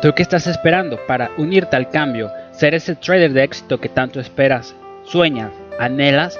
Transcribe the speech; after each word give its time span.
¿Tú 0.00 0.12
qué 0.14 0.22
estás 0.22 0.46
esperando 0.46 0.96
para 1.08 1.32
unirte 1.38 1.74
al 1.74 1.90
cambio, 1.90 2.30
ser 2.52 2.72
ese 2.72 2.94
trader 2.94 3.32
de 3.32 3.42
éxito 3.42 3.80
que 3.80 3.88
tanto 3.88 4.20
esperas, 4.20 4.76
sueñas, 5.02 5.50
anhelas? 5.80 6.38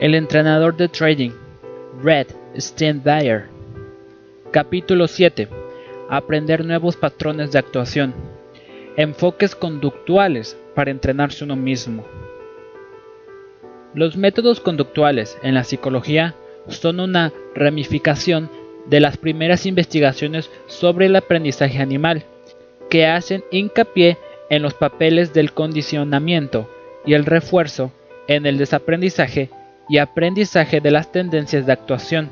El 0.00 0.16
entrenador 0.16 0.76
de 0.76 0.88
trading, 0.88 1.30
Red 2.02 2.26
Steinbayer. 2.58 3.44
Capítulo 4.50 5.06
7. 5.06 5.48
Aprender 6.08 6.64
nuevos 6.64 6.96
patrones 6.96 7.52
de 7.52 7.60
actuación. 7.60 8.12
Enfoques 8.96 9.54
conductuales 9.54 10.58
para 10.74 10.90
entrenarse 10.90 11.44
uno 11.44 11.54
mismo. 11.54 12.04
Los 13.94 14.16
métodos 14.16 14.58
conductuales 14.58 15.38
en 15.44 15.54
la 15.54 15.62
psicología 15.62 16.34
son 16.66 16.98
una 16.98 17.32
ramificación 17.54 18.50
de 18.86 19.00
las 19.00 19.16
primeras 19.16 19.66
investigaciones 19.66 20.50
sobre 20.66 21.06
el 21.06 21.16
aprendizaje 21.16 21.78
animal, 21.78 22.24
que 22.88 23.06
hacen 23.06 23.44
hincapié 23.50 24.18
en 24.48 24.62
los 24.62 24.74
papeles 24.74 25.32
del 25.32 25.52
condicionamiento 25.52 26.68
y 27.06 27.14
el 27.14 27.24
refuerzo 27.24 27.92
en 28.26 28.46
el 28.46 28.58
desaprendizaje 28.58 29.50
y 29.88 29.98
aprendizaje 29.98 30.80
de 30.80 30.90
las 30.90 31.10
tendencias 31.12 31.66
de 31.66 31.72
actuación. 31.72 32.30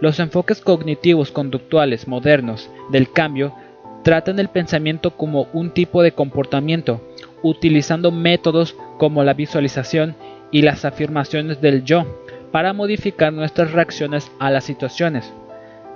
Los 0.00 0.18
enfoques 0.18 0.60
cognitivos 0.60 1.30
conductuales 1.30 2.08
modernos 2.08 2.68
del 2.90 3.12
cambio 3.12 3.54
tratan 4.02 4.38
el 4.38 4.48
pensamiento 4.48 5.12
como 5.12 5.46
un 5.52 5.70
tipo 5.70 6.02
de 6.02 6.12
comportamiento, 6.12 7.00
utilizando 7.42 8.10
métodos 8.10 8.74
como 8.98 9.22
la 9.22 9.34
visualización 9.34 10.16
y 10.50 10.62
las 10.62 10.84
afirmaciones 10.84 11.60
del 11.60 11.84
yo 11.84 12.04
para 12.50 12.72
modificar 12.72 13.32
nuestras 13.32 13.72
reacciones 13.72 14.30
a 14.38 14.50
las 14.50 14.64
situaciones. 14.64 15.32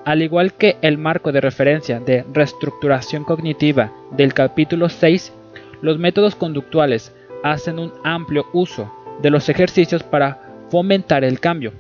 Al 0.07 0.23
igual 0.23 0.55
que 0.55 0.77
el 0.83 0.99
marco 0.99 1.33
de 1.33 1.41
referencia 1.41 1.99
de 1.99 2.25
reestructuración 2.33 3.25
cognitiva 3.25 3.93
del 4.13 4.35
capítulo 4.35 4.89
6, 4.89 5.33
los 5.83 5.99
métodos 5.99 6.37
conductuales 6.37 7.13
hacen 7.43 7.81
un 7.81 7.93
amplio 8.05 8.47
uso 8.53 8.89
de 9.21 9.31
los 9.31 9.49
ejercicios 9.49 10.05
para 10.05 10.41
fomentar 10.71 11.25
el 11.25 11.41
cambio. 11.41 11.73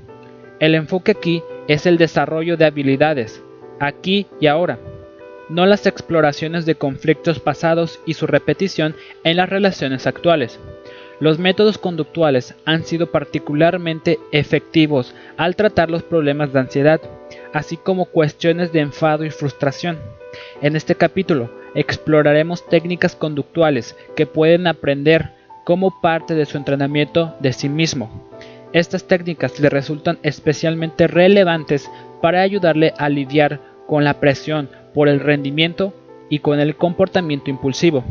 El 0.58 0.74
enfoque 0.74 1.12
aquí 1.12 1.40
es 1.68 1.86
el 1.86 1.98
desarrollo 1.98 2.56
de 2.56 2.64
habilidades, 2.64 3.44
aquí 3.78 4.26
y 4.40 4.48
ahora, 4.48 4.80
no 5.48 5.64
las 5.64 5.86
exploraciones 5.86 6.66
de 6.66 6.74
conflictos 6.74 7.38
pasados 7.38 8.00
y 8.06 8.14
su 8.14 8.26
repetición 8.26 8.96
en 9.22 9.36
las 9.36 9.48
relaciones 9.48 10.04
actuales. 10.08 10.58
Los 11.20 11.38
métodos 11.38 11.78
conductuales 11.78 12.56
han 12.64 12.82
sido 12.82 13.12
particularmente 13.12 14.18
efectivos 14.32 15.14
al 15.36 15.54
tratar 15.54 15.90
los 15.90 16.02
problemas 16.02 16.52
de 16.52 16.58
ansiedad, 16.58 17.00
así 17.56 17.76
como 17.76 18.06
cuestiones 18.06 18.72
de 18.72 18.80
enfado 18.80 19.24
y 19.24 19.30
frustración. 19.30 19.98
En 20.60 20.76
este 20.76 20.94
capítulo 20.94 21.50
exploraremos 21.74 22.66
técnicas 22.68 23.16
conductuales 23.16 23.96
que 24.14 24.26
pueden 24.26 24.66
aprender 24.66 25.30
como 25.64 26.00
parte 26.00 26.34
de 26.34 26.46
su 26.46 26.56
entrenamiento 26.56 27.34
de 27.40 27.52
sí 27.52 27.68
mismo. 27.68 28.28
Estas 28.72 29.04
técnicas 29.04 29.58
le 29.58 29.70
resultan 29.70 30.18
especialmente 30.22 31.06
relevantes 31.06 31.90
para 32.20 32.42
ayudarle 32.42 32.92
a 32.98 33.08
lidiar 33.08 33.60
con 33.86 34.04
la 34.04 34.20
presión 34.20 34.68
por 34.94 35.08
el 35.08 35.20
rendimiento 35.20 35.92
y 36.28 36.40
con 36.40 36.60
el 36.60 36.76
comportamiento 36.76 37.50
impulsivo 37.50 38.04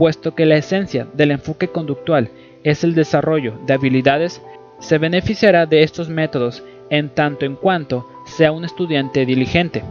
puesto 0.00 0.34
que 0.34 0.46
la 0.46 0.56
esencia 0.56 1.06
del 1.12 1.30
enfoque 1.30 1.68
conductual 1.68 2.30
es 2.64 2.84
el 2.84 2.94
desarrollo 2.94 3.58
de 3.66 3.74
habilidades, 3.74 4.40
se 4.78 4.96
beneficiará 4.96 5.66
de 5.66 5.82
estos 5.82 6.08
métodos 6.08 6.64
en 6.88 7.10
tanto 7.10 7.44
en 7.44 7.54
cuanto 7.54 8.08
sea 8.30 8.52
un 8.52 8.64
estudiante 8.64 9.26
diligente. 9.26 9.84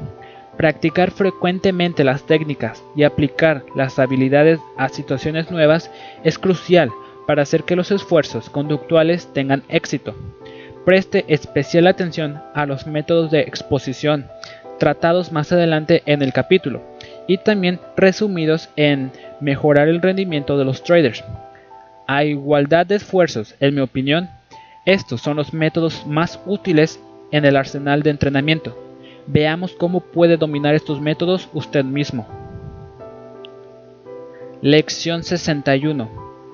Practicar 0.58 1.12
frecuentemente 1.12 2.04
las 2.04 2.24
técnicas 2.24 2.84
y 2.96 3.04
aplicar 3.04 3.64
las 3.76 4.00
habilidades 4.00 4.60
a 4.78 4.90
situaciones 4.90 5.52
nuevas 5.52 5.92
es 6.24 6.40
crucial 6.40 6.92
para 7.28 7.44
hacer 7.44 7.64
que 7.64 7.76
los 7.76 7.92
esfuerzos 7.92 8.50
conductuales 8.50 9.32
tengan 9.34 9.64
éxito. 9.70 10.16
Preste 10.86 11.26
especial 11.28 11.88
atención 11.88 12.42
a 12.56 12.66
los 12.66 12.88
métodos 12.88 13.30
de 13.30 13.42
exposición 13.42 14.26
tratados 14.80 15.32
más 15.32 15.52
adelante 15.52 16.02
en 16.08 16.24
el 16.24 16.34
capítulo 16.34 16.82
y 17.28 17.38
también 17.38 17.80
resumidos 17.96 18.70
en 18.76 19.12
mejorar 19.40 19.88
el 19.88 20.02
rendimiento 20.02 20.58
de 20.58 20.66
los 20.66 20.82
traders. 20.84 21.24
A 22.08 22.24
igualdad 22.24 22.88
de 22.88 22.96
esfuerzos, 22.96 23.54
en 23.60 23.76
mi 23.76 23.82
opinión, 23.82 24.30
estos 24.86 25.22
son 25.22 25.38
los 25.38 25.54
métodos 25.54 26.08
más 26.08 26.40
útiles 26.48 27.00
en 27.32 27.46
el 27.46 27.56
arsenal 27.56 28.04
de 28.04 28.10
entrenamiento. 28.12 28.78
Veamos 29.28 29.74
cómo 29.74 30.02
puede 30.02 30.38
dominar 30.38 30.76
estos 30.76 31.02
métodos 31.02 31.50
usted 31.54 31.84
mismo. 31.84 32.28
Lección 34.62 35.24
61. 35.24 36.10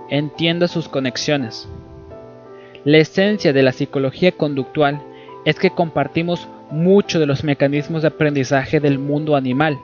Entienda 0.09 0.67
sus 0.67 0.87
conexiones. 0.87 1.67
La 2.83 2.97
esencia 2.97 3.51
de 3.51 3.63
la 3.63 3.71
psicología 3.71 4.31
conductual 4.31 5.01
es 5.45 5.57
que 5.57 5.71
compartimos 5.71 6.47
mucho 6.69 7.19
de 7.19 7.25
los 7.25 7.43
mecanismos 7.43 8.01
de 8.01 8.09
aprendizaje 8.09 8.79
del 8.79 8.99
mundo 8.99 9.35
animal. 9.35 9.79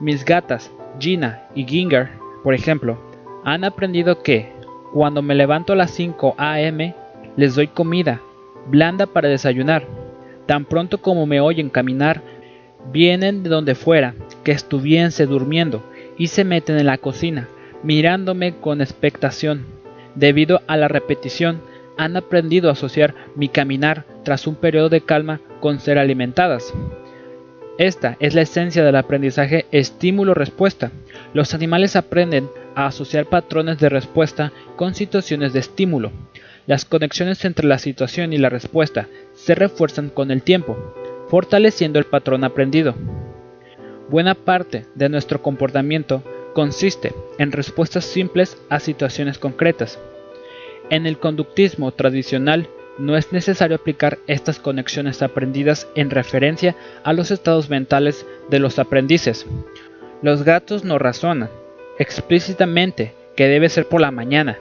Mis 0.00 0.24
gatas, 0.24 0.70
Gina 0.98 1.46
y 1.54 1.64
Ginger, 1.64 2.10
por 2.42 2.54
ejemplo, 2.54 2.98
han 3.44 3.64
aprendido 3.64 4.22
que 4.22 4.52
cuando 4.92 5.22
me 5.22 5.34
levanto 5.34 5.72
a 5.72 5.76
las 5.76 5.90
5 5.92 6.34
a.m. 6.36 6.94
les 7.36 7.54
doy 7.54 7.68
comida, 7.68 8.20
blanda 8.66 9.06
para 9.06 9.28
desayunar. 9.28 9.86
Tan 10.46 10.64
pronto 10.64 10.98
como 10.98 11.26
me 11.26 11.40
oyen 11.40 11.70
caminar, 11.70 12.22
vienen 12.92 13.42
de 13.42 13.50
donde 13.50 13.74
fuera, 13.74 14.14
que 14.44 14.52
estuviese 14.52 15.26
durmiendo, 15.26 15.82
y 16.16 16.28
se 16.28 16.44
meten 16.44 16.78
en 16.78 16.86
la 16.86 16.98
cocina, 16.98 17.48
mirándome 17.82 18.56
con 18.56 18.80
expectación. 18.80 19.66
Debido 20.14 20.62
a 20.66 20.76
la 20.76 20.88
repetición, 20.88 21.60
han 21.98 22.16
aprendido 22.16 22.68
a 22.68 22.72
asociar 22.72 23.14
mi 23.34 23.48
caminar 23.48 24.04
tras 24.22 24.46
un 24.46 24.54
periodo 24.54 24.88
de 24.88 25.00
calma 25.00 25.40
con 25.60 25.80
ser 25.80 25.98
alimentadas. 25.98 26.72
Esta 27.78 28.16
es 28.20 28.34
la 28.34 28.42
esencia 28.42 28.84
del 28.84 28.96
aprendizaje 28.96 29.66
estímulo-respuesta. 29.70 30.92
Los 31.34 31.52
animales 31.52 31.96
aprenden 31.96 32.48
a 32.74 32.86
asociar 32.86 33.26
patrones 33.26 33.78
de 33.78 33.88
respuesta 33.88 34.52
con 34.76 34.94
situaciones 34.94 35.52
de 35.52 35.60
estímulo. 35.60 36.10
Las 36.66 36.84
conexiones 36.84 37.44
entre 37.44 37.66
la 37.66 37.78
situación 37.78 38.32
y 38.32 38.38
la 38.38 38.48
respuesta 38.48 39.06
se 39.34 39.54
refuerzan 39.54 40.10
con 40.10 40.32
el 40.32 40.42
tiempo, 40.42 40.76
fortaleciendo 41.28 42.00
el 42.00 42.06
patrón 42.06 42.42
aprendido. 42.42 42.94
Buena 44.08 44.34
parte 44.34 44.84
de 44.96 45.08
nuestro 45.08 45.42
comportamiento 45.42 46.24
consiste 46.54 47.12
en 47.38 47.52
respuestas 47.52 48.04
simples 48.04 48.56
a 48.68 48.80
situaciones 48.80 49.38
concretas. 49.38 50.00
En 50.90 51.06
el 51.06 51.18
conductismo 51.18 51.92
tradicional 51.92 52.68
no 52.98 53.16
es 53.16 53.32
necesario 53.32 53.76
aplicar 53.76 54.18
estas 54.26 54.58
conexiones 54.58 55.22
aprendidas 55.22 55.86
en 55.94 56.10
referencia 56.10 56.74
a 57.04 57.12
los 57.12 57.30
estados 57.30 57.70
mentales 57.70 58.26
de 58.50 58.58
los 58.58 58.80
aprendices. 58.80 59.46
Los 60.20 60.42
gatos 60.42 60.82
no 60.82 60.98
razonan 60.98 61.50
explícitamente 61.98 63.14
que 63.36 63.46
debe 63.46 63.68
ser 63.68 63.86
por 63.86 64.00
la 64.00 64.10
mañana 64.10 64.58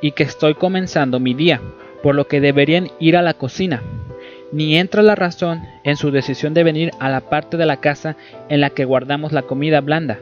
y 0.00 0.12
que 0.12 0.22
estoy 0.22 0.54
comenzando 0.54 1.20
mi 1.20 1.34
día, 1.34 1.60
por 2.02 2.14
lo 2.14 2.26
que 2.26 2.40
deberían 2.40 2.88
ir 2.98 3.16
a 3.16 3.22
la 3.22 3.34
cocina. 3.34 3.82
Ni 4.52 4.76
entra 4.76 5.02
la 5.02 5.14
razón 5.14 5.62
en 5.82 5.96
su 5.96 6.10
decisión 6.10 6.54
de 6.54 6.64
venir 6.64 6.92
a 7.00 7.10
la 7.10 7.22
parte 7.22 7.56
de 7.56 7.66
la 7.66 7.78
casa 7.78 8.16
en 8.48 8.60
la 8.60 8.70
que 8.70 8.84
guardamos 8.84 9.32
la 9.32 9.42
comida 9.42 9.80
blanda. 9.80 10.18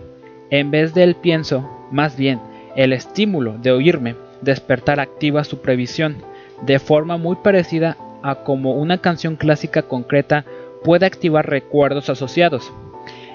En 0.51 0.71
vez 0.71 0.95
del 0.95 1.15
pienso, 1.15 1.69
más 1.91 2.17
bien, 2.17 2.41
el 2.77 2.93
estímulo 2.93 3.57
de 3.59 3.73
oírme 3.73 4.17
despertar 4.41 5.01
activa 5.01 5.45
su 5.45 5.61
previsión 5.61 6.17
de 6.63 6.79
forma 6.79 7.17
muy 7.17 7.37
parecida 7.37 7.97
a 8.23 8.37
como 8.37 8.75
una 8.75 8.99
canción 8.99 9.37
clásica 9.37 9.83
concreta 9.83 10.45
puede 10.83 11.07
activar 11.07 11.49
recuerdos 11.49 12.09
asociados. 12.09 12.73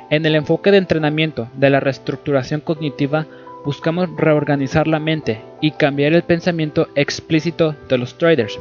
En 0.10 0.26
el 0.26 0.36
enfoque 0.36 0.72
de 0.72 0.78
entrenamiento 0.78 1.50
de 1.54 1.70
la 1.70 1.80
reestructuración 1.80 2.62
cognitiva 2.62 3.28
buscamos 3.66 4.10
reorganizar 4.16 4.88
la 4.88 5.00
mente 5.00 5.42
y 5.62 5.72
cambiar 5.72 6.14
el 6.14 6.24
pensamiento 6.24 6.88
explícito 6.96 7.76
de 7.88 7.98
los 7.98 8.18
traders. 8.18 8.60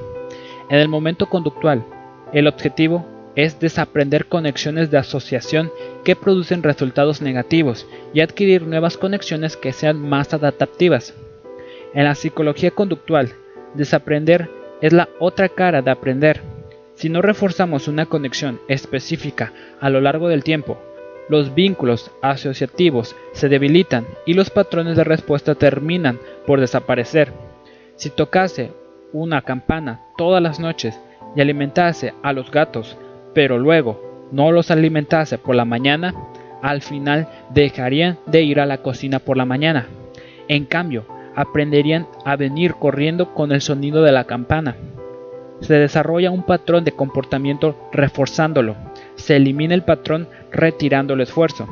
En 0.70 0.78
el 0.78 0.88
momento 0.88 1.26
conductual, 1.26 1.84
el 2.32 2.46
objetivo 2.46 3.06
es 3.36 3.60
desaprender 3.60 4.26
conexiones 4.26 4.90
de 4.90 4.98
asociación 4.98 5.70
que 6.04 6.16
producen 6.16 6.62
resultados 6.62 7.22
negativos 7.22 7.86
y 8.12 8.20
adquirir 8.20 8.62
nuevas 8.62 8.96
conexiones 8.96 9.56
que 9.56 9.72
sean 9.72 10.00
más 10.00 10.34
adaptativas. 10.34 11.14
En 11.94 12.04
la 12.04 12.14
psicología 12.14 12.72
conductual, 12.72 13.32
desaprender 13.74 14.50
es 14.80 14.92
la 14.92 15.08
otra 15.20 15.48
cara 15.48 15.82
de 15.82 15.90
aprender. 15.90 16.42
Si 16.94 17.08
no 17.08 17.22
reforzamos 17.22 17.86
una 17.86 18.06
conexión 18.06 18.60
específica 18.66 19.52
a 19.80 19.88
lo 19.88 20.00
largo 20.00 20.28
del 20.28 20.42
tiempo, 20.42 20.78
los 21.28 21.54
vínculos 21.54 22.10
asociativos 22.22 23.14
se 23.32 23.48
debilitan 23.48 24.06
y 24.26 24.34
los 24.34 24.50
patrones 24.50 24.96
de 24.96 25.04
respuesta 25.04 25.54
terminan 25.54 26.18
por 26.46 26.60
desaparecer. 26.60 27.32
Si 27.96 28.10
tocase 28.10 28.72
una 29.12 29.42
campana 29.42 30.00
todas 30.16 30.42
las 30.42 30.60
noches 30.60 30.98
y 31.34 31.40
alimentase 31.40 32.14
a 32.22 32.32
los 32.32 32.50
gatos, 32.50 32.96
pero 33.34 33.58
luego 33.58 34.28
no 34.32 34.52
los 34.52 34.70
alimentase 34.70 35.38
por 35.38 35.54
la 35.54 35.64
mañana, 35.64 36.14
al 36.62 36.82
final 36.82 37.28
dejarían 37.50 38.18
de 38.26 38.42
ir 38.42 38.60
a 38.60 38.66
la 38.66 38.78
cocina 38.78 39.18
por 39.18 39.36
la 39.36 39.44
mañana. 39.44 39.86
En 40.48 40.64
cambio, 40.64 41.04
aprenderían 41.34 42.06
a 42.24 42.36
venir 42.36 42.74
corriendo 42.74 43.34
con 43.34 43.52
el 43.52 43.60
sonido 43.60 44.02
de 44.02 44.12
la 44.12 44.24
campana. 44.24 44.76
Se 45.60 45.74
desarrolla 45.74 46.30
un 46.30 46.44
patrón 46.44 46.84
de 46.84 46.92
comportamiento 46.92 47.76
reforzándolo. 47.92 48.76
Se 49.16 49.36
elimina 49.36 49.74
el 49.74 49.84
patrón 49.84 50.28
retirando 50.52 51.14
el 51.14 51.20
esfuerzo. 51.20 51.66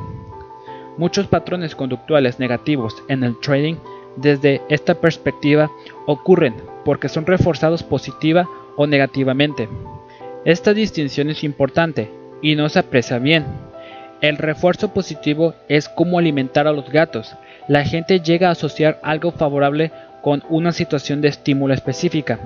Muchos 0.97 1.27
patrones 1.27 1.75
conductuales 1.75 2.39
negativos 2.39 2.95
en 3.07 3.23
el 3.23 3.39
trading 3.39 3.75
desde 4.15 4.61
esta 4.69 4.95
perspectiva 4.95 5.69
ocurren 6.05 6.55
porque 6.83 7.09
son 7.09 7.25
reforzados 7.25 7.83
positiva 7.83 8.47
o 8.75 8.87
negativamente. 8.87 9.69
Esta 10.45 10.73
distinción 10.73 11.29
es 11.29 11.43
importante 11.43 12.09
y 12.41 12.55
no 12.55 12.69
se 12.69 12.79
aprecia 12.79 13.19
bien. 13.19 13.45
El 14.21 14.37
refuerzo 14.37 14.93
positivo 14.93 15.53
es 15.67 15.87
como 15.89 16.17
alimentar 16.17 16.67
a 16.67 16.71
los 16.71 16.89
gatos. 16.89 17.35
La 17.67 17.83
gente 17.83 18.19
llega 18.19 18.47
a 18.47 18.51
asociar 18.51 18.99
algo 19.03 19.31
favorable 19.31 19.91
con 20.23 20.43
una 20.49 20.71
situación 20.71 21.21
de 21.21 21.27
estímulo 21.27 21.73
específica. 21.73 22.39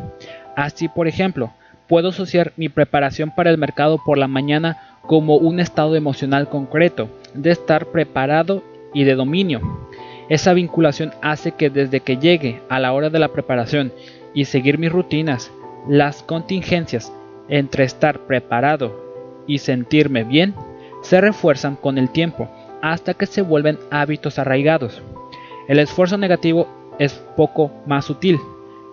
Así, 0.56 0.89
por 0.89 1.07
ejemplo, 1.07 1.54
puedo 1.92 2.08
asociar 2.08 2.54
mi 2.56 2.70
preparación 2.70 3.32
para 3.32 3.50
el 3.50 3.58
mercado 3.58 4.00
por 4.06 4.18
la 4.18 4.30
mañana 4.30 4.98
como 5.02 5.36
un 5.36 5.60
estado 5.60 5.98
emocional 5.98 6.48
concreto, 6.48 7.10
de 7.34 7.52
estar 7.52 7.88
preparado 7.88 8.64
y 8.94 9.04
de 9.04 9.16
dominio. 9.16 9.60
Esa 10.30 10.54
vinculación 10.54 11.12
hace 11.22 11.52
que 11.52 11.70
desde 11.70 12.00
que 12.00 12.16
llegue 12.16 12.62
a 12.70 12.80
la 12.80 12.94
hora 12.94 13.10
de 13.10 13.20
la 13.20 13.34
preparación 13.34 13.92
y 14.34 14.46
seguir 14.46 14.78
mis 14.78 14.90
rutinas, 14.90 15.52
las 15.86 16.24
contingencias 16.24 17.12
entre 17.50 17.84
estar 17.84 18.20
preparado 18.20 19.44
y 19.46 19.58
sentirme 19.58 20.24
bien 20.24 20.56
se 21.02 21.20
refuerzan 21.20 21.76
con 21.76 21.98
el 21.98 22.10
tiempo 22.10 22.50
hasta 22.82 23.16
que 23.16 23.26
se 23.26 23.42
vuelven 23.42 23.78
hábitos 23.90 24.40
arraigados. 24.40 25.02
El 25.68 25.78
esfuerzo 25.78 26.18
negativo 26.18 26.70
es 27.00 27.22
poco 27.36 27.70
más 27.86 28.06
sutil 28.06 28.40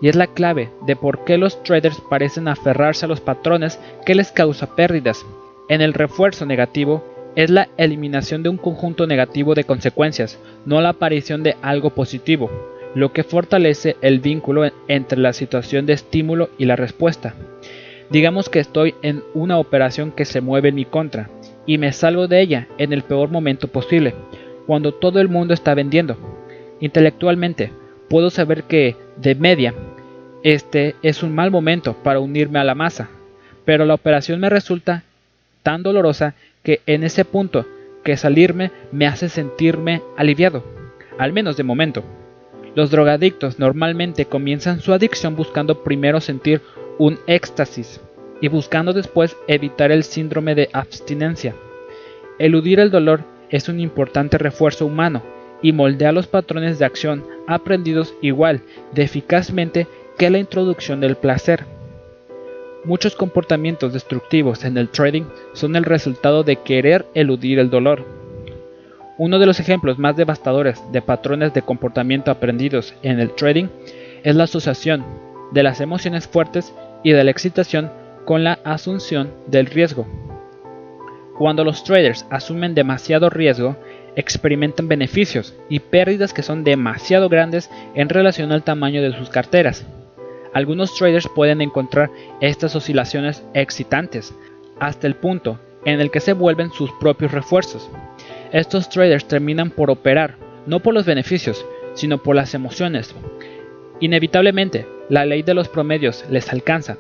y 0.01 0.09
es 0.09 0.17
la 0.17 0.29
clave 0.29 0.71
de 0.87 0.97
por 0.97 1.25
qué 1.25 1.39
los 1.39 1.63
traders 1.63 2.01
parecen 2.09 2.49
aferrarse 2.49 3.05
a 3.05 3.09
los 3.09 3.21
patrones 3.21 3.79
que 4.07 4.15
les 4.15 4.33
causa 4.33 4.75
pérdidas. 4.75 5.25
En 5.69 5.81
el 5.81 5.95
refuerzo 5.95 6.47
negativo 6.47 7.05
es 7.37 7.51
la 7.51 7.69
eliminación 7.77 8.43
de 8.43 8.49
un 8.49 8.57
conjunto 8.57 9.07
negativo 9.07 9.55
de 9.55 9.65
consecuencias, 9.65 10.39
no 10.65 10.81
la 10.81 10.91
aparición 10.91 11.43
de 11.43 11.57
algo 11.63 11.91
positivo, 11.91 12.51
lo 12.95 13.13
que 13.13 13.23
fortalece 13.23 13.97
el 14.01 14.21
vínculo 14.21 14.71
entre 14.89 15.19
la 15.19 15.33
situación 15.33 15.87
de 15.87 15.93
estímulo 15.93 16.51
y 16.59 16.65
la 16.65 16.77
respuesta. 16.77 17.35
Digamos 18.11 18.49
que 18.49 18.61
estoy 18.61 18.95
en 19.03 19.23
una 19.35 19.59
operación 19.59 20.13
que 20.13 20.25
se 20.25 20.41
mueve 20.41 20.71
en 20.71 20.77
mi 20.77 20.85
contra 20.85 21.29
y 21.67 21.77
me 21.77 21.93
salgo 21.93 22.27
de 22.27 22.41
ella 22.41 22.69
en 22.79 22.93
el 22.93 23.03
peor 23.03 23.31
momento 23.31 23.69
posible, 23.69 24.15
cuando 24.67 24.93
todo 24.93 25.21
el 25.21 25.29
mundo 25.29 25.53
está 25.53 25.75
vendiendo. 25.75 26.17
Intelectualmente, 26.81 27.71
puedo 28.09 28.31
saber 28.31 28.65
que, 28.65 28.97
de 29.17 29.35
media, 29.35 29.75
este 30.43 30.97
es 31.03 31.23
un 31.23 31.35
mal 31.35 31.51
momento 31.51 31.95
para 31.95 32.21
unirme 32.21 32.59
a 32.59 32.65
la 32.65 32.75
masa, 32.75 33.09
pero 33.65 33.85
la 33.85 33.95
operación 33.95 34.41
me 34.41 34.49
resulta 34.49 35.05
tan 35.63 35.83
dolorosa 35.83 36.35
que 36.63 36.81
en 36.87 37.05
ese 37.05 37.25
punto 37.25 37.67
que 38.05 38.17
salirme 38.17 38.71
me 38.93 39.07
hace 39.07 39.29
sentirme 39.29 40.03
aliviado, 40.17 40.65
al 41.19 41.33
menos 41.33 41.57
de 41.57 41.65
momento. 41.65 42.05
Los 42.75 42.91
drogadictos 42.91 43.59
normalmente 43.59 44.27
comienzan 44.27 44.81
su 44.81 44.93
adicción 44.93 45.37
buscando 45.37 45.83
primero 45.83 46.21
sentir 46.21 46.63
un 46.99 47.19
éxtasis 47.27 48.01
y 48.41 48.49
buscando 48.49 48.93
después 48.93 49.37
evitar 49.49 49.91
el 49.91 50.05
síndrome 50.05 50.55
de 50.55 50.71
abstinencia. 50.73 51.55
Eludir 52.39 52.79
el 52.79 52.91
dolor 52.91 53.25
es 53.51 53.69
un 53.69 53.81
importante 53.81 54.39
refuerzo 54.39 54.87
humano 54.87 55.23
y 55.63 55.73
moldea 55.73 56.13
los 56.13 56.27
patrones 56.27 56.79
de 56.79 56.85
acción 56.85 57.25
aprendidos 57.47 58.15
igual 58.23 58.63
de 58.93 59.03
eficazmente 59.03 59.87
que 60.17 60.31
la 60.31 60.39
introducción 60.39 61.01
del 61.01 61.17
placer. 61.17 61.65
Muchos 62.85 63.17
comportamientos 63.17 63.93
destructivos 63.93 64.65
en 64.65 64.79
el 64.79 64.89
trading 64.89 65.25
son 65.53 65.77
el 65.77 65.85
resultado 65.85 66.45
de 66.45 66.57
querer 66.57 67.07
eludir 67.15 67.59
el 67.59 67.71
dolor. 67.71 68.05
Uno 69.19 69.39
de 69.39 69.47
los 69.47 69.59
ejemplos 69.59 69.99
más 69.99 70.17
devastadores 70.17 70.81
de 70.93 71.03
patrones 71.03 71.53
de 71.53 71.63
comportamiento 71.63 72.31
aprendidos 72.31 72.95
en 73.03 73.19
el 73.19 73.35
trading 73.35 73.67
es 74.23 74.37
la 74.37 74.45
asociación 74.45 75.05
de 75.53 75.63
las 75.63 75.81
emociones 75.81 76.29
fuertes 76.29 76.73
y 77.03 77.13
de 77.13 77.25
la 77.25 77.31
excitación 77.31 77.91
con 78.25 78.45
la 78.45 78.59
asunción 78.65 79.31
del 79.47 79.67
riesgo. 79.67 80.07
Cuando 81.37 81.65
los 81.65 81.85
traders 81.85 82.27
asumen 82.31 82.75
demasiado 82.75 83.31
riesgo, 83.31 83.77
experimentan 84.19 84.89
beneficios 84.89 85.55
y 85.69 85.79
pérdidas 85.79 86.35
que 86.35 86.43
son 86.43 86.65
demasiado 86.65 87.29
grandes 87.29 87.71
en 87.95 88.09
relación 88.09 88.51
al 88.51 88.65
tamaño 88.65 89.01
de 89.01 89.17
sus 89.17 89.31
carteras. 89.31 89.87
Algunos 90.53 90.93
traders 90.97 91.29
pueden 91.33 91.61
encontrar 91.61 92.11
estas 92.41 92.75
oscilaciones 92.75 93.45
excitantes, 93.55 94.35
hasta 94.81 95.07
el 95.07 95.15
punto 95.15 95.61
en 95.85 96.01
el 96.01 96.11
que 96.11 96.19
se 96.19 96.33
vuelven 96.33 96.73
sus 96.73 96.91
propios 96.99 97.31
refuerzos. 97.31 97.89
Estos 98.53 98.89
traders 98.89 99.29
terminan 99.29 99.71
por 99.71 99.89
operar, 99.89 100.35
no 100.67 100.81
por 100.81 100.95
los 100.95 101.07
beneficios, 101.07 101.65
sino 101.95 102.19
por 102.19 102.35
las 102.35 102.55
emociones. 102.55 103.15
Inevitablemente, 104.01 104.87
la 105.09 105.27
ley 105.27 105.43
de 105.43 105.55
los 105.55 105.69
promedios 105.69 106.25
les 106.29 106.53
alcanza. 106.53 106.97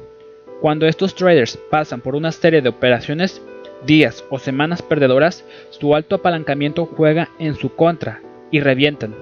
Cuando 0.61 0.87
estos 0.87 1.17
traders 1.17 1.59
pasan 1.69 2.01
por 2.01 2.15
una 2.15 2.31
serie 2.31 2.63
de 2.63 2.69
operaciones, 2.69 3.43
días 3.87 4.25
o 4.31 4.39
semanas 4.39 4.83
perdedoras, 4.83 5.45
su 5.71 5.95
alto 5.95 6.17
apalancamiento 6.17 6.87
juega 6.87 7.29
en 7.39 7.55
su 7.55 7.75
contra 7.75 8.21
y 8.51 8.61
revientan. 8.61 9.15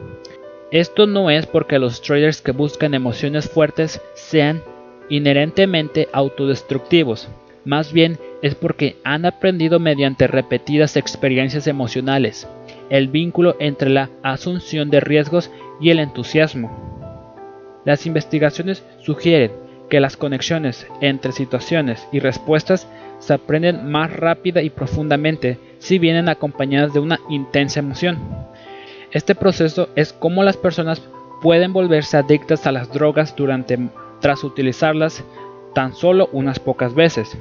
Esto 0.70 1.06
no 1.06 1.30
es 1.30 1.46
porque 1.46 1.78
los 1.78 2.02
traders 2.02 2.40
que 2.40 2.52
buscan 2.52 2.94
emociones 2.94 3.48
fuertes 3.48 4.00
sean 4.14 4.62
inherentemente 5.08 6.08
autodestructivos, 6.12 7.28
más 7.64 7.92
bien 7.92 8.18
es 8.42 8.54
porque 8.54 8.96
han 9.04 9.24
aprendido 9.24 9.78
mediante 9.78 10.26
repetidas 10.26 10.96
experiencias 10.96 11.66
emocionales 11.66 12.48
el 12.90 13.08
vínculo 13.08 13.56
entre 13.58 13.90
la 13.90 14.10
asunción 14.22 14.90
de 14.90 15.00
riesgos 15.00 15.50
y 15.80 15.90
el 15.90 15.98
entusiasmo. 15.98 17.82
Las 17.84 18.06
investigaciones 18.06 18.84
sugieren 19.02 19.52
que 19.88 20.00
las 20.00 20.16
conexiones 20.16 20.86
entre 21.00 21.32
situaciones 21.32 22.06
y 22.12 22.20
respuestas 22.20 22.88
se 23.18 23.34
aprenden 23.34 23.90
más 23.90 24.12
rápida 24.12 24.62
y 24.62 24.70
profundamente 24.70 25.58
si 25.78 25.98
vienen 25.98 26.28
acompañadas 26.28 26.92
de 26.92 27.00
una 27.00 27.20
intensa 27.28 27.80
emoción. 27.80 28.18
Este 29.10 29.34
proceso 29.34 29.88
es 29.94 30.12
como 30.12 30.42
las 30.42 30.56
personas 30.56 31.02
pueden 31.40 31.72
volverse 31.72 32.16
adictas 32.16 32.66
a 32.66 32.72
las 32.72 32.92
drogas 32.92 33.34
durante 33.36 33.78
tras 34.20 34.44
utilizarlas 34.44 35.24
tan 35.74 35.94
solo 35.94 36.28
unas 36.32 36.58
pocas 36.58 36.94
veces. 36.94 37.36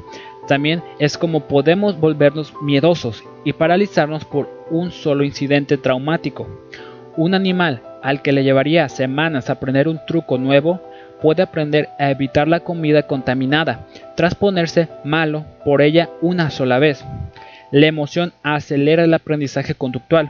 También 0.47 0.83
es 0.99 1.17
como 1.17 1.47
podemos 1.47 1.99
volvernos 1.99 2.53
miedosos 2.61 3.23
y 3.43 3.53
paralizarnos 3.53 4.25
por 4.25 4.49
un 4.69 4.91
solo 4.91 5.23
incidente 5.23 5.77
traumático. 5.77 6.47
Un 7.17 7.33
animal 7.33 7.81
al 8.03 8.21
que 8.21 8.31
le 8.31 8.43
llevaría 8.43 8.89
semanas 8.89 9.49
aprender 9.49 9.87
un 9.87 9.99
truco 10.05 10.37
nuevo 10.37 10.81
puede 11.21 11.43
aprender 11.43 11.89
a 11.99 12.11
evitar 12.11 12.47
la 12.47 12.59
comida 12.59 13.03
contaminada 13.03 13.87
tras 14.15 14.35
ponerse 14.35 14.89
malo 15.03 15.45
por 15.63 15.81
ella 15.81 16.09
una 16.21 16.49
sola 16.49 16.79
vez. 16.79 17.03
La 17.71 17.87
emoción 17.87 18.33
acelera 18.43 19.03
el 19.03 19.13
aprendizaje 19.13 19.75
conductual. 19.75 20.29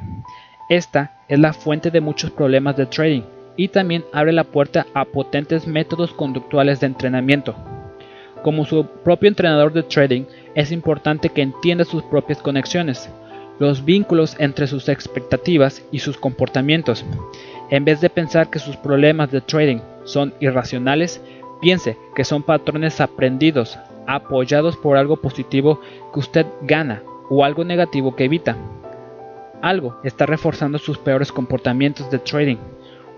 Esta 0.69 1.19
es 1.27 1.39
la 1.39 1.53
fuente 1.53 1.91
de 1.91 2.01
muchos 2.01 2.31
problemas 2.31 2.77
de 2.77 2.85
trading 2.85 3.21
y 3.57 3.67
también 3.67 4.03
abre 4.13 4.33
la 4.33 4.43
puerta 4.43 4.87
a 4.93 5.05
potentes 5.05 5.67
métodos 5.67 6.11
conductuales 6.13 6.79
de 6.79 6.87
entrenamiento. 6.87 7.55
Como 8.41 8.65
su 8.65 8.85
propio 9.03 9.27
entrenador 9.27 9.73
de 9.73 9.83
trading, 9.83 10.23
es 10.55 10.71
importante 10.71 11.29
que 11.29 11.41
entienda 11.41 11.83
sus 11.83 12.03
propias 12.03 12.41
conexiones, 12.41 13.09
los 13.59 13.85
vínculos 13.85 14.35
entre 14.39 14.67
sus 14.67 14.89
expectativas 14.89 15.83
y 15.91 15.99
sus 15.99 16.17
comportamientos. 16.17 17.05
En 17.69 17.85
vez 17.85 18.01
de 18.01 18.09
pensar 18.09 18.49
que 18.49 18.59
sus 18.59 18.77
problemas 18.77 19.31
de 19.31 19.41
trading 19.41 19.79
son 20.05 20.33
irracionales, 20.39 21.21
piense 21.61 21.97
que 22.15 22.23
son 22.23 22.43
patrones 22.43 23.01
aprendidos, 23.01 23.77
apoyados 24.07 24.77
por 24.77 24.97
algo 24.97 25.17
positivo 25.17 25.81
que 26.13 26.19
usted 26.19 26.45
gana 26.61 27.03
o 27.29 27.43
algo 27.43 27.63
negativo 27.63 28.15
que 28.15 28.25
evita. 28.25 28.55
Algo 29.61 29.97
está 30.03 30.25
reforzando 30.25 30.77
sus 30.77 30.97
peores 30.97 31.31
comportamientos 31.31 32.09
de 32.11 32.19
trading. 32.19 32.57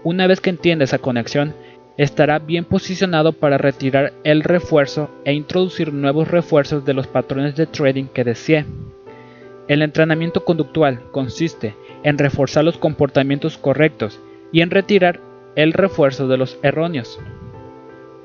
Una 0.04 0.28
vez 0.28 0.40
que 0.40 0.50
entienda 0.50 0.86
esa 0.86 1.00
conexión, 1.00 1.54
estará 1.98 2.40
bien 2.40 2.64
posicionado 2.64 3.34
para 3.34 3.58
retirar 3.58 4.14
el 4.24 4.44
refuerzo 4.44 5.10
e 5.26 5.34
introducir 5.34 5.92
nuevos 5.92 6.28
refuerzos 6.28 6.86
de 6.86 6.94
los 6.94 7.08
patrones 7.08 7.56
de 7.56 7.66
trading 7.66 8.06
que 8.06 8.24
desee. 8.24 8.66
El 9.68 9.82
entrenamiento 9.82 10.46
conductual 10.46 11.02
consiste 11.12 11.76
en 12.04 12.18
reforzar 12.18 12.64
los 12.64 12.78
comportamientos 12.78 13.58
correctos 13.58 14.20
y 14.52 14.62
en 14.62 14.70
retirar 14.70 15.20
el 15.58 15.74
refuerzo 15.74 16.28
de 16.28 16.38
los 16.38 16.60
erróneos. 16.62 17.20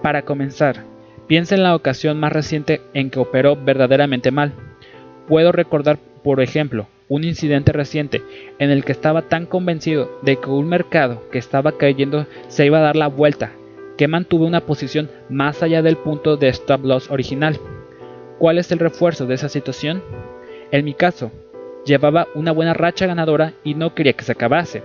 Para 0.03 0.23
comenzar, 0.23 0.85
piensa 1.27 1.55
en 1.55 1.62
la 1.62 1.75
ocasión 1.75 2.21
más 2.21 2.31
reciente 2.31 2.83
en 2.93 3.09
que 3.09 3.19
operó 3.19 3.57
verdaderamente 3.57 4.31
mal. 4.31 4.53
Puedo 5.27 5.51
recordar, 5.51 5.99
por 6.23 6.43
ejemplo, 6.43 6.89
un 7.09 7.25
incidente 7.25 7.73
reciente 7.73 8.23
en 8.59 8.71
el 8.71 8.85
que 8.85 8.93
estaba 8.93 9.23
tan 9.23 9.47
convencido 9.47 10.11
de 10.21 10.37
que 10.37 10.51
un 10.51 10.69
mercado 10.69 11.23
que 11.33 11.39
estaba 11.39 11.73
cayendo 11.79 12.27
se 12.49 12.67
iba 12.67 12.79
a 12.79 12.83
dar 12.83 12.97
la 12.97 13.07
vuelta, 13.07 13.53
que 13.97 14.09
mantuve 14.09 14.45
una 14.45 14.67
posición 14.67 15.11
más 15.31 15.62
allá 15.62 15.81
del 15.81 15.97
punto 15.97 16.37
de 16.37 16.49
stop 16.49 16.85
loss 16.85 17.11
original. 17.11 17.59
¿Cuál 18.39 18.59
es 18.59 18.71
el 18.73 18.79
refuerzo 18.79 19.25
de 19.25 19.37
esa 19.37 19.49
situación? 19.49 20.03
En 20.71 20.85
mi 20.85 20.93
caso, 20.93 21.33
llevaba 21.87 22.29
una 22.35 22.53
buena 22.53 22.75
racha 22.75 23.07
ganadora 23.07 23.55
y 23.65 23.75
no 23.75 23.95
quería 23.95 24.12
que 24.12 24.25
se 24.25 24.33
acabase. 24.33 24.83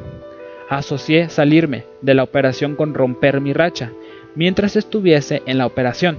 Asocié 0.70 1.30
salirme 1.30 1.86
de 2.02 2.14
la 2.14 2.24
operación 2.24 2.76
con 2.76 2.94
romper 2.94 3.40
mi 3.40 3.54
racha 3.54 3.92
mientras 4.36 4.76
estuviese 4.76 5.42
en 5.46 5.58
la 5.58 5.66
operación. 5.66 6.18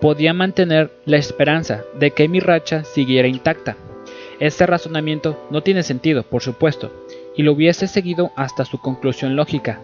Podía 0.00 0.32
mantener 0.32 0.90
la 1.04 1.18
esperanza 1.18 1.84
de 1.98 2.10
que 2.10 2.28
mi 2.28 2.40
racha 2.40 2.84
siguiera 2.84 3.28
intacta. 3.28 3.76
Este 4.40 4.66
razonamiento 4.66 5.38
no 5.50 5.62
tiene 5.62 5.82
sentido, 5.82 6.22
por 6.22 6.42
supuesto, 6.42 6.90
y 7.36 7.42
lo 7.42 7.52
hubiese 7.52 7.86
seguido 7.86 8.30
hasta 8.34 8.64
su 8.64 8.78
conclusión 8.78 9.36
lógica. 9.36 9.80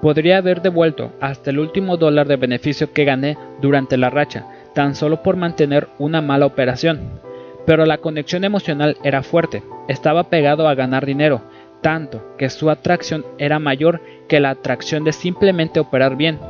Podría 0.00 0.38
haber 0.38 0.62
devuelto 0.62 1.12
hasta 1.20 1.50
el 1.50 1.58
último 1.58 1.96
dólar 1.96 2.28
de 2.28 2.36
beneficio 2.36 2.92
que 2.92 3.04
gané 3.04 3.36
durante 3.60 3.96
la 3.96 4.10
racha, 4.10 4.46
tan 4.74 4.94
solo 4.94 5.22
por 5.22 5.36
mantener 5.36 5.88
una 5.98 6.20
mala 6.20 6.46
operación. 6.46 7.20
Pero 7.66 7.84
la 7.84 7.98
conexión 7.98 8.44
emocional 8.44 8.96
era 9.02 9.22
fuerte, 9.22 9.62
estaba 9.88 10.24
pegado 10.24 10.68
a 10.68 10.74
ganar 10.74 11.06
dinero, 11.06 11.42
tanto 11.84 12.24
que 12.38 12.48
su 12.48 12.70
atracción 12.70 13.26
era 13.36 13.58
mayor 13.58 14.00
que 14.26 14.40
la 14.40 14.48
atracción 14.48 15.04
de 15.04 15.12
simplemente 15.12 15.80
operar 15.80 16.16
bien. 16.16 16.40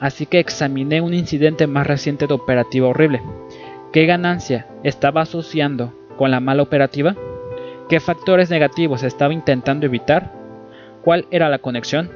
Así 0.00 0.26
que 0.26 0.40
examiné 0.40 1.00
un 1.00 1.14
incidente 1.14 1.68
más 1.68 1.86
reciente 1.86 2.26
de 2.26 2.34
operativa 2.34 2.88
horrible. 2.88 3.22
¿Qué 3.92 4.06
ganancia 4.06 4.66
estaba 4.82 5.20
asociando 5.20 5.94
con 6.16 6.32
la 6.32 6.40
mala 6.40 6.64
operativa? 6.64 7.14
¿Qué 7.88 8.00
factores 8.00 8.50
negativos 8.50 9.04
estaba 9.04 9.32
intentando 9.32 9.86
evitar? 9.86 10.32
¿Cuál 11.04 11.26
era 11.30 11.48
la 11.48 11.60
conexión? 11.60 12.10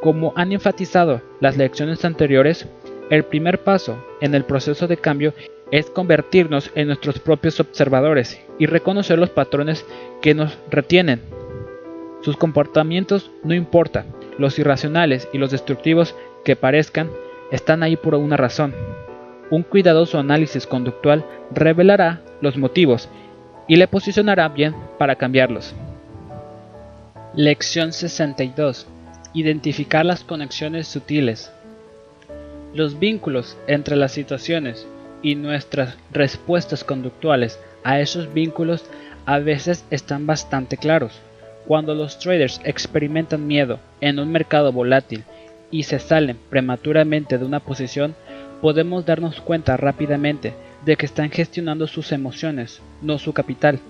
Como 0.00 0.32
han 0.36 0.52
enfatizado 0.52 1.20
las 1.38 1.58
lecciones 1.58 2.02
anteriores, 2.06 2.66
el 3.10 3.24
primer 3.24 3.62
paso 3.62 4.02
en 4.22 4.34
el 4.34 4.44
proceso 4.44 4.86
de 4.86 4.96
cambio 4.96 5.34
es 5.70 5.90
convertirnos 5.90 6.70
en 6.74 6.86
nuestros 6.86 7.18
propios 7.18 7.60
observadores 7.60 8.40
y 8.58 8.64
reconocer 8.64 9.18
los 9.18 9.28
patrones 9.28 9.84
que 10.22 10.32
nos 10.32 10.56
retienen. 10.70 11.20
Sus 12.22 12.36
comportamientos 12.36 13.30
no 13.44 13.54
importa, 13.54 14.04
los 14.38 14.58
irracionales 14.58 15.28
y 15.32 15.38
los 15.38 15.50
destructivos 15.50 16.14
que 16.44 16.56
parezcan 16.56 17.10
están 17.50 17.82
ahí 17.82 17.96
por 17.96 18.14
una 18.14 18.36
razón. 18.36 18.74
Un 19.50 19.62
cuidadoso 19.62 20.18
análisis 20.18 20.66
conductual 20.66 21.24
revelará 21.54 22.20
los 22.40 22.56
motivos 22.56 23.08
y 23.66 23.76
le 23.76 23.88
posicionará 23.88 24.48
bien 24.48 24.74
para 24.98 25.16
cambiarlos. 25.16 25.74
Lección 27.34 27.92
62. 27.92 28.86
Identificar 29.34 30.04
las 30.04 30.24
conexiones 30.24 30.88
sutiles. 30.88 31.52
Los 32.74 32.98
vínculos 32.98 33.56
entre 33.66 33.96
las 33.96 34.12
situaciones 34.12 34.86
y 35.22 35.34
nuestras 35.34 35.96
respuestas 36.12 36.84
conductuales 36.84 37.58
a 37.84 38.00
esos 38.00 38.32
vínculos 38.32 38.84
a 39.26 39.38
veces 39.38 39.84
están 39.90 40.26
bastante 40.26 40.76
claros. 40.76 41.20
Cuando 41.68 41.94
los 41.94 42.18
traders 42.18 42.62
experimentan 42.64 43.46
miedo 43.46 43.78
en 44.00 44.18
un 44.18 44.32
mercado 44.32 44.72
volátil 44.72 45.24
y 45.70 45.82
se 45.82 45.98
salen 45.98 46.38
prematuramente 46.48 47.36
de 47.36 47.44
una 47.44 47.60
posición, 47.60 48.14
podemos 48.62 49.04
darnos 49.04 49.42
cuenta 49.42 49.76
rápidamente 49.76 50.54
de 50.86 50.96
que 50.96 51.04
están 51.04 51.30
gestionando 51.30 51.86
sus 51.86 52.10
emociones, 52.12 52.80
no 53.02 53.18
su 53.18 53.34
capital. 53.34 53.80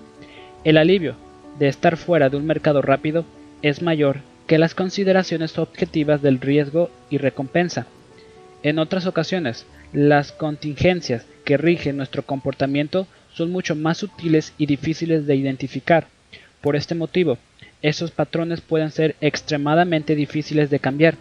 El 0.65 0.75
alivio 0.75 1.15
de 1.57 1.69
estar 1.69 1.95
fuera 1.95 2.27
de 2.27 2.35
un 2.35 2.45
mercado 2.45 2.81
rápido 2.81 3.23
es 3.61 3.81
mayor 3.81 4.17
que 4.45 4.57
las 4.57 4.75
consideraciones 4.75 5.57
objetivas 5.57 6.21
del 6.21 6.41
riesgo 6.41 6.89
y 7.09 7.17
recompensa. 7.17 7.87
En 8.61 8.77
otras 8.77 9.05
ocasiones, 9.05 9.65
las 9.93 10.33
contingencias 10.33 11.25
que 11.45 11.55
rigen 11.55 11.95
nuestro 11.95 12.23
comportamiento 12.23 13.07
son 13.31 13.53
mucho 13.53 13.73
más 13.73 13.99
sutiles 13.99 14.53
y 14.57 14.65
difíciles 14.65 15.25
de 15.27 15.37
identificar. 15.37 16.07
Por 16.59 16.75
este 16.75 16.93
motivo, 16.93 17.37
esos 17.81 18.11
patrones 18.11 18.61
pueden 18.61 18.91
ser 18.91 19.15
extremadamente 19.21 20.15
difíciles 20.15 20.69
de 20.69 20.79
cambiar. 20.79 21.15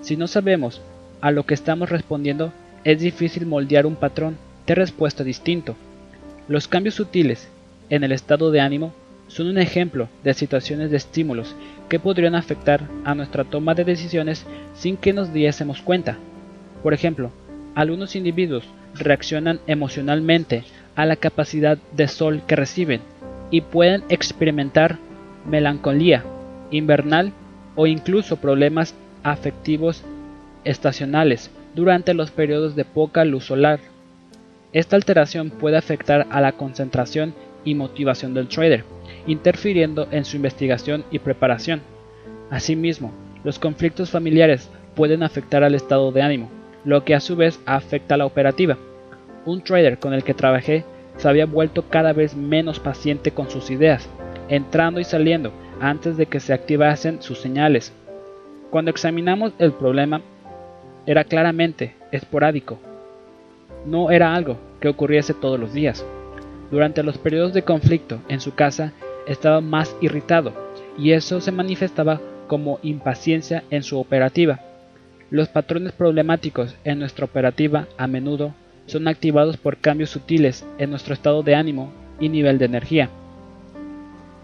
Si 0.00 0.16
no 0.16 0.26
sabemos 0.26 0.80
a 1.20 1.30
lo 1.30 1.44
que 1.44 1.54
estamos 1.54 1.90
respondiendo, 1.90 2.52
es 2.84 3.00
difícil 3.00 3.46
moldear 3.46 3.86
un 3.86 3.96
patrón 3.96 4.36
de 4.66 4.74
respuesta 4.74 5.24
distinto. 5.24 5.74
Los 6.48 6.68
cambios 6.68 6.94
sutiles 6.94 7.48
en 7.90 8.04
el 8.04 8.12
estado 8.12 8.50
de 8.50 8.60
ánimo 8.60 8.92
son 9.28 9.48
un 9.48 9.58
ejemplo 9.58 10.08
de 10.22 10.34
situaciones 10.34 10.90
de 10.90 10.96
estímulos 10.96 11.56
que 11.88 11.98
podrían 11.98 12.36
afectar 12.36 12.82
a 13.04 13.14
nuestra 13.14 13.44
toma 13.44 13.74
de 13.74 13.84
decisiones 13.84 14.46
sin 14.74 14.96
que 14.96 15.12
nos 15.12 15.32
diésemos 15.32 15.82
cuenta. 15.82 16.16
Por 16.82 16.94
ejemplo, 16.94 17.32
algunos 17.74 18.14
individuos 18.14 18.64
reaccionan 18.94 19.60
emocionalmente 19.66 20.64
a 20.94 21.04
la 21.06 21.16
capacidad 21.16 21.78
de 21.92 22.08
sol 22.08 22.42
que 22.46 22.56
reciben 22.56 23.00
y 23.50 23.60
pueden 23.60 24.04
experimentar 24.08 24.98
melancolía 25.48 26.24
invernal 26.70 27.32
o 27.74 27.86
incluso 27.86 28.36
problemas 28.36 28.94
afectivos 29.22 30.02
estacionales 30.64 31.50
durante 31.74 32.14
los 32.14 32.30
periodos 32.30 32.74
de 32.74 32.84
poca 32.84 33.24
luz 33.24 33.44
solar. 33.44 33.80
Esta 34.72 34.96
alteración 34.96 35.50
puede 35.50 35.76
afectar 35.76 36.26
a 36.30 36.40
la 36.40 36.52
concentración 36.52 37.34
y 37.64 37.74
motivación 37.74 38.34
del 38.34 38.48
trader, 38.48 38.84
interfiriendo 39.26 40.08
en 40.10 40.24
su 40.24 40.36
investigación 40.36 41.04
y 41.10 41.18
preparación. 41.18 41.82
Asimismo, 42.50 43.12
los 43.44 43.58
conflictos 43.58 44.10
familiares 44.10 44.70
pueden 44.94 45.22
afectar 45.22 45.62
al 45.64 45.74
estado 45.74 46.12
de 46.12 46.22
ánimo, 46.22 46.50
lo 46.84 47.04
que 47.04 47.14
a 47.14 47.20
su 47.20 47.36
vez 47.36 47.60
afecta 47.66 48.14
a 48.14 48.18
la 48.18 48.26
operativa. 48.26 48.78
Un 49.44 49.62
trader 49.62 49.98
con 49.98 50.14
el 50.14 50.24
que 50.24 50.34
trabajé 50.34 50.84
se 51.16 51.28
había 51.28 51.46
vuelto 51.46 51.88
cada 51.88 52.12
vez 52.12 52.34
menos 52.34 52.80
paciente 52.80 53.30
con 53.30 53.50
sus 53.50 53.70
ideas, 53.70 54.08
entrando 54.48 55.00
y 55.00 55.04
saliendo 55.04 55.52
antes 55.80 56.16
de 56.16 56.26
que 56.26 56.40
se 56.40 56.52
activasen 56.52 57.22
sus 57.22 57.38
señales. 57.38 57.92
Cuando 58.70 58.90
examinamos 58.90 59.52
el 59.58 59.72
problema, 59.72 60.20
era 61.06 61.24
claramente 61.24 61.94
esporádico. 62.12 62.78
No 63.84 64.10
era 64.10 64.34
algo 64.34 64.56
que 64.80 64.88
ocurriese 64.88 65.34
todos 65.34 65.58
los 65.58 65.72
días. 65.72 66.04
Durante 66.70 67.02
los 67.02 67.18
periodos 67.18 67.52
de 67.54 67.62
conflicto 67.62 68.18
en 68.28 68.40
su 68.40 68.54
casa 68.54 68.92
estaba 69.26 69.60
más 69.60 69.94
irritado 70.00 70.52
y 70.98 71.12
eso 71.12 71.40
se 71.40 71.52
manifestaba 71.52 72.20
como 72.48 72.80
impaciencia 72.82 73.62
en 73.70 73.82
su 73.82 73.98
operativa. 73.98 74.60
Los 75.30 75.48
patrones 75.48 75.92
problemáticos 75.92 76.76
en 76.84 76.98
nuestra 76.98 77.24
operativa 77.24 77.86
a 77.98 78.06
menudo 78.06 78.54
son 78.86 79.08
activados 79.08 79.56
por 79.56 79.78
cambios 79.78 80.10
sutiles 80.10 80.64
en 80.78 80.90
nuestro 80.90 81.14
estado 81.14 81.42
de 81.42 81.54
ánimo 81.54 81.92
y 82.20 82.28
nivel 82.28 82.58
de 82.58 82.66
energía. 82.66 83.10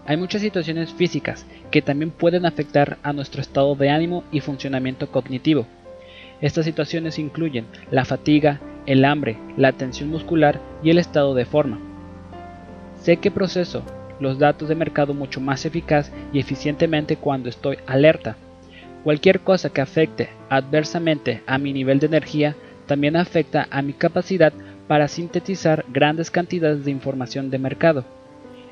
Hay 0.05 0.17
muchas 0.17 0.41
situaciones 0.41 0.91
físicas 0.93 1.45
que 1.71 1.81
también 1.81 2.11
pueden 2.11 2.45
afectar 2.45 2.97
a 3.03 3.13
nuestro 3.13 3.39
estado 3.39 3.73
de 3.75 3.89
ánimo 3.89 4.25
y 4.33 4.41
funcionamiento 4.41 5.09
cognitivo. 5.09 5.65
Estas 6.41 6.65
situaciones 6.65 7.19
incluyen 7.19 7.65
la 7.89 8.03
fatiga, 8.03 8.59
el 8.85 9.05
hambre, 9.05 9.37
la 9.55 9.71
tensión 9.71 10.09
muscular 10.09 10.59
y 10.83 10.89
el 10.89 10.97
estado 10.97 11.33
de 11.35 11.45
forma. 11.45 11.79
Sé 12.99 13.17
que 13.17 13.31
proceso 13.31 13.83
los 14.19 14.39
datos 14.39 14.67
de 14.67 14.75
mercado 14.75 15.13
mucho 15.13 15.39
más 15.39 15.65
eficaz 15.65 16.11
y 16.33 16.39
eficientemente 16.39 17.15
cuando 17.15 17.47
estoy 17.47 17.77
alerta. 17.87 18.35
Cualquier 19.05 19.39
cosa 19.39 19.69
que 19.69 19.79
afecte 19.79 20.29
adversamente 20.49 21.43
a 21.47 21.57
mi 21.57 21.71
nivel 21.71 21.99
de 21.99 22.07
energía 22.07 22.57
también 22.87 23.15
afecta 23.15 23.69
a 23.71 23.81
mi 23.81 23.93
capacidad 23.93 24.51
para 24.89 25.07
sintetizar 25.07 25.85
grandes 25.87 26.29
cantidades 26.29 26.83
de 26.83 26.91
información 26.91 27.49
de 27.49 27.57
mercado. 27.57 28.03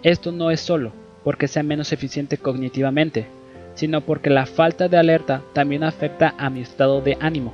Esto 0.03 0.33
no 0.33 0.51
es 0.51 0.59
solo 0.59 1.00
porque 1.23 1.47
sea 1.47 1.63
menos 1.63 1.91
eficiente 1.91 2.37
cognitivamente, 2.37 3.27
sino 3.75 4.01
porque 4.01 4.29
la 4.29 4.45
falta 4.45 4.87
de 4.87 4.97
alerta 4.97 5.41
también 5.53 5.83
afecta 5.83 6.35
a 6.37 6.49
mi 6.49 6.61
estado 6.61 7.01
de 7.01 7.17
ánimo. 7.19 7.53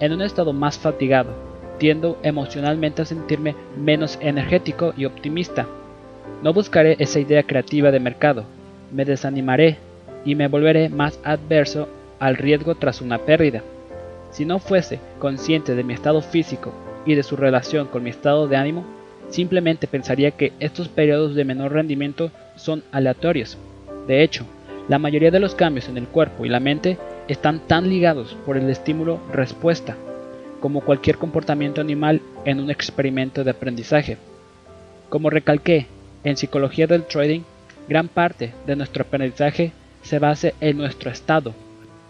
En 0.00 0.12
un 0.12 0.22
estado 0.22 0.52
más 0.52 0.78
fatigado, 0.78 1.34
tiendo 1.78 2.18
emocionalmente 2.22 3.02
a 3.02 3.06
sentirme 3.06 3.54
menos 3.76 4.18
energético 4.20 4.92
y 4.96 5.04
optimista. 5.04 5.66
No 6.42 6.52
buscaré 6.52 6.96
esa 6.98 7.20
idea 7.20 7.42
creativa 7.42 7.90
de 7.90 8.00
mercado, 8.00 8.44
me 8.92 9.04
desanimaré 9.04 9.78
y 10.24 10.34
me 10.34 10.48
volveré 10.48 10.88
más 10.88 11.18
adverso 11.24 11.88
al 12.18 12.36
riesgo 12.36 12.74
tras 12.74 13.00
una 13.00 13.18
pérdida. 13.18 13.62
Si 14.30 14.44
no 14.44 14.58
fuese 14.58 15.00
consciente 15.18 15.74
de 15.74 15.82
mi 15.82 15.94
estado 15.94 16.20
físico 16.20 16.72
y 17.06 17.14
de 17.14 17.22
su 17.22 17.36
relación 17.36 17.86
con 17.88 18.02
mi 18.02 18.10
estado 18.10 18.46
de 18.46 18.56
ánimo, 18.56 18.84
simplemente 19.30 19.86
pensaría 19.86 20.32
que 20.32 20.52
estos 20.60 20.88
periodos 20.88 21.34
de 21.34 21.44
menor 21.44 21.72
rendimiento 21.72 22.30
son 22.56 22.82
aleatorios. 22.92 23.56
De 24.06 24.22
hecho, 24.22 24.44
la 24.88 24.98
mayoría 24.98 25.30
de 25.30 25.40
los 25.40 25.54
cambios 25.54 25.88
en 25.88 25.96
el 25.96 26.08
cuerpo 26.08 26.44
y 26.44 26.48
la 26.48 26.60
mente 26.60 26.98
están 27.28 27.60
tan 27.60 27.88
ligados 27.88 28.36
por 28.44 28.56
el 28.56 28.68
estímulo-respuesta 28.68 29.96
como 30.60 30.82
cualquier 30.82 31.16
comportamiento 31.16 31.80
animal 31.80 32.20
en 32.44 32.60
un 32.60 32.70
experimento 32.70 33.42
de 33.42 33.50
aprendizaje. 33.50 34.18
Como 35.08 35.30
recalqué, 35.30 35.86
en 36.22 36.36
psicología 36.36 36.86
del 36.86 37.04
trading, 37.04 37.40
gran 37.88 38.08
parte 38.08 38.52
de 38.66 38.76
nuestro 38.76 39.02
aprendizaje 39.02 39.72
se 40.02 40.18
basa 40.18 40.52
en 40.60 40.76
nuestro 40.76 41.10
estado. 41.10 41.54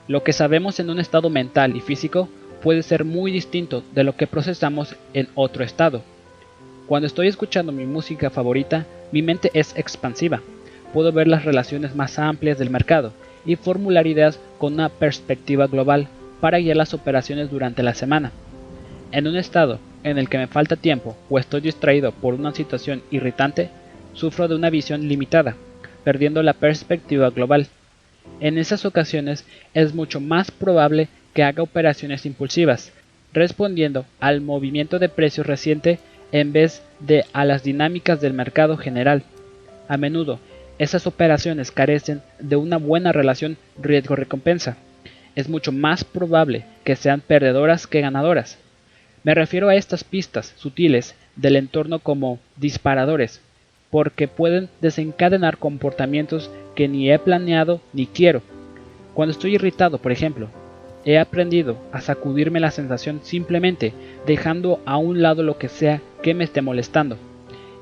Lo 0.09 0.23
que 0.23 0.33
sabemos 0.33 0.81
en 0.81 0.91
un 0.91 0.99
estado 1.01 1.31
mental 1.31 1.77
y 1.77 1.81
físico 1.81 2.29
puede 2.63 2.83
ser 2.83 3.05
muy 3.05 3.31
distinto 3.31 3.83
de 3.95 4.05
lo 4.05 4.17
que 4.17 4.27
procesamos 4.27 4.97
en 5.15 5.29
otro 5.35 5.65
estado. 5.65 6.03
Cuando 6.87 7.07
estoy 7.07 7.29
escuchando 7.29 7.73
mi 7.73 7.87
música 7.87 8.31
favorita, 8.31 8.85
mi 9.13 9.23
mente 9.23 9.51
es 9.55 9.77
expansiva. 9.77 10.41
Puedo 10.93 11.13
ver 11.13 11.29
las 11.29 11.45
relaciones 11.45 11.95
más 11.95 12.19
amplias 12.19 12.59
del 12.59 12.71
mercado 12.71 13.13
y 13.45 13.57
formular 13.57 14.07
ideas 14.07 14.39
con 14.59 14.75
una 14.75 14.89
perspectiva 14.89 15.67
global 15.67 16.09
para 16.41 16.59
guiar 16.59 16.77
las 16.77 16.95
operaciones 16.95 17.51
durante 17.51 17.83
la 17.83 17.95
semana. 17.95 18.33
En 19.13 19.27
un 19.27 19.37
estado 19.37 19.79
en 20.05 20.19
el 20.19 20.29
que 20.29 20.39
me 20.39 20.47
falta 20.47 20.77
tiempo 20.77 21.17
o 21.29 21.39
estoy 21.39 21.61
distraído 21.61 22.13
por 22.13 22.35
una 22.35 22.53
situación 22.53 23.03
irritante, 23.11 23.71
sufro 24.15 24.49
de 24.49 24.55
una 24.55 24.71
visión 24.71 25.09
limitada, 25.09 25.57
perdiendo 26.05 26.43
la 26.43 26.55
perspectiva 26.55 27.31
global. 27.31 27.69
En 28.41 28.59
esas 28.59 28.85
ocasiones 28.85 29.45
es 29.75 29.95
mucho 29.95 30.21
más 30.21 30.51
probable 30.51 31.09
que 31.35 31.43
haga 31.43 31.63
operaciones 31.63 32.27
impulsivas, 32.27 32.93
respondiendo 33.33 34.05
al 34.19 34.41
movimiento 34.41 34.99
de 34.99 35.09
precios 35.09 35.47
reciente 35.47 35.99
en 36.33 36.53
vez 36.53 36.83
de 37.01 37.25
a 37.33 37.45
las 37.45 37.63
dinámicas 37.63 38.21
del 38.21 38.33
mercado 38.33 38.77
general. 38.77 39.23
A 39.89 39.97
menudo, 39.97 40.39
esas 40.79 41.07
operaciones 41.07 41.71
carecen 41.71 42.23
de 42.39 42.57
una 42.57 42.79
buena 42.79 43.13
relación 43.13 43.57
riesgo-recompensa. 43.81 44.77
Es 45.35 45.49
mucho 45.49 45.73
más 45.73 46.05
probable 46.05 46.65
que 46.85 46.97
sean 46.97 47.21
perdedoras 47.21 47.87
que 47.87 48.01
ganadoras. 48.01 48.59
Me 49.23 49.35
refiero 49.35 49.69
a 49.69 49.75
estas 49.75 50.05
pistas 50.05 50.55
sutiles 50.57 51.15
del 51.37 51.57
entorno 51.57 51.99
como 51.99 52.39
disparadores, 52.57 53.41
porque 53.91 54.29
pueden 54.29 54.69
desencadenar 54.81 55.59
comportamientos 55.59 56.51
que 56.75 56.89
ni 56.89 57.11
he 57.11 57.19
planeado 57.19 57.81
ni 57.93 58.07
quiero. 58.07 58.43
Cuando 59.13 59.33
estoy 59.33 59.57
irritado, 59.57 59.99
por 59.99 60.13
ejemplo, 60.13 60.49
he 61.05 61.19
aprendido 61.19 61.77
a 61.93 62.01
sacudirme 62.01 62.61
la 62.61 62.71
sensación 62.71 63.21
simplemente 63.23 63.93
dejando 64.27 64.81
a 64.85 64.97
un 64.97 65.23
lado 65.23 65.43
lo 65.43 65.59
que 65.59 65.69
sea 65.69 66.01
que 66.23 66.35
me 66.35 66.45
esté 66.45 66.63
molestando. 66.63 67.17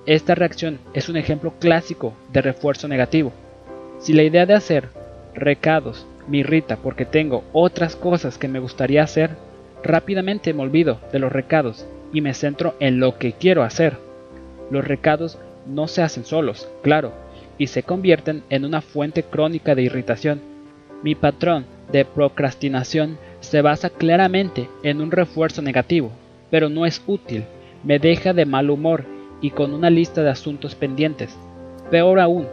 Esta 0.07 0.35
reacción 0.35 0.79
es 0.95 1.09
un 1.09 1.17
ejemplo 1.17 1.53
clásico 1.59 2.15
de 2.33 2.43
refuerzo 2.43 2.89
negativo. 2.89 3.33
Si 3.99 4.13
la 4.13 4.23
idea 4.23 4.47
de 4.47 4.55
hacer 4.55 4.89
recados 5.35 6.07
me 6.29 6.39
irrita 6.39 6.77
porque 6.77 7.05
tengo 7.05 7.45
otras 7.53 7.97
cosas 7.97 8.39
que 8.39 8.49
me 8.49 8.59
gustaría 8.59 9.03
hacer, 9.03 9.31
rápidamente 9.83 10.55
me 10.55 10.63
olvido 10.63 10.99
de 11.13 11.19
los 11.19 11.33
recados 11.33 11.87
y 12.13 12.21
me 12.21 12.35
centro 12.35 12.75
en 12.81 13.01
lo 13.01 13.19
que 13.19 13.33
quiero 13.33 13.63
hacer. 13.63 13.97
Los 14.71 14.87
recados 14.87 15.39
no 15.67 15.89
se 15.89 16.03
hacen 16.03 16.25
solos, 16.25 16.69
claro, 16.83 17.13
y 17.59 17.67
se 17.67 17.83
convierten 17.83 18.43
en 18.51 18.65
una 18.65 18.81
fuente 18.81 19.23
crónica 19.23 19.75
de 19.75 19.83
irritación. 19.83 20.41
Mi 21.03 21.15
patrón 21.15 21.67
de 21.93 22.05
procrastinación 22.05 23.19
se 23.41 23.63
basa 23.63 23.91
claramente 23.91 24.69
en 24.83 25.01
un 25.01 25.11
refuerzo 25.11 25.63
negativo, 25.63 26.11
pero 26.51 26.69
no 26.69 26.87
es 26.87 27.03
útil, 27.07 27.45
me 27.85 27.99
deja 27.99 28.33
de 28.33 28.45
mal 28.45 28.71
humor 28.71 29.05
y 29.41 29.51
con 29.51 29.73
una 29.73 29.91
lista 29.91 30.23
de 30.23 30.31
asuntos 30.31 30.75
pendientes. 30.75 31.37
Peor 31.91 32.21
aún, 32.21 32.47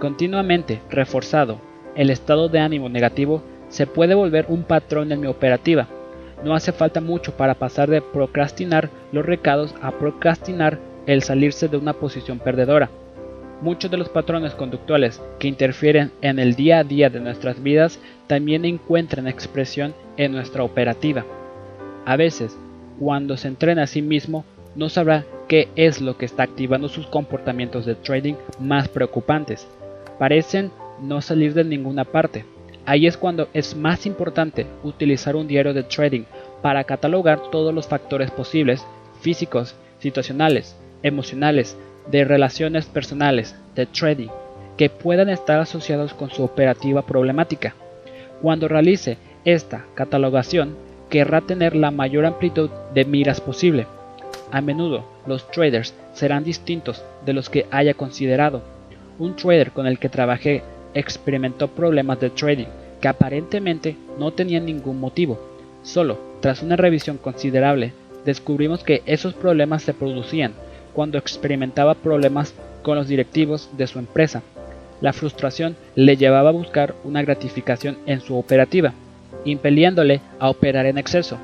continuamente 0.00 0.80
reforzado, 0.90 1.58
el 1.94 2.10
estado 2.10 2.48
de 2.48 2.60
ánimo 2.60 2.88
negativo 2.88 3.42
se 3.68 3.86
puede 3.86 4.14
volver 4.14 4.46
un 4.48 4.62
patrón 4.62 5.12
en 5.12 5.20
mi 5.20 5.26
operativa. 5.26 5.88
No 6.44 6.54
hace 6.54 6.72
falta 6.72 7.00
mucho 7.00 7.36
para 7.36 7.54
pasar 7.54 7.90
de 7.90 8.00
procrastinar 8.00 8.88
los 9.12 9.26
recados 9.26 9.74
a 9.82 9.92
procrastinar 9.92 10.78
el 11.06 11.22
salirse 11.22 11.68
de 11.68 11.76
una 11.76 11.92
posición 11.92 12.38
perdedora. 12.38 12.90
Muchos 13.60 13.90
de 13.90 13.98
los 13.98 14.08
patrones 14.08 14.54
conductuales 14.54 15.20
que 15.38 15.48
interfieren 15.48 16.12
en 16.22 16.38
el 16.38 16.54
día 16.54 16.78
a 16.78 16.84
día 16.84 17.10
de 17.10 17.20
nuestras 17.20 17.62
vidas 17.62 18.00
también 18.30 18.64
encuentran 18.64 19.26
expresión 19.26 19.92
en 20.16 20.30
nuestra 20.30 20.62
operativa. 20.62 21.24
A 22.06 22.14
veces, 22.14 22.56
cuando 23.00 23.36
se 23.36 23.48
entrena 23.48 23.82
a 23.82 23.86
sí 23.88 24.02
mismo, 24.02 24.44
no 24.76 24.88
sabrá 24.88 25.24
qué 25.48 25.66
es 25.74 26.00
lo 26.00 26.16
que 26.16 26.26
está 26.26 26.44
activando 26.44 26.88
sus 26.88 27.08
comportamientos 27.08 27.86
de 27.86 27.96
trading 27.96 28.34
más 28.60 28.86
preocupantes. 28.86 29.66
Parecen 30.20 30.70
no 31.02 31.20
salir 31.22 31.54
de 31.54 31.64
ninguna 31.64 32.04
parte. 32.04 32.44
Ahí 32.86 33.08
es 33.08 33.16
cuando 33.16 33.48
es 33.52 33.74
más 33.74 34.06
importante 34.06 34.64
utilizar 34.84 35.34
un 35.34 35.48
diario 35.48 35.74
de 35.74 35.82
trading 35.82 36.22
para 36.62 36.84
catalogar 36.84 37.50
todos 37.50 37.74
los 37.74 37.88
factores 37.88 38.30
posibles, 38.30 38.86
físicos, 39.20 39.74
situacionales, 39.98 40.76
emocionales, 41.02 41.76
de 42.08 42.24
relaciones 42.24 42.86
personales, 42.86 43.56
de 43.74 43.86
trading, 43.86 44.28
que 44.76 44.88
puedan 44.88 45.30
estar 45.30 45.58
asociados 45.58 46.14
con 46.14 46.30
su 46.30 46.44
operativa 46.44 47.02
problemática. 47.02 47.74
Cuando 48.42 48.68
realice 48.68 49.18
esta 49.44 49.84
catalogación, 49.94 50.76
querrá 51.08 51.40
tener 51.40 51.76
la 51.76 51.90
mayor 51.90 52.24
amplitud 52.24 52.70
de 52.94 53.04
miras 53.04 53.40
posible. 53.40 53.86
A 54.50 54.60
menudo, 54.60 55.04
los 55.26 55.50
traders 55.50 55.94
serán 56.14 56.44
distintos 56.44 57.04
de 57.24 57.32
los 57.32 57.50
que 57.50 57.66
haya 57.70 57.94
considerado. 57.94 58.62
Un 59.18 59.36
trader 59.36 59.72
con 59.72 59.86
el 59.86 59.98
que 59.98 60.08
trabajé 60.08 60.62
experimentó 60.94 61.68
problemas 61.68 62.18
de 62.20 62.30
trading 62.30 62.66
que 63.00 63.08
aparentemente 63.08 63.96
no 64.18 64.32
tenían 64.32 64.66
ningún 64.66 65.00
motivo. 65.00 65.38
Solo, 65.82 66.18
tras 66.40 66.62
una 66.62 66.76
revisión 66.76 67.18
considerable, 67.18 67.92
descubrimos 68.24 68.84
que 68.84 69.02
esos 69.06 69.34
problemas 69.34 69.82
se 69.82 69.94
producían 69.94 70.52
cuando 70.92 71.18
experimentaba 71.18 71.94
problemas 71.94 72.54
con 72.82 72.96
los 72.96 73.08
directivos 73.08 73.70
de 73.76 73.86
su 73.86 73.98
empresa. 73.98 74.42
La 75.00 75.12
frustración 75.12 75.76
le 75.94 76.16
llevaba 76.16 76.50
a 76.50 76.52
buscar 76.52 76.94
una 77.04 77.22
gratificación 77.22 77.98
en 78.06 78.20
su 78.20 78.36
operativa, 78.36 78.92
impeliéndole 79.44 80.20
a 80.38 80.50
operar 80.50 80.86
en 80.86 80.98
exceso. 80.98 81.38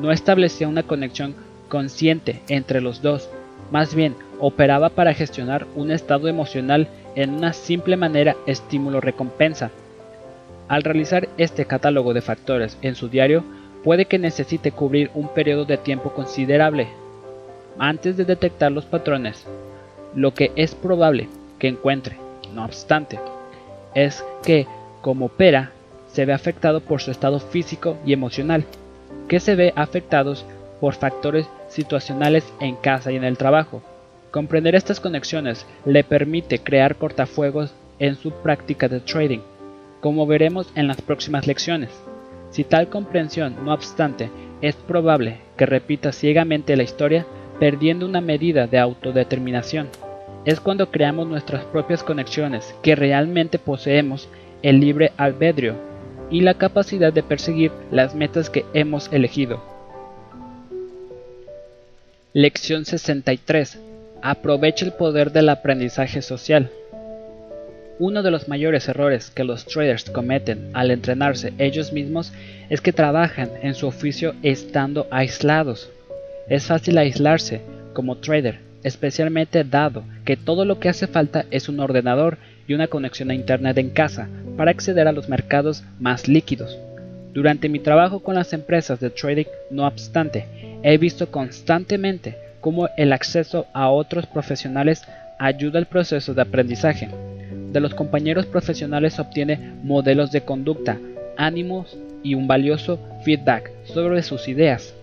No 0.00 0.12
establecía 0.12 0.68
una 0.68 0.82
conexión 0.82 1.34
consciente 1.68 2.40
entre 2.48 2.80
los 2.80 3.00
dos, 3.00 3.28
más 3.70 3.94
bien 3.94 4.14
operaba 4.38 4.90
para 4.90 5.14
gestionar 5.14 5.66
un 5.76 5.90
estado 5.90 6.28
emocional 6.28 6.88
en 7.14 7.30
una 7.30 7.52
simple 7.52 7.96
manera 7.96 8.36
estímulo-recompensa. 8.46 9.70
Al 10.68 10.82
realizar 10.82 11.28
este 11.36 11.64
catálogo 11.64 12.14
de 12.14 12.20
factores 12.20 12.76
en 12.82 12.94
su 12.94 13.08
diario, 13.08 13.44
puede 13.82 14.04
que 14.04 14.18
necesite 14.18 14.72
cubrir 14.72 15.10
un 15.14 15.28
periodo 15.28 15.64
de 15.64 15.78
tiempo 15.78 16.12
considerable 16.12 16.88
antes 17.78 18.16
de 18.16 18.24
detectar 18.24 18.70
los 18.70 18.84
patrones, 18.84 19.46
lo 20.14 20.34
que 20.34 20.52
es 20.56 20.74
probable 20.74 21.28
que 21.58 21.68
encuentre, 21.68 22.16
no 22.54 22.64
obstante, 22.64 23.18
es 23.94 24.24
que, 24.42 24.66
como 25.00 25.26
opera, 25.26 25.72
se 26.08 26.24
ve 26.24 26.32
afectado 26.32 26.80
por 26.80 27.00
su 27.00 27.10
estado 27.10 27.40
físico 27.40 27.96
y 28.04 28.12
emocional, 28.12 28.64
que 29.28 29.40
se 29.40 29.54
ve 29.54 29.72
afectados 29.76 30.44
por 30.80 30.94
factores 30.94 31.46
situacionales 31.68 32.44
en 32.60 32.76
casa 32.76 33.12
y 33.12 33.16
en 33.16 33.24
el 33.24 33.38
trabajo. 33.38 33.82
Comprender 34.30 34.74
estas 34.74 35.00
conexiones 35.00 35.66
le 35.84 36.04
permite 36.04 36.60
crear 36.60 36.96
cortafuegos 36.96 37.72
en 37.98 38.16
su 38.16 38.30
práctica 38.30 38.88
de 38.88 39.00
trading, 39.00 39.40
como 40.00 40.26
veremos 40.26 40.70
en 40.74 40.86
las 40.86 41.00
próximas 41.02 41.46
lecciones. 41.46 41.90
Si 42.50 42.64
tal 42.64 42.88
comprensión, 42.88 43.56
no 43.64 43.72
obstante, 43.72 44.30
es 44.62 44.74
probable 44.74 45.38
que 45.56 45.66
repita 45.66 46.12
ciegamente 46.12 46.76
la 46.76 46.82
historia, 46.82 47.26
perdiendo 47.58 48.06
una 48.06 48.20
medida 48.20 48.66
de 48.66 48.78
autodeterminación. 48.78 49.88
Es 50.44 50.58
cuando 50.58 50.90
creamos 50.90 51.26
nuestras 51.26 51.64
propias 51.64 52.02
conexiones 52.02 52.74
que 52.82 52.96
realmente 52.96 53.58
poseemos 53.58 54.28
el 54.62 54.80
libre 54.80 55.12
albedrío 55.18 55.74
y 56.30 56.40
la 56.40 56.54
capacidad 56.54 57.12
de 57.12 57.22
perseguir 57.22 57.72
las 57.90 58.14
metas 58.14 58.48
que 58.48 58.64
hemos 58.72 59.12
elegido. 59.12 59.62
Lección 62.32 62.84
63. 62.84 63.80
Aprovecha 64.22 64.84
el 64.84 64.92
poder 64.92 65.32
del 65.32 65.48
aprendizaje 65.48 66.22
social. 66.22 66.70
Uno 67.98 68.22
de 68.22 68.30
los 68.30 68.48
mayores 68.48 68.88
errores 68.88 69.30
que 69.30 69.44
los 69.44 69.66
traders 69.66 70.08
cometen 70.08 70.70
al 70.72 70.90
entrenarse 70.90 71.52
ellos 71.58 71.92
mismos 71.92 72.32
es 72.70 72.80
que 72.80 72.94
trabajan 72.94 73.50
en 73.62 73.74
su 73.74 73.86
oficio 73.86 74.34
estando 74.42 75.06
aislados. 75.10 75.90
Es 76.48 76.66
fácil 76.66 76.96
aislarse 76.96 77.60
como 77.92 78.16
trader, 78.16 78.69
especialmente 78.82 79.64
dado 79.64 80.04
que 80.24 80.36
todo 80.36 80.64
lo 80.64 80.78
que 80.80 80.88
hace 80.88 81.06
falta 81.06 81.44
es 81.50 81.68
un 81.68 81.80
ordenador 81.80 82.38
y 82.66 82.74
una 82.74 82.86
conexión 82.86 83.30
a 83.30 83.34
Internet 83.34 83.78
en 83.78 83.90
casa 83.90 84.28
para 84.56 84.70
acceder 84.70 85.08
a 85.08 85.12
los 85.12 85.28
mercados 85.28 85.84
más 85.98 86.28
líquidos. 86.28 86.78
Durante 87.32 87.68
mi 87.68 87.78
trabajo 87.78 88.20
con 88.20 88.34
las 88.34 88.52
empresas 88.52 89.00
de 89.00 89.10
trading, 89.10 89.46
no 89.70 89.86
obstante, 89.86 90.46
he 90.82 90.98
visto 90.98 91.30
constantemente 91.30 92.36
cómo 92.60 92.88
el 92.96 93.12
acceso 93.12 93.66
a 93.72 93.88
otros 93.90 94.26
profesionales 94.26 95.04
ayuda 95.38 95.78
al 95.78 95.86
proceso 95.86 96.34
de 96.34 96.42
aprendizaje. 96.42 97.08
De 97.72 97.80
los 97.80 97.94
compañeros 97.94 98.46
profesionales 98.46 99.18
obtiene 99.18 99.74
modelos 99.82 100.32
de 100.32 100.42
conducta, 100.42 100.98
ánimos 101.36 101.96
y 102.22 102.34
un 102.34 102.46
valioso 102.46 102.98
feedback 103.24 103.70
sobre 103.84 104.22
sus 104.22 104.48
ideas. 104.48 104.94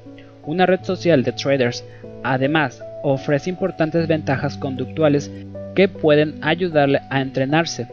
Una 0.46 0.66
red 0.66 0.82
social 0.84 1.24
de 1.24 1.32
traders 1.32 1.84
además 2.24 2.84
ofrece 3.04 3.50
importantes 3.50 4.08
ventajas 4.08 4.58
conductuales 4.58 5.32
que 5.76 5.88
pueden 5.88 6.40
ayudarle 6.42 7.02
a 7.10 7.22
entrenarse. 7.22 7.88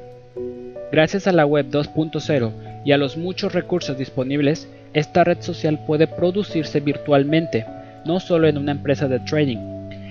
Gracias 0.90 1.26
a 1.26 1.32
la 1.32 1.44
web 1.44 1.66
2.0 1.70 2.52
y 2.84 2.92
a 2.92 2.98
los 2.98 3.16
muchos 3.16 3.52
recursos 3.52 3.98
disponibles, 3.98 4.68
esta 4.92 5.24
red 5.24 5.40
social 5.40 5.80
puede 5.86 6.06
producirse 6.06 6.80
virtualmente, 6.80 7.66
no 8.04 8.20
solo 8.20 8.46
en 8.46 8.58
una 8.58 8.72
empresa 8.72 9.08
de 9.08 9.20
trading. 9.20 9.58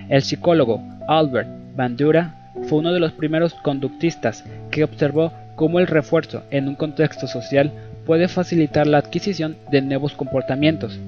El 0.10 0.22
psicólogo 0.22 0.82
Albert 1.08 1.50
Bandura 1.76 2.52
fue 2.68 2.80
uno 2.80 2.94
de 2.94 3.00
los 3.00 3.14
primeros 3.14 3.54
conductistas 3.56 4.44
que 4.72 4.84
observó 4.84 5.32
cómo 5.56 5.80
el 5.80 5.88
refuerzo 5.88 6.44
en 6.52 6.68
un 6.68 6.76
contexto 6.76 7.28
social 7.28 7.72
puede 8.06 8.28
facilitar 8.28 8.88
la 8.88 8.98
adquisición 8.98 9.56
de 9.72 9.82
nuevos 9.82 10.14
comportamientos. 10.14 11.00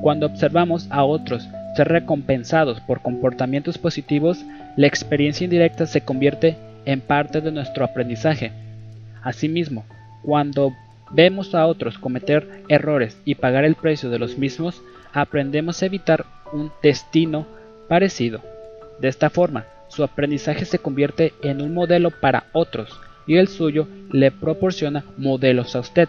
Cuando 0.00 0.26
observamos 0.26 0.86
a 0.90 1.04
otros 1.04 1.48
ser 1.76 1.88
recompensados 1.88 2.80
por 2.80 3.02
comportamientos 3.02 3.78
positivos, 3.78 4.44
la 4.76 4.86
experiencia 4.86 5.44
indirecta 5.44 5.86
se 5.86 6.02
convierte 6.02 6.56
en 6.84 7.00
parte 7.00 7.40
de 7.40 7.52
nuestro 7.52 7.84
aprendizaje. 7.84 8.52
Asimismo, 9.22 9.84
cuando 10.22 10.72
vemos 11.10 11.54
a 11.54 11.66
otros 11.66 11.98
cometer 11.98 12.62
errores 12.68 13.18
y 13.24 13.34
pagar 13.34 13.64
el 13.64 13.74
precio 13.74 14.10
de 14.10 14.18
los 14.18 14.38
mismos, 14.38 14.82
aprendemos 15.12 15.82
a 15.82 15.86
evitar 15.86 16.24
un 16.52 16.70
destino 16.82 17.46
parecido. 17.88 18.40
De 19.00 19.08
esta 19.08 19.30
forma, 19.30 19.66
su 19.88 20.02
aprendizaje 20.04 20.64
se 20.64 20.78
convierte 20.78 21.34
en 21.42 21.60
un 21.60 21.74
modelo 21.74 22.10
para 22.10 22.44
otros 22.52 22.98
y 23.26 23.36
el 23.36 23.48
suyo 23.48 23.86
le 24.10 24.30
proporciona 24.30 25.04
modelos 25.16 25.76
a 25.76 25.80
usted. 25.80 26.08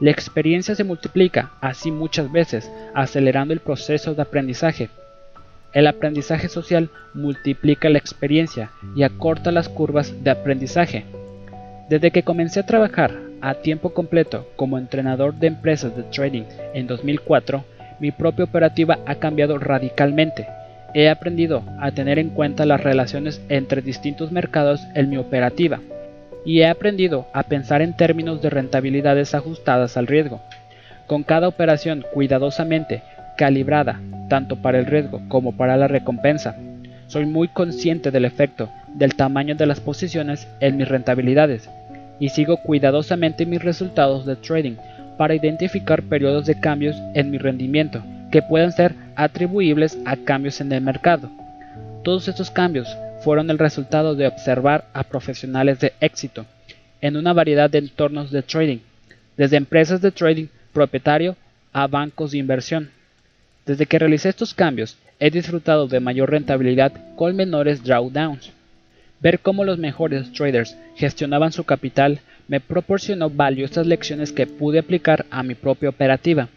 La 0.00 0.10
experiencia 0.10 0.74
se 0.74 0.82
multiplica 0.82 1.52
así 1.60 1.92
muchas 1.92 2.30
veces, 2.32 2.70
acelerando 2.94 3.54
el 3.54 3.60
proceso 3.60 4.14
de 4.14 4.22
aprendizaje. 4.22 4.88
El 5.72 5.86
aprendizaje 5.86 6.48
social 6.48 6.90
multiplica 7.14 7.88
la 7.88 7.98
experiencia 7.98 8.70
y 8.96 9.04
acorta 9.04 9.52
las 9.52 9.68
curvas 9.68 10.12
de 10.24 10.30
aprendizaje. 10.30 11.04
Desde 11.88 12.10
que 12.10 12.24
comencé 12.24 12.60
a 12.60 12.66
trabajar 12.66 13.12
a 13.40 13.54
tiempo 13.54 13.90
completo 13.90 14.48
como 14.56 14.78
entrenador 14.78 15.34
de 15.34 15.48
empresas 15.48 15.96
de 15.96 16.02
trading 16.04 16.44
en 16.72 16.86
2004, 16.88 17.64
mi 18.00 18.10
propia 18.10 18.46
operativa 18.46 18.98
ha 19.06 19.14
cambiado 19.16 19.58
radicalmente. 19.58 20.48
He 20.92 21.08
aprendido 21.08 21.62
a 21.80 21.92
tener 21.92 22.18
en 22.18 22.30
cuenta 22.30 22.66
las 22.66 22.82
relaciones 22.82 23.40
entre 23.48 23.80
distintos 23.80 24.32
mercados 24.32 24.80
en 24.94 25.08
mi 25.10 25.18
operativa 25.18 25.80
y 26.44 26.60
he 26.60 26.66
aprendido 26.66 27.26
a 27.32 27.42
pensar 27.42 27.82
en 27.82 27.96
términos 27.96 28.42
de 28.42 28.50
rentabilidades 28.50 29.34
ajustadas 29.34 29.96
al 29.96 30.06
riesgo. 30.06 30.40
Con 31.06 31.22
cada 31.22 31.48
operación 31.48 32.04
cuidadosamente 32.12 33.02
calibrada, 33.36 34.00
tanto 34.28 34.56
para 34.56 34.78
el 34.78 34.86
riesgo 34.86 35.20
como 35.28 35.56
para 35.56 35.76
la 35.76 35.88
recompensa, 35.88 36.56
soy 37.06 37.26
muy 37.26 37.48
consciente 37.48 38.10
del 38.10 38.24
efecto 38.24 38.70
del 38.94 39.14
tamaño 39.14 39.54
de 39.54 39.66
las 39.66 39.80
posiciones 39.80 40.48
en 40.60 40.76
mis 40.76 40.88
rentabilidades 40.88 41.68
y 42.18 42.28
sigo 42.28 42.58
cuidadosamente 42.58 43.44
mis 43.44 43.62
resultados 43.62 44.24
de 44.24 44.36
trading 44.36 44.76
para 45.18 45.34
identificar 45.34 46.02
periodos 46.02 46.46
de 46.46 46.58
cambios 46.58 46.96
en 47.14 47.30
mi 47.30 47.38
rendimiento 47.38 48.02
que 48.30 48.42
puedan 48.42 48.72
ser 48.72 48.94
atribuibles 49.16 49.98
a 50.06 50.16
cambios 50.16 50.60
en 50.60 50.72
el 50.72 50.80
mercado. 50.80 51.30
Todos 52.02 52.28
estos 52.28 52.50
cambios 52.50 52.96
fueron 53.24 53.48
el 53.48 53.58
resultado 53.58 54.14
de 54.14 54.26
observar 54.26 54.90
a 54.92 55.04
profesionales 55.04 55.80
de 55.80 55.94
éxito 56.00 56.44
en 57.00 57.16
una 57.16 57.32
variedad 57.32 57.70
de 57.70 57.78
entornos 57.78 58.30
de 58.30 58.42
trading, 58.42 58.80
desde 59.38 59.56
empresas 59.56 60.02
de 60.02 60.10
trading 60.10 60.46
propietario 60.74 61.34
a 61.72 61.86
bancos 61.86 62.32
de 62.32 62.38
inversión. 62.38 62.90
Desde 63.64 63.86
que 63.86 63.98
realicé 63.98 64.28
estos 64.28 64.52
cambios, 64.52 64.98
he 65.18 65.30
disfrutado 65.30 65.88
de 65.88 66.00
mayor 66.00 66.30
rentabilidad 66.30 66.92
con 67.16 67.34
menores 67.34 67.82
drawdowns. 67.82 68.52
Ver 69.20 69.40
cómo 69.40 69.64
los 69.64 69.78
mejores 69.78 70.30
traders 70.32 70.76
gestionaban 70.96 71.52
su 71.52 71.64
capital 71.64 72.20
me 72.46 72.60
proporcionó 72.60 73.30
valiosas 73.30 73.86
lecciones 73.86 74.32
que 74.32 74.46
pude 74.46 74.78
aplicar 74.78 75.24
a 75.30 75.42
mi 75.42 75.54
propia 75.54 75.88
operativa. 75.88 76.48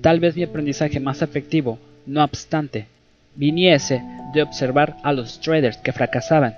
Tal 0.00 0.20
vez 0.20 0.36
mi 0.36 0.44
aprendizaje 0.44 1.00
más 1.00 1.22
efectivo, 1.22 1.80
no 2.06 2.22
obstante, 2.22 2.86
viniese 3.36 4.02
de 4.32 4.42
observar 4.42 4.96
a 5.02 5.12
los 5.12 5.40
traders 5.40 5.76
que 5.78 5.92
fracasaban. 5.92 6.56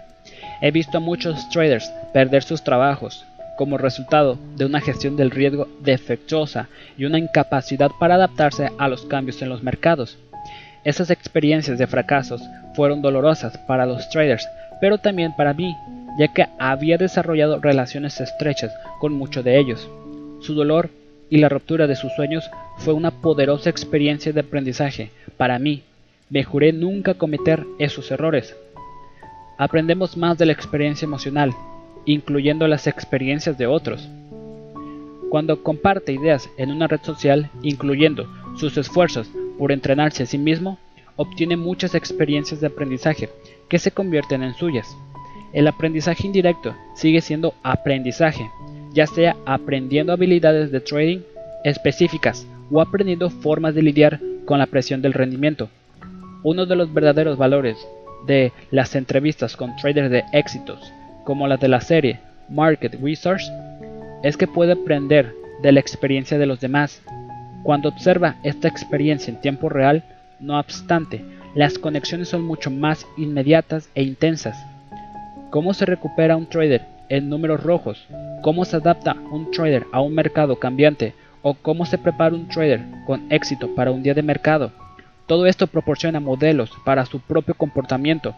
He 0.61 0.71
visto 0.71 0.99
a 0.99 1.01
muchos 1.01 1.49
traders 1.51 1.91
perder 2.13 2.43
sus 2.43 2.63
trabajos 2.63 3.25
como 3.57 3.79
resultado 3.79 4.39
de 4.57 4.65
una 4.65 4.81
gestión 4.81 5.17
del 5.17 5.31
riesgo 5.31 5.69
defectuosa 5.81 6.69
y 6.97 7.05
una 7.05 7.19
incapacidad 7.19 7.91
para 7.99 8.17
adaptarse 8.17 8.71
a 8.79 8.89
los 8.89 9.05
cambios 9.07 9.41
en 9.43 9.49
los 9.49 9.63
mercados. 9.63 10.19
Esas 10.85 11.11
experiencias 11.11 11.79
de 11.79 11.87
fracasos 11.87 12.43
fueron 12.75 13.03
dolorosas 13.03 13.59
para 13.67 13.87
los 13.87 14.09
traders, 14.11 14.47
pero 14.81 14.99
también 14.99 15.35
para 15.37 15.55
mí, 15.55 15.75
ya 16.19 16.29
que 16.29 16.47
había 16.59 16.99
desarrollado 16.99 17.61
relaciones 17.61 18.21
estrechas 18.21 18.73
con 19.01 19.15
muchos 19.15 19.43
de 19.43 19.59
ellos. 19.59 19.89
Su 20.43 20.55
dolor 20.55 20.91
y 21.29 21.39
la 21.39 21.49
ruptura 21.49 21.87
de 21.87 21.97
sus 21.97 22.13
sueños 22.13 22.49
fue 22.79 22.95
una 22.95 23.11
poderosa 23.11 23.71
experiencia 23.71 24.33
de 24.33 24.41
aprendizaje 24.41 25.11
para 25.37 25.59
mí 25.59 25.83
me 26.29 26.43
juré 26.43 26.73
nunca 26.73 27.15
cometer 27.15 27.65
esos 27.79 28.11
errores. 28.11 28.57
Aprendemos 29.59 30.17
más 30.17 30.37
de 30.39 30.47
la 30.47 30.53
experiencia 30.53 31.07
emocional, 31.07 31.55
incluyendo 32.05 32.67
las 32.67 32.87
experiencias 32.87 33.57
de 33.57 33.67
otros. 33.67 34.09
Cuando 35.31 35.63
comparte 35.63 36.13
ideas 36.13 36.49
en 36.57 36.71
una 36.71 36.89
red 36.89 37.01
social, 37.03 37.51
incluyendo 37.63 38.29
sus 38.57 38.77
esfuerzos 38.77 39.31
por 39.59 39.73
entrenarse 39.73 40.25
a 40.25 40.27
sí 40.27 40.39
mismo, 40.39 40.79
obtiene 41.17 41.57
muchas 41.57 41.95
experiencias 41.95 42.61
de 42.61 42.67
aprendizaje 42.67 43.31
que 43.69 43.79
se 43.79 43.91
convierten 43.91 44.43
en 44.43 44.55
suyas. 44.55 44.97
El 45.53 45.69
aprendizaje 45.69 46.27
indirecto 46.27 46.75
sigue 46.95 47.21
siendo 47.21 47.55
aprendizaje, 47.63 48.51
ya 48.93 49.07
sea 49.07 49.37
aprendiendo 49.47 50.13
habilidades 50.13 50.71
de 50.71 50.81
trading 50.81 51.21
específicas 51.65 52.47
o 52.71 52.81
aprendiendo 52.81 53.31
formas 53.31 53.75
de 53.75 53.83
lidiar 53.83 54.21
con 54.45 54.59
la 54.59 54.67
presión 54.67 55.03
del 55.03 55.13
rendimiento. 55.13 55.71
Uno 56.49 56.65
de 56.65 56.77
los 56.77 56.95
verdaderos 56.95 57.37
valores 57.37 57.77
de 58.25 58.53
las 58.71 58.95
entrevistas 58.95 59.57
con 59.57 59.75
traders 59.75 60.13
de 60.13 60.23
éxitos, 60.31 60.93
como 61.25 61.49
las 61.49 61.59
de 61.59 61.67
la 61.67 61.81
serie 61.81 62.21
Market 62.49 63.01
Research, 63.03 63.43
es 64.23 64.37
que 64.37 64.47
puede 64.47 64.75
aprender 64.75 65.35
de 65.61 65.73
la 65.73 65.81
experiencia 65.81 66.39
de 66.39 66.47
los 66.47 66.61
demás. 66.61 67.03
Cuando 67.65 67.89
observa 67.89 68.37
esta 68.45 68.69
experiencia 68.69 69.33
en 69.33 69.41
tiempo 69.41 69.69
real, 69.69 70.05
no 70.39 70.57
obstante, 70.61 71.25
las 71.57 71.81
conexiones 71.81 72.29
son 72.29 72.43
mucho 72.43 72.71
más 72.71 73.09
inmediatas 73.17 73.91
e 73.97 74.05
intensas. 74.05 74.57
¿Cómo 75.51 75.75
se 75.75 75.85
recupera 75.85 76.37
un 76.37 76.47
trader 76.47 76.83
en 77.09 77.29
números 77.29 77.65
rojos? 77.65 78.07
¿Cómo 78.43 78.65
se 78.65 78.77
adapta 78.77 79.17
un 79.33 79.51
trader 79.51 79.85
a 79.91 80.01
un 80.01 80.15
mercado 80.15 80.61
cambiante? 80.61 81.13
¿O 81.43 81.55
cómo 81.55 81.87
se 81.87 81.99
prepara 81.99 82.37
un 82.37 82.47
trader 82.47 82.85
con 83.05 83.33
éxito 83.33 83.75
para 83.75 83.91
un 83.91 84.05
día 84.05 84.15
de 84.15 84.23
mercado? 84.23 84.86
Todo 85.27 85.47
esto 85.47 85.67
proporciona 85.67 86.21
modelos 86.21 86.71
para 86.85 87.05
su 87.05 87.21
propio 87.21 87.55
comportamiento. 87.55 88.35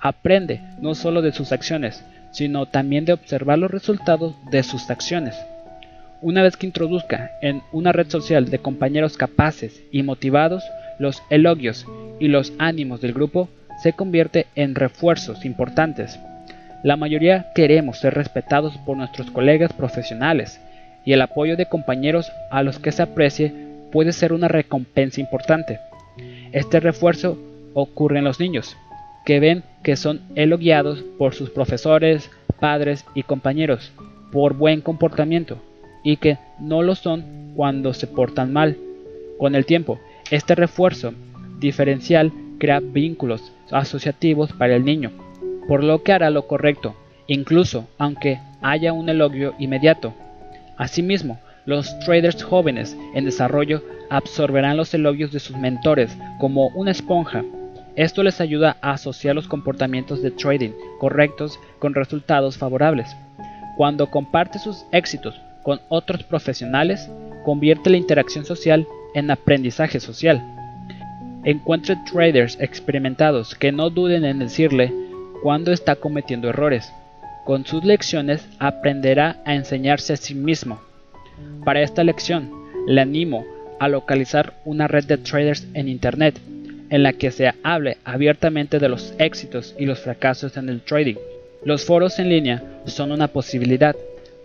Aprende 0.00 0.60
no 0.80 0.94
solo 0.94 1.22
de 1.22 1.32
sus 1.32 1.52
acciones, 1.52 2.04
sino 2.30 2.66
también 2.66 3.06
de 3.06 3.14
observar 3.14 3.58
los 3.58 3.70
resultados 3.70 4.34
de 4.50 4.62
sus 4.62 4.90
acciones. 4.90 5.34
Una 6.20 6.42
vez 6.42 6.56
que 6.56 6.66
introduzca 6.66 7.30
en 7.40 7.62
una 7.72 7.92
red 7.92 8.10
social 8.10 8.50
de 8.50 8.58
compañeros 8.58 9.16
capaces 9.16 9.82
y 9.90 10.02
motivados, 10.02 10.64
los 10.98 11.22
elogios 11.30 11.86
y 12.20 12.28
los 12.28 12.52
ánimos 12.58 13.00
del 13.00 13.14
grupo 13.14 13.48
se 13.82 13.94
convierte 13.94 14.46
en 14.54 14.74
refuerzos 14.74 15.44
importantes. 15.44 16.18
La 16.82 16.96
mayoría 16.96 17.46
queremos 17.54 17.98
ser 17.98 18.14
respetados 18.14 18.76
por 18.78 18.96
nuestros 18.96 19.30
colegas 19.30 19.72
profesionales 19.72 20.60
y 21.04 21.12
el 21.12 21.22
apoyo 21.22 21.56
de 21.56 21.66
compañeros 21.66 22.30
a 22.50 22.62
los 22.62 22.78
que 22.78 22.92
se 22.92 23.02
aprecie 23.02 23.52
puede 23.92 24.12
ser 24.12 24.32
una 24.32 24.48
recompensa 24.48 25.20
importante. 25.20 25.80
Este 26.52 26.80
refuerzo 26.80 27.38
ocurre 27.74 28.18
en 28.18 28.24
los 28.24 28.40
niños, 28.40 28.76
que 29.24 29.40
ven 29.40 29.64
que 29.82 29.96
son 29.96 30.22
elogiados 30.34 31.04
por 31.18 31.34
sus 31.34 31.50
profesores, 31.50 32.30
padres 32.60 33.04
y 33.14 33.22
compañeros 33.22 33.92
por 34.32 34.54
buen 34.54 34.80
comportamiento 34.80 35.58
y 36.02 36.16
que 36.16 36.38
no 36.58 36.82
lo 36.82 36.94
son 36.94 37.52
cuando 37.54 37.94
se 37.94 38.06
portan 38.06 38.52
mal. 38.52 38.76
Con 39.38 39.54
el 39.54 39.66
tiempo, 39.66 39.98
este 40.30 40.54
refuerzo 40.54 41.12
diferencial 41.58 42.32
crea 42.58 42.80
vínculos 42.80 43.52
asociativos 43.70 44.52
para 44.52 44.76
el 44.76 44.84
niño, 44.84 45.10
por 45.68 45.82
lo 45.82 46.02
que 46.02 46.12
hará 46.12 46.30
lo 46.30 46.46
correcto, 46.46 46.94
incluso 47.26 47.88
aunque 47.98 48.38
haya 48.62 48.92
un 48.92 49.08
elogio 49.08 49.54
inmediato. 49.58 50.14
Asimismo, 50.76 51.38
los 51.64 51.98
traders 52.00 52.42
jóvenes 52.42 52.96
en 53.14 53.24
desarrollo 53.24 53.82
absorberán 54.10 54.76
los 54.76 54.92
elogios 54.94 55.32
de 55.32 55.40
sus 55.40 55.56
mentores 55.56 56.16
como 56.38 56.68
una 56.68 56.90
esponja. 56.90 57.44
Esto 57.96 58.22
les 58.22 58.40
ayuda 58.40 58.76
a 58.82 58.92
asociar 58.92 59.34
los 59.34 59.48
comportamientos 59.48 60.22
de 60.22 60.30
trading 60.30 60.72
correctos 60.98 61.58
con 61.78 61.94
resultados 61.94 62.58
favorables. 62.58 63.16
Cuando 63.76 64.10
comparte 64.10 64.58
sus 64.58 64.84
éxitos 64.92 65.40
con 65.62 65.80
otros 65.88 66.22
profesionales, 66.22 67.10
convierte 67.44 67.90
la 67.90 67.96
interacción 67.96 68.44
social 68.44 68.86
en 69.14 69.30
aprendizaje 69.30 70.00
social. 70.00 70.42
encuentre 71.44 71.96
traders 72.10 72.58
experimentados 72.60 73.54
que 73.54 73.70
no 73.70 73.88
duden 73.88 74.24
en 74.24 74.40
decirle 74.40 74.92
cuando 75.42 75.72
está 75.72 75.94
cometiendo 75.94 76.48
errores. 76.48 76.92
Con 77.44 77.64
sus 77.64 77.84
lecciones 77.84 78.48
aprenderá 78.58 79.36
a 79.44 79.54
enseñarse 79.54 80.12
a 80.12 80.16
sí 80.16 80.34
mismo. 80.34 80.80
Para 81.64 81.82
esta 81.82 82.02
lección, 82.02 82.50
le 82.88 83.00
animo 83.00 83.44
a 83.78 83.88
localizar 83.88 84.54
una 84.64 84.88
red 84.88 85.04
de 85.04 85.18
traders 85.18 85.66
en 85.74 85.88
Internet 85.88 86.38
en 86.90 87.02
la 87.02 87.12
que 87.12 87.30
se 87.30 87.52
hable 87.62 87.98
abiertamente 88.04 88.78
de 88.78 88.88
los 88.88 89.14
éxitos 89.18 89.74
y 89.78 89.86
los 89.86 90.00
fracasos 90.00 90.56
en 90.56 90.68
el 90.68 90.80
trading. 90.80 91.16
Los 91.64 91.84
foros 91.84 92.18
en 92.18 92.28
línea 92.28 92.62
son 92.86 93.12
una 93.12 93.28
posibilidad. 93.28 93.96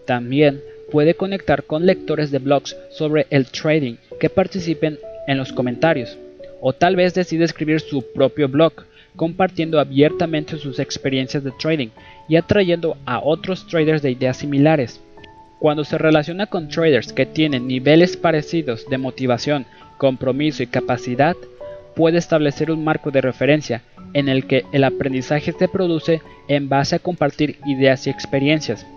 También 0.06 0.62
puede 0.92 1.14
conectar 1.14 1.64
con 1.64 1.86
lectores 1.86 2.32
de 2.32 2.40
blogs 2.40 2.76
sobre 2.90 3.28
el 3.30 3.46
trading 3.46 3.96
que 4.20 4.30
participen 4.30 4.98
en 5.28 5.38
los 5.38 5.54
comentarios. 5.54 6.18
O 6.60 6.74
tal 6.74 6.96
vez 6.96 7.14
decide 7.14 7.46
escribir 7.46 7.80
su 7.80 8.12
propio 8.14 8.48
blog, 8.48 8.74
compartiendo 9.16 9.80
abiertamente 9.80 10.58
sus 10.58 10.80
experiencias 10.80 11.44
de 11.44 11.52
trading 11.60 11.90
y 12.28 12.36
atrayendo 12.36 12.98
a 13.06 13.20
otros 13.20 13.68
traders 13.68 14.02
de 14.02 14.12
ideas 14.12 14.38
similares. 14.38 15.02
Cuando 15.62 15.84
se 15.84 16.00
relaciona 16.00 16.48
con 16.48 16.70
traders 16.70 17.14
que 17.14 17.28
tienen 17.28 17.68
niveles 17.68 18.18
parecidos 18.18 18.90
de 18.90 18.98
motivación, 18.98 19.68
compromiso 20.00 20.64
y 20.64 20.66
capacidad, 20.66 21.36
puede 21.96 22.18
establecer 22.18 22.72
un 22.72 22.84
marco 22.84 23.12
de 23.12 23.22
referencia 23.22 23.84
en 24.16 24.28
el 24.28 24.48
que 24.48 24.66
el 24.72 24.84
aprendizaje 24.84 25.52
se 25.52 25.68
produce 25.68 26.24
en 26.48 26.68
base 26.68 26.96
a 26.96 27.00
compartir 27.00 27.60
ideas 27.68 28.08
y 28.08 28.10
experiencias. 28.10 28.88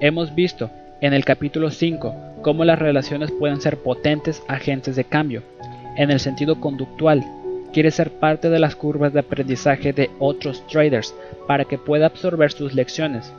Hemos 0.00 0.34
visto 0.34 0.70
en 1.02 1.12
el 1.12 1.22
capítulo 1.26 1.70
5 1.70 2.14
cómo 2.40 2.64
las 2.64 2.78
relaciones 2.78 3.30
pueden 3.30 3.60
ser 3.60 3.76
potentes 3.76 4.42
agentes 4.48 4.96
de 4.96 5.04
cambio. 5.04 5.42
En 5.98 6.10
el 6.10 6.18
sentido 6.18 6.62
conductual, 6.62 7.26
quiere 7.74 7.90
ser 7.90 8.10
parte 8.10 8.48
de 8.48 8.58
las 8.58 8.74
curvas 8.74 9.12
de 9.12 9.20
aprendizaje 9.20 9.92
de 9.92 10.08
otros 10.18 10.66
traders 10.66 11.14
para 11.46 11.66
que 11.66 11.76
pueda 11.76 12.06
absorber 12.06 12.52
sus 12.52 12.72
lecciones. 12.72 13.30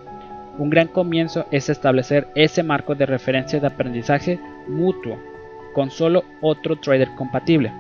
Un 0.58 0.70
gran 0.72 0.88
comienzo 0.88 1.46
es 1.52 1.70
establecer 1.70 2.28
ese 2.36 2.64
marco 2.64 2.96
de 2.96 3.06
referencia 3.06 3.60
de 3.60 3.68
aprendizaje 3.68 4.40
mutuo 4.68 5.18
con 5.74 5.92
solo 5.92 6.24
otro 6.42 6.78
trader 6.78 7.10
compatible. 7.16 7.72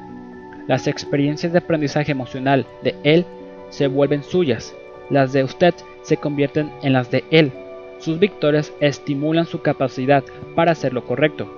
Las 0.67 0.87
experiencias 0.87 1.51
de 1.51 1.57
aprendizaje 1.57 2.11
emocional 2.11 2.67
de 2.83 2.95
él 3.03 3.25
se 3.69 3.87
vuelven 3.87 4.21
suyas, 4.21 4.75
las 5.09 5.33
de 5.33 5.43
usted 5.43 5.73
se 6.03 6.17
convierten 6.17 6.69
en 6.83 6.93
las 6.93 7.09
de 7.09 7.23
él. 7.31 7.51
Sus 7.97 8.19
victorias 8.19 8.71
estimulan 8.79 9.47
su 9.47 9.61
capacidad 9.63 10.23
para 10.55 10.73
hacer 10.73 10.93
lo 10.93 11.05
correcto. 11.05 11.51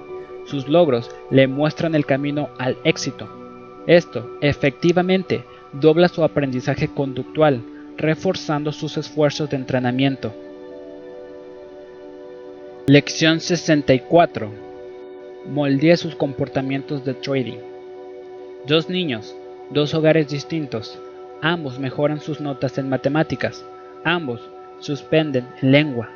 Sus 0.46 0.70
logros 0.70 1.12
le 1.30 1.48
muestran 1.48 1.96
el 1.96 2.06
camino 2.06 2.50
al 2.58 2.78
éxito. 2.86 3.28
Esto, 3.88 4.38
efectivamente, 4.40 5.44
dobla 5.74 6.08
su 6.08 6.24
aprendizaje 6.24 6.88
conductual, 6.88 7.62
reforzando 7.98 8.72
sus 8.72 8.98
esfuerzos 8.98 9.50
de 9.50 9.58
entrenamiento. 9.58 10.34
Lección 12.90 13.40
64. 13.40 14.52
Moldee 15.46 15.96
sus 15.96 16.16
comportamientos 16.16 17.06
de 17.06 17.14
trading. 17.14 17.60
Dos 18.66 18.90
niños, 18.90 19.36
dos 19.70 19.94
hogares 19.94 20.28
distintos. 20.30 21.00
Ambos 21.44 21.78
mejoran 21.78 22.20
sus 22.20 22.42
notas 22.42 22.80
en 22.80 22.90
matemáticas. 22.90 23.64
Ambos 24.04 24.42
suspenden 24.80 25.46
en 25.62 25.72
lengua. 25.72 26.10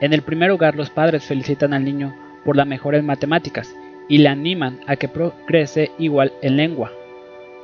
En 0.00 0.12
el 0.12 0.22
primer 0.22 0.52
hogar 0.52 0.76
los 0.76 0.88
padres 0.88 1.24
felicitan 1.24 1.74
al 1.74 1.84
niño 1.84 2.14
por 2.44 2.56
la 2.56 2.64
mejora 2.64 2.98
en 2.98 3.06
matemáticas 3.06 3.74
y 4.08 4.18
le 4.18 4.28
animan 4.28 4.78
a 4.86 4.94
que 4.94 5.08
progrese 5.08 5.90
igual 5.98 6.32
en 6.42 6.58
lengua. 6.58 6.92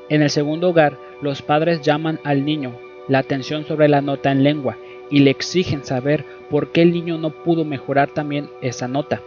En 0.08 0.22
el 0.22 0.30
segundo 0.30 0.70
hogar 0.70 0.98
los 1.22 1.40
padres 1.40 1.82
llaman 1.82 2.18
al 2.24 2.44
niño 2.44 2.80
la 3.06 3.20
atención 3.20 3.64
sobre 3.64 3.86
la 3.86 4.00
nota 4.00 4.32
en 4.32 4.42
lengua 4.42 4.76
y 5.10 5.20
le 5.20 5.30
exigen 5.30 5.84
saber 5.84 6.24
por 6.50 6.72
qué 6.72 6.82
el 6.82 6.92
niño 6.92 7.18
no 7.18 7.30
pudo 7.30 7.64
mejorar 7.64 8.08
también 8.10 8.48
esa 8.60 8.88
nota. 8.88 9.20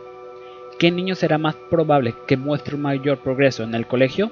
¿Qué 0.80 0.92
niño 0.92 1.16
será 1.16 1.38
más 1.38 1.56
probable 1.70 2.16
que 2.28 2.38
muestre 2.38 2.76
un 2.76 2.82
mayor 2.82 3.20
progreso 3.20 3.64
en 3.64 3.76
el 3.76 3.88
colegio? 3.88 4.32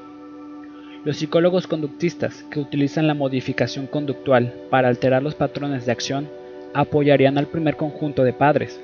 Los 1.05 1.17
psicólogos 1.17 1.67
conductistas 1.67 2.43
que 2.51 2.59
utilizan 2.59 3.07
la 3.07 3.13
modificación 3.13 3.87
conductual 3.87 4.53
para 4.69 4.89
alterar 4.89 5.23
los 5.23 5.35
patrones 5.35 5.85
de 5.85 5.91
acción 5.91 6.27
apoyarían 6.73 7.37
al 7.37 7.47
primer 7.47 7.77
conjunto 7.77 8.23
de 8.23 8.33
padres. 8.33 8.81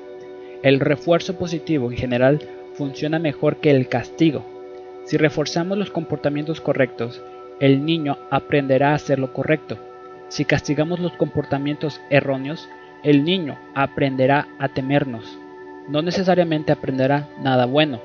El 0.62 0.80
refuerzo 0.80 1.36
positivo 1.36 1.90
en 1.90 1.98
general 1.98 2.40
funciona 2.74 3.18
mejor 3.18 3.56
que 3.56 3.70
el 3.70 3.88
castigo. 3.88 4.44
Si 5.04 5.16
reforzamos 5.16 5.76
los 5.76 5.90
comportamientos 5.90 6.60
correctos, 6.60 7.22
el 7.60 7.84
niño 7.84 8.18
aprenderá 8.30 8.92
a 8.92 8.94
hacer 8.94 9.18
lo 9.18 9.32
correcto. 9.32 9.78
Si 10.28 10.44
castigamos 10.44 10.98
los 11.00 11.12
comportamientos 11.12 12.00
erróneos, 12.10 12.68
el 13.02 13.24
niño 13.24 13.58
aprenderá 13.74 14.48
a 14.58 14.68
temernos. 14.68 15.38
No 15.88 16.02
necesariamente 16.02 16.72
aprenderá 16.72 17.28
nada 17.40 17.66
bueno. 17.66 18.00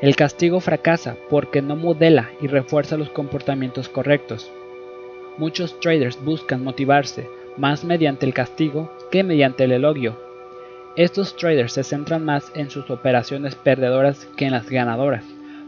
El 0.00 0.16
castigo 0.16 0.60
fracasa 0.60 1.16
porque 1.30 1.62
no 1.62 1.76
modela 1.76 2.28
y 2.40 2.46
refuerza 2.46 2.96
los 2.96 3.10
comportamientos 3.10 3.88
correctos. 3.88 4.50
Muchos 5.38 5.78
traders 5.80 6.22
buscan 6.24 6.64
motivarse 6.64 7.28
más 7.56 7.84
mediante 7.84 8.26
el 8.26 8.34
castigo 8.34 8.92
que 9.10 9.22
mediante 9.22 9.64
el 9.64 9.72
elogio. 9.72 10.16
Estos 10.96 11.36
traders 11.36 11.74
se 11.74 11.84
centran 11.84 12.24
más 12.24 12.50
en 12.54 12.70
sus 12.70 12.90
operaciones 12.90 13.54
perdedoras 13.54 14.26
que 14.36 14.46
en 14.46 14.52
las 14.52 14.68
ganadoras. 14.68 15.24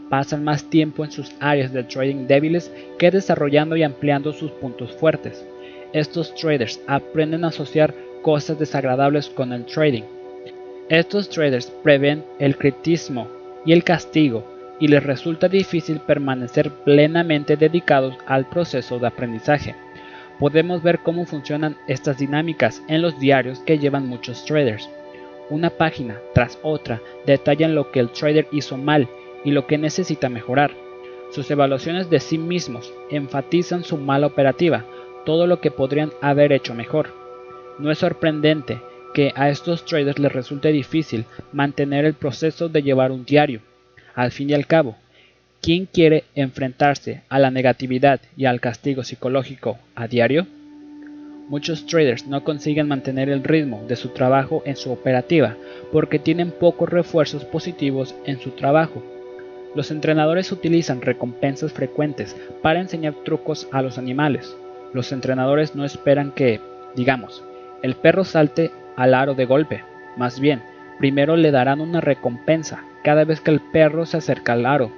Pasan 0.09 0.43
más 0.43 0.69
tiempo 0.69 1.05
en 1.05 1.11
sus 1.11 1.31
áreas 1.39 1.71
de 1.71 1.83
trading 1.83 2.27
débiles 2.27 2.69
que 2.99 3.11
desarrollando 3.11 3.77
y 3.77 3.83
ampliando 3.83 4.33
sus 4.33 4.51
puntos 4.51 4.91
fuertes. 4.91 5.45
Estos 5.93 6.33
traders 6.35 6.79
aprenden 6.87 7.43
a 7.43 7.49
asociar 7.49 7.93
cosas 8.21 8.57
desagradables 8.57 9.29
con 9.29 9.51
el 9.51 9.65
trading. 9.65 10.03
Estos 10.89 11.29
traders 11.29 11.71
prevén 11.83 12.23
el 12.39 12.57
critismo 12.57 13.27
y 13.65 13.73
el 13.73 13.83
castigo 13.83 14.43
y 14.79 14.87
les 14.87 15.03
resulta 15.03 15.47
difícil 15.47 15.99
permanecer 15.99 16.71
plenamente 16.83 17.55
dedicados 17.55 18.15
al 18.25 18.47
proceso 18.49 18.99
de 18.99 19.07
aprendizaje. 19.07 19.75
Podemos 20.39 20.81
ver 20.81 20.99
cómo 20.99 21.25
funcionan 21.25 21.77
estas 21.87 22.17
dinámicas 22.17 22.81
en 22.87 23.01
los 23.01 23.19
diarios 23.19 23.59
que 23.59 23.77
llevan 23.77 24.07
muchos 24.07 24.43
traders. 24.45 24.89
Una 25.49 25.69
página 25.69 26.17
tras 26.33 26.57
otra 26.63 27.01
detallan 27.25 27.75
lo 27.75 27.91
que 27.91 27.99
el 27.99 28.09
trader 28.09 28.47
hizo 28.51 28.77
mal 28.77 29.07
y 29.43 29.51
lo 29.51 29.67
que 29.67 29.77
necesita 29.77 30.29
mejorar. 30.29 30.71
Sus 31.31 31.51
evaluaciones 31.51 32.09
de 32.09 32.19
sí 32.19 32.37
mismos 32.37 32.91
enfatizan 33.09 33.83
su 33.83 33.97
mala 33.97 34.27
operativa, 34.27 34.85
todo 35.25 35.47
lo 35.47 35.61
que 35.61 35.71
podrían 35.71 36.11
haber 36.21 36.51
hecho 36.51 36.73
mejor. 36.73 37.09
No 37.79 37.91
es 37.91 37.99
sorprendente 37.99 38.81
que 39.13 39.31
a 39.35 39.49
estos 39.49 39.85
traders 39.85 40.19
les 40.19 40.31
resulte 40.31 40.71
difícil 40.71 41.25
mantener 41.51 42.05
el 42.05 42.13
proceso 42.13 42.69
de 42.69 42.81
llevar 42.81 43.11
un 43.11 43.25
diario. 43.25 43.61
Al 44.15 44.31
fin 44.31 44.49
y 44.49 44.53
al 44.53 44.67
cabo, 44.67 44.95
¿quién 45.61 45.85
quiere 45.85 46.25
enfrentarse 46.35 47.21
a 47.29 47.39
la 47.39 47.51
negatividad 47.51 48.21
y 48.37 48.45
al 48.45 48.59
castigo 48.59 49.03
psicológico 49.03 49.79
a 49.95 50.07
diario? 50.07 50.47
Muchos 51.49 51.85
traders 51.85 52.27
no 52.27 52.43
consiguen 52.43 52.87
mantener 52.87 53.29
el 53.29 53.43
ritmo 53.43 53.83
de 53.87 53.97
su 53.97 54.09
trabajo 54.09 54.63
en 54.65 54.77
su 54.77 54.91
operativa 54.91 55.57
porque 55.91 56.17
tienen 56.17 56.51
pocos 56.51 56.89
refuerzos 56.89 57.43
positivos 57.43 58.15
en 58.25 58.39
su 58.39 58.51
trabajo. 58.51 59.03
Los 59.75 59.91
entrenadores 59.91 60.51
utilizan 60.51 61.01
recompensas 61.01 61.73
frecuentes 61.73 62.35
para 62.61 62.79
enseñar 62.79 63.15
trucos 63.25 63.67
a 63.71 63.81
los 63.81 63.97
animales. 63.97 64.55
Los 64.93 65.11
entrenadores 65.11 65.75
no 65.75 65.85
esperan 65.85 66.31
que, 66.31 66.59
digamos, 66.95 67.43
el 67.81 67.95
perro 67.95 68.23
salte 68.23 68.71
al 68.95 69.13
aro 69.13 69.33
de 69.33 69.45
golpe. 69.45 69.83
Más 70.17 70.39
bien, 70.39 70.61
primero 70.99 71.35
le 71.35 71.51
darán 71.51 71.81
una 71.81 72.01
recompensa 72.01 72.83
cada 73.03 73.23
vez 73.23 73.41
que 73.41 73.51
el 73.51 73.61
perro 73.71 74.05
se 74.05 74.17
acerca 74.17 74.53
al 74.53 74.65
aro. 74.65 74.91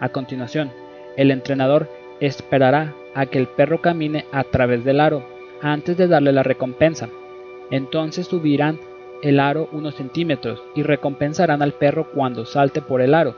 A 0.00 0.10
continuación, 0.10 0.70
el 1.16 1.30
entrenador 1.30 1.88
esperará 2.20 2.94
a 3.14 3.26
que 3.26 3.38
el 3.38 3.48
perro 3.48 3.80
camine 3.80 4.26
a 4.32 4.44
través 4.44 4.84
del 4.84 5.00
aro 5.00 5.26
antes 5.60 5.96
de 5.96 6.08
darle 6.08 6.32
la 6.32 6.42
recompensa. 6.42 7.08
Entonces 7.70 8.26
subirán 8.26 8.78
el 9.22 9.40
aro 9.40 9.68
unos 9.72 9.94
centímetros 9.94 10.62
y 10.74 10.82
recompensarán 10.82 11.62
al 11.62 11.72
perro 11.72 12.10
cuando 12.12 12.44
salte 12.44 12.82
por 12.82 13.00
el 13.00 13.14
aro. 13.14 13.36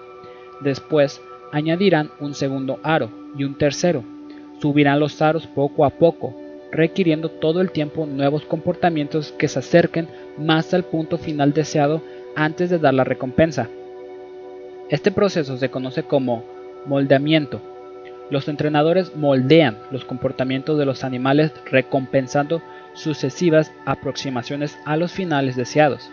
Después 0.60 1.22
añadirán 1.52 2.10
un 2.20 2.34
segundo 2.34 2.80
aro 2.82 3.10
y 3.36 3.44
un 3.44 3.56
tercero. 3.56 4.02
Subirán 4.60 5.00
los 5.00 5.20
aros 5.20 5.46
poco 5.46 5.84
a 5.84 5.90
poco 5.90 6.34
requiriendo 6.74 7.28
todo 7.28 7.60
el 7.60 7.70
tiempo 7.70 8.04
nuevos 8.04 8.44
comportamientos 8.44 9.32
que 9.32 9.46
se 9.46 9.60
acerquen 9.60 10.08
más 10.36 10.74
al 10.74 10.84
punto 10.84 11.18
final 11.18 11.52
deseado 11.52 12.02
antes 12.34 12.68
de 12.68 12.80
dar 12.80 12.94
la 12.94 13.04
recompensa. 13.04 13.68
Este 14.90 15.12
proceso 15.12 15.56
se 15.56 15.70
conoce 15.70 16.02
como 16.02 16.44
moldeamiento. 16.84 17.60
Los 18.28 18.48
entrenadores 18.48 19.14
moldean 19.14 19.78
los 19.92 20.04
comportamientos 20.04 20.76
de 20.76 20.84
los 20.84 21.04
animales 21.04 21.52
recompensando 21.66 22.60
sucesivas 22.94 23.72
aproximaciones 23.86 24.76
a 24.84 24.96
los 24.96 25.12
finales 25.12 25.54
deseados. 25.54 26.10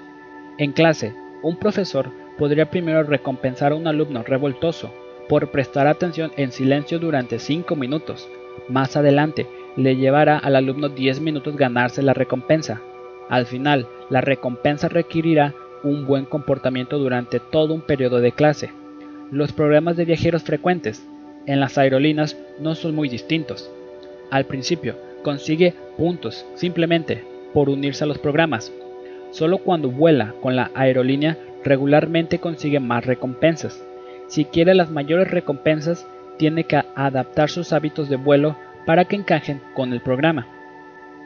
En 0.58 0.74
clase, 0.74 1.14
un 1.42 1.58
profesor 1.58 2.12
podría 2.38 2.70
primero 2.70 3.02
recompensar 3.04 3.72
a 3.72 3.76
un 3.76 3.88
alumno 3.88 4.24
revoltoso, 4.24 4.94
por 5.32 5.48
prestar 5.48 5.88
atención 5.88 6.34
en 6.36 6.52
silencio 6.52 7.00
durante 7.00 7.40
5 7.40 7.78
minutos. 7.78 8.28
Más 8.68 8.98
adelante, 8.98 9.48
le 9.78 9.96
llevará 9.96 10.38
al 10.38 10.58
alumno 10.58 10.90
10 10.90 11.22
minutos 11.22 11.56
ganarse 11.56 12.02
la 12.02 12.14
recompensa. 12.14 12.82
Al 13.30 13.46
final, 13.46 13.88
la 14.10 14.20
recompensa 14.20 14.90
requerirá 14.90 15.56
un 15.84 16.06
buen 16.06 16.26
comportamiento 16.26 17.00
durante 17.00 17.40
todo 17.40 17.74
un 17.74 17.80
periodo 17.80 18.20
de 18.20 18.34
clase. 18.34 18.72
Los 19.32 19.54
programas 19.54 19.96
de 19.96 20.04
viajeros 20.04 20.44
frecuentes 20.44 21.02
en 21.46 21.62
las 21.62 21.78
aerolíneas 21.78 22.36
no 22.60 22.76
son 22.76 22.94
muy 22.94 23.08
distintos. 23.08 23.72
Al 24.32 24.48
principio, 24.48 24.98
consigue 25.24 25.74
puntos 25.98 26.46
simplemente 26.56 27.24
por 27.54 27.70
unirse 27.70 28.04
a 28.04 28.08
los 28.08 28.18
programas. 28.18 28.74
Solo 29.32 29.60
cuando 29.60 29.92
vuela 29.92 30.36
con 30.42 30.58
la 30.58 30.72
aerolínea 30.76 31.38
regularmente 31.64 32.40
consigue 32.40 32.82
más 32.82 33.06
recompensas. 33.06 33.82
Si 34.32 34.46
quiere 34.46 34.74
las 34.76 34.90
mayores 34.90 35.30
recompensas, 35.30 36.08
tiene 36.38 36.64
que 36.64 36.82
adaptar 36.96 37.50
sus 37.50 37.74
hábitos 37.74 38.08
de 38.08 38.16
vuelo 38.16 38.56
para 38.86 39.04
que 39.04 39.18
encajen 39.18 39.60
con 39.74 39.92
el 39.92 40.00
programa. 40.00 40.48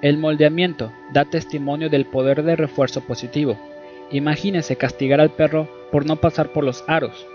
El 0.02 0.18
moldeamiento 0.18 0.92
da 1.14 1.24
testimonio 1.24 1.92
del 1.92 2.08
poder 2.08 2.42
de 2.42 2.56
refuerzo 2.56 3.02
positivo. 3.02 3.60
Imagínese 4.10 4.76
castigar 4.76 5.22
al 5.22 5.30
perro 5.30 5.70
por 5.92 6.08
no 6.08 6.16
pasar 6.16 6.52
por 6.52 6.64
los 6.64 6.84
aros. 6.88 7.28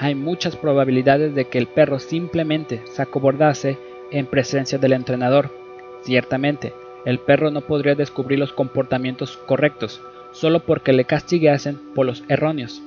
Hay 0.00 0.16
muchas 0.16 0.56
probabilidades 0.56 1.36
de 1.36 1.44
que 1.44 1.58
el 1.58 1.68
perro 1.68 2.00
simplemente 2.00 2.82
se 2.86 3.02
acobardase 3.02 3.78
en 4.10 4.26
presencia 4.26 4.78
del 4.78 4.92
entrenador. 4.92 5.50
Ciertamente, 6.02 6.72
el 7.04 7.20
perro 7.20 7.52
no 7.52 7.60
podría 7.60 7.94
descubrir 7.94 8.40
los 8.40 8.52
comportamientos 8.52 9.36
correctos 9.36 10.02
solo 10.32 10.66
porque 10.66 10.92
le 10.92 11.04
castigasen 11.04 11.78
por 11.94 12.06
los 12.06 12.24
erróneos. 12.28 12.82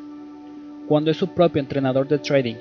Cuando 0.87 1.09
es 1.11 1.17
su 1.17 1.29
propio 1.29 1.59
entrenador 1.59 2.07
de 2.07 2.19
trading, 2.19 2.55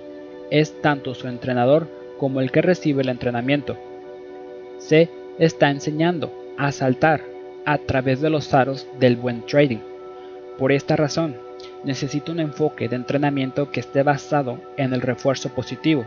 es 0.50 0.80
tanto 0.80 1.14
su 1.14 1.28
entrenador 1.28 1.88
como 2.18 2.40
el 2.40 2.50
que 2.50 2.62
recibe 2.62 3.02
el 3.02 3.10
entrenamiento. 3.10 3.76
Se 4.78 5.10
está 5.38 5.70
enseñando 5.70 6.32
a 6.56 6.72
saltar 6.72 7.22
a 7.66 7.78
través 7.78 8.20
de 8.20 8.30
los 8.30 8.54
aros 8.54 8.87
del 8.98 9.16
buen 9.16 9.44
trading. 9.46 9.80
Por 10.58 10.72
esta 10.72 10.96
razón, 10.96 11.37
necesita 11.84 12.32
un 12.32 12.40
enfoque 12.40 12.88
de 12.88 12.96
entrenamiento 12.96 13.70
que 13.70 13.80
esté 13.80 14.02
basado 14.02 14.58
en 14.76 14.94
el 14.94 15.00
refuerzo 15.00 15.50
positivo. 15.50 16.06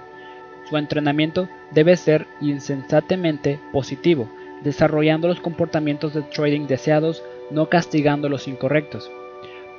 Su 0.70 0.78
entrenamiento 0.78 1.48
debe 1.72 1.96
ser 1.98 2.26
insensatamente 2.42 3.60
positivo, 3.72 4.30
desarrollando 4.64 5.28
los 5.28 5.40
comportamientos 5.40 6.14
de 6.14 6.24
trading 6.24 6.68
deseados, 6.68 7.24
no 7.52 7.70
castigando 7.70 8.28
los 8.28 8.48
incorrectos. 8.48 9.12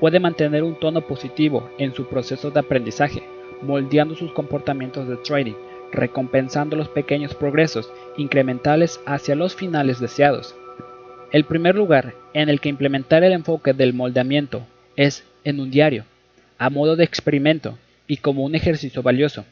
Puede 0.01 0.21
mantener 0.21 0.63
un 0.63 0.79
tono 0.79 1.01
positivo 1.01 1.69
en 1.79 1.95
su 1.95 2.07
proceso 2.07 2.51
de 2.51 2.61
aprendizaje, 2.61 3.23
moldeando 3.63 4.15
sus 4.15 4.33
comportamientos 4.33 5.09
de 5.09 5.17
trading, 5.17 5.55
recompensando 5.93 6.77
los 6.77 6.89
pequeños 6.89 7.35
progresos 7.35 7.91
incrementales 8.17 9.01
hacia 9.07 9.35
los 9.35 9.55
finales 9.55 10.01
deseados. 10.01 10.55
El 11.33 11.45
primer 11.45 11.75
lugar 11.75 12.15
en 12.33 12.49
el 12.49 12.61
que 12.61 12.69
implementar 12.69 13.25
el 13.25 13.33
enfoque 13.33 13.73
del 13.73 13.93
moldeamiento 13.93 14.63
es 14.97 15.25
en 15.45 15.61
un 15.61 15.71
diario, 15.71 16.05
a 16.59 16.71
modo 16.71 16.97
de 16.97 17.05
experimento 17.05 17.77
y 18.07 18.19
como 18.19 18.45
un 18.45 18.55
ejercicio 18.55 19.03
valioso. 19.03 19.45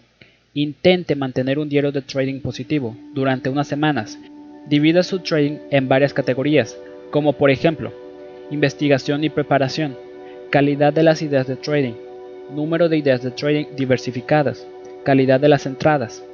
Intente 0.54 1.16
mantener 1.16 1.58
un 1.58 1.68
diario 1.68 1.92
de 1.92 2.02
trading 2.02 2.40
positivo 2.40 2.96
durante 3.12 3.50
unas 3.50 3.68
semanas. 3.68 4.18
Divida 4.66 5.02
su 5.02 5.18
trading 5.18 5.58
en 5.70 5.88
varias 5.88 6.14
categorías, 6.14 6.78
como 7.10 7.34
por 7.34 7.50
ejemplo, 7.50 7.92
investigación 8.50 9.22
y 9.22 9.28
preparación, 9.28 9.96
calidad 10.56 10.94
de 10.94 11.02
las 11.02 11.20
ideas 11.20 11.46
de 11.46 11.56
trading, 11.56 11.92
número 12.50 12.88
de 12.88 12.96
ideas 12.96 13.22
de 13.22 13.30
trading 13.30 13.66
diversificadas, 13.76 14.66
calidad 15.04 15.38
de 15.38 15.50
las 15.50 15.66
entradas, 15.66 16.24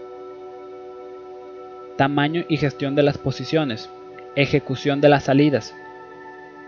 tamaño 1.97 2.45
y 2.49 2.57
gestión 2.57 2.95
de 2.95 3.03
las 3.03 3.19
posiciones, 3.19 3.91
ejecución 4.37 5.01
de 5.01 5.09
las 5.09 5.25
salidas. 5.25 5.75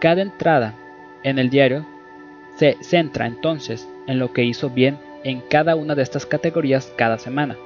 Cada 0.01 0.23
entrada 0.23 0.75
en 1.23 1.39
el 1.39 1.49
diario 1.49 1.87
se 2.59 2.77
centra 2.83 3.29
entonces 3.29 3.89
en 4.09 4.19
lo 4.19 4.33
que 4.33 4.43
hizo 4.43 4.69
bien 4.69 4.99
en 5.23 5.41
cada 5.41 5.77
una 5.77 5.95
de 5.95 6.03
estas 6.03 6.27
categorías 6.27 6.93
cada 6.97 7.19
semana. 7.19 7.57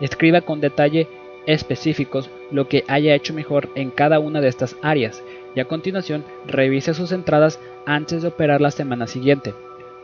Escriba 0.00 0.42
con 0.42 0.60
detalle 0.60 1.08
específicos 1.48 2.30
lo 2.52 2.68
que 2.68 2.84
haya 2.86 3.16
hecho 3.16 3.34
mejor 3.34 3.70
en 3.74 3.90
cada 3.90 4.20
una 4.20 4.40
de 4.40 4.46
estas 4.46 4.76
áreas 4.82 5.20
y 5.56 5.58
a 5.58 5.64
continuación 5.64 6.24
revise 6.46 6.94
sus 6.94 7.10
entradas 7.10 7.58
antes 7.86 8.22
de 8.22 8.28
operar 8.28 8.60
la 8.60 8.70
semana 8.70 9.06
siguiente, 9.06 9.54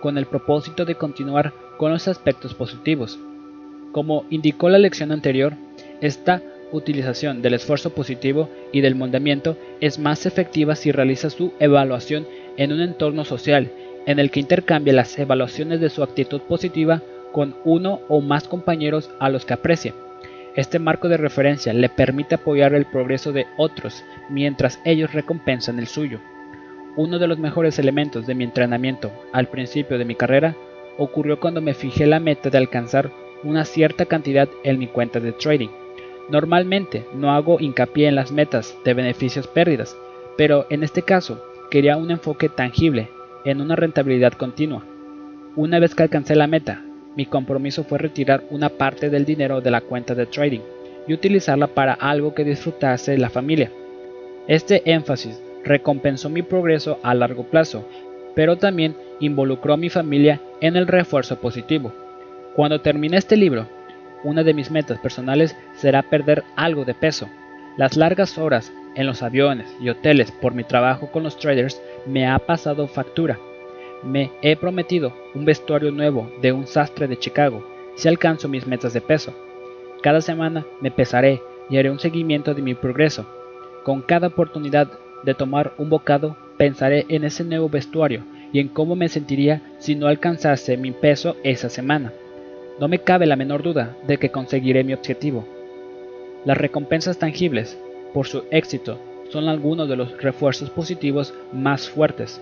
con 0.01 0.19
el 0.19 0.27
propósito 0.27 0.85
de 0.85 0.95
continuar 0.95 1.53
con 1.77 1.93
los 1.93 2.09
aspectos 2.09 2.55
positivos. 2.55 3.19
Como 3.93 4.25
indicó 4.31 4.69
la 4.69 4.79
lección 4.79 5.13
anterior, 5.13 5.55
esta 6.01 6.43
utilización 6.73 7.41
del 7.41 7.55
esfuerzo 7.55 7.91
positivo 7.91 8.49
y 8.73 8.81
del 8.81 8.95
moldeamiento 8.95 9.57
es 9.81 9.99
más 9.99 10.27
efectiva 10.27 10.77
si 10.77 10.93
realiza 10.93 11.31
su 11.31 11.53
evaluación 11.59 12.27
en 12.57 12.73
un 12.73 12.81
entorno 12.81 13.25
social 13.25 13.71
en 14.07 14.19
el 14.19 14.31
que 14.31 14.41
intercambia 14.41 14.93
las 14.93 15.19
evaluaciones 15.19 15.81
de 15.81 15.91
su 15.91 16.03
actitud 16.03 16.41
positiva 16.43 17.03
con 17.33 17.55
uno 17.65 18.01
o 18.09 18.21
más 18.21 18.49
compañeros 18.49 19.11
a 19.19 19.29
los 19.29 19.45
que 19.45 19.55
aprecie. 19.55 19.95
Este 20.57 20.79
marco 20.79 21.09
de 21.09 21.17
referencia 21.17 21.73
le 21.73 21.89
permite 21.89 22.35
apoyar 22.35 22.75
el 22.75 22.87
progreso 22.87 23.33
de 23.33 23.47
otros 23.57 24.03
mientras 24.29 24.81
ellos 24.85 25.13
recompensan 25.13 25.79
el 25.79 25.87
suyo. 25.87 26.21
Uno 26.99 27.21
de 27.21 27.29
los 27.29 27.39
mejores 27.39 27.79
elementos 27.79 28.27
de 28.27 28.35
mi 28.35 28.43
entrenamiento 28.43 29.13
al 29.31 29.47
principio 29.47 29.99
de 29.99 30.05
mi 30.05 30.17
carrera 30.17 30.57
ocurrió 30.97 31.39
cuando 31.39 31.61
me 31.61 31.73
fijé 31.73 32.09
la 32.09 32.19
meta 32.19 32.51
de 32.51 32.59
alcanzar 32.59 33.13
una 33.45 33.65
cierta 33.65 34.07
cantidad 34.07 34.49
en 34.65 34.81
mi 34.81 34.89
cuenta 34.89 35.21
de 35.21 35.31
trading. 35.31 35.69
Normalmente 36.29 37.05
no 37.15 37.31
hago 37.31 37.61
hincapié 37.61 38.09
en 38.09 38.17
las 38.17 38.33
metas 38.33 38.77
de 38.85 38.95
beneficios 38.95 39.47
pérdidas, 39.47 39.97
pero 40.37 40.67
en 40.71 40.83
este 40.83 41.03
caso 41.03 41.41
quería 41.71 41.97
un 41.97 42.11
enfoque 42.11 42.49
tangible 42.49 43.09
en 43.45 43.61
una 43.61 43.77
rentabilidad 43.77 44.33
continua. 44.33 44.85
Una 45.55 45.79
vez 45.79 45.95
que 45.95 46.03
alcancé 46.03 46.35
la 46.35 46.49
meta, 46.49 46.83
mi 47.15 47.27
compromiso 47.27 47.85
fue 47.85 47.99
retirar 47.99 48.43
una 48.51 48.71
parte 48.71 49.09
del 49.09 49.25
dinero 49.25 49.61
de 49.61 49.71
la 49.71 49.83
cuenta 49.83 50.17
de 50.17 50.27
trading 50.27 50.63
y 51.07 51.15
utilizarla 51.15 51.69
para 51.69 51.93
algo 51.93 52.35
que 52.35 52.43
disfrutase 52.43 53.17
la 53.19 53.31
familia. 53.31 53.71
Este 54.49 54.83
énfasis 54.85 55.41
recompensó 55.69 56.29
mi 56.29 56.43
progreso 56.43 56.99
a 57.03 57.15
largo 57.15 57.45
plazo, 57.45 57.89
pero 58.35 58.57
también 58.57 58.97
involucró 59.21 59.75
a 59.75 59.77
mi 59.77 59.91
familia 59.91 60.41
en 60.61 60.77
el 60.77 60.87
refuerzo 60.87 61.41
positivo. 61.41 61.93
Cuando 62.57 62.81
termine 62.81 63.17
este 63.17 63.37
libro, 63.37 63.67
una 64.25 64.43
de 64.43 64.55
mis 64.55 64.71
metas 64.71 64.99
personales 64.99 65.57
será 65.77 66.03
perder 66.03 66.43
algo 66.57 66.85
de 66.85 66.95
peso. 66.95 67.29
Las 67.77 67.97
largas 67.97 68.37
horas 68.39 68.73
en 68.97 69.07
los 69.07 69.23
aviones 69.23 69.69
y 69.81 69.91
hoteles 69.91 70.33
por 70.33 70.55
mi 70.55 70.65
trabajo 70.65 71.11
con 71.13 71.23
los 71.23 71.39
traders 71.39 71.81
me 72.07 72.27
ha 72.27 72.39
pasado 72.41 72.89
factura 72.89 73.39
me 74.03 74.31
he 74.43 74.57
prometido 74.57 75.13
un 75.35 75.45
vestuario 75.45 75.91
nuevo 75.91 76.31
de 76.41 76.53
un 76.53 76.67
sastre 76.67 77.09
de 77.09 77.19
Chicago 77.19 77.67
si 77.97 78.09
alcanzo 78.09 78.49
mis 78.49 78.67
metas 78.67 78.93
de 78.93 79.01
peso. 79.01 79.35
Cada 80.03 80.21
semana 80.21 80.65
me 80.81 80.91
pesaré 80.91 81.43
y 81.69 81.79
haré 81.79 81.91
un 81.91 81.99
seguimiento 81.99 82.55
de 82.55 82.63
mi 82.63 82.75
progreso. 82.75 83.27
Con 83.85 84.03
cada 84.03 84.29
oportunidad 84.29 84.89
de 85.25 85.35
tomar 85.35 85.73
un 85.79 85.91
bocado 85.91 86.37
pensaré 86.57 87.07
en 87.09 87.25
ese 87.25 87.45
nuevo 87.45 87.69
vestuario 87.69 88.25
y 88.53 88.61
en 88.61 88.69
cómo 88.69 88.97
me 88.97 89.09
sentiría 89.09 89.61
si 89.79 89.95
no 89.95 90.07
alcanzase 90.07 90.77
mi 90.77 90.93
peso 90.93 91.37
esa 91.43 91.69
semana. 91.69 92.13
No 92.81 92.89
me 92.89 93.01
cabe 93.01 93.27
la 93.27 93.37
menor 93.37 93.63
duda 93.63 93.97
de 94.07 94.19
que 94.19 94.31
conseguiré 94.31 94.85
mi 94.85 94.93
objetivo. 94.93 95.47
Las 96.45 96.57
recompensas 96.57 97.19
tangibles 97.19 97.79
por 98.15 98.27
su 98.27 98.45
éxito 98.51 98.99
son 99.31 99.49
algunos 99.49 99.89
de 99.89 99.97
los 99.97 100.23
refuerzos 100.23 100.71
positivos 100.71 101.35
más 101.53 101.89
fuertes 101.89 102.41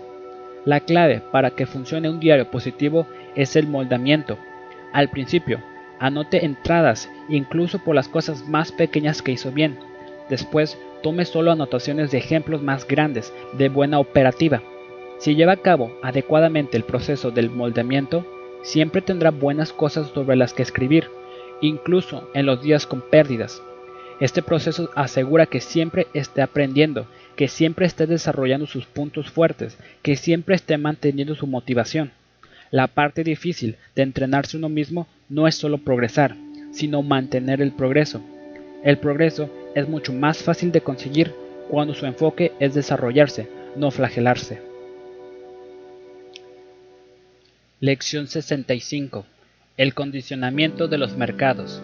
la 0.66 0.80
clave 0.80 1.22
para 1.30 1.52
que 1.52 1.64
funcione 1.64 2.10
un 2.10 2.18
diario 2.18 2.50
positivo 2.50 3.06
es 3.36 3.54
el 3.54 3.68
moldamiento. 3.68 4.36
Al 4.92 5.08
principio, 5.08 5.60
anote 6.00 6.44
entradas 6.44 7.08
incluso 7.28 7.78
por 7.78 7.94
las 7.94 8.08
cosas 8.08 8.46
más 8.48 8.72
pequeñas 8.72 9.22
que 9.22 9.30
hizo 9.30 9.53
bien. 9.53 9.78
Después, 10.28 10.76
tome 11.07 11.24
solo 11.24 11.52
anotaciones 11.52 12.11
de 12.11 12.18
ejemplos 12.18 12.62
más 12.62 12.84
grandes 12.84 13.32
de 13.57 13.68
buena 13.68 14.00
operativa. 14.00 14.61
Si 15.20 15.36
lleva 15.36 15.52
a 15.52 15.57
cabo 15.62 15.96
adecuadamente 16.02 16.76
el 16.76 16.82
proceso 16.82 17.30
del 17.30 17.48
moldamiento, 17.48 18.26
siempre 18.64 19.02
tendrá 19.02 19.30
buenas 19.30 19.72
cosas 19.72 20.09
sobre 20.09 20.34
las 20.34 20.52
que 20.52 20.64
escribir, 20.64 21.07
incluso 21.61 22.28
en 22.34 22.44
los 22.44 22.61
días 22.61 22.88
con 22.88 23.02
pérdidas. 23.02 23.62
Este 24.18 24.42
proceso 24.42 24.90
asegura 24.96 25.46
que 25.46 25.61
siempre 25.61 26.09
esté 26.12 26.42
aprendiendo 26.42 27.07
que 27.36 27.46
siempre 27.46 27.86
esté 27.86 28.09
desarrollando 28.09 28.66
sus 28.66 28.86
puntos 28.86 29.30
fuertes, 29.30 29.78
que 30.02 30.16
siempre 30.16 30.57
esté 30.57 30.76
manteniendo 30.76 31.36
su 31.36 31.46
motivación. 31.46 32.11
La 32.72 32.88
parte 32.88 33.22
difícil 33.22 33.76
de 33.94 34.02
entrenarse 34.02 34.57
uno 34.57 34.68
mismo 34.68 35.07
no 35.28 35.46
es 35.46 35.54
solo 35.54 35.78
progresar, 35.78 36.34
sino 36.72 37.04
mantener 37.04 37.62
el 37.62 37.70
progreso. 37.70 38.22
El 38.87 38.99
progreso 38.99 39.51
es 39.74 39.89
mucho 39.89 40.12
más 40.12 40.45
fácil 40.45 40.70
de 40.70 40.80
conseguir 40.80 41.34
cuando 41.68 41.93
su 41.93 42.07
enfoque 42.07 42.53
es 42.61 42.72
desarrollarse, 42.72 43.49
no 43.74 43.91
flagelarse. 43.91 44.61
Lección 47.80 48.28
65. 48.28 49.26
El 49.76 49.93
condicionamiento 49.93 50.87
de 50.87 50.99
los 50.99 51.16
mercados. 51.16 51.82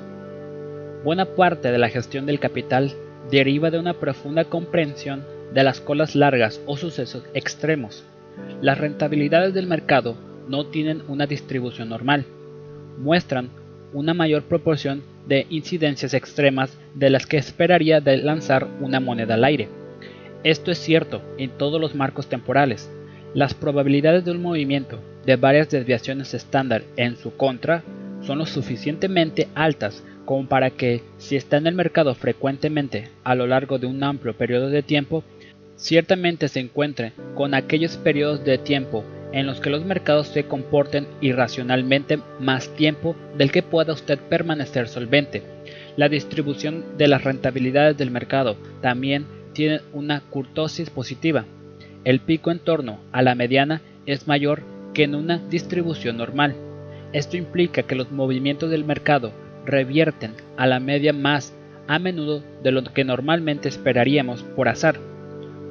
Buena 1.03 1.24
parte 1.24 1.72
de 1.72 1.78
la 1.78 1.88
gestión 1.88 2.24
del 2.24 2.38
capital 2.38 2.94
deriva 3.32 3.72
de 3.72 3.80
una 3.80 3.94
profunda 3.94 4.44
comprensión 4.44 5.24
de 5.53 5.64
las 5.64 5.80
colas 5.80 6.14
largas 6.14 6.61
o 6.66 6.76
sucesos 6.76 7.24
extremos. 7.34 8.05
Las 8.61 8.78
rentabilidades 8.78 9.55
del 9.55 9.66
mercado 9.66 10.14
no 10.46 10.66
tienen 10.66 11.03
una 11.09 11.26
distribución 11.26 11.88
normal. 11.88 12.26
Muestran 12.96 13.50
una 13.92 14.14
mayor 14.14 14.44
proporción 14.44 15.03
de 15.26 15.46
incidencias 15.50 16.14
extremas 16.14 16.76
de 16.94 17.10
las 17.10 17.26
que 17.26 17.36
esperaría 17.36 18.00
de 18.00 18.16
lanzar 18.18 18.68
una 18.80 19.00
moneda 19.00 19.34
al 19.34 19.44
aire. 19.44 19.68
Esto 20.44 20.70
es 20.70 20.78
cierto 20.78 21.22
en 21.38 21.50
todos 21.50 21.80
los 21.80 21.94
marcos 21.94 22.28
temporales. 22.28 22.90
Las 23.34 23.54
probabilidades 23.54 24.24
de 24.24 24.32
un 24.32 24.42
movimiento 24.42 24.98
de 25.24 25.36
varias 25.36 25.70
desviaciones 25.70 26.34
estándar 26.34 26.82
en 26.96 27.16
su 27.16 27.36
contra 27.36 27.82
son 28.22 28.38
lo 28.38 28.46
suficientemente 28.46 29.48
altas 29.54 30.02
como 30.24 30.48
para 30.48 30.70
que, 30.70 31.02
si 31.18 31.36
está 31.36 31.56
en 31.56 31.66
el 31.66 31.74
mercado 31.74 32.14
frecuentemente 32.14 33.08
a 33.24 33.34
lo 33.34 33.46
largo 33.46 33.78
de 33.78 33.86
un 33.86 34.02
amplio 34.02 34.36
periodo 34.36 34.68
de 34.68 34.82
tiempo, 34.82 35.24
ciertamente 35.76 36.48
se 36.48 36.60
encuentre 36.60 37.12
con 37.34 37.54
aquellos 37.54 37.96
periodos 37.96 38.44
de 38.44 38.58
tiempo 38.58 39.04
en 39.32 39.46
los 39.46 39.60
que 39.60 39.70
los 39.70 39.84
mercados 39.84 40.28
se 40.28 40.44
comporten 40.44 41.06
irracionalmente 41.20 42.18
más 42.38 42.68
tiempo 42.74 43.16
del 43.36 43.50
que 43.50 43.62
pueda 43.62 43.92
usted 43.92 44.18
permanecer 44.18 44.88
solvente. 44.88 45.42
La 45.96 46.08
distribución 46.08 46.84
de 46.96 47.08
las 47.08 47.24
rentabilidades 47.24 47.96
del 47.96 48.10
mercado 48.10 48.56
también 48.80 49.26
tiene 49.52 49.80
una 49.92 50.20
curtosis 50.20 50.90
positiva. 50.90 51.44
El 52.04 52.20
pico 52.20 52.50
en 52.50 52.58
torno 52.58 52.98
a 53.12 53.22
la 53.22 53.34
mediana 53.34 53.82
es 54.06 54.26
mayor 54.26 54.62
que 54.94 55.04
en 55.04 55.14
una 55.14 55.38
distribución 55.38 56.16
normal. 56.16 56.54
Esto 57.12 57.36
implica 57.36 57.82
que 57.82 57.94
los 57.94 58.10
movimientos 58.10 58.70
del 58.70 58.84
mercado 58.84 59.32
revierten 59.64 60.32
a 60.56 60.66
la 60.66 60.80
media 60.80 61.12
más 61.12 61.54
a 61.86 61.98
menudo 61.98 62.42
de 62.62 62.72
lo 62.72 62.82
que 62.84 63.04
normalmente 63.04 63.68
esperaríamos 63.68 64.42
por 64.42 64.68
azar. 64.68 64.96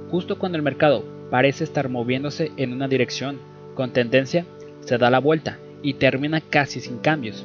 Justo 0.10 0.38
cuando 0.38 0.58
el 0.58 0.64
mercado 0.64 1.04
parece 1.30 1.64
estar 1.64 1.90
moviéndose 1.90 2.52
en 2.58 2.74
una 2.74 2.88
dirección 2.88 3.40
con 3.82 3.94
tendencia, 3.94 4.46
se 4.82 5.00
da 5.00 5.10
la 5.10 5.18
vuelta 5.18 5.58
y 5.82 5.96
termina 5.96 6.40
casi 6.40 6.80
sin 6.82 7.00
cambios. 7.00 7.44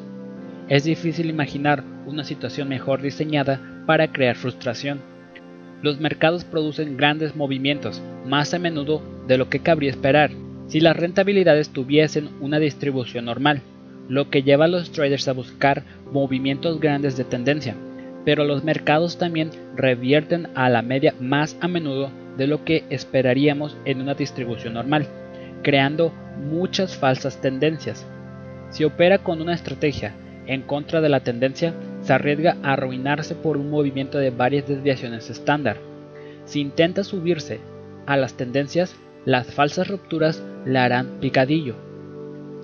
Es 0.69 0.85
difícil 0.85 1.31
imaginar 1.31 1.83
una 2.05 2.25
situación 2.25 2.69
mejor 2.69 3.01
diseñada 3.01 3.59
para 3.87 4.13
crear 4.13 4.37
frustración. 4.37 5.01
Los 5.81 5.99
mercados 5.99 6.45
producen 6.45 6.99
grandes 6.99 7.37
movimientos, 7.37 8.03
más 8.27 8.53
a 8.53 8.59
menudo 8.59 9.01
de 9.27 9.39
lo 9.39 9.49
que 9.49 9.61
cabría 9.61 9.89
esperar, 9.89 10.31
si 10.67 10.79
las 10.81 10.95
rentabilidades 10.95 11.71
tuviesen 11.71 12.29
una 12.43 12.59
distribución 12.59 13.25
normal, 13.25 13.63
lo 14.07 14.29
que 14.29 14.43
lleva 14.43 14.67
a 14.67 14.69
los 14.69 14.93
traders 14.93 15.29
a 15.29 15.33
buscar 15.33 15.85
movimientos 16.13 16.81
grandes 16.81 17.17
de 17.17 17.25
tendencia, 17.25 17.75
pero 18.27 18.45
los 18.45 18.63
mercados 18.63 19.17
también 19.17 19.49
revierten 19.75 20.49
a 20.55 20.69
la 20.69 20.83
media 20.83 21.15
más 21.19 21.57
a 21.63 21.67
menudo 21.67 22.11
de 22.37 22.47
lo 22.47 22.63
que 22.63 22.85
esperaríamos 22.91 23.75
en 23.87 24.03
una 24.03 24.13
distribución 24.13 24.75
normal, 24.75 25.07
creando 25.63 26.13
muchas 26.37 26.97
falsas 26.97 27.41
tendencias. 27.41 28.07
Si 28.71 28.85
opera 28.85 29.19
con 29.19 29.41
una 29.41 29.55
estrategia 29.55 30.15
en 30.47 30.63
contra 30.63 31.01
de 31.01 31.09
la 31.09 31.21
tendencia, 31.21 31.75
se 32.03 32.13
arriesga 32.13 32.57
a 32.63 32.75
arruinarse 32.75 33.35
por 33.35 33.57
un 33.57 33.71
movimiento 33.71 34.19
de 34.19 34.31
varias 34.31 34.69
desviaciones 34.69 35.29
estándar. 35.31 35.79
Si 36.45 36.61
intenta 36.61 37.03
subirse 37.03 37.61
a 38.07 38.17
las 38.17 38.35
tendencias, 38.35 38.95
las 39.25 39.53
falsas 39.53 39.89
rupturas 39.89 40.43
la 40.65 40.85
harán 40.85 41.19
picadillo. 41.21 41.75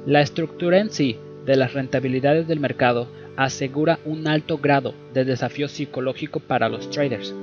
La 0.06 0.20
estructura 0.20 0.78
en 0.78 0.90
sí 0.90 1.18
de 1.44 1.56
las 1.56 1.74
rentabilidades 1.74 2.46
del 2.46 2.60
mercado 2.60 3.08
asegura 3.36 3.98
un 4.04 4.28
alto 4.28 4.58
grado 4.58 4.94
de 5.12 5.24
desafío 5.24 5.68
psicológico 5.68 6.38
para 6.40 6.68
los 6.68 6.90
traders. 6.90 7.34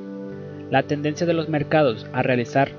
La 0.70 0.84
tendencia 0.84 1.26
de 1.26 1.34
los 1.34 1.50
mercados 1.50 2.06
a 2.14 2.22
realizar 2.22 2.72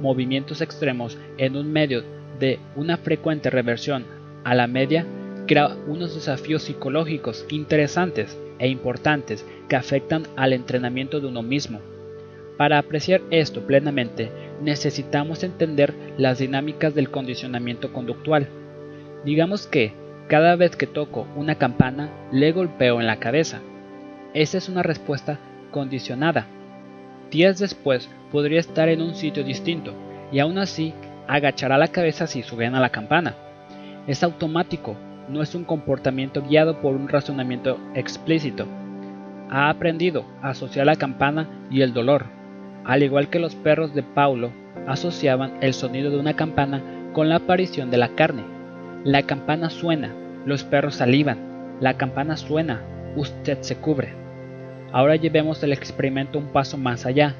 movimientos 0.00 0.60
extremos 0.60 1.18
en 1.36 1.56
un 1.56 1.72
medio 1.72 2.02
de 2.38 2.58
una 2.76 2.96
frecuente 2.96 3.50
reversión 3.50 4.04
a 4.44 4.54
la 4.54 4.66
media 4.66 5.06
crea 5.46 5.76
unos 5.86 6.14
desafíos 6.14 6.62
psicológicos 6.62 7.46
interesantes 7.50 8.38
e 8.58 8.68
importantes 8.68 9.44
que 9.68 9.76
afectan 9.76 10.24
al 10.36 10.52
entrenamiento 10.52 11.20
de 11.20 11.26
uno 11.26 11.42
mismo. 11.42 11.80
Para 12.56 12.78
apreciar 12.78 13.20
esto 13.30 13.66
plenamente, 13.66 14.30
necesitamos 14.62 15.42
entender 15.42 15.92
las 16.16 16.38
dinámicas 16.38 16.94
del 16.94 17.10
condicionamiento 17.10 17.92
conductual. 17.92 18.48
Digamos 19.24 19.66
que, 19.66 19.92
cada 20.28 20.56
vez 20.56 20.76
que 20.76 20.86
toco 20.86 21.26
una 21.36 21.56
campana, 21.56 22.10
le 22.32 22.52
golpeo 22.52 23.00
en 23.00 23.06
la 23.06 23.18
cabeza. 23.18 23.60
Esa 24.32 24.58
es 24.58 24.68
una 24.68 24.82
respuesta 24.82 25.38
condicionada. 25.70 26.46
Días 27.30 27.58
después 27.58 28.08
podría 28.30 28.60
estar 28.60 28.88
en 28.88 29.02
un 29.02 29.14
sitio 29.14 29.42
distinto 29.42 29.92
y 30.30 30.38
aún 30.38 30.58
así 30.58 30.94
agachará 31.28 31.78
la 31.78 31.88
cabeza 31.88 32.26
si 32.26 32.42
suben 32.42 32.74
a 32.74 32.80
la 32.80 32.90
campana. 32.90 33.34
Es 34.06 34.22
automático, 34.22 34.96
no 35.28 35.42
es 35.42 35.54
un 35.54 35.64
comportamiento 35.64 36.42
guiado 36.42 36.80
por 36.80 36.94
un 36.94 37.08
razonamiento 37.08 37.78
explícito. 37.94 38.66
Ha 39.50 39.70
aprendido 39.70 40.24
a 40.42 40.50
asociar 40.50 40.86
la 40.86 40.96
campana 40.96 41.48
y 41.70 41.82
el 41.82 41.92
dolor, 41.92 42.26
al 42.84 43.02
igual 43.02 43.28
que 43.28 43.38
los 43.38 43.54
perros 43.54 43.94
de 43.94 44.02
Paulo 44.02 44.50
asociaban 44.86 45.54
el 45.60 45.74
sonido 45.74 46.10
de 46.10 46.18
una 46.18 46.34
campana 46.34 46.82
con 47.12 47.28
la 47.28 47.36
aparición 47.36 47.90
de 47.90 47.98
la 47.98 48.08
carne. 48.10 48.44
La 49.04 49.22
campana 49.22 49.70
suena, 49.70 50.12
los 50.44 50.64
perros 50.64 50.96
salivan, 50.96 51.38
la 51.80 51.94
campana 51.94 52.36
suena, 52.36 52.82
usted 53.16 53.58
se 53.60 53.76
cubre. 53.76 54.12
Ahora 54.92 55.16
llevemos 55.16 55.62
el 55.62 55.72
experimento 55.72 56.38
un 56.38 56.46
paso 56.46 56.76
más 56.76 57.06
allá. 57.06 57.34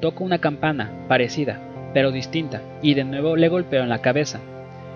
Toco 0.00 0.24
una 0.24 0.38
campana 0.38 0.90
parecida, 1.08 1.60
pero 1.92 2.12
distinta, 2.12 2.62
y 2.82 2.94
de 2.94 3.04
nuevo 3.04 3.36
le 3.36 3.48
golpeo 3.48 3.82
en 3.82 3.88
la 3.88 4.00
cabeza. 4.00 4.40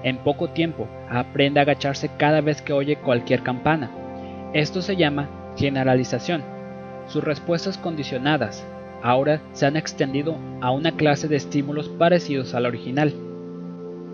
En 0.02 0.18
poco 0.18 0.48
tiempo 0.48 0.86
aprende 1.08 1.60
a 1.60 1.62
agacharse 1.62 2.10
cada 2.18 2.40
vez 2.40 2.62
que 2.62 2.72
oye 2.72 2.96
cualquier 2.96 3.42
campana. 3.42 3.90
Esto 4.52 4.82
se 4.82 4.96
llama 4.96 5.28
generalización. 5.56 6.42
Sus 7.08 7.24
respuestas 7.24 7.78
condicionadas, 7.78 8.64
ahora 9.02 9.40
se 9.52 9.66
han 9.66 9.76
extendido 9.76 10.36
a 10.60 10.70
una 10.70 10.92
clase 10.92 11.28
de 11.28 11.36
estímulos 11.36 11.88
parecidos 11.88 12.54
al 12.54 12.66
original. 12.66 13.12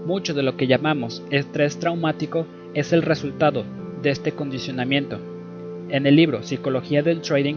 Mucho 0.06 0.32
de 0.32 0.42
lo 0.42 0.56
que 0.56 0.66
llamamos 0.66 1.22
estrés 1.30 1.78
traumático 1.78 2.46
es 2.74 2.92
el 2.92 3.02
resultado 3.02 3.64
de 4.02 4.10
este 4.10 4.32
condicionamiento. 4.32 5.18
En 5.88 6.06
el 6.06 6.16
libro 6.16 6.42
Psicología 6.42 7.02
del 7.02 7.20
Trading 7.20 7.56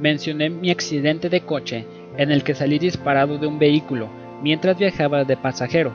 mencioné 0.00 0.50
mi 0.50 0.70
accidente 0.70 1.28
de 1.28 1.40
coche 1.40 1.86
en 2.16 2.30
el 2.30 2.44
que 2.44 2.54
salí 2.54 2.78
disparado 2.78 3.38
de 3.38 3.46
un 3.46 3.58
vehículo 3.58 4.08
mientras 4.42 4.78
viajaba 4.78 5.24
de 5.24 5.36
pasajero. 5.36 5.92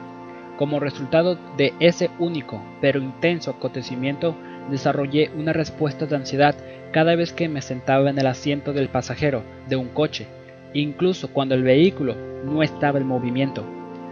Como 0.57 0.79
resultado 0.79 1.37
de 1.57 1.73
ese 1.79 2.09
único 2.17 2.61
pero 2.81 2.99
intenso 2.99 3.51
acontecimiento, 3.51 4.35
desarrollé 4.71 5.29
una 5.37 5.53
respuesta 5.53 6.05
de 6.05 6.15
ansiedad 6.15 6.55
cada 6.91 7.15
vez 7.15 7.31
que 7.31 7.47
me 7.47 7.61
sentaba 7.61 8.09
en 8.09 8.17
el 8.17 8.27
asiento 8.27 8.73
del 8.73 8.89
pasajero 8.89 9.43
de 9.67 9.75
un 9.75 9.89
coche 9.89 10.27
incluso 10.73 11.29
cuando 11.29 11.55
el 11.55 11.63
vehículo 11.63 12.15
no 12.43 12.63
estaba 12.63 12.99
en 12.99 13.07
movimiento. 13.07 13.63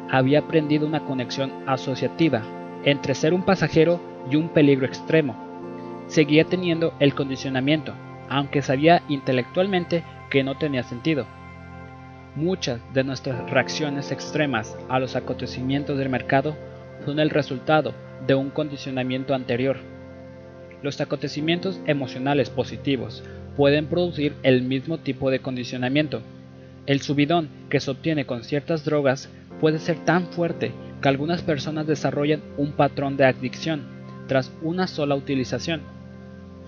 Había 0.09 0.39
aprendido 0.39 0.87
una 0.87 1.01
conexión 1.01 1.51
asociativa 1.67 2.41
entre 2.83 3.15
ser 3.15 3.33
un 3.33 3.43
pasajero 3.43 3.99
y 4.29 4.35
un 4.35 4.49
peligro 4.49 4.85
extremo. 4.85 5.35
Seguía 6.07 6.45
teniendo 6.45 6.93
el 6.99 7.15
condicionamiento, 7.15 7.93
aunque 8.29 8.61
sabía 8.61 9.01
intelectualmente 9.09 10.03
que 10.29 10.43
no 10.43 10.55
tenía 10.55 10.83
sentido. 10.83 11.25
Muchas 12.35 12.81
de 12.93 13.03
nuestras 13.03 13.49
reacciones 13.49 14.11
extremas 14.11 14.75
a 14.89 14.99
los 14.99 15.15
acontecimientos 15.15 15.97
del 15.97 16.09
mercado 16.09 16.55
son 17.05 17.19
el 17.19 17.29
resultado 17.29 17.93
de 18.27 18.35
un 18.35 18.49
condicionamiento 18.49 19.33
anterior. 19.33 19.77
Los 20.83 20.99
acontecimientos 21.01 21.79
emocionales 21.85 22.49
positivos 22.49 23.23
pueden 23.55 23.87
producir 23.87 24.33
el 24.43 24.63
mismo 24.63 24.97
tipo 24.97 25.31
de 25.31 25.39
condicionamiento, 25.39 26.21
el 26.85 27.01
subidón 27.01 27.49
que 27.69 27.79
se 27.79 27.89
obtiene 27.89 28.25
con 28.25 28.43
ciertas 28.43 28.85
drogas 28.85 29.29
puede 29.59 29.79
ser 29.79 30.05
tan 30.05 30.27
fuerte 30.27 30.71
que 31.01 31.09
algunas 31.09 31.41
personas 31.41 31.87
desarrollan 31.87 32.41
un 32.57 32.73
patrón 32.73 33.17
de 33.17 33.25
adicción 33.25 33.81
tras 34.27 34.51
una 34.61 34.85
sola 34.85 35.15
utilización. 35.15 35.81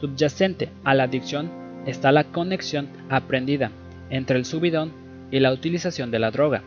Subyacente 0.02 0.70
a 0.84 0.96
la 0.96 1.04
adicción 1.04 1.52
está 1.86 2.12
la 2.12 2.24
conexión 2.24 2.88
aprendida 3.10 3.72
entre 4.10 4.38
el 4.38 4.46
subidón 4.46 4.92
y 5.32 5.40
la 5.40 5.52
utilización 5.52 6.12
de 6.12 6.20
la 6.20 6.32
droga. 6.32 6.64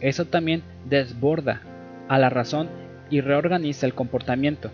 Eso 0.00 0.24
también 0.24 0.62
desborda 0.88 1.62
a 2.08 2.18
la 2.18 2.30
razón 2.30 2.68
y 3.10 3.20
reorganiza 3.20 3.86
el 3.86 3.94
comportamiento. 3.94 4.70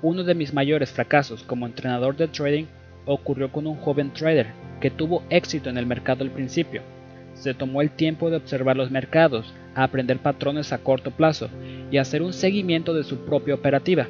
Uno 0.00 0.24
de 0.24 0.34
mis 0.34 0.54
mayores 0.54 0.90
fracasos 0.92 1.42
como 1.42 1.66
entrenador 1.66 2.16
de 2.16 2.28
trading 2.28 2.66
ocurrió 3.04 3.50
con 3.50 3.66
un 3.66 3.76
joven 3.76 4.12
trader 4.12 4.48
que 4.80 4.90
tuvo 4.90 5.22
éxito 5.28 5.70
en 5.70 5.78
el 5.78 5.86
mercado 5.86 6.24
al 6.24 6.30
principio 6.30 6.82
se 7.38 7.54
tomó 7.54 7.82
el 7.82 7.90
tiempo 7.90 8.30
de 8.30 8.36
observar 8.36 8.76
los 8.76 8.90
mercados, 8.90 9.54
aprender 9.74 10.18
patrones 10.18 10.72
a 10.72 10.78
corto 10.78 11.12
plazo 11.12 11.48
y 11.90 11.98
hacer 11.98 12.22
un 12.22 12.32
seguimiento 12.32 12.94
de 12.94 13.04
su 13.04 13.18
propia 13.18 13.54
operativa. 13.54 14.08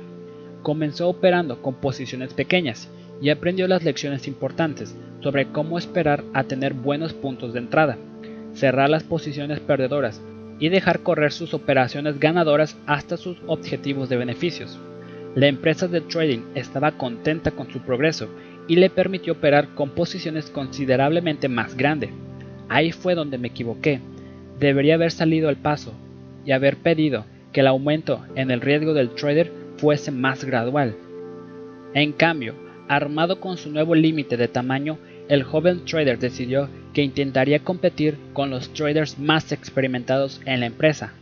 Comenzó 0.63 1.09
operando 1.09 1.61
con 1.61 1.75
posiciones 1.75 2.33
pequeñas 2.33 2.91
y 3.21 3.31
aprendió 3.31 3.69
las 3.69 3.85
lecciones 3.85 4.27
importantes 4.27 4.97
sobre 5.21 5.47
cómo 5.47 5.79
esperar 5.79 6.25
a 6.33 6.45
tener 6.45 6.73
buenos 6.73 7.13
puntos 7.13 7.53
de 7.53 7.59
entrada, 7.59 7.99
cerrar 8.55 8.91
las 8.91 9.05
posiciones 9.05 9.61
perdedoras 9.61 10.21
y 10.59 10.69
dejar 10.69 11.01
correr 11.01 11.33
sus 11.33 11.55
operaciones 11.55 12.19
ganadoras 12.19 12.77
hasta 12.87 13.17
sus 13.17 13.39
objetivos 13.47 14.09
de 14.09 14.17
beneficios. 14.17 14.79
La 15.35 15.47
empresa 15.47 15.87
de 15.87 16.01
trading 16.01 16.41
estaba 16.55 16.93
contenta 16.93 17.51
con 17.53 17.71
su 17.71 17.81
progreso 17.81 18.29
y 18.67 18.77
le 18.77 18.91
permitió 18.91 19.35
operar 19.35 19.69
con 19.75 19.91
posiciones 19.91 20.51
considerablemente 20.51 21.49
más 21.49 21.77
grandes. 21.77 22.11
Ahí 22.69 22.93
fue 22.93 23.15
donde 23.15 23.39
me 23.39 23.49
equivoqué. 23.49 24.01
Debería 24.59 24.95
haber 24.95 25.11
salido 25.11 25.49
al 25.49 25.57
paso 25.57 25.93
y 26.45 26.53
haber 26.53 26.77
pedido 26.77 27.25
que 27.53 27.61
el 27.61 27.67
aumento 27.67 28.25
en 28.35 28.51
el 28.51 28.61
riesgo 28.61 28.95
del 28.95 29.11
trader 29.11 29.53
fuese 29.77 30.11
más 30.11 30.45
gradual. 30.45 30.95
En 31.95 32.13
cambio, 32.13 32.55
armado 32.89 33.41
con 33.41 33.57
su 33.57 33.71
nuevo 33.71 33.95
límite 33.95 34.37
de 34.37 34.49
tamaño, 34.49 34.99
el 35.29 35.43
joven 35.43 35.85
trader 35.85 36.19
decidió 36.19 36.69
que 36.93 37.03
intentaría 37.03 37.61
competir 37.61 38.17
con 38.33 38.51
los 38.51 38.73
traders 38.73 39.19
más 39.19 39.53
experimentados 39.53 40.41
en 40.47 40.61
la 40.61 40.67
empresa. 40.67 41.13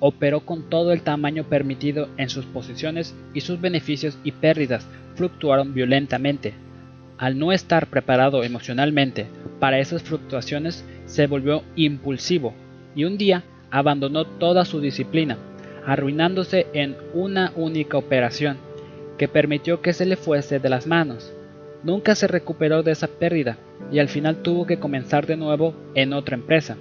Operó 0.00 0.40
con 0.40 0.68
todo 0.68 0.92
el 0.92 1.02
tamaño 1.02 1.44
permitido 1.44 2.08
en 2.16 2.28
sus 2.28 2.44
posiciones 2.44 3.14
y 3.34 3.40
sus 3.40 3.60
beneficios 3.60 4.18
y 4.24 4.32
pérdidas 4.32 4.86
fluctuaron 5.14 5.74
violentamente. 5.74 6.54
Al 7.18 7.38
no 7.38 7.52
estar 7.52 7.86
preparado 7.86 8.42
emocionalmente 8.42 9.26
para 9.60 9.78
esas 9.78 10.02
fluctuaciones, 10.02 10.84
se 11.06 11.28
volvió 11.28 11.62
impulsivo 11.76 12.52
y 12.96 13.04
un 13.04 13.16
día 13.16 13.44
abandonó 13.70 14.24
toda 14.24 14.64
su 14.64 14.80
disciplina, 14.80 15.38
arruinándose 15.86 16.66
en 16.72 16.96
una 17.14 17.52
única 17.54 17.96
operación 17.96 18.56
que 19.18 19.28
permitió 19.28 19.80
que 19.82 19.92
se 19.92 20.04
le 20.04 20.16
fuese 20.16 20.58
de 20.58 20.68
las 20.68 20.88
manos. 20.88 21.31
Nunca 21.84 22.14
se 22.14 22.28
recuperó 22.28 22.82
de 22.82 22.92
esa 22.92 23.08
pérdida 23.08 23.58
y 23.90 23.98
al 23.98 24.08
final 24.08 24.36
tuvo 24.36 24.66
que 24.66 24.78
comenzar 24.78 25.26
de 25.26 25.36
nuevo 25.36 25.74
en 25.94 26.12
otra 26.12 26.36
empresa. 26.36 26.76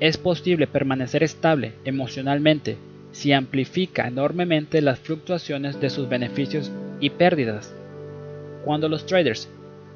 Es 0.00 0.16
posible 0.16 0.66
permanecer 0.66 1.22
estable 1.22 1.72
emocionalmente 1.84 2.76
si 3.12 3.32
amplifica 3.32 4.08
enormemente 4.08 4.80
las 4.80 4.98
fluctuaciones 4.98 5.80
de 5.80 5.90
sus 5.90 6.08
beneficios 6.08 6.72
y 6.98 7.10
pérdidas. 7.10 7.74
Cuando 8.64 8.88
los 8.88 9.06
traders 9.06 9.48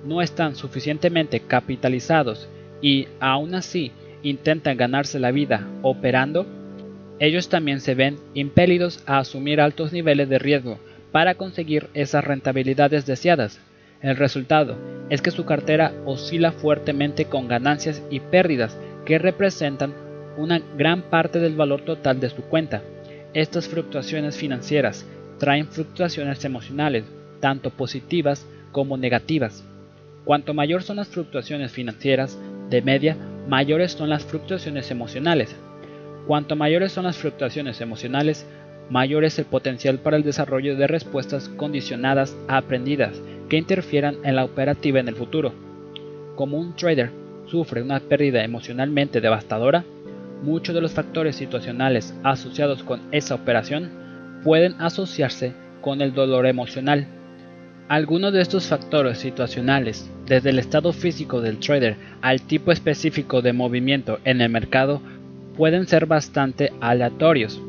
no 0.04 0.22
están 0.22 0.54
suficientemente 0.54 1.40
capitalizados 1.40 2.48
y 2.80 3.08
aún 3.18 3.54
así 3.54 3.90
intentan 4.22 4.76
ganarse 4.76 5.18
la 5.18 5.32
vida 5.32 5.66
operando, 5.82 6.46
ellos 7.18 7.48
también 7.48 7.80
se 7.80 7.94
ven 7.94 8.16
impelidos 8.34 9.02
a 9.06 9.18
asumir 9.18 9.60
altos 9.60 9.92
niveles 9.92 10.28
de 10.28 10.38
riesgo 10.38 10.78
para 11.10 11.34
conseguir 11.34 11.88
esas 11.94 12.22
rentabilidades 12.22 13.06
deseadas. 13.06 13.60
El 14.00 14.16
resultado 14.16 14.76
es 15.10 15.22
que 15.22 15.30
su 15.30 15.44
cartera 15.44 15.92
oscila 16.04 16.52
fuertemente 16.52 17.24
con 17.24 17.48
ganancias 17.48 18.02
y 18.10 18.20
pérdidas 18.20 18.78
que 19.04 19.18
representan 19.18 19.92
una 20.36 20.60
gran 20.76 21.02
parte 21.02 21.40
del 21.40 21.56
valor 21.56 21.80
total 21.82 22.20
de 22.20 22.30
su 22.30 22.42
cuenta. 22.42 22.82
Estas 23.34 23.68
fluctuaciones 23.68 24.36
financieras 24.36 25.04
traen 25.38 25.66
fluctuaciones 25.66 26.44
emocionales, 26.44 27.04
tanto 27.40 27.70
positivas 27.70 28.46
como 28.70 28.96
negativas. 28.96 29.64
Cuanto 30.24 30.54
mayor 30.54 30.82
son 30.82 30.96
las 30.96 31.08
fluctuaciones 31.08 31.72
financieras, 31.72 32.38
de 32.70 32.82
media, 32.82 33.16
mayores 33.48 33.92
son 33.92 34.10
las 34.10 34.24
fluctuaciones 34.24 34.90
emocionales. 34.90 35.56
Cuanto 36.26 36.54
mayores 36.54 36.92
son 36.92 37.04
las 37.04 37.16
fluctuaciones 37.16 37.80
emocionales, 37.80 38.46
mayor 38.90 39.24
es 39.24 39.38
el 39.38 39.44
potencial 39.44 39.98
para 39.98 40.16
el 40.16 40.22
desarrollo 40.22 40.76
de 40.76 40.86
respuestas 40.86 41.48
condicionadas 41.48 42.36
aprendidas 42.48 43.20
que 43.48 43.56
interfieran 43.56 44.16
en 44.24 44.36
la 44.36 44.44
operativa 44.44 45.00
en 45.00 45.08
el 45.08 45.14
futuro. 45.14 45.52
Como 46.36 46.58
un 46.58 46.74
trader 46.76 47.10
sufre 47.46 47.82
una 47.82 48.00
pérdida 48.00 48.44
emocionalmente 48.44 49.20
devastadora, 49.20 49.84
muchos 50.42 50.74
de 50.74 50.80
los 50.80 50.92
factores 50.92 51.36
situacionales 51.36 52.14
asociados 52.22 52.82
con 52.82 53.00
esa 53.10 53.34
operación 53.34 53.90
pueden 54.44 54.74
asociarse 54.80 55.52
con 55.80 56.00
el 56.00 56.14
dolor 56.14 56.46
emocional. 56.46 57.06
Algunos 57.88 58.32
de 58.32 58.42
estos 58.42 58.66
factores 58.66 59.18
situacionales, 59.18 60.10
desde 60.26 60.50
el 60.50 60.58
estado 60.58 60.92
físico 60.92 61.40
del 61.40 61.58
trader 61.58 61.96
al 62.20 62.42
tipo 62.42 62.70
específico 62.70 63.40
de 63.40 63.54
movimiento 63.54 64.18
en 64.24 64.42
el 64.42 64.50
mercado, 64.50 65.00
pueden 65.56 65.86
ser 65.88 66.06
bastante 66.06 66.70
aleatorios. 66.80 67.60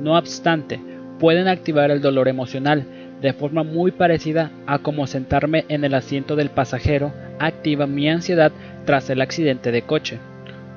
No 0.00 0.16
obstante, 0.16 0.80
pueden 1.18 1.48
activar 1.48 1.90
el 1.90 2.00
dolor 2.00 2.28
emocional 2.28 2.84
de 3.20 3.32
forma 3.32 3.62
muy 3.62 3.92
parecida 3.92 4.50
a 4.66 4.78
como 4.78 5.06
sentarme 5.06 5.64
en 5.68 5.84
el 5.84 5.94
asiento 5.94 6.36
del 6.36 6.50
pasajero 6.50 7.12
activa 7.38 7.86
mi 7.86 8.08
ansiedad 8.08 8.52
tras 8.84 9.08
el 9.10 9.20
accidente 9.20 9.72
de 9.72 9.82
coche. 9.82 10.18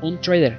Un 0.01 0.20
trader 0.20 0.57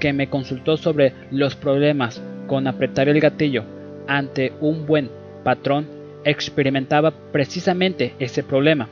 que 0.00 0.12
me 0.12 0.28
consultó 0.28 0.76
sobre 0.76 1.12
los 1.30 1.56
problemas 1.56 2.22
con 2.46 2.66
apretar 2.66 3.08
el 3.08 3.20
gatillo 3.20 3.64
ante 4.06 4.52
un 4.60 4.86
buen 4.86 5.10
patrón 5.42 5.86
experimentaba 6.24 7.12
precisamente 7.32 8.14
ese 8.18 8.42
problema. 8.42 8.88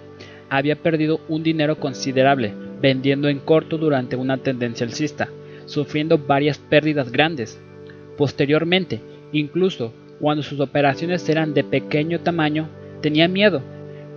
Había 0.48 0.76
perdido 0.76 1.20
un 1.28 1.42
dinero 1.42 1.76
considerable 1.76 2.52
vendiendo 2.80 3.28
en 3.28 3.38
corto 3.38 3.78
durante 3.78 4.16
una 4.16 4.38
tendencia 4.38 4.86
alcista, 4.86 5.28
sufriendo 5.66 6.18
varias 6.18 6.58
pérdidas 6.58 7.10
grandes. 7.12 7.60
Posteriormente, 8.16 9.00
incluso 9.32 9.92
cuando 10.20 10.42
sus 10.42 10.60
operaciones 10.60 11.28
eran 11.28 11.54
de 11.54 11.64
pequeño 11.64 12.20
tamaño, 12.20 12.68
tenía 13.00 13.28
miedo 13.28 13.62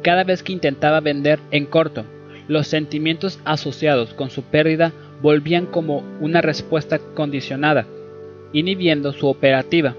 cada 0.01 0.23
vez 0.23 0.43
que 0.43 0.53
intentaba 0.53 0.99
vender 0.99 1.39
en 1.49 1.65
corto. 1.65 2.05
Los 2.47 2.67
sentimientos 2.67 3.39
asociados 3.43 4.13
con 4.13 4.29
su 4.29 4.43
pérdida 4.43 4.93
volvían 5.21 5.65
como 5.65 6.03
una 6.21 6.41
respuesta 6.41 6.99
condicionada, 6.99 7.87
inhibiendo 8.53 9.13
su 9.13 9.27
operativa. 9.27 9.95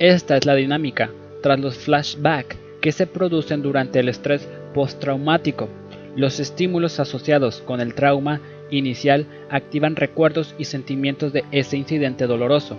Esta 0.00 0.36
es 0.36 0.46
la 0.46 0.56
dinámica 0.56 1.10
tras 1.42 1.60
los 1.60 1.76
flashbacks 1.78 2.56
que 2.80 2.90
se 2.90 3.06
producen 3.06 3.62
durante 3.62 4.00
el 4.00 4.08
estrés 4.08 4.48
postraumático. 4.74 5.68
Los 6.16 6.40
estímulos 6.40 6.98
asociados 6.98 7.60
con 7.60 7.80
el 7.80 7.94
trauma 7.94 8.40
inicial 8.70 9.26
activan 9.48 9.94
recuerdos 9.94 10.56
y 10.58 10.64
sentimientos 10.64 11.32
de 11.32 11.44
ese 11.52 11.76
incidente 11.76 12.26
doloroso. 12.26 12.76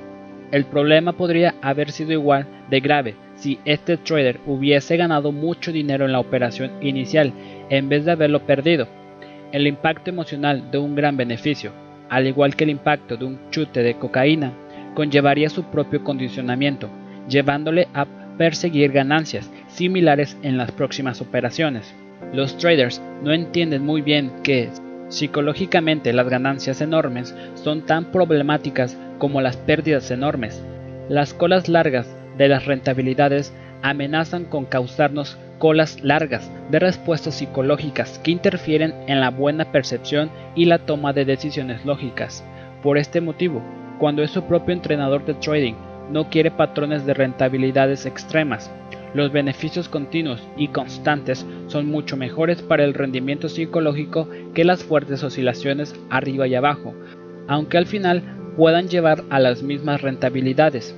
El 0.52 0.66
problema 0.66 1.14
podría 1.14 1.56
haber 1.62 1.92
sido 1.92 2.14
igual 2.14 2.48
de 2.70 2.80
grave 2.80 3.16
si 3.36 3.60
este 3.66 3.98
trader 3.98 4.40
hubiese 4.46 4.98
ganado 4.98 5.32
mucho 5.32 5.72
dinero 5.72 6.06
en 6.06 6.12
la 6.12 6.20
operación 6.20 6.72
inicial 6.82 7.34
en 7.70 7.90
vez 7.90 8.06
de 8.06 8.12
haberlo 8.12 8.46
perdido. 8.46 8.88
El 9.52 9.68
impacto 9.68 10.10
emocional 10.10 10.72
de 10.72 10.78
un 10.78 10.96
gran 10.96 11.18
beneficio, 11.18 11.72
al 12.10 12.28
igual 12.28 12.56
que 12.56 12.64
el 12.64 12.70
impacto 12.70 13.18
de 13.18 13.26
un 13.26 13.40
chute 13.52 13.84
de 13.84 13.96
cocaína, 13.96 14.54
conllevaría 14.96 15.50
su 15.50 15.66
propio 15.66 16.04
condicionamiento, 16.04 16.90
llevándole 17.30 17.88
a 17.94 18.06
perseguir 18.38 18.92
ganancias 18.92 19.52
similares 19.68 20.38
en 20.42 20.58
las 20.58 20.72
próximas 20.72 21.22
operaciones. 21.22 21.94
Los 22.34 22.58
traders 22.58 23.02
no 23.22 23.34
entienden 23.34 23.86
muy 23.86 24.02
bien 24.02 24.32
que 24.44 24.70
psicológicamente 25.10 26.14
las 26.14 26.28
ganancias 26.28 26.82
enormes 26.82 27.36
son 27.56 27.86
tan 27.86 28.12
problemáticas 28.12 28.98
como 29.18 29.42
las 29.42 29.58
pérdidas 29.58 30.12
enormes. 30.12 30.64
Las 31.10 31.34
colas 31.34 31.70
largas 31.70 32.08
de 32.38 32.48
las 32.48 32.66
rentabilidades 32.66 33.54
amenazan 33.82 34.46
con 34.46 34.66
causarnos 34.66 35.38
colas 35.58 36.04
largas 36.04 36.52
de 36.70 36.80
respuestas 36.80 37.36
psicológicas 37.36 38.20
que 38.20 38.32
interfieren 38.32 38.94
en 39.08 39.20
la 39.20 39.32
buena 39.32 39.72
percepción 39.72 40.30
y 40.56 40.66
la 40.66 40.80
toma 40.80 41.14
de 41.14 41.26
decisiones 41.26 41.86
lógicas. 41.86 42.44
Por 42.84 42.98
este 42.98 43.22
motivo, 43.22 43.62
cuando 44.00 44.24
es 44.24 44.32
su 44.32 44.44
propio 44.44 44.74
entrenador 44.74 45.26
de 45.26 45.34
trading, 45.36 45.74
no 46.12 46.30
quiere 46.30 46.52
patrones 46.52 47.06
de 47.06 47.14
rentabilidades 47.14 48.06
extremas. 48.06 48.72
Los 49.14 49.32
beneficios 49.32 49.90
continuos 49.90 50.46
y 50.58 50.68
constantes 50.68 51.46
son 51.68 51.88
mucho 51.88 52.18
mejores 52.18 52.62
para 52.62 52.84
el 52.84 52.94
rendimiento 52.94 53.50
psicológico 53.50 54.30
que 54.54 54.64
las 54.64 54.84
fuertes 54.84 55.24
oscilaciones 55.24 55.96
arriba 56.10 56.48
y 56.48 56.56
abajo, 56.56 56.94
aunque 57.48 57.78
al 57.78 57.88
final 57.88 58.24
puedan 58.58 58.90
llevar 58.90 59.24
a 59.30 59.40
las 59.40 59.64
mismas 59.64 60.02
rentabilidades. 60.02 60.94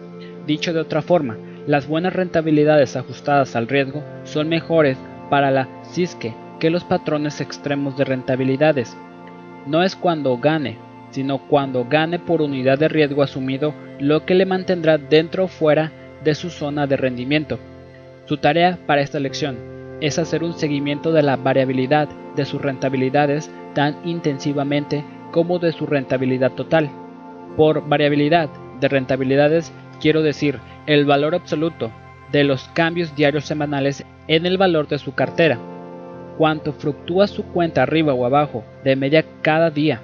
Dicho 0.48 0.74
de 0.74 0.80
otra 0.80 1.04
forma, 1.04 1.38
las 1.68 1.88
buenas 1.88 2.14
rentabilidades 2.14 2.96
ajustadas 2.96 3.56
al 3.56 3.68
riesgo 3.68 4.04
son 4.24 4.50
mejores 4.50 4.98
para 5.30 5.52
la 5.52 5.68
CISCE 5.92 6.34
que 6.60 6.70
los 6.70 6.84
patrones 6.84 7.42
extremos 7.42 7.98
de 7.98 8.06
rentabilidades. 8.06 8.98
No 9.68 9.84
es 9.84 9.96
cuando 9.96 10.38
gane, 10.38 10.78
sino 11.12 11.38
cuando 11.48 11.86
gane 11.86 12.18
por 12.18 12.42
unidad 12.42 12.80
de 12.80 12.88
riesgo 12.88 13.24
asumido 13.24 13.74
lo 14.00 14.26
que 14.26 14.36
le 14.36 14.46
mantendrá 14.46 14.98
dentro 14.98 15.44
o 15.44 15.48
fuera 15.48 15.92
de 16.24 16.36
su 16.36 16.50
zona 16.50 16.88
de 16.88 16.98
rendimiento. 16.98 17.60
Su 18.26 18.38
tarea 18.38 18.80
para 18.88 19.02
esta 19.02 19.20
lección 19.20 19.58
es 20.02 20.18
hacer 20.18 20.44
un 20.44 20.54
seguimiento 20.54 21.12
de 21.12 21.24
la 21.24 21.36
variabilidad 21.36 22.08
de 22.36 22.46
sus 22.46 22.62
rentabilidades 22.62 23.52
tan 23.74 23.98
intensivamente 24.06 25.04
como 25.32 25.60
de 25.60 25.72
su 25.72 25.86
rentabilidad 25.86 26.54
total. 26.54 26.90
Por 27.60 27.90
variabilidad 27.90 28.50
de 28.80 28.88
rentabilidades 28.88 29.74
quiero 30.00 30.22
decir 30.22 30.60
el 30.88 31.04
valor 31.04 31.36
absoluto 31.36 31.92
de 32.32 32.46
los 32.46 32.64
cambios 32.70 33.18
diarios 33.18 33.44
semanales 33.44 34.06
en 34.30 34.46
el 34.46 34.58
valor 34.58 34.88
de 34.88 34.98
su 34.98 35.14
cartera, 35.14 35.60
cuánto 36.38 36.72
fluctúa 36.72 37.28
su 37.28 37.44
cuenta 37.44 37.84
arriba 37.84 38.14
o 38.14 38.26
abajo 38.26 38.64
de 38.86 38.96
media 38.96 39.26
cada 39.42 39.72
día. 39.72 40.00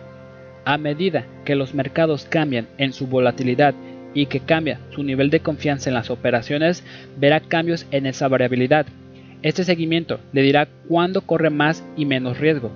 A 0.65 0.77
medida 0.77 1.27
que 1.45 1.55
los 1.55 1.73
mercados 1.73 2.25
cambian 2.25 2.67
en 2.77 2.91
su 2.91 3.07
volatilidad 3.07 3.73
y 4.13 4.25
que 4.25 4.41
cambia 4.41 4.81
su 4.89 5.03
nivel 5.03 5.29
de 5.29 5.39
confianza 5.39 5.89
en 5.89 5.93
las 5.93 6.09
operaciones, 6.09 6.83
verá 7.15 7.39
cambios 7.39 7.87
en 7.91 8.05
esa 8.05 8.27
variabilidad. 8.27 8.85
Este 9.43 9.63
seguimiento 9.63 10.19
le 10.33 10.41
dirá 10.41 10.67
cuándo 10.89 11.21
corre 11.21 11.51
más 11.51 11.85
y 11.95 12.03
menos 12.03 12.37
riesgo. 12.37 12.73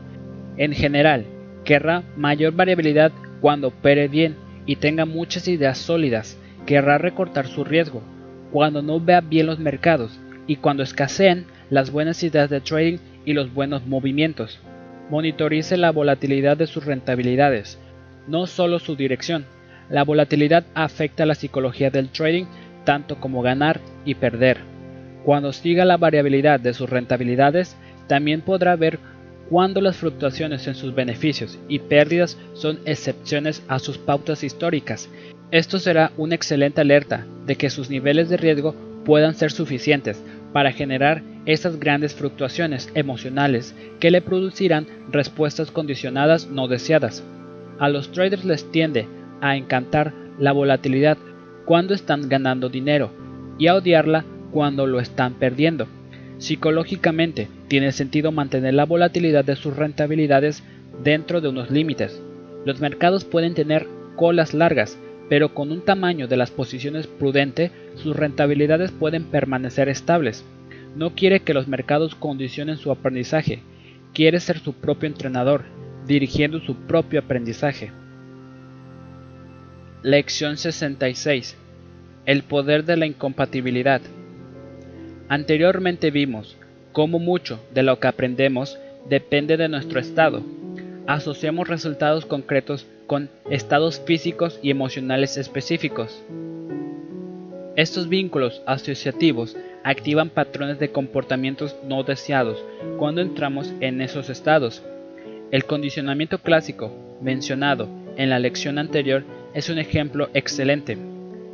En 0.55 0.71
general, 0.71 1.25
querrá 1.65 2.03
mayor 2.15 2.53
variabilidad 2.53 3.11
cuando 3.41 3.67
opere 3.67 4.07
bien 4.07 4.47
y 4.69 4.75
tenga 4.75 5.05
muchas 5.05 5.47
ideas 5.47 5.79
sólidas. 5.79 6.37
Querrá 6.67 6.99
recortar 6.99 7.47
su 7.47 7.63
riesgo 7.63 8.03
cuando 8.51 8.83
no 8.83 8.99
vea 8.99 9.19
bien 9.19 9.47
los 9.47 9.57
mercados 9.57 10.19
y 10.45 10.57
cuando 10.57 10.83
escaseen 10.83 11.47
las 11.71 11.89
buenas 11.89 12.21
ideas 12.21 12.51
de 12.51 12.61
trading 12.61 12.99
y 13.25 13.33
los 13.33 13.51
buenos 13.51 13.87
movimientos. 13.87 14.59
Monitorice 15.09 15.75
la 15.75 15.91
volatilidad 15.91 16.55
de 16.55 16.67
sus 16.67 16.85
rentabilidades, 16.85 17.79
no 18.27 18.45
solo 18.45 18.77
su 18.77 18.95
dirección. 18.95 19.45
La 19.89 20.03
volatilidad 20.03 20.65
afecta 20.75 21.25
la 21.25 21.33
psicología 21.33 21.89
del 21.89 22.09
trading 22.09 22.45
tanto 22.83 23.19
como 23.19 23.41
ganar 23.41 23.79
y 24.05 24.13
perder. 24.13 24.59
Cuando 25.25 25.51
siga 25.51 25.83
la 25.83 25.97
variabilidad 25.97 26.59
de 26.59 26.75
sus 26.75 26.87
rentabilidades, 26.87 27.75
también 28.05 28.41
podrá 28.41 28.75
ver 28.75 28.99
cuándo 29.49 29.81
las 29.81 29.97
fluctuaciones 29.97 30.67
en 30.67 30.75
sus 30.75 30.93
beneficios 30.93 31.57
y 31.67 31.79
pérdidas 31.79 32.37
son 32.53 32.79
excepciones 32.85 33.63
a 33.67 33.79
sus 33.79 33.97
pautas 33.97 34.43
históricas. 34.43 35.09
Esto 35.51 35.79
será 35.79 36.11
una 36.17 36.35
excelente 36.35 36.81
alerta 36.81 37.25
de 37.45 37.55
que 37.55 37.69
sus 37.69 37.89
niveles 37.89 38.29
de 38.29 38.37
riesgo 38.37 38.75
puedan 39.05 39.33
ser 39.33 39.51
suficientes 39.51 40.23
para 40.53 40.71
generar 40.71 41.23
esas 41.45 41.79
grandes 41.79 42.13
fluctuaciones 42.13 42.89
emocionales 42.93 43.75
que 43.99 44.11
le 44.11 44.21
producirán 44.21 44.85
respuestas 45.11 45.71
condicionadas 45.71 46.47
no 46.47 46.67
deseadas. 46.67 47.23
A 47.79 47.89
los 47.89 48.11
traders 48.11 48.45
les 48.45 48.69
tiende 48.71 49.07
a 49.41 49.55
encantar 49.55 50.13
la 50.37 50.51
volatilidad 50.51 51.17
cuando 51.65 51.93
están 51.93 52.29
ganando 52.29 52.69
dinero 52.69 53.11
y 53.57 53.67
a 53.67 53.75
odiarla 53.75 54.25
cuando 54.51 54.85
lo 54.85 54.99
están 54.99 55.35
perdiendo. 55.35 55.87
Psicológicamente, 56.39 57.49
tiene 57.67 57.91
sentido 57.91 58.31
mantener 58.31 58.73
la 58.73 58.85
volatilidad 58.85 59.43
de 59.43 59.57
sus 59.57 59.75
rentabilidades 59.75 60.63
dentro 61.03 61.41
de 61.41 61.49
unos 61.49 61.69
límites. 61.69 62.21
Los 62.65 62.79
mercados 62.79 63.25
pueden 63.25 63.53
tener 63.53 63.87
colas 64.15 64.53
largas, 64.53 64.97
pero 65.29 65.53
con 65.53 65.71
un 65.71 65.81
tamaño 65.81 66.27
de 66.27 66.37
las 66.37 66.49
posiciones 66.49 67.07
prudente, 67.07 67.71
sus 67.95 68.15
rentabilidades 68.15 68.91
pueden 68.91 69.25
permanecer 69.25 69.89
estables. 69.89 70.45
No 70.95 71.13
quiere 71.13 71.41
que 71.41 71.53
los 71.53 71.67
mercados 71.67 72.15
condicionen 72.15 72.77
su 72.77 72.89
aprendizaje, 72.89 73.59
quiere 74.13 74.39
ser 74.39 74.59
su 74.59 74.73
propio 74.73 75.07
entrenador, 75.07 75.65
dirigiendo 76.07 76.61
su 76.61 76.75
propio 76.75 77.19
aprendizaje. 77.19 77.91
Lección 80.03 80.55
66. 80.55 81.57
El 82.25 82.43
poder 82.43 82.85
de 82.85 82.95
la 82.95 83.05
incompatibilidad. 83.05 84.01
Anteriormente 85.29 86.09
vimos 86.09 86.57
cómo 86.91 87.19
mucho 87.19 87.63
de 87.71 87.83
lo 87.83 87.99
que 87.99 88.07
aprendemos 88.07 88.79
depende 89.07 89.57
de 89.57 89.69
nuestro 89.69 89.99
estado. 89.99 90.41
Asociamos 91.05 91.67
resultados 91.67 92.25
concretos 92.25 92.87
con 93.05 93.29
estados 93.47 94.01
físicos 94.03 94.59
y 94.63 94.71
emocionales 94.71 95.37
específicos. 95.37 96.23
Estos 97.75 98.09
vínculos 98.09 98.63
asociativos 98.65 99.55
activan 99.83 100.31
patrones 100.31 100.79
de 100.79 100.91
comportamientos 100.91 101.75
no 101.87 102.01
deseados 102.01 102.57
cuando 102.97 103.21
entramos 103.21 103.71
en 103.81 104.01
esos 104.01 104.31
estados. 104.31 104.81
El 105.51 105.65
condicionamiento 105.65 106.39
clásico, 106.39 106.91
mencionado 107.21 107.87
en 108.17 108.31
la 108.31 108.39
lección 108.39 108.79
anterior, 108.79 109.23
es 109.53 109.69
un 109.69 109.77
ejemplo 109.77 110.29
excelente. 110.33 110.97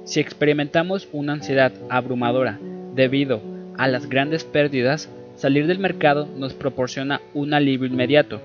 Si 0.05 0.21
experimentamos 0.21 1.09
una 1.11 1.33
ansiedad 1.33 1.73
abrumadora 1.89 2.57
debido 2.95 3.54
a 3.77 3.87
las 3.87 4.09
grandes 4.09 4.43
pérdidas, 4.43 5.09
salir 5.35 5.67
del 5.67 5.79
mercado 5.79 6.27
nos 6.37 6.53
proporciona 6.53 7.21
un 7.33 7.53
alivio 7.53 7.87
inmediato. 7.87 8.41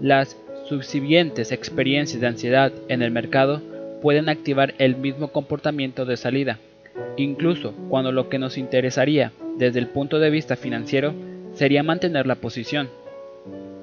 Las 0.00 0.36
subsiguientes 0.68 1.52
experiencias 1.52 2.20
de 2.20 2.26
ansiedad 2.26 2.72
en 2.88 3.02
el 3.02 3.10
mercado 3.10 3.60
pueden 4.02 4.28
activar 4.28 4.74
el 4.78 4.96
mismo 4.96 5.28
comportamiento 5.28 6.04
de 6.04 6.16
salida 6.16 6.58
incluso 7.16 7.74
cuando 7.88 8.12
lo 8.12 8.28
que 8.28 8.38
nos 8.38 8.58
interesaría 8.58 9.32
desde 9.56 9.78
el 9.78 9.88
punto 9.88 10.18
de 10.18 10.30
vista 10.30 10.56
financiero 10.56 11.14
sería 11.54 11.82
mantener 11.82 12.26
la 12.26 12.36
posición. 12.36 12.88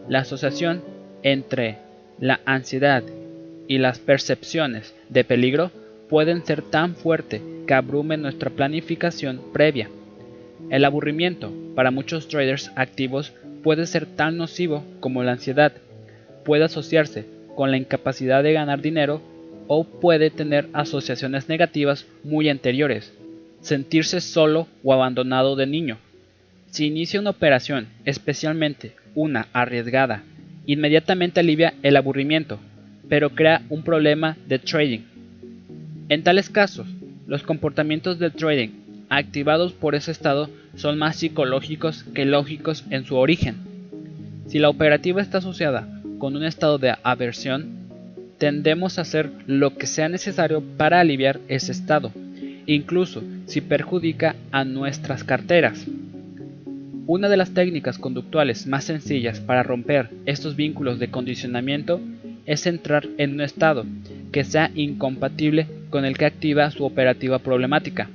La 0.08 0.20
asociación 0.20 0.82
entre 1.24 1.78
la 2.20 2.40
ansiedad 2.46 3.04
y 3.68 3.78
las 3.80 4.00
percepciones 4.00 4.96
de 5.10 5.24
peligro 5.24 5.72
pueden 6.10 6.46
ser 6.46 6.62
tan 6.62 6.96
fuerte 6.96 7.42
que 7.68 7.74
abrumen 7.74 8.22
nuestra 8.22 8.50
planificación 8.50 9.42
previa. 9.52 9.90
El 10.70 10.86
aburrimiento 10.86 11.54
para 11.76 11.92
muchos 11.92 12.28
traders 12.28 12.72
activos 12.76 13.34
puede 13.64 13.86
ser 13.86 14.06
tan 14.06 14.38
nocivo 14.38 14.84
como 15.00 15.24
la 15.24 15.34
ansiedad. 15.34 15.74
Puede 16.44 16.66
asociarse 16.66 17.26
con 17.56 17.72
la 17.72 17.78
incapacidad 17.78 18.44
de 18.44 18.54
ganar 18.54 18.82
dinero 18.82 19.22
o 19.68 19.84
puede 19.84 20.30
tener 20.30 20.68
asociaciones 20.74 21.50
negativas 21.50 22.06
muy 22.24 22.50
anteriores, 22.50 23.14
sentirse 23.62 24.22
solo 24.22 24.68
o 24.84 24.94
abandonado 24.94 25.56
de 25.56 25.68
niño. 25.68 25.98
Si 26.70 26.86
inicia 26.86 27.20
una 27.20 27.32
operación, 27.32 27.88
especialmente 28.06 28.94
una 29.16 29.48
arriesgada, 29.54 30.24
inmediatamente 30.66 31.40
alivia 31.40 31.74
el 31.84 31.96
aburrimiento, 31.96 32.60
pero 33.10 33.32
crea 33.32 33.62
un 33.70 33.84
problema 33.84 34.38
de 34.48 34.60
trading. 34.60 35.02
En 36.10 36.24
tales 36.24 36.50
casos, 36.50 36.88
los 37.26 37.44
comportamientos 37.44 38.20
de 38.20 38.30
trading 38.30 38.87
activados 39.10 39.74
por 39.74 39.96
ese 39.96 40.12
estado 40.12 40.50
son 40.76 40.98
más 40.98 41.18
psicológicos 41.18 42.04
que 42.14 42.26
lógicos 42.26 42.86
en 42.90 43.06
su 43.06 43.16
origen. 43.16 43.56
Si 44.48 44.60
la 44.60 44.70
operativa 44.70 45.22
está 45.22 45.40
asociada 45.40 45.88
con 46.20 46.36
un 46.36 46.44
estado 46.44 46.78
de 46.78 46.96
aversión, 47.04 47.78
tendemos 48.38 48.98
a 48.98 49.02
hacer 49.02 49.32
lo 49.46 49.76
que 49.76 49.88
sea 49.88 50.10
necesario 50.10 50.62
para 50.78 51.00
aliviar 51.00 51.40
ese 51.48 51.72
estado, 51.72 52.12
incluso 52.66 53.24
si 53.46 53.62
perjudica 53.62 54.36
a 54.52 54.64
nuestras 54.64 55.24
carteras. 55.24 55.86
Una 57.08 57.30
de 57.30 57.38
las 57.38 57.54
técnicas 57.54 57.98
conductuales 57.98 58.68
más 58.68 58.84
sencillas 58.84 59.40
para 59.40 59.64
romper 59.64 60.10
estos 60.26 60.56
vínculos 60.56 61.00
de 61.00 61.10
condicionamiento 61.10 62.02
es 62.46 62.66
entrar 62.66 63.08
en 63.18 63.34
un 63.34 63.42
estado 63.42 63.86
que 64.32 64.44
sea 64.44 64.72
incompatible 64.76 65.68
con 65.90 66.06
el 66.06 66.18
que 66.18 66.26
activa 66.26 66.70
su 66.72 66.84
operativa 66.84 67.40
problemática. 67.40 68.10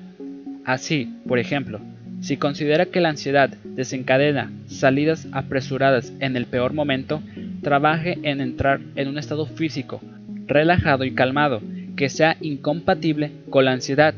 Así, 0.64 1.08
por 1.26 1.38
ejemplo, 1.38 1.80
si 2.20 2.36
considera 2.36 2.86
que 2.86 3.00
la 3.00 3.08
ansiedad 3.08 3.50
desencadena 3.64 4.52
salidas 4.66 5.26
apresuradas 5.32 6.12
en 6.20 6.36
el 6.36 6.46
peor 6.46 6.72
momento, 6.72 7.20
trabaje 7.62 8.18
en 8.22 8.40
entrar 8.40 8.80
en 8.94 9.08
un 9.08 9.18
estado 9.18 9.46
físico 9.46 10.00
relajado 10.46 11.04
y 11.04 11.12
calmado 11.12 11.60
que 11.96 12.08
sea 12.08 12.36
incompatible 12.40 13.32
con 13.50 13.64
la 13.64 13.72
ansiedad. 13.72 14.14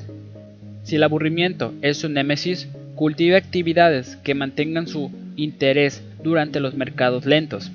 Si 0.83 0.97
el 0.97 1.03
aburrimiento 1.03 1.73
es 1.81 1.99
su 1.99 2.09
némesis, 2.09 2.69
cultive 2.95 3.37
actividades 3.37 4.17
que 4.17 4.35
mantengan 4.35 4.87
su 4.87 5.11
interés 5.37 6.03
durante 6.23 6.61
los 6.61 6.75
mercados 6.75 7.27
lentos. 7.27 7.73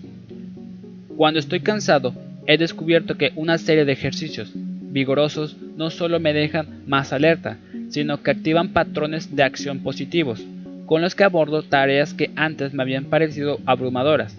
Cuando 1.18 1.40
estoy 1.40 1.60
cansado, 1.62 2.14
he 2.46 2.58
descubierto 2.58 3.16
que 3.16 3.32
una 3.36 3.58
serie 3.58 3.86
de 3.86 3.92
ejercicios 3.92 4.52
vigorosos 4.54 5.58
no 5.76 5.90
solo 5.90 6.20
me 6.20 6.34
dejan 6.34 6.84
más 6.88 7.14
alerta, 7.14 7.58
sino 7.90 8.22
que 8.24 8.32
activan 8.32 8.70
patrones 8.70 9.36
de 9.36 9.44
acción 9.44 9.80
positivos, 9.80 10.46
con 10.86 11.02
los 11.02 11.16
que 11.16 11.24
abordo 11.24 11.64
tareas 11.64 12.14
que 12.14 12.32
antes 12.36 12.74
me 12.74 12.84
habían 12.84 13.06
parecido 13.06 13.60
abrumadoras. 13.66 14.38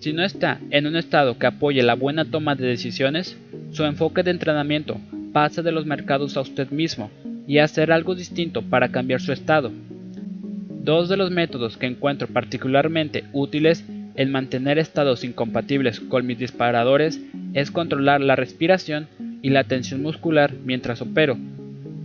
Si 0.00 0.12
no 0.12 0.24
está 0.24 0.58
en 0.70 0.86
un 0.86 0.96
estado 0.96 1.38
que 1.38 1.46
apoye 1.46 1.82
la 1.82 1.94
buena 1.94 2.24
toma 2.24 2.54
de 2.54 2.66
decisiones, 2.66 3.36
su 3.70 3.84
enfoque 3.84 4.22
de 4.22 4.30
entrenamiento 4.30 4.98
pasa 5.32 5.62
de 5.62 5.72
los 5.72 5.86
mercados 5.86 6.36
a 6.36 6.40
usted 6.40 6.70
mismo 6.70 7.10
y 7.46 7.58
a 7.58 7.64
hacer 7.64 7.92
algo 7.92 8.14
distinto 8.14 8.62
para 8.62 8.88
cambiar 8.88 9.20
su 9.20 9.32
estado. 9.32 9.70
Dos 10.82 11.08
de 11.08 11.16
los 11.16 11.30
métodos 11.30 11.76
que 11.76 11.86
encuentro 11.86 12.28
particularmente 12.28 13.24
útiles 13.32 13.84
en 14.14 14.32
mantener 14.32 14.78
estados 14.78 15.24
incompatibles 15.24 16.00
con 16.00 16.26
mis 16.26 16.38
disparadores 16.38 17.20
es 17.52 17.70
controlar 17.70 18.20
la 18.20 18.36
respiración 18.36 19.08
y 19.42 19.50
la 19.50 19.64
tensión 19.64 20.02
muscular 20.02 20.52
mientras 20.64 21.02
opero. 21.02 21.36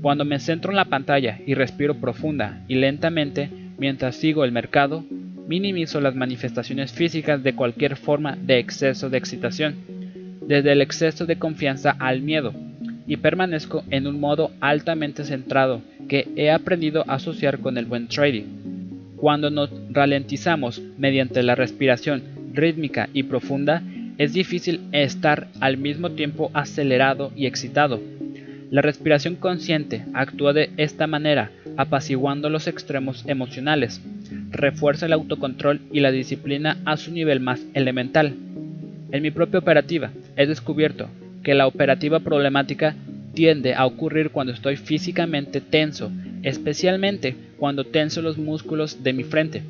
Cuando 0.06 0.24
me 0.24 0.40
centro 0.40 0.70
en 0.70 0.76
la 0.76 0.86
pantalla 0.86 1.40
y 1.48 1.56
respiro 1.56 1.96
profunda 1.96 2.64
y 2.68 2.76
lentamente 2.76 3.50
mientras 3.80 4.16
sigo 4.16 4.46
el 4.46 4.52
mercado, 4.52 5.04
minimizo 5.48 6.00
las 6.00 6.14
manifestaciones 6.14 6.94
físicas 6.94 7.42
de 7.42 7.56
cualquier 7.56 7.96
forma 7.96 8.38
de 8.40 8.60
exceso 8.60 9.10
de 9.10 9.18
excitación, 9.18 9.74
desde 10.46 10.74
el 10.74 10.82
exceso 10.82 11.26
de 11.26 11.40
confianza 11.40 11.96
al 11.98 12.22
miedo, 12.22 12.54
y 13.08 13.18
permanezco 13.18 13.84
en 13.90 14.06
un 14.06 14.20
modo 14.20 14.52
altamente 14.60 15.24
centrado 15.24 15.82
que 16.08 16.28
he 16.36 16.52
aprendido 16.52 17.04
a 17.08 17.16
asociar 17.16 17.58
con 17.58 17.76
el 17.80 17.88
buen 17.88 18.08
trading. 18.08 19.16
Cuando 19.16 19.50
nos 19.50 19.72
ralentizamos 19.90 20.84
mediante 21.00 21.42
la 21.42 21.56
respiración 21.56 22.22
rítmica 22.54 23.10
y 23.12 23.24
profunda, 23.24 23.82
es 24.20 24.34
difícil 24.34 24.82
estar 24.92 25.48
al 25.62 25.78
mismo 25.78 26.12
tiempo 26.12 26.52
acelerado 26.54 27.32
y 27.36 27.48
excitado. 27.48 28.00
La 28.72 28.82
respiración 28.82 29.36
consciente 29.36 30.06
actúa 30.14 30.54
de 30.54 30.72
esta 30.78 31.08
manera, 31.08 31.52
apaciguando 31.78 32.50
los 32.50 32.68
extremos 32.68 33.24
emocionales, 33.28 34.02
refuerza 34.52 35.06
el 35.06 35.14
autocontrol 35.14 35.82
y 35.92 36.00
la 36.00 36.12
disciplina 36.12 36.78
a 36.86 36.98
su 36.98 37.12
nivel 37.12 37.40
más 37.40 37.62
elemental. 37.74 38.34
En 39.12 39.22
mi 39.22 39.32
propia 39.32 39.60
operativa 39.60 40.12
he 40.36 40.48
descubierto 40.48 41.10
que 41.44 41.54
la 41.54 41.68
operativa 41.68 42.20
problemática 42.20 42.96
tiende 43.34 43.76
a 43.76 43.86
ocurrir 43.86 44.32
cuando 44.32 44.54
estoy 44.54 44.78
físicamente 44.78 45.62
tenso, 45.62 46.12
especialmente 46.42 47.36
cuando 47.58 47.84
tenso 47.84 48.22
los 48.22 48.38
músculos 48.38 49.04
de 49.04 49.14
mi 49.14 49.24
frente. 49.24 49.62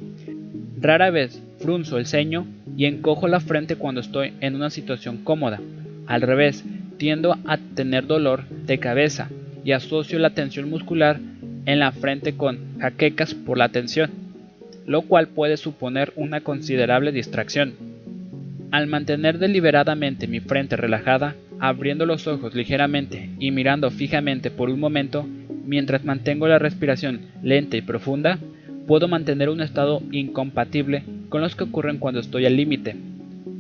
Rara 0.80 1.10
vez 1.10 1.42
frunzo 1.60 1.98
el 1.98 2.06
ceño 2.06 2.46
y 2.78 2.86
encojo 2.86 3.28
la 3.28 3.40
frente 3.40 3.76
cuando 3.76 4.02
estoy 4.02 4.34
en 4.40 4.56
una 4.56 4.70
situación 4.70 5.18
cómoda. 5.24 5.60
Al 6.08 6.22
revés, 6.22 6.64
tiendo 6.98 7.38
a 7.46 7.58
tener 7.58 8.08
dolor 8.08 8.44
de 8.50 8.80
cabeza 8.80 9.30
y 9.64 9.72
asocio 9.72 10.20
la 10.20 10.32
tensión 10.32 10.70
muscular 10.70 11.20
en 11.66 11.80
la 11.80 11.92
frente 11.92 12.38
con 12.38 12.80
jaquecas 12.80 13.34
por 13.34 13.58
la 13.58 13.70
tensión, 13.70 14.12
lo 14.86 15.02
cual 15.02 15.28
puede 15.28 15.58
suponer 15.58 16.14
una 16.16 16.42
considerable 16.42 17.12
distracción. 17.12 17.74
Al 18.72 18.88
mantener 18.88 19.40
deliberadamente 19.40 20.28
mi 20.28 20.40
frente 20.40 20.76
relajada, 20.76 21.36
abriendo 21.60 22.06
los 22.06 22.28
ojos 22.28 22.54
ligeramente 22.54 23.30
y 23.40 23.52
mirando 23.52 23.90
fijamente 23.90 24.52
por 24.52 24.70
un 24.70 24.80
momento, 24.80 25.26
mientras 25.66 26.04
mantengo 26.04 26.48
la 26.48 26.60
respiración 26.60 27.22
lenta 27.42 27.78
y 27.78 27.82
profunda, 27.82 28.38
puedo 28.86 29.08
mantener 29.08 29.50
un 29.50 29.62
estado 29.62 30.04
incompatible 30.12 31.04
con 31.30 31.42
los 31.42 31.56
que 31.56 31.64
ocurren 31.64 31.98
cuando 31.98 32.20
estoy 32.20 32.46
al 32.46 32.56
límite. 32.56 32.96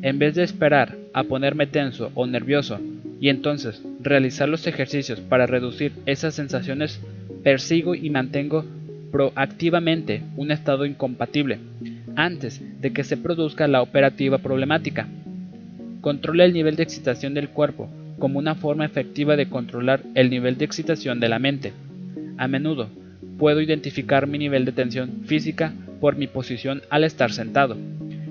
En 0.01 0.19
vez 0.19 0.35
de 0.35 0.43
esperar 0.43 0.95
a 1.13 1.23
ponerme 1.23 1.65
tenso 1.65 2.11
o 2.13 2.27
nervioso 2.27 2.79
y 3.19 3.29
entonces 3.29 3.81
realizar 4.01 4.49
los 4.49 4.67
ejercicios 4.67 5.19
para 5.19 5.45
reducir 5.45 5.93
esas 6.05 6.35
sensaciones, 6.35 7.01
persigo 7.43 7.95
y 7.95 8.09
mantengo 8.09 8.65
proactivamente 9.11 10.21
un 10.35 10.51
estado 10.51 10.85
incompatible 10.85 11.59
antes 12.15 12.61
de 12.81 12.91
que 12.91 13.03
se 13.03 13.17
produzca 13.17 13.67
la 13.67 13.81
operativa 13.81 14.39
problemática. 14.39 15.07
Controla 16.01 16.45
el 16.45 16.53
nivel 16.53 16.75
de 16.75 16.83
excitación 16.83 17.33
del 17.33 17.49
cuerpo 17.49 17.89
como 18.19 18.39
una 18.39 18.55
forma 18.55 18.85
efectiva 18.85 19.35
de 19.35 19.49
controlar 19.49 20.01
el 20.15 20.29
nivel 20.29 20.57
de 20.57 20.65
excitación 20.65 21.19
de 21.19 21.29
la 21.29 21.39
mente. 21.39 21.73
A 22.37 22.47
menudo 22.47 22.89
puedo 23.37 23.61
identificar 23.61 24.27
mi 24.27 24.37
nivel 24.37 24.65
de 24.65 24.71
tensión 24.71 25.23
física 25.25 25.73
por 25.99 26.15
mi 26.15 26.27
posición 26.27 26.81
al 26.89 27.03
estar 27.03 27.31
sentado. 27.31 27.77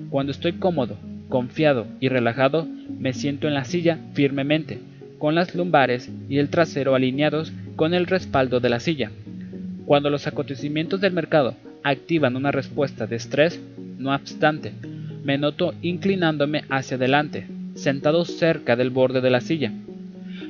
Cuando 0.09 0.31
estoy 0.31 0.53
cómodo, 0.53 0.97
confiado 1.29 1.87
y 1.99 2.09
relajado, 2.09 2.67
me 2.99 3.13
siento 3.13 3.47
en 3.47 3.53
la 3.53 3.65
silla 3.65 3.99
firmemente, 4.13 4.79
con 5.17 5.35
las 5.35 5.55
lumbares 5.55 6.09
y 6.29 6.37
el 6.37 6.49
trasero 6.49 6.95
alineados 6.95 7.51
con 7.75 7.93
el 7.93 8.05
respaldo 8.05 8.59
de 8.59 8.69
la 8.69 8.79
silla. 8.79 9.11
Cuando 9.85 10.09
los 10.09 10.27
acontecimientos 10.27 11.01
del 11.01 11.13
mercado 11.13 11.55
activan 11.83 12.35
una 12.35 12.51
respuesta 12.51 13.07
de 13.07 13.15
estrés, 13.15 13.61
no 13.97 14.13
obstante, 14.13 14.73
me 15.23 15.37
noto 15.37 15.73
inclinándome 15.81 16.63
hacia 16.69 16.97
adelante, 16.97 17.47
sentado 17.75 18.25
cerca 18.25 18.75
del 18.75 18.89
borde 18.89 19.21
de 19.21 19.29
la 19.29 19.41
silla. 19.41 19.71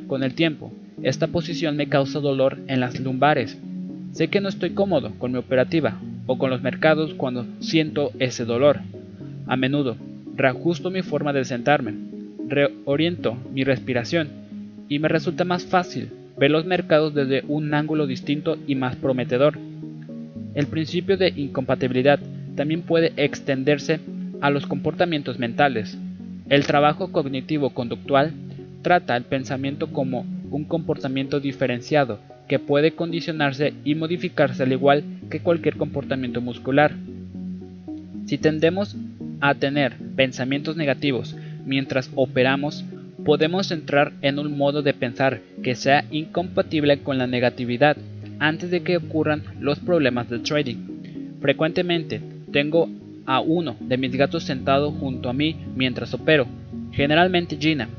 Con 0.08 0.24
el 0.24 0.34
tiempo, 0.34 0.74
esta 1.04 1.28
posición 1.28 1.76
me 1.76 1.90
causa 1.90 2.20
dolor 2.20 2.58
en 2.68 2.80
las 2.80 3.00
lumbares. 3.00 3.58
Sé 4.12 4.30
que 4.30 4.42
no 4.42 4.50
estoy 4.50 4.72
cómodo 4.72 5.12
con 5.18 5.32
mi 5.32 5.38
operativa 5.38 6.00
o 6.26 6.38
con 6.38 6.50
los 6.50 6.62
mercados 6.62 7.14
cuando 7.14 7.46
siento 7.60 8.12
ese 8.20 8.46
dolor. 8.46 8.80
A 9.48 9.56
menudo, 9.56 9.98
reajusto 10.36 10.92
mi 10.92 11.02
forma 11.02 11.34
de 11.34 11.46
sentarme, 11.46 11.94
reoriento 12.48 13.38
mi 13.54 13.64
respiración 13.64 14.30
y 14.90 15.00
me 15.00 15.08
resulta 15.08 15.46
más 15.46 15.66
fácil 15.66 16.10
ver 16.38 16.52
los 16.52 16.66
mercados 16.66 17.14
desde 17.14 17.44
un 17.48 17.74
ángulo 17.74 18.08
distinto 18.08 18.58
y 18.68 18.76
más 18.76 18.96
prometedor. 18.96 19.58
El 20.54 20.68
principio 20.68 21.18
de 21.18 21.30
incompatibilidad 21.36 22.20
también 22.56 22.82
puede 22.82 23.14
extenderse 23.18 24.00
a 24.42 24.50
los 24.50 24.68
comportamientos 24.68 25.40
mentales. 25.40 25.98
El 26.50 26.66
trabajo 26.66 27.12
cognitivo-conductual 27.12 28.34
trata 28.82 29.18
el 29.18 29.24
pensamiento 29.24 29.88
como 29.88 30.26
un 30.52 30.66
comportamiento 30.66 31.40
diferenciado 31.40 32.20
que 32.48 32.60
puede 32.60 32.92
condicionarse 32.92 33.74
y 33.84 33.96
modificarse 33.96 34.64
al 34.64 34.72
igual 34.72 35.04
que 35.30 35.40
cualquier 35.40 35.78
comportamiento 35.78 36.42
muscular. 36.42 36.94
Si 38.28 38.38
tendemos 38.38 38.96
a 39.50 39.56
tener 39.56 39.96
pensamientos 40.16 40.76
negativos 40.76 41.36
mientras 41.66 42.10
operamos, 42.16 42.84
podemos 43.24 43.72
entrar 43.72 44.14
en 44.22 44.40
un 44.40 44.58
modo 44.58 44.82
de 44.82 44.94
pensar 44.94 45.42
que 45.64 45.76
sea 45.76 46.06
incompatible 46.12 47.00
con 47.00 47.18
la 47.18 47.28
negatividad 47.28 47.98
antes 48.40 48.72
de 48.72 48.82
que 48.82 48.98
ocurran 48.98 49.44
los 49.60 49.80
problemas 49.80 50.30
de 50.30 50.40
trading. 50.40 50.78
Frecuentemente 51.42 52.22
tengo 52.52 52.90
a 53.26 53.40
uno 53.40 53.76
de 53.80 53.98
mis 53.98 54.16
gatos 54.16 54.44
sentado 54.44 54.92
junto 54.92 55.30
a 55.30 55.34
mí 55.34 55.56
mientras 55.76 56.14
opero, 56.14 56.48
generalmente 56.92 57.58
Gina. 57.60 57.90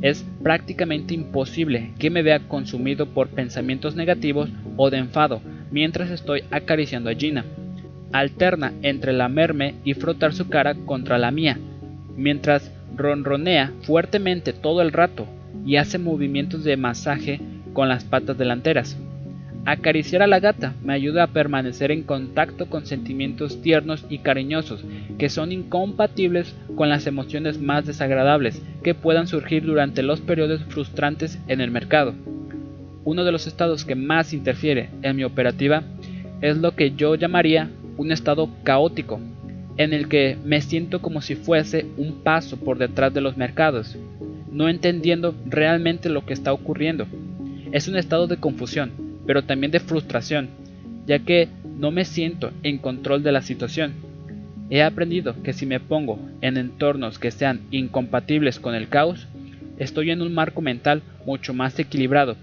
Es 0.00 0.24
prácticamente 0.42 1.14
imposible 1.14 1.92
que 1.98 2.10
me 2.10 2.22
vea 2.22 2.40
consumido 2.40 3.06
por 3.06 3.28
pensamientos 3.28 3.96
negativos 3.96 4.50
o 4.76 4.90
de 4.90 4.98
enfado 4.98 5.40
mientras 5.70 6.10
estoy 6.10 6.44
acariciando 6.50 7.10
a 7.10 7.14
Gina. 7.14 7.44
Alterna 8.12 8.72
entre 8.82 9.12
lamerme 9.12 9.74
y 9.84 9.94
frotar 9.94 10.32
su 10.32 10.48
cara 10.48 10.74
contra 10.74 11.18
la 11.18 11.30
mía, 11.30 11.58
mientras 12.16 12.70
ronronea 12.96 13.72
fuertemente 13.82 14.52
todo 14.52 14.82
el 14.82 14.92
rato 14.92 15.26
y 15.66 15.76
hace 15.76 15.98
movimientos 15.98 16.64
de 16.64 16.76
masaje 16.76 17.40
con 17.72 17.88
las 17.88 18.04
patas 18.04 18.38
delanteras. 18.38 18.96
Acariciar 19.66 20.20
a 20.20 20.26
la 20.26 20.40
gata 20.40 20.74
me 20.82 20.92
ayuda 20.92 21.22
a 21.22 21.26
permanecer 21.28 21.90
en 21.90 22.02
contacto 22.02 22.66
con 22.66 22.84
sentimientos 22.84 23.62
tiernos 23.62 24.04
y 24.10 24.18
cariñosos 24.18 24.84
que 25.18 25.30
son 25.30 25.52
incompatibles 25.52 26.54
con 26.76 26.90
las 26.90 27.06
emociones 27.06 27.58
más 27.58 27.86
desagradables 27.86 28.62
que 28.82 28.94
puedan 28.94 29.26
surgir 29.26 29.64
durante 29.64 30.02
los 30.02 30.20
periodos 30.20 30.62
frustrantes 30.64 31.38
en 31.48 31.62
el 31.62 31.70
mercado. 31.70 32.14
Uno 33.04 33.24
de 33.24 33.32
los 33.32 33.46
estados 33.46 33.86
que 33.86 33.94
más 33.94 34.34
interfiere 34.34 34.90
en 35.00 35.16
mi 35.16 35.24
operativa 35.24 35.82
es 36.42 36.58
lo 36.58 36.72
que 36.72 36.90
yo 36.90 37.14
llamaría 37.14 37.70
un 37.96 38.12
estado 38.12 38.48
caótico, 38.62 39.20
en 39.76 39.92
el 39.92 40.08
que 40.08 40.36
me 40.44 40.60
siento 40.60 41.00
como 41.02 41.20
si 41.20 41.34
fuese 41.34 41.86
un 41.96 42.22
paso 42.22 42.56
por 42.56 42.78
detrás 42.78 43.12
de 43.12 43.20
los 43.20 43.36
mercados, 43.36 43.96
no 44.50 44.68
entendiendo 44.68 45.34
realmente 45.46 46.08
lo 46.08 46.24
que 46.24 46.32
está 46.32 46.52
ocurriendo. 46.52 47.06
Es 47.72 47.88
un 47.88 47.96
estado 47.96 48.26
de 48.26 48.36
confusión, 48.36 48.92
pero 49.26 49.42
también 49.42 49.72
de 49.72 49.80
frustración, 49.80 50.48
ya 51.06 51.18
que 51.18 51.48
no 51.76 51.90
me 51.90 52.04
siento 52.04 52.52
en 52.62 52.78
control 52.78 53.22
de 53.22 53.32
la 53.32 53.42
situación. 53.42 53.94
He 54.70 54.82
aprendido 54.82 55.42
que 55.42 55.52
si 55.52 55.66
me 55.66 55.80
pongo 55.80 56.18
en 56.40 56.56
entornos 56.56 57.18
que 57.18 57.30
sean 57.30 57.60
incompatibles 57.70 58.60
con 58.60 58.74
el 58.74 58.88
caos, 58.88 59.26
estoy 59.78 60.10
en 60.10 60.22
un 60.22 60.32
marco 60.32 60.62
mental 60.62 61.02
mucho 61.26 61.52
más 61.52 61.78
equilibrado. 61.78 62.36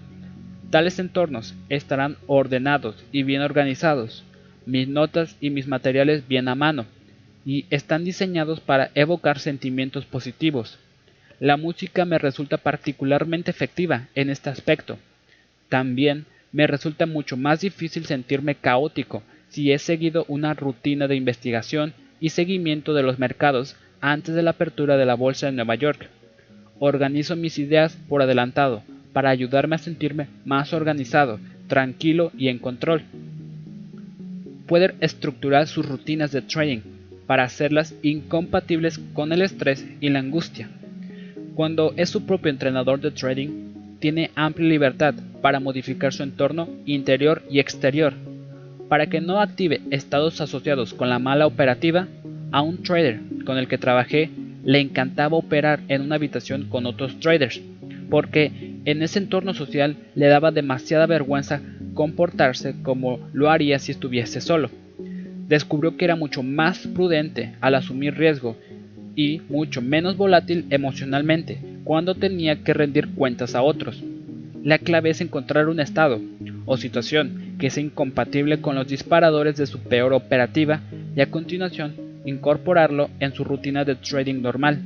Tales 0.69 0.99
entornos 0.99 1.55
estarán 1.69 2.17
ordenados 2.27 3.03
y 3.11 3.23
bien 3.23 3.41
organizados, 3.41 4.23
mis 4.71 4.87
notas 4.87 5.35
y 5.41 5.49
mis 5.49 5.67
materiales 5.67 6.25
bien 6.29 6.47
a 6.47 6.55
mano, 6.55 6.85
y 7.45 7.65
están 7.69 8.05
diseñados 8.05 8.61
para 8.61 8.89
evocar 8.95 9.37
sentimientos 9.37 10.05
positivos. 10.05 10.79
La 11.41 11.57
música 11.57 12.05
me 12.05 12.17
resulta 12.17 12.55
particularmente 12.55 13.51
efectiva 13.51 14.07
en 14.15 14.29
este 14.29 14.49
aspecto. 14.49 14.97
También 15.67 16.25
me 16.53 16.67
resulta 16.67 17.05
mucho 17.05 17.35
más 17.35 17.59
difícil 17.59 18.05
sentirme 18.05 18.55
caótico 18.55 19.23
si 19.49 19.73
he 19.73 19.77
seguido 19.77 20.23
una 20.29 20.53
rutina 20.53 21.09
de 21.09 21.17
investigación 21.17 21.93
y 22.21 22.29
seguimiento 22.29 22.93
de 22.93 23.03
los 23.03 23.19
mercados 23.19 23.75
antes 23.99 24.33
de 24.35 24.41
la 24.41 24.51
apertura 24.51 24.95
de 24.95 25.05
la 25.05 25.15
bolsa 25.15 25.47
de 25.47 25.51
Nueva 25.51 25.75
York. 25.75 26.07
Organizo 26.79 27.35
mis 27.35 27.59
ideas 27.59 27.97
por 28.07 28.21
adelantado 28.21 28.83
para 29.11 29.31
ayudarme 29.31 29.75
a 29.75 29.79
sentirme 29.79 30.27
más 30.45 30.71
organizado, 30.71 31.41
tranquilo 31.67 32.31
y 32.37 32.47
en 32.47 32.59
control. 32.59 33.03
Puede 34.71 34.95
estructurar 35.01 35.67
sus 35.67 35.85
rutinas 35.85 36.31
de 36.31 36.41
trading 36.41 36.79
para 37.27 37.43
hacerlas 37.43 37.93
incompatibles 38.03 39.01
con 39.11 39.33
el 39.33 39.41
estrés 39.41 39.85
y 39.99 40.07
la 40.07 40.19
angustia. 40.19 40.69
Cuando 41.55 41.93
es 41.97 42.09
su 42.09 42.25
propio 42.25 42.51
entrenador 42.51 43.01
de 43.01 43.11
trading, 43.11 43.99
tiene 43.99 44.31
amplia 44.33 44.69
libertad 44.69 45.13
para 45.41 45.59
modificar 45.59 46.13
su 46.13 46.23
entorno 46.23 46.69
interior 46.85 47.43
y 47.51 47.59
exterior. 47.59 48.13
Para 48.87 49.07
que 49.07 49.19
no 49.19 49.41
active 49.41 49.81
estados 49.91 50.39
asociados 50.39 50.93
con 50.93 51.09
la 51.09 51.19
mala 51.19 51.47
operativa, 51.47 52.07
a 52.53 52.61
un 52.61 52.81
trader 52.81 53.19
con 53.45 53.57
el 53.57 53.67
que 53.67 53.77
trabajé 53.77 54.29
le 54.63 54.79
encantaba 54.79 55.35
operar 55.35 55.81
en 55.89 56.01
una 56.01 56.15
habitación 56.15 56.69
con 56.69 56.85
otros 56.85 57.19
traders, 57.19 57.59
porque 58.09 58.53
en 58.85 59.03
ese 59.03 59.19
entorno 59.19 59.53
social 59.53 59.97
le 60.15 60.27
daba 60.27 60.51
demasiada 60.51 61.07
vergüenza 61.07 61.59
comportarse 61.93 62.75
como 62.83 63.19
lo 63.33 63.49
haría 63.49 63.79
si 63.79 63.91
estuviese 63.91 64.41
solo. 64.41 64.69
Descubrió 65.47 65.97
que 65.97 66.05
era 66.05 66.15
mucho 66.15 66.43
más 66.43 66.87
prudente 66.87 67.53
al 67.61 67.75
asumir 67.75 68.15
riesgo 68.15 68.55
y 69.15 69.41
mucho 69.49 69.81
menos 69.81 70.17
volátil 70.17 70.65
emocionalmente 70.69 71.59
cuando 71.83 72.15
tenía 72.15 72.63
que 72.63 72.73
rendir 72.73 73.09
cuentas 73.09 73.55
a 73.55 73.61
otros. 73.61 74.03
La 74.63 74.77
clave 74.77 75.09
es 75.09 75.21
encontrar 75.21 75.67
un 75.67 75.79
estado 75.79 76.21
o 76.65 76.77
situación 76.77 77.55
que 77.59 77.69
sea 77.69 77.83
incompatible 77.83 78.61
con 78.61 78.75
los 78.75 78.87
disparadores 78.87 79.57
de 79.57 79.65
su 79.65 79.79
peor 79.79 80.13
operativa 80.13 80.81
y 81.15 81.21
a 81.21 81.31
continuación 81.31 81.95
incorporarlo 82.25 83.09
en 83.19 83.33
su 83.33 83.43
rutina 83.43 83.83
de 83.83 83.95
trading 83.95 84.41
normal. 84.41 84.81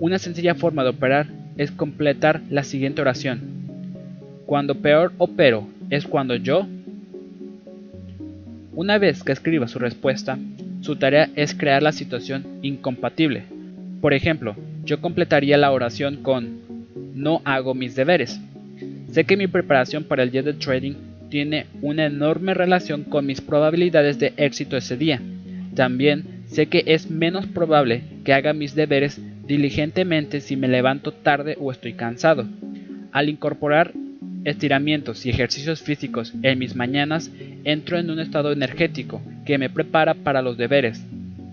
Una 0.00 0.18
sencilla 0.18 0.54
forma 0.54 0.82
de 0.82 0.90
operar 0.90 1.26
es 1.56 1.70
completar 1.70 2.40
la 2.50 2.64
siguiente 2.64 3.02
oración. 3.02 3.40
Cuando 4.46 4.76
peor 4.76 5.12
opero 5.18 5.66
es 5.90 6.06
cuando 6.06 6.36
yo... 6.36 6.66
Una 8.74 8.98
vez 8.98 9.24
que 9.24 9.32
escriba 9.32 9.66
su 9.66 9.80
respuesta, 9.80 10.38
su 10.82 10.96
tarea 10.96 11.30
es 11.34 11.54
crear 11.54 11.82
la 11.82 11.90
situación 11.90 12.44
incompatible. 12.62 13.42
Por 14.00 14.14
ejemplo, 14.14 14.54
yo 14.84 15.00
completaría 15.00 15.56
la 15.56 15.72
oración 15.72 16.18
con 16.22 16.60
no 17.14 17.42
hago 17.44 17.74
mis 17.74 17.96
deberes. 17.96 18.40
Sé 19.10 19.24
que 19.24 19.36
mi 19.36 19.48
preparación 19.48 20.04
para 20.04 20.22
el 20.22 20.30
día 20.30 20.44
de 20.44 20.54
trading 20.54 20.94
tiene 21.28 21.66
una 21.82 22.06
enorme 22.06 22.54
relación 22.54 23.02
con 23.02 23.26
mis 23.26 23.40
probabilidades 23.40 24.18
de 24.20 24.32
éxito 24.36 24.76
ese 24.76 24.96
día. 24.96 25.20
También 25.74 26.44
sé 26.46 26.66
que 26.66 26.84
es 26.86 27.10
menos 27.10 27.46
probable 27.46 28.02
que 28.24 28.32
haga 28.32 28.52
mis 28.52 28.74
deberes 28.74 29.20
diligentemente 29.46 30.40
si 30.40 30.56
me 30.56 30.68
levanto 30.68 31.12
tarde 31.12 31.56
o 31.60 31.72
estoy 31.72 31.94
cansado. 31.94 32.46
Al 33.12 33.28
incorporar 33.28 33.92
estiramientos 34.44 35.26
y 35.26 35.30
ejercicios 35.30 35.82
físicos 35.82 36.32
en 36.42 36.58
mis 36.58 36.76
mañanas, 36.76 37.30
entro 37.64 37.98
en 37.98 38.10
un 38.10 38.20
estado 38.20 38.52
energético 38.52 39.20
que 39.44 39.58
me 39.58 39.70
prepara 39.70 40.14
para 40.14 40.42
los 40.42 40.56
deberes. 40.56 41.04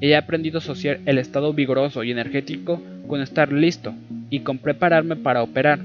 He 0.01 0.15
aprendido 0.15 0.57
a 0.57 0.61
asociar 0.61 0.99
el 1.05 1.17
estado 1.17 1.53
vigoroso 1.53 2.03
y 2.03 2.11
energético 2.11 2.81
con 3.07 3.21
estar 3.21 3.51
listo 3.51 3.93
y 4.29 4.41
con 4.41 4.57
prepararme 4.57 5.15
para 5.15 5.43
operar. 5.43 5.79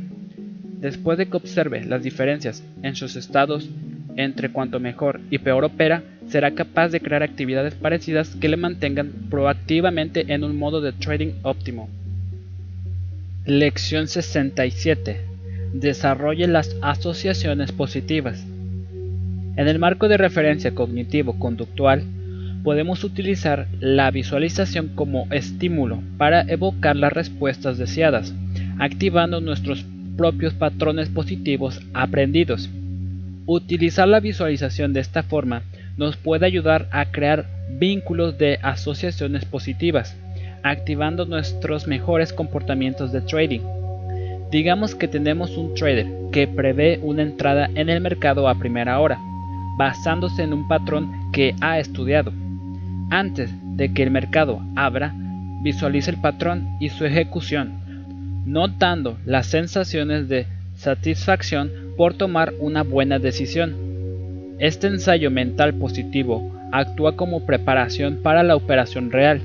Después 0.80 1.18
de 1.18 1.26
que 1.26 1.36
observe 1.36 1.84
las 1.84 2.02
diferencias 2.02 2.64
en 2.82 2.96
sus 2.96 3.16
estados 3.16 3.68
entre 4.16 4.50
cuanto 4.50 4.80
mejor 4.80 5.20
y 5.30 5.38
peor 5.38 5.64
opera, 5.64 6.02
será 6.26 6.52
capaz 6.52 6.88
de 6.88 7.00
crear 7.00 7.22
actividades 7.22 7.74
parecidas 7.74 8.34
que 8.36 8.48
le 8.48 8.56
mantengan 8.56 9.10
proactivamente 9.30 10.32
en 10.32 10.44
un 10.44 10.56
modo 10.56 10.80
de 10.80 10.92
trading 10.92 11.32
óptimo. 11.42 11.88
Lección 13.46 14.08
67. 14.08 15.29
Desarrolle 15.72 16.48
las 16.48 16.76
asociaciones 16.82 17.70
positivas. 17.70 18.44
En 19.56 19.68
el 19.68 19.78
marco 19.78 20.08
de 20.08 20.16
referencia 20.16 20.74
cognitivo-conductual, 20.74 22.04
podemos 22.64 23.04
utilizar 23.04 23.68
la 23.78 24.10
visualización 24.10 24.88
como 24.94 25.26
estímulo 25.30 26.02
para 26.18 26.42
evocar 26.42 26.96
las 26.96 27.12
respuestas 27.12 27.78
deseadas, 27.78 28.34
activando 28.78 29.40
nuestros 29.40 29.84
propios 30.16 30.54
patrones 30.54 31.08
positivos 31.08 31.80
aprendidos. 31.94 32.68
Utilizar 33.46 34.08
la 34.08 34.20
visualización 34.20 34.92
de 34.92 35.00
esta 35.00 35.22
forma 35.22 35.62
nos 35.96 36.16
puede 36.16 36.46
ayudar 36.46 36.88
a 36.90 37.10
crear 37.12 37.46
vínculos 37.78 38.38
de 38.38 38.58
asociaciones 38.62 39.44
positivas, 39.44 40.16
activando 40.62 41.26
nuestros 41.26 41.86
mejores 41.86 42.32
comportamientos 42.32 43.12
de 43.12 43.20
trading. 43.20 43.79
Digamos 44.50 44.96
que 44.96 45.06
tenemos 45.06 45.56
un 45.56 45.74
trader 45.74 46.06
que 46.32 46.48
prevé 46.48 46.98
una 47.02 47.22
entrada 47.22 47.70
en 47.74 47.88
el 47.88 48.00
mercado 48.00 48.48
a 48.48 48.58
primera 48.58 48.98
hora, 48.98 49.18
basándose 49.76 50.42
en 50.42 50.52
un 50.52 50.66
patrón 50.66 51.30
que 51.32 51.54
ha 51.60 51.78
estudiado. 51.78 52.32
Antes 53.10 53.50
de 53.76 53.92
que 53.92 54.02
el 54.02 54.10
mercado 54.10 54.60
abra, 54.74 55.14
visualiza 55.62 56.10
el 56.10 56.20
patrón 56.20 56.76
y 56.80 56.88
su 56.88 57.04
ejecución, 57.04 58.42
notando 58.44 59.18
las 59.24 59.46
sensaciones 59.46 60.28
de 60.28 60.46
satisfacción 60.74 61.70
por 61.96 62.14
tomar 62.14 62.52
una 62.58 62.82
buena 62.82 63.18
decisión. 63.18 63.76
Este 64.58 64.88
ensayo 64.88 65.30
mental 65.30 65.74
positivo 65.74 66.52
actúa 66.72 67.16
como 67.16 67.46
preparación 67.46 68.20
para 68.22 68.42
la 68.42 68.56
operación 68.56 69.12
real 69.12 69.42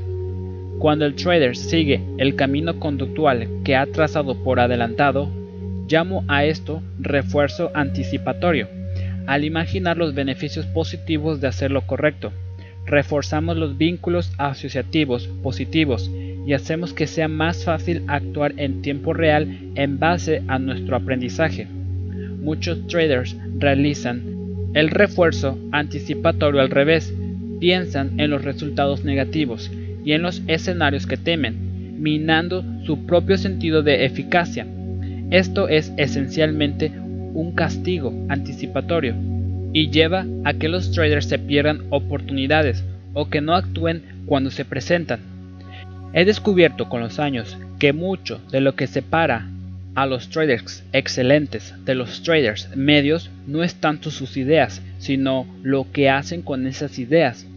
cuando 0.80 1.06
el 1.06 1.16
trader 1.16 1.56
sigue 1.56 2.02
el 2.18 2.36
camino 2.36 2.80
conductual 2.80 3.48
que 3.64 3.76
ha 3.76 3.86
trazado 3.86 4.36
por 4.44 4.60
adelantado, 4.60 5.30
llamo 5.88 6.26
a 6.28 6.46
esto 6.46 6.82
refuerzo 7.00 7.72
anticipatorio. 7.74 8.68
Al 9.26 9.46
imaginar 9.46 9.98
los 9.98 10.14
beneficios 10.14 10.66
positivos 10.68 11.42
de 11.42 11.48
hacer 11.48 11.72
lo 11.72 11.88
correcto, 11.88 12.32
reforzamos 12.86 13.58
los 13.58 13.78
vínculos 13.78 14.32
asociativos 14.38 15.28
positivos 15.42 16.12
y 16.46 16.54
hacemos 16.54 16.94
que 16.94 17.08
sea 17.08 17.28
más 17.28 17.64
fácil 17.64 18.04
actuar 18.08 18.54
en 18.58 18.82
tiempo 18.82 19.14
real 19.14 19.48
en 19.76 19.98
base 19.98 20.44
a 20.48 20.60
nuestro 20.60 20.96
aprendizaje. 20.96 21.66
Muchos 21.66 22.86
traders 22.88 23.36
realizan 23.58 24.22
el 24.76 24.90
refuerzo 24.90 25.58
anticipatorio 25.72 26.62
al 26.62 26.70
revés, 26.70 27.12
piensan 27.60 28.20
en 28.20 28.30
los 28.30 28.44
resultados 28.44 29.04
negativos 29.04 29.72
y 30.06 30.14
en 30.14 30.22
los 30.22 30.42
escenarios 30.48 31.08
que 31.08 31.18
temen, 31.18 32.02
minando 32.02 32.64
su 32.86 33.06
propio 33.06 33.38
sentido 33.38 33.84
de 33.84 34.06
eficacia. 34.06 34.66
Esto 35.32 35.68
es 35.68 35.92
esencialmente 35.98 36.92
un 37.34 37.54
castigo 37.54 38.14
anticipatorio 38.30 39.16
y 39.74 39.90
lleva 39.90 40.26
a 40.46 40.54
que 40.54 40.70
los 40.70 40.92
traders 40.92 41.26
se 41.26 41.40
pierdan 41.40 41.82
oportunidades 41.90 42.84
o 43.14 43.30
que 43.30 43.42
no 43.42 43.56
actúen 43.56 44.04
cuando 44.26 44.52
se 44.52 44.64
presentan. 44.64 45.20
He 46.14 46.24
descubierto 46.24 46.88
con 46.88 47.02
los 47.02 47.20
años 47.20 47.58
que 47.80 47.92
mucho 47.92 48.40
de 48.52 48.62
lo 48.62 48.76
que 48.76 48.88
separa 48.88 49.50
a 49.96 50.06
los 50.06 50.30
traders 50.30 50.84
excelentes 50.94 51.74
de 51.86 51.96
los 51.96 52.22
traders 52.22 52.70
medios 52.76 53.32
no 53.48 53.64
es 53.64 53.76
tanto 53.76 54.12
sus 54.12 54.38
ideas, 54.38 54.82
sino 55.00 55.46
lo 55.64 55.92
que 55.92 56.10
hacen 56.10 56.42
con 56.42 56.68
esas 56.68 57.00
ideas. 57.00 57.48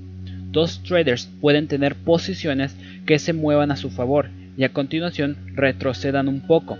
Dos 0.58 0.82
traders 0.82 1.30
pueden 1.40 1.68
tener 1.68 1.94
posiciones 1.94 2.76
que 3.06 3.20
se 3.20 3.32
muevan 3.32 3.70
a 3.70 3.76
su 3.76 3.90
favor 3.90 4.28
y 4.56 4.64
a 4.64 4.70
continuación 4.70 5.36
retrocedan 5.54 6.26
un 6.26 6.40
poco. 6.40 6.78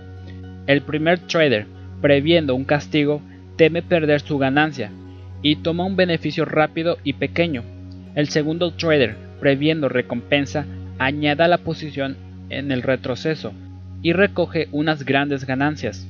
El 0.67 0.81
primer 0.81 1.19
trader, 1.19 1.65
previendo 2.01 2.55
un 2.55 2.65
castigo, 2.65 3.21
teme 3.55 3.81
perder 3.81 4.19
su 4.19 4.37
ganancia 4.37 4.91
y 5.41 5.55
toma 5.55 5.85
un 5.85 5.95
beneficio 5.95 6.43
rápido 6.43 6.97
y 7.05 7.13
pequeño. 7.13 7.63
El 8.15 8.27
segundo 8.27 8.71
trader, 8.71 9.15
previendo 9.39 9.87
recompensa, 9.87 10.65
añada 10.97 11.47
la 11.47 11.59
posición 11.59 12.17
en 12.49 12.73
el 12.73 12.81
retroceso 12.81 13.53
y 14.01 14.11
recoge 14.11 14.67
unas 14.73 15.05
grandes 15.05 15.45
ganancias. 15.45 16.05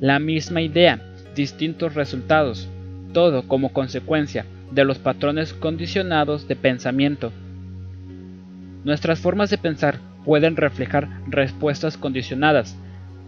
La 0.00 0.18
misma 0.18 0.62
idea, 0.62 1.00
distintos 1.36 1.94
resultados, 1.94 2.68
todo 3.12 3.44
como 3.46 3.72
consecuencia 3.72 4.46
de 4.70 4.84
los 4.84 4.98
patrones 4.98 5.52
condicionados 5.52 6.48
de 6.48 6.56
pensamiento. 6.56 7.32
Nuestras 8.84 9.18
formas 9.20 9.50
de 9.50 9.58
pensar 9.58 9.98
pueden 10.24 10.56
reflejar 10.56 11.08
respuestas 11.26 11.96
condicionadas, 11.96 12.76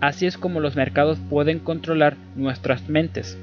así 0.01 0.27
es 0.27 0.37
como 0.37 0.61
los 0.61 0.77
mercados 0.77 1.19
pueden 1.29 1.59
controlar 1.59 2.17
nuestras 2.37 2.89
mentes. 2.89 3.39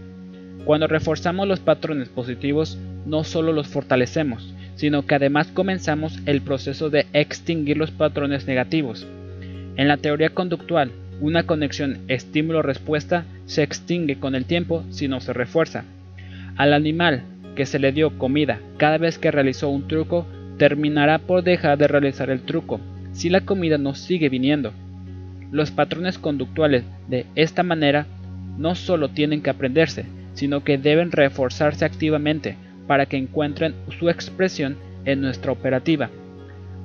Cuando 0.66 0.88
reforzamos 0.88 1.48
los 1.48 1.60
patrones 1.60 2.10
positivos, 2.10 2.78
no 3.06 3.24
solo 3.24 3.54
los 3.54 3.68
fortalecemos, 3.68 4.54
sino 4.76 5.06
que 5.06 5.16
además 5.16 5.48
comenzamos 5.48 6.20
el 6.26 6.42
proceso 6.42 6.90
de 6.90 7.08
extinguir 7.14 7.78
los 7.78 7.92
patrones 7.92 8.48
negativos. 8.48 9.08
En 9.76 9.88
la 9.88 9.98
teoría 9.98 10.30
conductual, 10.30 10.92
una 11.20 11.44
conexión 11.44 12.00
estímulo-respuesta 12.08 13.26
se 13.46 13.64
extingue 13.64 14.20
con 14.20 14.36
el 14.36 14.46
tiempo 14.46 14.84
si 14.90 15.08
no 15.08 15.20
se 15.20 15.34
refuerza. 15.34 15.84
Al 16.58 16.74
animal 16.74 17.24
que 17.58 17.66
se 17.66 17.80
le 17.80 17.92
dio 17.92 18.18
comida 18.20 18.60
cada 18.78 19.00
vez 19.00 19.18
que 19.18 19.32
realizó 19.32 19.68
un 19.70 19.88
truco 19.88 20.28
terminará 20.60 21.18
por 21.18 21.44
dejar 21.44 21.80
de 21.80 21.88
realizar 21.88 22.30
el 22.30 22.42
truco 22.42 22.80
si 23.14 23.30
la 23.30 23.42
comida 23.42 23.80
no 23.80 23.96
sigue 23.96 24.30
viniendo. 24.30 24.74
Los 25.52 25.72
patrones 25.72 26.20
conductuales 26.20 26.84
de 27.08 27.26
esta 27.34 27.64
manera 27.64 28.06
no 28.60 28.76
solo 28.76 29.10
tienen 29.10 29.42
que 29.42 29.50
aprenderse, 29.50 30.06
sino 30.36 30.64
que 30.64 30.78
deben 30.78 31.12
reforzarse 31.12 31.84
activamente 31.84 32.58
para 32.86 33.08
que 33.08 33.18
encuentren 33.18 33.74
su 33.98 34.08
expresión 34.08 34.78
en 35.06 35.22
nuestra 35.22 35.52
operativa. 35.52 36.12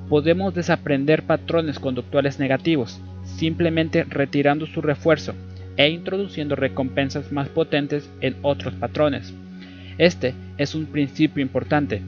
Podemos 0.09 0.55
desaprender 0.55 1.21
patrones 1.21 1.77
conductuales 1.77 2.39
negativos, 2.39 2.99
simplemente 3.25 4.05
retirando 4.05 4.65
su 4.65 4.81
refuerzo 4.81 5.35
e 5.77 5.89
introduciendo 5.89 6.55
recompensas 6.55 7.31
más 7.31 7.47
potentes 7.47 8.09
en 8.21 8.35
otros 8.41 8.73
patrones. 8.73 9.35
Este 9.97 10.33
es 10.57 10.75
un 10.75 10.85
principio 10.87 11.41
importante. 11.41 12.01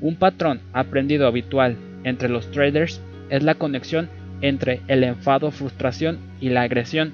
Un 0.00 0.16
patrón 0.16 0.60
aprendido 0.72 1.26
habitual 1.26 1.76
entre 2.04 2.28
los 2.28 2.50
traders 2.50 3.00
es 3.28 3.42
la 3.42 3.54
conexión 3.54 4.08
entre 4.40 4.80
el 4.88 5.04
enfado, 5.04 5.50
frustración 5.50 6.18
y 6.40 6.48
la 6.48 6.62
agresión. 6.62 7.12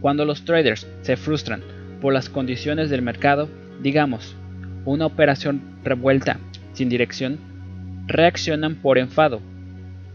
Cuando 0.00 0.24
los 0.24 0.44
traders 0.44 0.86
se 1.00 1.16
frustran 1.16 1.62
por 2.02 2.12
las 2.12 2.28
condiciones 2.28 2.90
del 2.90 3.00
mercado, 3.00 3.48
digamos, 3.82 4.36
una 4.84 5.06
operación 5.06 5.62
revuelta 5.82 6.38
sin 6.74 6.90
dirección, 6.90 7.38
reaccionan 8.06 8.74
por 8.74 8.98
enfado 8.98 9.40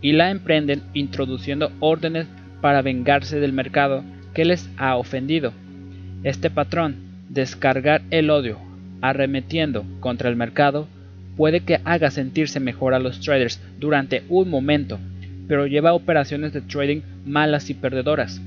y 0.01 0.11
la 0.13 0.29
emprenden 0.29 0.83
introduciendo 0.93 1.71
órdenes 1.79 2.27
para 2.61 2.81
vengarse 2.81 3.39
del 3.39 3.53
mercado 3.53 4.03
que 4.33 4.45
les 4.45 4.69
ha 4.77 4.95
ofendido. 4.95 5.53
Este 6.23 6.49
patrón, 6.49 7.08
descargar 7.29 8.01
el 8.09 8.29
odio 8.29 8.57
arremetiendo 9.01 9.85
contra 9.99 10.29
el 10.29 10.35
mercado, 10.35 10.87
puede 11.37 11.61
que 11.61 11.79
haga 11.85 12.11
sentirse 12.11 12.59
mejor 12.59 12.93
a 12.93 12.99
los 12.99 13.21
traders 13.21 13.61
durante 13.79 14.23
un 14.27 14.49
momento, 14.49 14.99
pero 15.47 15.67
lleva 15.67 15.93
operaciones 15.93 16.51
de 16.51 16.61
trading 16.61 17.01
malas 17.25 17.69
y 17.69 17.73
perdedoras. 17.73 18.41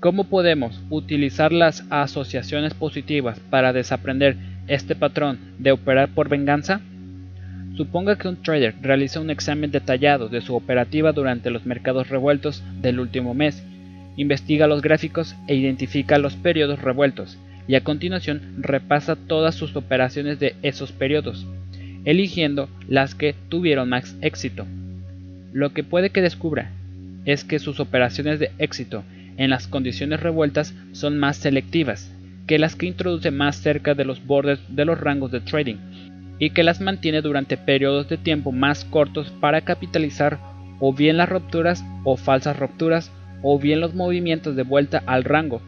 ¿Cómo 0.00 0.24
podemos 0.24 0.80
utilizar 0.90 1.52
las 1.52 1.84
asociaciones 1.90 2.74
positivas 2.74 3.38
para 3.50 3.72
desaprender 3.72 4.36
este 4.66 4.94
patrón 4.94 5.38
de 5.58 5.72
operar 5.72 6.08
por 6.10 6.28
venganza? 6.28 6.80
Suponga 7.76 8.16
que 8.16 8.28
un 8.28 8.42
trader 8.42 8.74
realiza 8.80 9.20
un 9.20 9.30
examen 9.30 9.70
detallado 9.70 10.28
de 10.28 10.40
su 10.40 10.54
operativa 10.54 11.12
durante 11.12 11.50
los 11.50 11.66
mercados 11.66 12.08
revueltos 12.08 12.62
del 12.80 13.00
último 13.00 13.34
mes, 13.34 13.64
investiga 14.16 14.66
los 14.66 14.80
gráficos 14.80 15.34
e 15.48 15.56
identifica 15.56 16.18
los 16.18 16.36
periodos 16.36 16.80
revueltos, 16.80 17.38
y 17.66 17.74
a 17.76 17.82
continuación 17.82 18.42
repasa 18.58 19.16
todas 19.16 19.54
sus 19.54 19.74
operaciones 19.76 20.38
de 20.38 20.54
esos 20.62 20.92
periodos, 20.92 21.46
eligiendo 22.04 22.68
las 22.88 23.14
que 23.14 23.34
tuvieron 23.48 23.88
más 23.88 24.16
éxito. 24.20 24.66
Lo 25.52 25.72
que 25.72 25.84
puede 25.84 26.10
que 26.10 26.20
descubra 26.20 26.70
es 27.24 27.44
que 27.44 27.58
sus 27.58 27.80
operaciones 27.80 28.38
de 28.38 28.50
éxito 28.58 29.04
en 29.36 29.50
las 29.50 29.66
condiciones 29.66 30.20
revueltas 30.20 30.74
son 30.92 31.18
más 31.18 31.36
selectivas 31.36 32.10
que 32.46 32.58
las 32.58 32.76
que 32.76 32.86
introduce 32.86 33.30
más 33.30 33.56
cerca 33.56 33.94
de 33.94 34.04
los 34.04 34.24
bordes 34.26 34.60
de 34.68 34.84
los 34.84 35.00
rangos 35.00 35.32
de 35.32 35.40
trading 35.40 35.76
y 36.38 36.50
que 36.50 36.62
las 36.62 36.80
mantiene 36.80 37.22
durante 37.22 37.56
periodos 37.56 38.08
de 38.08 38.18
tiempo 38.18 38.52
más 38.52 38.84
cortos 38.84 39.32
para 39.40 39.62
capitalizar 39.62 40.38
o 40.80 40.92
bien 40.92 41.16
las 41.16 41.28
rupturas 41.28 41.84
o 42.04 42.16
falsas 42.16 42.58
rupturas 42.58 43.10
o 43.42 43.58
bien 43.58 43.80
los 43.80 43.94
movimientos 43.94 44.56
de 44.56 44.62
vuelta 44.62 45.02
al 45.06 45.24
rango. 45.24 45.62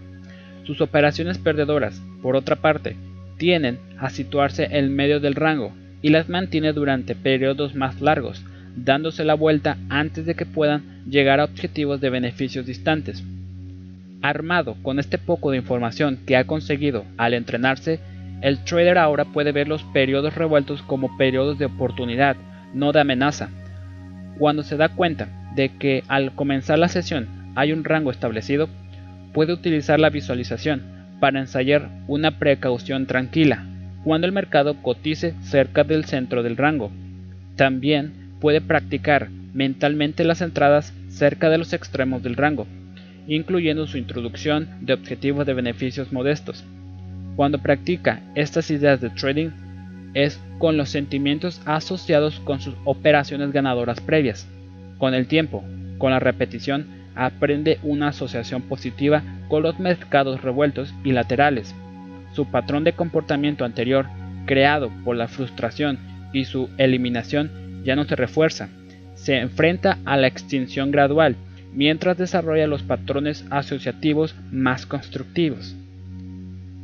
Sus 0.67 0.81
operaciones 0.81 1.39
perdedoras, 1.39 2.03
por 2.23 2.35
otra 2.35 2.57
parte, 2.57 2.97
tienden 3.39 3.79
a 3.99 4.11
situarse 4.11 4.67
en 4.73 4.95
medio 4.95 5.21
del 5.21 5.37
rango 5.37 5.73
y 6.03 6.11
las 6.11 6.29
mantiene 6.29 6.73
durante 6.73 7.15
periodos 7.15 7.77
más 7.77 8.01
largos, 8.01 8.45
dándose 8.75 9.25
la 9.25 9.35
vuelta 9.35 9.79
antes 9.89 10.27
de 10.27 10.35
que 10.35 10.45
puedan 10.45 10.83
llegar 11.09 11.39
a 11.39 11.45
objetivos 11.45 12.01
de 12.01 12.11
beneficios 12.11 12.67
distantes. 12.67 13.23
Armado 14.23 14.77
con 14.83 14.99
este 14.99 15.19
poco 15.19 15.53
de 15.53 15.59
información 15.59 16.19
que 16.27 16.37
ha 16.37 16.45
conseguido 16.45 17.05
al 17.17 17.35
entrenarse, 17.35 18.01
el 18.43 18.65
trader 18.65 18.99
ahora 18.99 19.25
puede 19.25 19.53
ver 19.53 19.69
los 19.69 19.85
periodos 19.85 20.35
revueltos 20.35 20.83
como 20.83 21.17
periodos 21.17 21.59
de 21.59 21.67
oportunidad, 21.67 22.37
no 22.75 22.91
de 22.93 23.01
amenaza. 23.01 23.51
Cuando 24.39 24.65
se 24.65 24.77
da 24.77 24.89
cuenta 24.89 25.29
de 25.55 25.71
que 25.71 26.03
al 26.09 26.35
comenzar 26.35 26.79
la 26.79 26.89
sesión 26.89 27.29
hay 27.55 27.73
un 27.73 27.85
rango 27.85 28.11
establecido, 28.11 28.69
puede 29.37 29.53
utilizar 29.53 30.01
la 30.01 30.09
visualización 30.09 30.81
para 31.21 31.41
ensayar 31.41 31.91
una 32.09 32.39
precaución 32.39 33.05
tranquila 33.05 33.67
cuando 34.03 34.27
el 34.27 34.33
mercado 34.33 34.81
cotice 34.81 35.35
cerca 35.43 35.85
del 35.85 36.07
centro 36.07 36.43
del 36.43 36.57
rango. 36.57 36.91
También 37.55 38.15
puede 38.41 38.63
practicar 38.63 39.29
mentalmente 39.53 40.25
las 40.25 40.41
entradas 40.41 40.95
cerca 41.11 41.51
de 41.51 41.59
los 41.59 41.75
extremos 41.75 42.23
del 42.23 42.35
rango, 42.35 42.67
incluyendo 43.29 43.87
su 43.87 43.99
introducción 43.99 44.69
de 44.81 44.95
objetivos 44.95 45.45
de 45.45 45.53
beneficios 45.53 46.15
modestos. 46.15 46.65
Cuando 47.37 47.59
practica 47.59 48.23
estas 48.37 48.71
ideas 48.71 49.03
de 49.03 49.11
trading 49.11 49.51
es 50.15 50.41
con 50.59 50.79
los 50.79 50.89
sentimientos 50.89 51.61
asociados 51.67 52.41
con 52.41 52.63
sus 52.63 52.75
operaciones 52.87 53.53
ganadoras 53.53 54.01
previas. 54.01 54.49
Con 54.97 55.13
el 55.13 55.27
tiempo, 55.27 55.63
con 55.99 56.13
la 56.13 56.21
repetición, 56.21 56.96
aprende 57.17 57.79
una 57.83 58.09
asociación 58.09 58.63
positiva 58.63 59.23
con 59.49 59.63
los 59.63 59.79
mercados 59.81 60.43
revueltos 60.43 60.95
y 61.03 61.13
laterales. 61.13 61.75
Su 62.33 62.51
patrón 62.51 62.85
de 62.85 62.93
comportamiento 62.93 63.65
anterior, 63.65 64.07
creado 64.47 64.91
por 65.05 65.17
la 65.17 65.29
frustración 65.29 65.99
y 66.33 66.45
su 66.45 66.69
eliminación, 66.79 67.83
ya 67.85 67.97
no 67.97 68.05
se 68.05 68.15
refuerza. 68.15 68.69
Se 69.15 69.39
enfrenta 69.39 69.99
a 70.05 70.17
la 70.17 70.27
extinción 70.27 70.91
gradual 70.91 71.37
mientras 71.73 72.17
desarrolla 72.17 72.67
los 72.67 72.83
patrones 72.83 73.45
asociativos 73.51 74.35
más 74.53 74.87
constructivos 74.87 75.75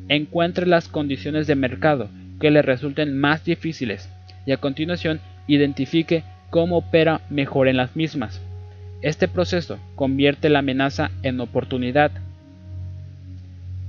encuentre 0.09 0.67
las 0.67 0.89
condiciones 0.89 1.47
de 1.47 1.55
mercado 1.55 2.09
que 2.41 2.51
le 2.51 2.63
resulten 2.63 3.19
más 3.19 3.45
difíciles 3.45 4.09
y 4.47 4.53
a 4.53 4.57
continuación 4.57 5.21
identifique 5.47 6.25
cómo 6.51 6.79
opera 6.79 7.23
mejor 7.31 7.69
en 7.69 7.77
las 7.77 7.97
mismas. 7.97 8.41
Este 9.03 9.27
proceso 9.27 9.81
convierte 9.97 10.49
la 10.49 10.61
amenaza 10.61 11.11
en 11.25 11.41
oportunidad. 11.41 12.13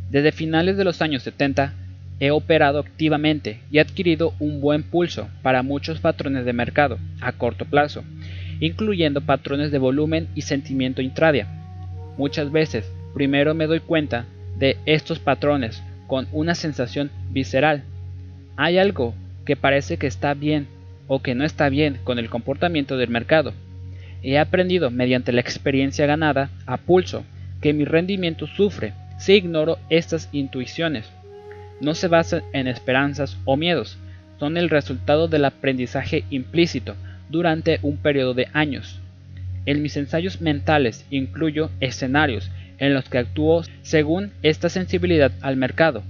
Desde 0.10 0.32
finales 0.32 0.76
de 0.76 0.84
los 0.84 1.04
años 1.04 1.22
70 1.22 1.72
he 2.20 2.32
operado 2.32 2.80
activamente 2.80 3.60
y 3.70 3.78
adquirido 3.78 4.34
un 4.40 4.60
buen 4.60 4.82
pulso 4.82 5.30
para 5.44 5.62
muchos 5.62 6.00
patrones 6.00 6.46
de 6.46 6.54
mercado 6.54 6.98
a 7.22 7.32
corto 7.32 7.66
plazo, 7.66 8.04
incluyendo 8.60 9.22
patrones 9.22 9.72
de 9.72 9.78
volumen 9.78 10.30
y 10.34 10.42
sentimiento 10.42 11.04
intradia. 11.04 11.48
Muchas 12.18 12.52
veces 12.52 12.92
primero 13.14 13.54
me 13.54 13.68
doy 13.68 13.82
cuenta 13.82 14.26
de 14.58 14.78
estos 14.88 15.20
patrones 15.20 15.84
con 16.08 16.28
una 16.32 16.56
sensación 16.56 17.12
visceral. 17.30 17.84
Hay 18.56 18.80
algo 18.80 19.14
que 19.46 19.56
parece 19.56 19.98
que 19.98 20.08
está 20.08 20.34
bien 20.34 20.68
o 21.08 21.22
que 21.22 21.36
no 21.36 21.44
está 21.44 21.70
bien 21.70 22.00
con 22.04 22.18
el 22.18 22.32
comportamiento 22.32 22.98
del 22.98 23.10
mercado. 23.10 23.54
He 24.24 24.40
aprendido 24.40 24.90
mediante 24.90 25.34
la 25.34 25.42
experiencia 25.42 26.06
ganada 26.06 26.50
a 26.66 26.78
pulso 26.78 27.26
que 27.62 27.74
mi 27.74 27.84
rendimiento 27.84 28.48
sufre 28.48 28.94
si 29.18 29.34
ignoro 29.34 29.78
estas 29.90 30.30
intuiciones. 30.32 31.10
No 31.82 31.94
se 31.94 32.08
basan 32.08 32.44
en 32.54 32.68
esperanzas 32.68 33.38
o 33.44 33.58
miedos, 33.58 33.98
son 34.40 34.56
el 34.58 34.70
resultado 34.70 35.28
del 35.28 35.46
aprendizaje 35.46 36.24
implícito 36.30 36.96
durante 37.30 37.80
un 37.82 37.98
periodo 37.98 38.34
de 38.34 38.48
años. 38.54 39.00
En 39.66 39.82
mis 39.82 39.98
ensayos 39.98 40.42
mentales 40.42 41.06
incluyo 41.10 41.70
escenarios 41.82 42.50
en 42.80 42.94
los 42.94 43.10
que 43.10 43.18
actúo 43.18 43.64
según 43.82 44.32
esta 44.42 44.70
sensibilidad 44.70 45.32
al 45.42 45.58
mercado, 45.58 46.04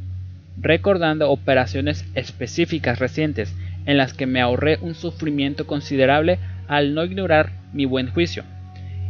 recordando 0.60 1.30
operaciones 1.32 2.06
específicas 2.14 3.00
recientes 3.00 3.54
en 3.86 3.98
las 3.98 4.14
que 4.14 4.28
me 4.28 4.42
ahorré 4.42 4.78
un 4.82 4.96
sufrimiento 4.96 5.68
considerable 5.68 6.40
al 6.68 6.94
no 6.94 7.04
ignorar 7.04 7.52
mi 7.74 7.86
buen 7.86 8.10
juicio. 8.10 8.44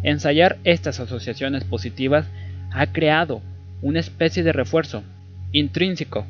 Ensayar 0.04 0.58
estas 0.64 1.00
asociaciones 1.00 1.64
positivas 1.64 2.28
ha 2.72 2.88
creado 2.88 3.42
una 3.82 4.00
especie 4.00 4.44
de 4.44 4.52
refuerzo 4.52 5.04
intrínseco. 5.52 6.26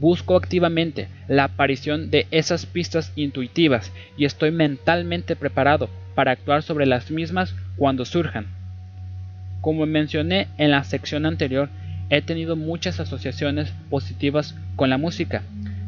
Busco 0.00 0.36
activamente 0.36 1.08
la 1.28 1.44
aparición 1.44 2.10
de 2.10 2.26
esas 2.30 2.66
pistas 2.66 3.12
intuitivas 3.14 3.92
y 4.16 4.24
estoy 4.24 4.50
mentalmente 4.50 5.36
preparado 5.36 5.88
para 6.14 6.32
actuar 6.32 6.62
sobre 6.62 6.86
las 6.86 7.10
mismas 7.10 7.54
cuando 7.76 8.04
surjan. 8.04 8.46
Como 9.60 9.86
mencioné 9.86 10.48
en 10.58 10.70
la 10.70 10.82
sección 10.84 11.26
anterior, 11.26 11.68
he 12.10 12.22
tenido 12.22 12.56
muchas 12.56 13.00
asociaciones 13.00 13.72
positivas 13.88 14.54
con 14.76 14.90
la 14.90 14.98
música. 14.98 15.42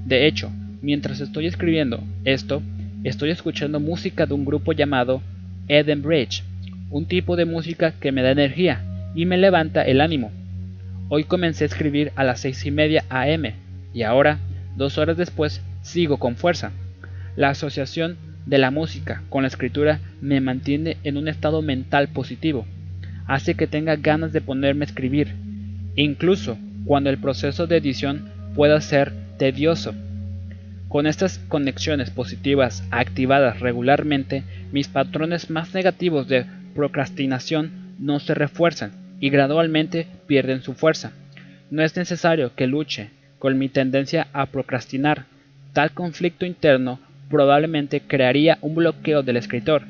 De 0.04 0.26
hecho, 0.26 0.50
mientras 0.82 1.20
estoy 1.20 1.46
escribiendo 1.46 2.02
esto, 2.24 2.62
estoy 3.08 3.30
escuchando 3.30 3.78
música 3.78 4.26
de 4.26 4.34
un 4.34 4.44
grupo 4.44 4.72
llamado 4.72 5.22
Eden 5.68 6.02
Bridge, 6.02 6.42
un 6.90 7.06
tipo 7.06 7.36
de 7.36 7.44
música 7.44 7.92
que 7.92 8.10
me 8.10 8.22
da 8.22 8.32
energía 8.32 8.82
y 9.14 9.26
me 9.26 9.38
levanta 9.38 9.82
el 9.82 10.00
ánimo. 10.00 10.32
Hoy 11.08 11.24
comencé 11.24 11.64
a 11.64 11.68
escribir 11.68 12.12
a 12.16 12.24
las 12.24 12.40
seis 12.40 12.66
y 12.66 12.70
media 12.70 13.04
am 13.08 13.44
y 13.94 14.02
ahora, 14.02 14.38
dos 14.76 14.98
horas 14.98 15.16
después, 15.16 15.62
sigo 15.82 16.18
con 16.18 16.34
fuerza. 16.34 16.72
La 17.36 17.50
asociación 17.50 18.16
de 18.44 18.58
la 18.58 18.72
música 18.72 19.22
con 19.28 19.42
la 19.42 19.48
escritura 19.48 20.00
me 20.20 20.40
mantiene 20.40 20.96
en 21.04 21.16
un 21.16 21.28
estado 21.28 21.62
mental 21.62 22.08
positivo 22.08 22.66
hace 23.26 23.54
que 23.54 23.66
tenga 23.66 23.96
ganas 23.96 24.32
de 24.32 24.40
ponerme 24.40 24.84
a 24.84 24.88
escribir, 24.88 25.34
incluso 25.96 26.58
cuando 26.84 27.10
el 27.10 27.18
proceso 27.18 27.66
de 27.66 27.76
edición 27.76 28.28
pueda 28.54 28.80
ser 28.80 29.12
tedioso. 29.38 29.94
Con 30.88 31.06
estas 31.06 31.38
conexiones 31.48 32.10
positivas 32.10 32.84
activadas 32.90 33.60
regularmente, 33.60 34.44
mis 34.72 34.88
patrones 34.88 35.50
más 35.50 35.74
negativos 35.74 36.28
de 36.28 36.46
procrastinación 36.74 37.94
no 37.98 38.20
se 38.20 38.34
refuerzan 38.34 38.92
y 39.20 39.30
gradualmente 39.30 40.06
pierden 40.26 40.62
su 40.62 40.74
fuerza. 40.74 41.12
No 41.70 41.82
es 41.82 41.96
necesario 41.96 42.54
que 42.54 42.66
luche 42.66 43.10
con 43.38 43.58
mi 43.58 43.68
tendencia 43.68 44.28
a 44.32 44.46
procrastinar. 44.46 45.24
Tal 45.72 45.90
conflicto 45.90 46.46
interno 46.46 47.00
probablemente 47.28 48.00
crearía 48.00 48.58
un 48.60 48.76
bloqueo 48.76 49.22
del 49.22 49.36
escritor. 49.36 49.82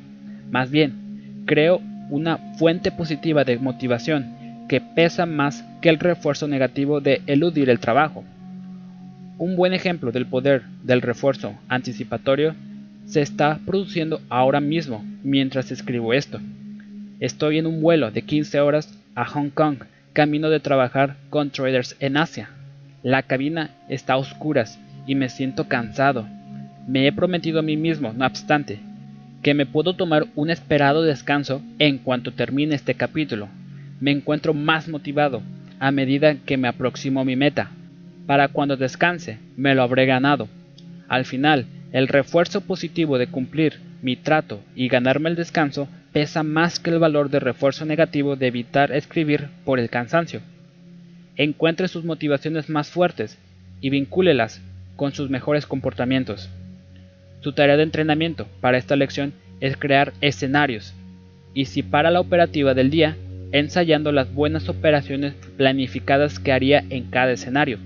Más 0.50 0.70
bien, 0.70 1.42
creo 1.44 1.80
una 2.08 2.38
fuente 2.58 2.90
positiva 2.90 3.44
de 3.44 3.58
motivación 3.58 4.66
que 4.68 4.80
pesa 4.80 5.26
más 5.26 5.64
que 5.82 5.90
el 5.90 5.98
refuerzo 5.98 6.48
negativo 6.48 7.00
de 7.00 7.20
eludir 7.26 7.68
el 7.68 7.78
trabajo. 7.78 8.24
Un 9.38 9.54
buen 9.54 9.74
ejemplo 9.74 10.12
del 10.12 10.24
poder 10.24 10.62
del 10.82 11.02
refuerzo 11.02 11.54
anticipatorio 11.68 12.54
se 13.04 13.20
está 13.20 13.60
produciendo 13.66 14.22
ahora 14.30 14.60
mismo 14.60 15.04
mientras 15.22 15.70
escribo 15.70 16.14
esto. 16.14 16.40
Estoy 17.20 17.58
en 17.58 17.66
un 17.66 17.82
vuelo 17.82 18.10
de 18.10 18.22
15 18.22 18.60
horas 18.60 18.98
a 19.14 19.26
Hong 19.26 19.50
Kong, 19.50 19.80
camino 20.14 20.48
de 20.48 20.60
trabajar 20.60 21.16
con 21.28 21.50
traders 21.50 21.96
en 22.00 22.16
Asia. 22.16 22.48
La 23.02 23.24
cabina 23.24 23.72
está 23.90 24.14
a 24.14 24.16
oscuras 24.16 24.78
y 25.06 25.14
me 25.14 25.28
siento 25.28 25.68
cansado. 25.68 26.26
Me 26.88 27.06
he 27.06 27.12
prometido 27.12 27.58
a 27.58 27.62
mí 27.62 27.76
mismo, 27.76 28.14
no 28.14 28.26
obstante, 28.26 28.78
que 29.42 29.52
me 29.52 29.66
puedo 29.66 29.92
tomar 29.92 30.28
un 30.34 30.48
esperado 30.48 31.02
descanso 31.02 31.60
en 31.78 31.98
cuanto 31.98 32.32
termine 32.32 32.74
este 32.74 32.94
capítulo. 32.94 33.48
Me 34.00 34.12
encuentro 34.12 34.54
más 34.54 34.88
motivado 34.88 35.42
a 35.78 35.90
medida 35.90 36.36
que 36.36 36.56
me 36.56 36.68
aproximo 36.68 37.20
a 37.20 37.24
mi 37.26 37.36
meta. 37.36 37.70
Para 38.26 38.48
cuando 38.48 38.76
descanse, 38.76 39.38
me 39.56 39.74
lo 39.74 39.82
habré 39.82 40.06
ganado. 40.06 40.48
Al 41.08 41.24
final, 41.24 41.66
el 41.92 42.08
refuerzo 42.08 42.60
positivo 42.60 43.18
de 43.18 43.28
cumplir 43.28 43.80
mi 44.02 44.16
trato 44.16 44.60
y 44.74 44.88
ganarme 44.88 45.30
el 45.30 45.36
descanso 45.36 45.88
pesa 46.12 46.42
más 46.42 46.80
que 46.80 46.90
el 46.90 46.98
valor 46.98 47.30
de 47.30 47.40
refuerzo 47.40 47.84
negativo 47.84 48.36
de 48.36 48.48
evitar 48.48 48.90
escribir 48.90 49.48
por 49.64 49.78
el 49.78 49.90
cansancio. 49.90 50.40
Encuentre 51.36 51.88
sus 51.88 52.04
motivaciones 52.04 52.68
más 52.68 52.88
fuertes 52.88 53.38
y 53.80 53.90
vincúlelas 53.90 54.60
con 54.96 55.12
sus 55.12 55.30
mejores 55.30 55.66
comportamientos. 55.66 56.48
Su 57.40 57.52
tarea 57.52 57.76
de 57.76 57.84
entrenamiento 57.84 58.48
para 58.60 58.78
esta 58.78 58.96
lección 58.96 59.32
es 59.60 59.76
crear 59.76 60.12
escenarios 60.20 60.94
y 61.54 61.66
si 61.66 61.82
para 61.82 62.10
la 62.10 62.20
operativa 62.20 62.74
del 62.74 62.90
día, 62.90 63.16
ensayando 63.52 64.10
las 64.10 64.32
buenas 64.32 64.68
operaciones 64.68 65.34
planificadas 65.56 66.38
que 66.38 66.52
haría 66.52 66.84
en 66.90 67.04
cada 67.04 67.32
escenario. 67.32 67.78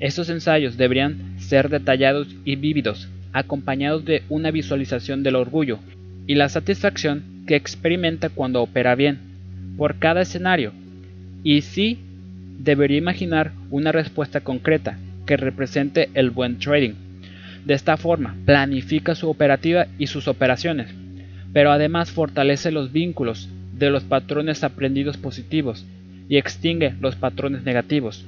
Estos 0.00 0.30
ensayos 0.30 0.76
deberían 0.76 1.38
ser 1.38 1.68
detallados 1.68 2.28
y 2.44 2.56
vívidos, 2.56 3.08
acompañados 3.32 4.04
de 4.04 4.22
una 4.28 4.50
visualización 4.50 5.22
del 5.22 5.36
orgullo 5.36 5.80
y 6.26 6.34
la 6.36 6.48
satisfacción 6.48 7.24
que 7.46 7.56
experimenta 7.56 8.28
cuando 8.28 8.62
opera 8.62 8.94
bien, 8.94 9.18
por 9.76 9.98
cada 9.98 10.22
escenario, 10.22 10.72
y 11.42 11.62
sí 11.62 11.98
debería 12.58 12.98
imaginar 12.98 13.52
una 13.70 13.92
respuesta 13.92 14.40
concreta 14.40 14.98
que 15.26 15.36
represente 15.36 16.10
el 16.14 16.30
buen 16.30 16.58
trading. 16.58 16.94
De 17.64 17.74
esta 17.74 17.96
forma, 17.96 18.36
planifica 18.44 19.14
su 19.14 19.28
operativa 19.28 19.86
y 19.98 20.06
sus 20.06 20.28
operaciones, 20.28 20.88
pero 21.52 21.72
además 21.72 22.10
fortalece 22.10 22.70
los 22.70 22.92
vínculos 22.92 23.48
de 23.76 23.90
los 23.90 24.04
patrones 24.04 24.64
aprendidos 24.64 25.16
positivos 25.16 25.84
y 26.28 26.36
extingue 26.36 26.94
los 27.00 27.16
patrones 27.16 27.64
negativos. 27.64 28.24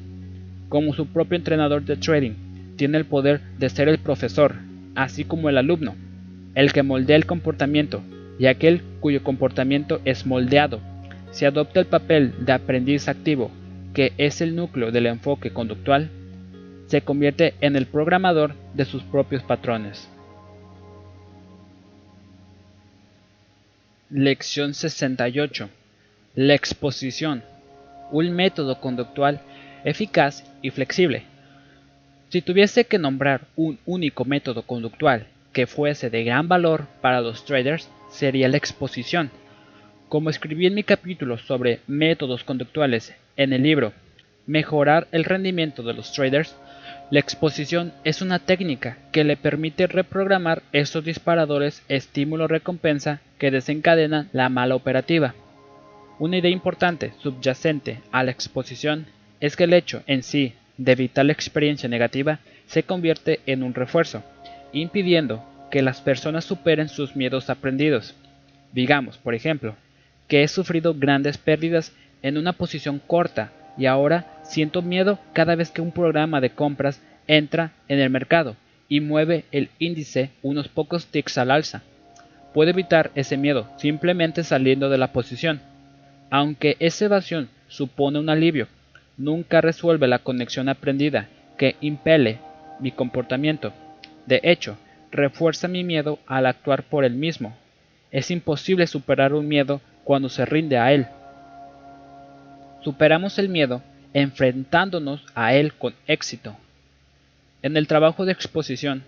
Como 0.71 0.95
su 0.95 1.07
propio 1.07 1.37
entrenador 1.37 1.85
de 1.85 1.97
trading, 1.97 2.77
tiene 2.77 2.97
el 2.97 3.05
poder 3.05 3.41
de 3.59 3.69
ser 3.69 3.89
el 3.89 3.99
profesor, 3.99 4.55
así 4.95 5.25
como 5.25 5.49
el 5.49 5.59
alumno, 5.59 5.97
el 6.55 6.73
que 6.73 6.85
moldea 6.85 7.17
el 7.17 7.27
comportamiento 7.27 8.03
y 8.39 8.47
aquel 8.47 8.81
cuyo 9.01 9.25
comportamiento 9.25 10.01
es 10.05 10.27
moldeado. 10.27 10.81
Si 11.33 11.45
adopta 11.45 11.81
el 11.81 11.87
papel 11.87 12.33
de 12.47 12.53
aprendiz 12.53 13.09
activo, 13.09 13.51
que 13.95 14.13
es 14.17 14.41
el 14.41 14.55
núcleo 14.55 14.93
del 14.93 15.07
enfoque 15.07 15.51
conductual, 15.51 16.09
se 16.87 17.03
convierte 17.03 17.55
en 17.61 17.75
el 17.75 17.87
programador 17.87 18.55
de 18.75 18.85
sus 18.85 19.03
propios 19.03 19.43
patrones. 19.43 20.09
Lección 24.09 24.75
68. 24.75 25.69
La 26.37 26.55
exposición. 26.55 27.43
Un 28.13 28.31
método 28.31 28.81
conductual 28.81 29.41
eficaz 29.85 30.45
y 30.63 30.71
flexible. 30.71 31.25
Si 32.29 32.43
tuviese 32.43 32.85
que 32.85 32.99
nombrar 32.99 33.43
un 33.57 33.79
único 33.87 34.25
método 34.25 34.63
conductual 34.63 35.27
que 35.53 35.67
fuese 35.67 36.11
de 36.11 36.25
gran 36.25 36.49
valor 36.49 36.87
para 37.01 37.21
los 37.21 37.45
traders, 37.45 37.91
sería 38.11 38.49
la 38.49 38.57
exposición. 38.57 39.31
Como 40.09 40.31
escribí 40.31 40.67
en 40.67 40.75
mi 40.75 40.83
capítulo 40.83 41.39
sobre 41.39 41.81
métodos 41.87 42.45
conductuales 42.45 43.15
en 43.37 43.53
el 43.53 43.63
libro 43.63 43.93
Mejorar 44.47 45.07
el 45.13 45.25
rendimiento 45.25 45.83
de 45.83 45.95
los 45.95 46.13
traders, 46.13 46.57
la 47.11 47.21
exposición 47.21 47.93
es 48.05 48.23
una 48.23 48.39
técnica 48.39 48.99
que 49.13 49.25
le 49.25 49.37
permite 49.37 49.87
reprogramar 49.87 50.63
estos 50.73 51.05
disparadores 51.05 51.83
estímulo-recompensa 51.89 53.21
que 53.39 53.51
desencadenan 53.51 54.29
la 54.33 54.49
mala 54.49 54.77
operativa. 54.77 55.35
Una 56.19 56.39
idea 56.39 56.51
importante 56.51 57.13
subyacente 57.19 58.01
a 58.13 58.23
la 58.23 58.31
exposición 58.31 59.07
es 59.41 59.57
que 59.57 59.65
el 59.65 59.73
hecho 59.73 60.03
en 60.07 60.23
sí 60.23 60.55
de 60.77 60.93
evitar 60.93 61.27
la 61.27 61.33
experiencia 61.33 61.89
negativa 61.89 62.41
se 62.67 62.83
convierte 62.83 63.41
en 63.47 63.63
un 63.63 63.75
refuerzo, 63.75 64.23
impidiendo 64.73 65.45
que 65.71 65.83
las 65.83 66.01
personas 66.01 66.45
superen 66.45 66.89
sus 66.89 67.17
miedos 67.17 67.51
aprendidos. 67.51 68.15
Digamos, 68.73 69.19
por 69.19 69.35
ejemplo, 69.35 69.75
que 70.29 70.43
he 70.43 70.49
sufrido 70.49 70.95
grandes 70.95 71.39
pérdidas 71.39 71.93
en 72.23 72.39
una 72.39 72.53
posición 72.53 73.01
corta 73.05 73.53
y 73.77 73.87
ahora 73.87 74.27
siento 74.45 74.83
miedo 74.83 75.19
cada 75.33 75.55
vez 75.55 75.71
que 75.71 75.81
un 75.81 75.93
programa 75.93 76.41
de 76.41 76.51
compras 76.51 77.01
entra 77.27 77.73
en 77.89 77.99
el 77.99 78.11
mercado 78.11 78.57
y 78.89 79.01
mueve 79.01 79.45
el 79.53 79.71
índice 79.79 80.31
unos 80.43 80.69
pocos 80.69 81.07
ticks 81.07 81.39
al 81.39 81.51
alza. 81.51 81.83
Puede 82.53 82.71
evitar 82.71 83.11
ese 83.15 83.37
miedo 83.37 83.69
simplemente 83.77 84.43
saliendo 84.45 84.91
de 84.91 84.99
la 84.99 85.13
posición. 85.13 85.61
Aunque 86.31 86.77
esa 86.81 87.07
evasión 87.07 87.49
supone 87.69 88.19
un 88.19 88.29
alivio, 88.29 88.67
nunca 89.21 89.61
resuelve 89.61 90.09
la 90.09 90.21
conexión 90.21 90.71
aprendida 90.71 91.29
que 91.59 91.77
impele 91.83 92.39
mi 92.81 92.91
comportamiento. 92.91 93.73
De 94.27 94.41
hecho, 94.43 94.79
refuerza 95.13 95.69
mi 95.69 95.85
miedo 95.85 96.19
al 96.27 96.47
actuar 96.47 96.85
por 96.85 97.05
él 97.05 97.13
mismo. 97.13 97.55
Es 98.11 98.31
imposible 98.31 98.87
superar 98.87 99.35
un 99.35 99.47
miedo 99.47 99.83
cuando 100.05 100.31
se 100.31 100.47
rinde 100.47 100.79
a 100.79 100.93
él. 100.93 101.07
Superamos 102.83 103.39
el 103.39 103.51
miedo 103.51 103.83
enfrentándonos 104.15 105.23
a 105.35 105.55
él 105.55 105.75
con 105.75 105.95
éxito. 106.07 106.57
En 107.63 107.77
el 107.77 107.87
trabajo 107.87 108.25
de 108.25 108.33
exposición, 108.33 109.05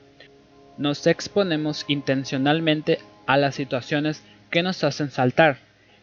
nos 0.77 1.07
exponemos 1.07 1.87
intencionalmente 1.89 2.99
a 3.27 3.39
las 3.39 3.55
situaciones 3.55 4.23
que 4.51 4.63
nos 4.63 4.85
hacen 4.85 5.11
saltar. 5.11 5.57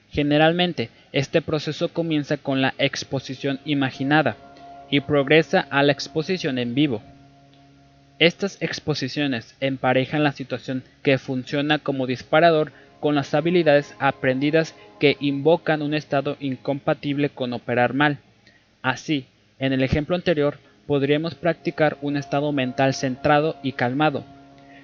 Generalmente, 0.09 0.89
este 1.11 1.41
proceso 1.41 1.89
comienza 1.89 2.37
con 2.37 2.61
la 2.61 2.73
exposición 2.77 3.59
imaginada 3.65 4.37
y 4.89 5.01
progresa 5.01 5.67
a 5.69 5.83
la 5.83 5.91
exposición 5.91 6.57
en 6.57 6.75
vivo. 6.75 7.01
Estas 8.19 8.61
exposiciones 8.61 9.55
emparejan 9.59 10.23
la 10.23 10.33
situación 10.33 10.83
que 11.03 11.17
funciona 11.17 11.79
como 11.79 12.05
disparador 12.05 12.71
con 12.99 13.15
las 13.15 13.33
habilidades 13.33 13.95
aprendidas 13.99 14.75
que 14.99 15.15
invocan 15.19 15.81
un 15.81 15.93
estado 15.93 16.35
incompatible 16.39 17.29
con 17.29 17.53
operar 17.53 17.93
mal. 17.93 18.19
Así, 18.81 19.25
en 19.57 19.73
el 19.73 19.83
ejemplo 19.83 20.15
anterior, 20.15 20.57
podríamos 20.85 21.35
practicar 21.35 21.97
un 22.01 22.17
estado 22.17 22.51
mental 22.51 22.93
centrado 22.93 23.55
y 23.63 23.71
calmado, 23.73 24.25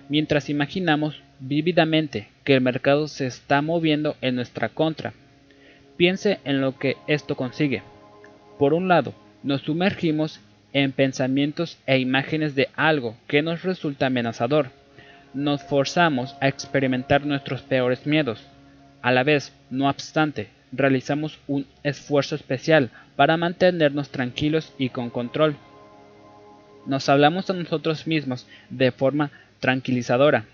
mientras 0.07 0.49
imaginamos 0.49 1.22
vívidamente 1.39 2.30
que 2.43 2.53
el 2.53 2.61
mercado 2.61 3.07
se 3.07 3.26
está 3.26 3.61
moviendo 3.61 4.15
en 4.22 4.35
nuestra 4.35 4.69
contra. 4.69 5.14
Piense 5.97 6.39
en 6.43 6.61
lo 6.61 6.77
que 6.77 6.97
esto 7.07 7.35
consigue. 7.35 7.84
Por 8.59 8.73
un 8.73 8.88
lado, 8.88 9.13
nos 9.43 9.61
sumergimos 9.61 10.39
en 10.73 10.91
pensamientos 10.91 11.77
e 11.85 11.99
imágenes 11.99 12.55
de 12.55 12.69
algo 12.76 13.15
que 13.27 13.41
nos 13.41 13.63
resulta 13.63 14.07
amenazador 14.07 14.72
nos 15.35 15.61
forzamos 15.63 16.34
a 16.39 16.47
experimentar 16.47 17.26
nuestros 17.26 17.61
peores 17.61 18.07
miedos. 18.07 18.41
A 19.01 19.11
la 19.11 19.23
vez, 19.23 19.53
no 19.69 19.89
obstante, 19.89 20.47
realizamos 20.72 21.38
un 21.47 21.67
esfuerzo 21.84 22.35
especial 22.35 22.89
para 23.15 23.38
mantenernos 23.38 24.09
tranquilos 24.09 24.73
y 24.80 24.89
con 24.89 25.09
control. 25.09 25.57
Nos 26.85 27.09
hablamos 27.09 27.49
a 27.49 27.53
nosotros 27.53 28.07
mismos 28.07 28.47
de 28.69 28.91
forma 28.91 29.30
tranquilizadora. 29.59 30.45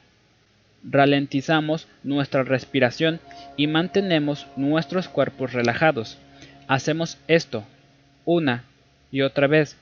Ralentizamos 0.83 1.87
nuestra 2.03 2.43
respiración 2.43 3.19
y 3.57 3.67
mantenemos 3.67 4.47
nuestros 4.55 5.07
cuerpos 5.07 5.53
relajados. 5.53 6.17
Hacemos 6.67 7.17
esto 7.27 7.63
una 8.25 8.63
y 9.11 9.21
otra 9.21 9.47
vez, 9.47 9.77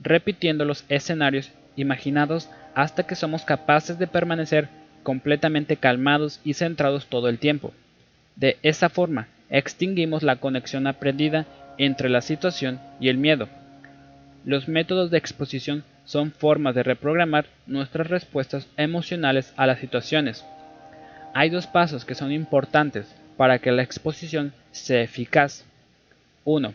repitiendo 0.00 0.64
los 0.64 0.84
escenarios 0.88 1.50
imaginados 1.76 2.48
hasta 2.74 3.04
que 3.04 3.14
somos 3.14 3.44
capaces 3.44 3.98
de 3.98 4.06
permanecer 4.06 4.68
completamente 5.02 5.76
calmados 5.76 6.40
y 6.44 6.54
centrados 6.54 7.06
todo 7.06 7.28
el 7.28 7.38
tiempo. 7.38 7.72
De 8.36 8.58
esa 8.62 8.88
forma, 8.88 9.28
extinguimos 9.50 10.22
la 10.22 10.36
conexión 10.36 10.86
aprendida 10.86 11.46
entre 11.78 12.08
la 12.08 12.20
situación 12.20 12.80
y 13.00 13.08
el 13.08 13.18
miedo. 13.18 13.48
Los 14.44 14.68
métodos 14.68 15.10
de 15.10 15.18
exposición 15.18 15.84
son 16.10 16.32
formas 16.32 16.74
de 16.74 16.82
reprogramar 16.82 17.46
nuestras 17.68 18.08
respuestas 18.08 18.66
emocionales 18.76 19.54
a 19.56 19.68
las 19.68 19.78
situaciones. 19.78 20.44
Hay 21.34 21.50
dos 21.50 21.68
pasos 21.68 22.04
que 22.04 22.16
son 22.16 22.32
importantes 22.32 23.14
para 23.36 23.60
que 23.60 23.70
la 23.70 23.84
exposición 23.84 24.52
sea 24.72 25.02
eficaz. 25.02 25.64
1. 26.44 26.74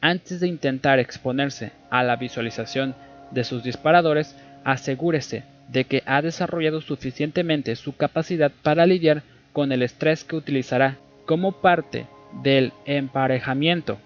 Antes 0.00 0.40
de 0.40 0.48
intentar 0.48 0.98
exponerse 1.00 1.72
a 1.90 2.02
la 2.02 2.16
visualización 2.16 2.94
de 3.30 3.44
sus 3.44 3.62
disparadores, 3.62 4.34
asegúrese 4.64 5.44
de 5.68 5.84
que 5.84 6.02
ha 6.06 6.22
desarrollado 6.22 6.80
suficientemente 6.80 7.76
su 7.76 7.94
capacidad 7.94 8.50
para 8.62 8.86
lidiar 8.86 9.22
con 9.52 9.70
el 9.72 9.82
estrés 9.82 10.24
que 10.24 10.36
utilizará 10.36 10.96
como 11.26 11.60
parte 11.60 12.06
del 12.42 12.72
emparejamiento. 12.86 13.98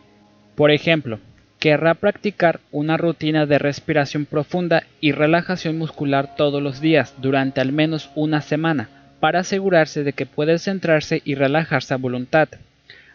Por 0.57 0.73
ejemplo, 0.73 1.21
querrá 1.67 1.95
practicar 1.95 2.61
una 2.71 2.97
rutina 2.97 3.45
de 3.45 3.59
respiración 3.59 4.25
profunda 4.25 4.85
y 5.01 5.11
relajación 5.11 5.77
muscular 5.77 6.37
todos 6.37 6.63
los 6.63 6.81
días 6.81 7.13
durante 7.19 7.61
al 7.61 7.73
menos 7.73 8.09
una 8.15 8.41
semana 8.41 8.89
para 9.19 9.41
asegurarse 9.41 10.05
de 10.05 10.13
que 10.13 10.27
puede 10.27 10.61
centrarse 10.61 11.23
y 11.25 11.35
relajarse 11.35 11.93
a 11.93 11.97
voluntad. 11.97 12.49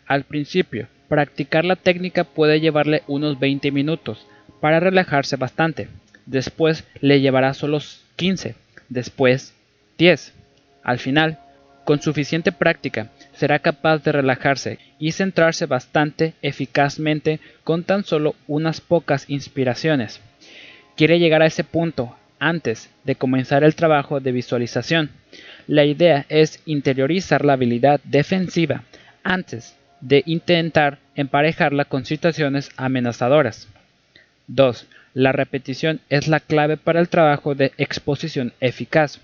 Al 0.06 0.26
principio, 0.26 0.90
practicar 1.08 1.64
la 1.64 1.78
técnica 1.78 2.26
puede 2.26 2.60
llevarle 2.60 3.04
unos 3.08 3.40
20 3.40 3.72
minutos 3.72 4.28
para 4.60 4.82
relajarse 4.82 5.38
bastante. 5.38 5.88
Después 6.26 6.84
le 7.00 7.22
llevará 7.22 7.54
solo 7.54 7.80
15, 8.18 8.56
después 8.90 9.54
10. 9.98 10.34
Al 10.84 11.00
final, 11.00 11.40
con 11.86 12.02
suficiente 12.02 12.52
práctica, 12.52 13.12
será 13.42 13.58
capaz 13.58 14.04
de 14.04 14.12
relajarse 14.12 14.78
y 15.00 15.14
centrarse 15.14 15.66
bastante 15.66 16.36
eficazmente 16.44 17.40
con 17.64 17.84
tan 17.84 18.04
solo 18.04 18.36
unas 18.46 18.82
pocas 18.82 19.28
inspiraciones. 19.32 20.22
Quiere 20.96 21.18
llegar 21.18 21.42
a 21.42 21.48
ese 21.48 21.64
punto 21.64 22.16
antes 22.38 22.92
de 23.04 23.16
comenzar 23.16 23.64
el 23.64 23.74
trabajo 23.74 24.20
de 24.20 24.32
visualización. 24.32 25.10
La 25.66 25.86
idea 25.86 26.28
es 26.30 26.62
interiorizar 26.68 27.44
la 27.44 27.54
habilidad 27.54 28.00
defensiva 28.04 28.84
antes 29.24 29.76
de 30.02 30.22
intentar 30.28 31.00
emparejarla 31.16 31.86
con 31.86 32.06
situaciones 32.06 32.70
amenazadoras. 32.78 33.68
2. 34.50 34.86
La 35.16 35.32
repetición 35.32 36.00
es 36.10 36.28
la 36.28 36.42
clave 36.42 36.78
para 36.78 37.00
el 37.00 37.10
trabajo 37.10 37.56
de 37.56 37.72
exposición 37.80 38.54
eficaz. 38.60 39.20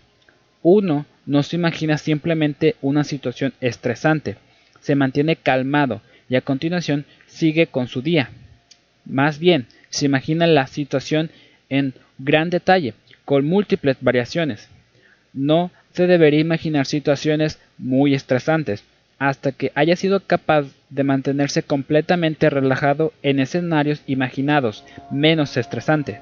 1 0.63 1.05
no 1.27 1.43
se 1.43 1.57
imagina 1.57 1.97
simplemente 1.97 2.75
una 2.81 3.03
situación 3.03 3.53
estresante, 3.61 4.37
se 4.79 4.95
mantiene 4.95 5.35
calmado 5.35 6.01
y 6.29 6.35
a 6.35 6.41
continuación 6.41 7.05
sigue 7.27 7.67
con 7.67 7.87
su 7.87 8.01
día. 8.01 8.29
Más 9.05 9.37
bien, 9.37 9.67
se 9.89 10.05
imagina 10.05 10.47
la 10.47 10.67
situación 10.67 11.29
en 11.69 11.93
gran 12.17 12.49
detalle, 12.49 12.93
con 13.25 13.45
múltiples 13.45 13.97
variaciones. 14.01 14.69
No 15.33 15.69
se 15.91 16.07
debería 16.07 16.39
imaginar 16.39 16.85
situaciones 16.85 17.59
muy 17.77 18.13
estresantes, 18.13 18.83
hasta 19.19 19.51
que 19.51 19.71
haya 19.75 19.95
sido 19.95 20.21
capaz 20.21 20.67
de 20.89 21.03
mantenerse 21.03 21.61
completamente 21.61 22.49
relajado 22.49 23.13
en 23.21 23.39
escenarios 23.39 24.01
imaginados 24.07 24.85
menos 25.11 25.57
estresantes. 25.57 26.19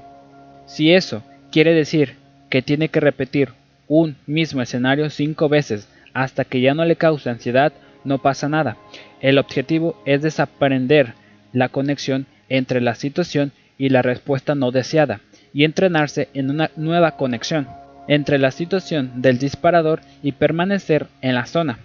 Si 0.66 0.92
eso 0.92 1.22
quiere 1.52 1.74
decir 1.74 2.14
que 2.50 2.62
tiene 2.62 2.88
que 2.88 3.00
repetir 3.00 3.50
un 3.88 4.16
mismo 4.26 4.62
escenario 4.62 5.10
cinco 5.10 5.48
veces 5.48 5.88
hasta 6.14 6.44
que 6.44 6.60
ya 6.60 6.74
no 6.74 6.84
le 6.84 6.96
cause 6.96 7.28
ansiedad, 7.28 7.72
no 8.04 8.18
pasa 8.18 8.48
nada. 8.48 8.76
El 9.20 9.38
objetivo 9.38 10.00
es 10.06 10.22
desaprender 10.22 11.14
la 11.52 11.68
conexión 11.68 12.26
entre 12.48 12.80
la 12.80 12.94
situación 12.94 13.52
y 13.78 13.90
la 13.90 14.02
respuesta 14.02 14.54
no 14.54 14.70
deseada 14.70 15.20
y 15.52 15.64
entrenarse 15.64 16.28
en 16.34 16.50
una 16.50 16.70
nueva 16.76 17.16
conexión 17.16 17.68
entre 18.08 18.38
la 18.38 18.50
situación 18.50 19.20
del 19.20 19.38
disparador 19.38 20.00
y 20.22 20.32
permanecer 20.32 21.06
en 21.22 21.34
la 21.34 21.46
zona. 21.46 21.78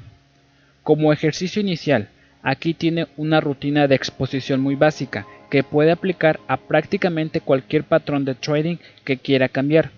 Como 0.84 1.14
ejercicio 1.14 1.62
inicial, 1.62 2.10
aquí 2.44 2.74
tiene 2.74 3.08
una 3.18 3.40
rutina 3.40 3.88
de 3.88 3.96
exposición 3.96 4.62
muy 4.62 4.76
básica 4.76 5.26
que 5.50 5.64
puede 5.64 5.92
aplicar 5.92 6.40
a 6.48 6.58
prácticamente 6.58 7.42
cualquier 7.42 7.84
patrón 7.84 8.24
de 8.26 8.36
trading 8.36 8.78
que 9.04 9.18
quiera 9.18 9.50
cambiar. 9.50 9.92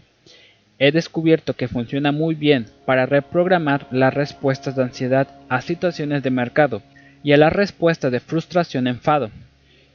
He 0.86 0.92
descubierto 0.92 1.54
que 1.54 1.70
funciona 1.70 2.12
muy 2.12 2.36
bien 2.36 2.66
para 2.86 3.06
reprogramar 3.06 3.88
las 3.90 4.14
respuestas 4.14 4.76
de 4.76 4.84
ansiedad 4.84 5.30
a 5.48 5.62
situaciones 5.62 6.24
de 6.24 6.30
mercado 6.30 6.82
y 7.24 7.32
a 7.32 7.38
las 7.38 7.54
respuestas 7.54 8.12
de 8.12 8.20
frustración 8.20 8.88
enfado. 8.88 9.32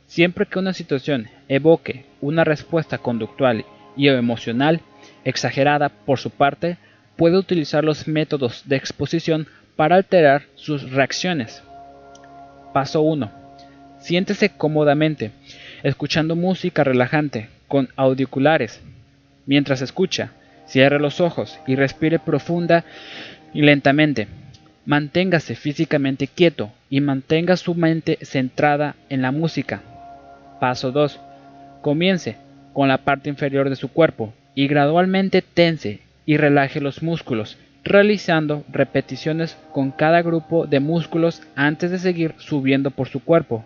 Siempre 0.07 0.47
que 0.47 0.59
una 0.59 0.73
situación 0.73 1.29
evoque 1.47 2.07
una 2.23 2.43
respuesta 2.43 2.97
conductual 2.97 3.67
y 3.99 4.09
emocional 4.09 4.81
exagerada 5.27 5.91
por 5.91 6.19
su 6.19 6.31
parte, 6.31 6.79
puede 7.17 7.37
utilizar 7.37 7.85
los 7.85 8.09
métodos 8.09 8.63
de 8.65 8.77
exposición 8.77 9.47
para 9.77 9.97
alterar 9.97 10.45
sus 10.55 10.91
reacciones. 10.91 11.63
Paso 12.73 13.03
1. 13.03 13.31
Siéntese 14.01 14.49
cómodamente, 14.57 15.33
escuchando 15.83 16.35
música 16.35 16.83
relajante 16.83 17.51
con 17.67 17.91
auriculares. 17.95 18.81
Mientras 19.45 19.83
escucha, 19.83 20.33
Cierre 20.69 21.01
los 21.01 21.21
ojos 21.21 21.59
y 21.67 21.77
respire 21.77 22.19
profunda 22.19 22.85
y 23.55 23.63
lentamente. 23.63 24.29
Manténgase 24.85 25.55
físicamente 25.55 26.27
quieto 26.29 26.71
y 26.91 27.01
mantenga 27.01 27.57
su 27.57 27.75
mente 27.75 28.19
centrada 28.23 28.95
en 29.09 29.23
la 29.23 29.33
música. 29.33 29.83
Paso 30.61 30.93
2. 30.93 31.21
Comience 31.83 32.37
con 32.75 32.89
la 32.89 32.99
parte 32.99 33.29
inferior 33.31 33.71
de 33.71 33.77
su 33.77 33.89
cuerpo 33.89 34.35
y 34.55 34.69
gradualmente 34.69 35.43
tense 35.43 36.01
y 36.27 36.37
relaje 36.37 36.81
los 36.81 37.03
músculos, 37.03 37.57
realizando 37.83 38.65
repeticiones 38.71 39.57
con 39.73 39.91
cada 39.91 40.21
grupo 40.21 40.67
de 40.67 40.81
músculos 40.81 41.43
antes 41.55 41.91
de 41.91 41.99
seguir 41.99 42.35
subiendo 42.37 42.91
por 42.91 43.09
su 43.09 43.25
cuerpo. 43.25 43.65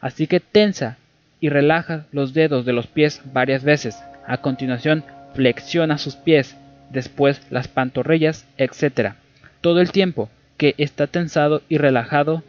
Así 0.00 0.26
que 0.26 0.40
tensa 0.40 0.96
y 1.40 1.50
relaja 1.50 2.06
los 2.12 2.32
dedos 2.32 2.64
de 2.64 2.72
los 2.72 2.86
pies 2.86 3.20
varias 3.32 3.64
veces. 3.64 4.02
A 4.26 4.38
continuación, 4.38 5.04
flexiona 5.34 5.98
sus 5.98 6.16
pies, 6.16 6.56
después 6.90 7.40
las 7.50 7.68
pantorrillas, 7.68 8.46
etc. 8.58 9.14
Todo 9.60 9.80
el 9.80 9.92
tiempo 9.92 10.28
que 10.56 10.74
está 10.78 11.06
tensado 11.06 11.62
y 11.68 11.78
relajado, 11.78 12.42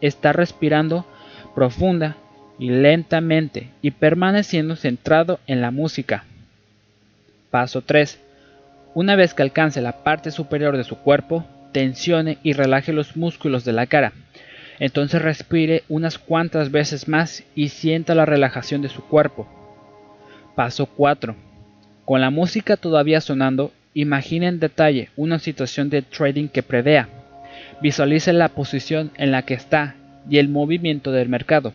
está 0.00 0.32
respirando 0.32 1.06
profunda 1.54 2.16
y 2.58 2.70
lentamente 2.70 3.70
y 3.82 3.92
permaneciendo 3.92 4.76
centrado 4.76 5.38
en 5.46 5.60
la 5.60 5.70
música. 5.70 6.24
Paso 7.50 7.82
3. 7.82 8.20
Una 8.94 9.14
vez 9.14 9.34
que 9.34 9.42
alcance 9.42 9.80
la 9.80 10.02
parte 10.02 10.30
superior 10.30 10.76
de 10.76 10.84
su 10.84 10.96
cuerpo, 10.96 11.46
tensione 11.72 12.38
y 12.42 12.52
relaje 12.52 12.92
los 12.92 13.16
músculos 13.16 13.64
de 13.64 13.72
la 13.72 13.86
cara. 13.86 14.12
Entonces 14.78 15.22
respire 15.22 15.84
unas 15.88 16.18
cuantas 16.18 16.70
veces 16.70 17.06
más 17.06 17.44
y 17.54 17.68
sienta 17.68 18.14
la 18.14 18.26
relajación 18.26 18.82
de 18.82 18.88
su 18.88 19.04
cuerpo. 19.04 19.46
Paso 20.56 20.86
4 20.86 21.51
con 22.04 22.20
la 22.20 22.30
música 22.30 22.76
todavía 22.76 23.20
sonando, 23.20 23.72
imagine 23.94 24.48
en 24.48 24.58
detalle 24.58 25.10
una 25.16 25.38
situación 25.38 25.88
de 25.88 26.02
trading 26.02 26.48
que 26.48 26.62
prevea. 26.62 27.08
Visualice 27.80 28.32
la 28.32 28.48
posición 28.48 29.10
en 29.16 29.30
la 29.30 29.42
que 29.42 29.54
está 29.54 29.94
y 30.28 30.38
el 30.38 30.48
movimiento 30.48 31.12
del 31.12 31.28
mercado. 31.28 31.72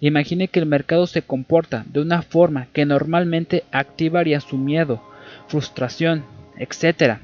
Imagine 0.00 0.48
que 0.48 0.60
el 0.60 0.66
mercado 0.66 1.06
se 1.06 1.22
comporta 1.22 1.84
de 1.88 2.00
una 2.00 2.22
forma 2.22 2.68
que 2.72 2.84
normalmente 2.84 3.64
activaría 3.72 4.40
su 4.40 4.58
miedo, 4.58 5.02
frustración, 5.48 6.24
etc. 6.58 7.18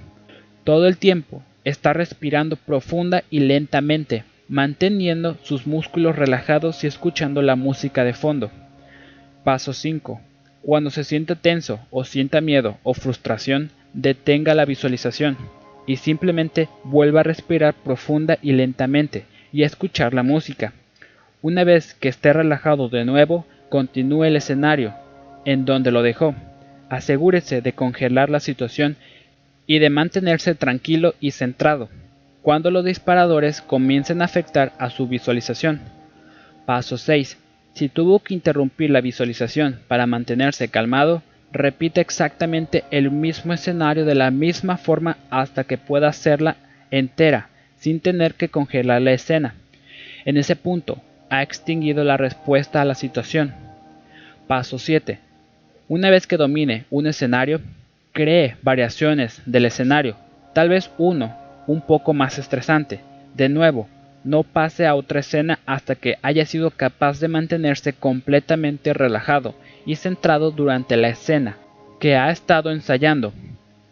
Todo 0.65 0.87
el 0.87 0.97
tiempo 0.97 1.43
está 1.65 1.93
respirando 1.93 2.57
profunda 2.57 3.25
y 3.31 3.41
lentamente, 3.41 4.25
manteniendo 4.49 5.37
sus 5.43 5.67
músculos 5.67 6.17
relajados 6.17 6.83
y 6.83 6.87
escuchando 6.87 7.43
la 7.43 7.57
música 7.57 8.05
de 8.05 8.15
fondo. 8.15 8.51
Paso 9.45 9.73
5. 9.73 10.21
Cuando 10.63 10.91
se 10.91 11.05
sienta 11.05 11.35
tenso 11.35 11.81
o 11.91 12.05
sienta 12.05 12.41
miedo 12.41 12.79
o 12.85 12.95
frustración, 12.95 13.71
detenga 13.93 14.55
la 14.55 14.65
visualización 14.65 15.37
y 15.87 15.97
simplemente 15.97 16.69
vuelva 16.85 17.21
a 17.21 17.25
respirar 17.25 17.75
profunda 17.75 18.39
y 18.41 18.53
lentamente 18.53 19.25
y 19.53 19.65
a 19.65 19.67
escuchar 19.67 20.15
la 20.15 20.23
música. 20.23 20.73
Una 21.43 21.65
vez 21.65 21.95
que 21.95 22.09
esté 22.09 22.33
relajado 22.33 22.89
de 22.89 23.05
nuevo, 23.05 23.45
continúe 23.69 24.25
el 24.25 24.37
escenario 24.37 24.95
en 25.45 25.65
donde 25.65 25.91
lo 25.91 26.03
dejó. 26.03 26.35
Asegúrese 26.89 27.61
de 27.61 27.73
congelar 27.73 28.31
la 28.31 28.39
situación 28.39 28.97
y 29.67 29.81
de 29.81 29.91
mantenerse 29.91 30.55
tranquilo 30.55 31.15
y 31.21 31.33
centrado 31.33 31.89
cuando 32.43 32.71
los 32.71 32.85
disparadores 32.85 33.63
comiencen 33.63 34.21
a 34.21 34.27
afectar 34.27 34.73
a 34.79 34.91
su 34.91 35.07
visualización. 35.07 35.81
Paso 36.67 36.99
6. 36.99 37.39
Si 37.75 37.89
tuvo 37.89 38.19
que 38.21 38.35
interrumpir 38.35 38.91
la 38.91 39.01
visualización 39.01 39.81
para 39.89 40.07
mantenerse 40.07 40.69
calmado, 40.69 41.23
repite 41.53 42.01
exactamente 42.01 42.85
el 42.91 43.11
mismo 43.11 43.53
escenario 43.53 44.05
de 44.05 44.15
la 44.15 44.31
misma 44.31 44.77
forma 44.77 45.17
hasta 45.31 45.65
que 45.65 45.79
pueda 45.79 46.09
hacerla 46.09 46.57
entera, 46.91 47.49
sin 47.79 48.01
tener 48.01 48.35
que 48.35 48.49
congelar 48.49 49.03
la 49.03 49.13
escena. 49.13 49.55
En 50.25 50.37
ese 50.37 50.57
punto, 50.57 51.03
ha 51.31 51.43
extinguido 51.43 52.05
la 52.05 52.17
respuesta 52.17 52.83
a 52.83 52.85
la 52.85 52.95
situación. 52.95 53.55
Paso 54.47 54.79
7. 54.79 55.19
Una 55.89 56.11
vez 56.11 56.27
que 56.27 56.37
domine 56.37 56.85
un 56.91 57.07
escenario, 57.07 57.61
cree 58.13 58.57
variaciones 58.63 59.41
del 59.47 59.65
escenario, 59.65 60.17
tal 60.55 60.69
vez 60.69 60.91
uno 60.99 61.35
un 61.67 61.81
poco 61.81 62.13
más 62.13 62.39
estresante. 62.39 63.01
De 63.35 63.49
nuevo, 63.49 63.89
no 64.25 64.43
pase 64.43 64.87
a 64.87 64.95
otra 64.95 65.21
escena 65.21 65.59
hasta 65.67 65.95
que 65.95 66.17
haya 66.23 66.47
sido 66.47 66.71
capaz 66.71 67.21
de 67.21 67.29
mantenerse 67.29 67.93
completamente 67.93 68.93
relajado 68.93 69.55
y 69.85 69.97
centrado 69.97 70.51
durante 70.51 70.97
la 70.97 71.09
escena. 71.09 71.57
que 71.99 72.17
ha 72.17 72.33
estado 72.33 72.73
ensayando. 72.73 73.33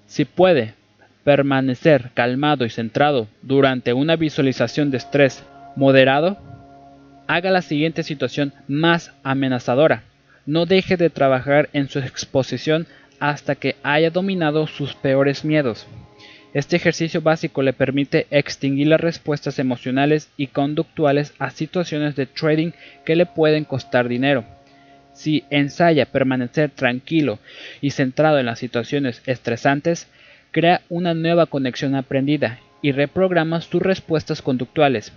Si 0.06 0.24
puede 0.24 0.74
permanecer 1.22 2.10
calmado 2.12 2.64
y 2.64 2.70
centrado 2.70 3.28
durante 3.40 3.92
una 3.92 4.16
visualización 4.16 4.90
de 4.90 4.96
estrés 4.96 5.44
moderado, 5.76 6.36
haga 7.28 7.52
la 7.52 7.62
siguiente 7.62 8.02
situación 8.02 8.52
más 8.66 9.12
amenazadora. 9.22 10.02
No 10.44 10.66
deje 10.66 10.96
de 10.96 11.08
trabajar 11.08 11.68
en 11.72 11.88
su 11.88 12.00
exposición 12.00 12.88
hasta 13.20 13.54
que 13.54 13.76
haya 13.84 14.10
dominado 14.10 14.66
sus 14.66 14.94
peores 14.94 15.44
miedos. 15.44 15.86
Este 16.52 16.74
ejercicio 16.76 17.20
básico 17.20 17.62
le 17.62 17.72
permite 17.72 18.26
extinguir 18.30 18.88
las 18.88 19.00
respuestas 19.00 19.60
emocionales 19.60 20.30
y 20.36 20.48
conductuales 20.48 21.32
a 21.38 21.50
situaciones 21.50 22.16
de 22.16 22.26
trading 22.26 22.72
que 23.04 23.14
le 23.14 23.26
pueden 23.26 23.64
costar 23.64 24.08
dinero. 24.08 24.44
Si 25.12 25.44
ensaya 25.50 26.06
permanecer 26.06 26.70
tranquilo 26.70 27.38
y 27.80 27.90
centrado 27.90 28.38
en 28.38 28.46
las 28.46 28.58
situaciones 28.58 29.22
estresantes, 29.26 30.08
crea 30.50 30.80
una 30.88 31.14
nueva 31.14 31.46
conexión 31.46 31.94
aprendida 31.94 32.58
y 32.82 32.90
reprograma 32.92 33.60
sus 33.60 33.80
respuestas 33.80 34.42
conductuales. 34.42 35.12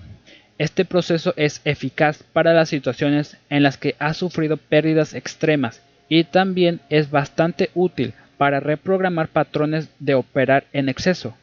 Este 0.60 0.86
proceso 0.86 1.34
es 1.36 1.62
eficaz 1.66 2.22
para 2.32 2.54
las 2.54 2.70
situaciones 2.70 3.38
en 3.50 3.64
las 3.64 3.78
que 3.78 3.96
ha 3.98 4.14
sufrido 4.14 4.58
pérdidas 4.58 5.16
extremas 5.16 5.82
y 6.10 6.26
también 6.26 6.80
es 6.90 7.10
bastante 7.10 7.72
útil 7.74 8.14
para 8.38 8.60
reprogramar 8.60 9.28
patrones 9.28 9.90
de 10.00 10.16
operar 10.16 10.66
en 10.74 10.90
exceso. 10.90 11.36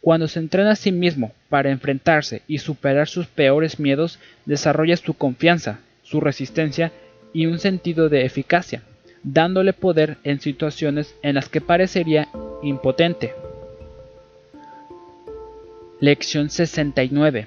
Cuando 0.00 0.26
se 0.26 0.40
entrena 0.40 0.72
a 0.72 0.76
sí 0.76 0.90
mismo 0.90 1.32
para 1.48 1.70
enfrentarse 1.70 2.42
y 2.48 2.58
superar 2.58 3.08
sus 3.08 3.26
peores 3.26 3.78
miedos, 3.78 4.18
desarrolla 4.46 4.96
su 4.96 5.14
confianza, 5.14 5.78
su 6.02 6.20
resistencia 6.20 6.90
y 7.32 7.46
un 7.46 7.58
sentido 7.58 8.08
de 8.08 8.24
eficacia, 8.24 8.82
dándole 9.22 9.72
poder 9.72 10.18
en 10.24 10.40
situaciones 10.40 11.14
en 11.22 11.36
las 11.36 11.48
que 11.48 11.60
parecería 11.60 12.28
impotente. 12.62 13.32
Lección 16.00 16.50
69. 16.50 17.46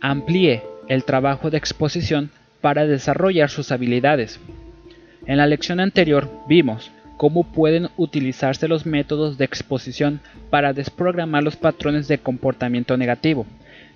Amplíe 0.00 0.62
el 0.88 1.04
trabajo 1.04 1.50
de 1.50 1.58
exposición 1.58 2.30
para 2.62 2.86
desarrollar 2.86 3.50
sus 3.50 3.70
habilidades. 3.70 4.40
En 5.26 5.36
la 5.36 5.46
lección 5.46 5.78
anterior 5.78 6.30
vimos 6.48 6.90
cómo 7.16 7.44
pueden 7.44 7.88
utilizarse 7.96 8.68
los 8.68 8.86
métodos 8.86 9.38
de 9.38 9.44
exposición 9.44 10.20
para 10.50 10.72
desprogramar 10.72 11.42
los 11.42 11.56
patrones 11.56 12.08
de 12.08 12.18
comportamiento 12.18 12.96
negativo. 12.96 13.46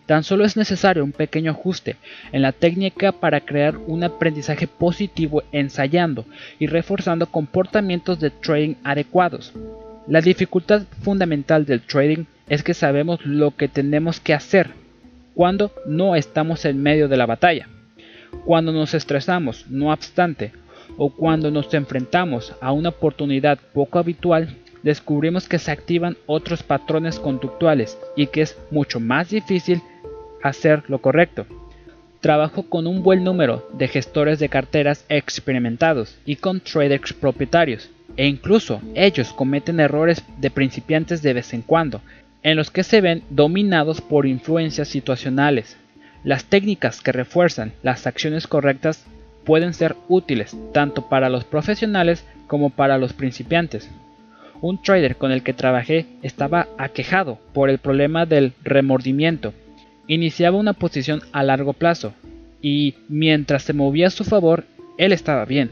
Tan 0.07 0.23
solo 0.23 0.45
es 0.45 0.57
necesario 0.57 1.03
un 1.03 1.11
pequeño 1.11 1.51
ajuste 1.51 1.97
en 2.31 2.43
la 2.43 2.53
técnica 2.53 3.11
para 3.11 3.41
crear 3.41 3.77
un 3.77 4.05
aprendizaje 4.05 4.69
positivo 4.69 5.43
ensayando 5.51 6.25
y 6.61 6.69
reforzando 6.69 7.27
comportamientos 7.27 8.21
de 8.21 8.31
trading 8.31 8.77
adecuados. 8.85 9.53
La 10.07 10.21
dificultad 10.21 10.83
fundamental 11.03 11.67
del 11.67 11.81
trading 11.81 12.27
es 12.49 12.63
que 12.63 12.75
sabemos 12.75 13.27
lo 13.27 13.57
que 13.57 13.67
tenemos 13.67 14.21
que 14.21 14.35
hacer 14.35 14.71
cuando 15.35 15.73
no 15.87 16.15
estamos 16.15 16.65
en 16.65 16.81
medio 16.81 17.09
de 17.09 17.17
la 17.17 17.27
batalla. 17.27 17.69
Cuando 18.45 18.71
nos 18.71 18.95
estresamos, 18.95 19.67
no 19.69 19.93
obstante, 19.93 20.53
o 20.97 21.11
cuando 21.11 21.51
nos 21.51 21.73
enfrentamos 21.75 22.55
a 22.61 22.73
una 22.73 22.91
oportunidad 22.91 23.59
poco 23.73 23.99
habitual, 23.99 24.57
descubrimos 24.83 25.49
que 25.49 25.59
se 25.59 25.71
activan 25.71 26.17
otros 26.27 26.63
patrones 26.63 27.19
conductuales 27.19 27.99
y 28.17 28.29
que 28.29 28.43
es 28.43 28.57
mucho 28.71 29.01
más 29.01 29.31
difícil 29.31 29.83
hacer 30.43 30.85
lo 30.89 31.01
correcto. 31.01 31.47
Trabajo 32.21 32.65
con 32.65 32.87
un 32.87 33.03
buen 33.03 33.25
número 33.25 33.69
de 33.73 33.89
gestores 33.89 34.39
de 34.39 34.49
carteras 34.49 35.05
experimentados 35.09 36.17
y 36.25 36.37
con 36.37 36.61
traders 36.61 37.13
propietarios, 37.13 37.91
e 38.17 38.27
incluso 38.27 38.81
ellos 38.95 39.33
cometen 39.33 39.81
errores 39.81 40.25
de 40.39 40.51
principiantes 40.51 41.23
de 41.23 41.35
vez 41.35 41.53
en 41.53 41.63
cuando, 41.63 42.01
en 42.43 42.57
los 42.57 42.71
que 42.71 42.85
se 42.85 43.01
ven 43.01 43.23
dominados 43.29 44.01
por 44.01 44.27
influencias 44.27 44.89
situacionales. 44.89 45.77
Las 46.25 46.45
técnicas 46.45 47.01
que 47.01 47.13
refuerzan 47.13 47.73
las 47.83 48.07
acciones 48.07 48.47
correctas 48.47 49.05
pueden 49.47 49.73
ser 49.73 49.97
útiles 50.09 50.55
tanto 50.75 51.09
para 51.09 51.31
los 51.31 51.45
profesionales 51.45 52.27
como 52.49 52.69
para 52.69 52.99
los 52.99 53.15
principiantes. 53.15 53.91
Un 54.61 54.83
trader 54.83 55.17
con 55.17 55.33
el 55.33 55.43
que 55.43 55.55
trabajé 55.55 56.07
estaba 56.23 56.67
aquejado 56.77 57.39
por 57.55 57.71
el 57.71 57.79
problema 57.79 58.27
del 58.27 58.53
remordimiento. 58.65 59.55
Iniciaba 60.09 60.59
una 60.59 60.73
posición 60.73 61.23
a 61.33 61.43
largo 61.43 61.73
plazo 61.73 62.13
y 62.61 62.95
mientras 63.09 63.63
se 63.63 63.73
movía 63.73 64.09
a 64.09 64.11
su 64.11 64.25
favor, 64.25 64.65
él 64.99 65.13
estaba 65.13 65.45
bien. 65.45 65.71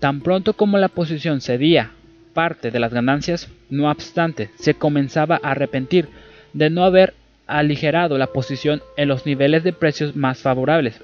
Tan 0.00 0.20
pronto 0.20 0.54
como 0.54 0.78
la 0.78 0.88
posición 0.88 1.40
cedía 1.40 1.92
parte 2.32 2.70
de 2.70 2.80
las 2.80 2.92
ganancias, 2.92 3.48
no 3.70 3.90
obstante, 3.90 4.50
se 4.58 4.74
comenzaba 4.74 5.40
a 5.42 5.50
arrepentir 5.52 6.08
de 6.52 6.70
no 6.70 6.84
haber 6.84 7.14
aligerado 7.46 8.16
la 8.16 8.28
posición 8.28 8.82
en 8.96 9.08
los 9.08 9.26
niveles 9.26 9.62
de 9.64 9.72
precios 9.72 10.16
más 10.16 10.38
favorables. 10.40 11.00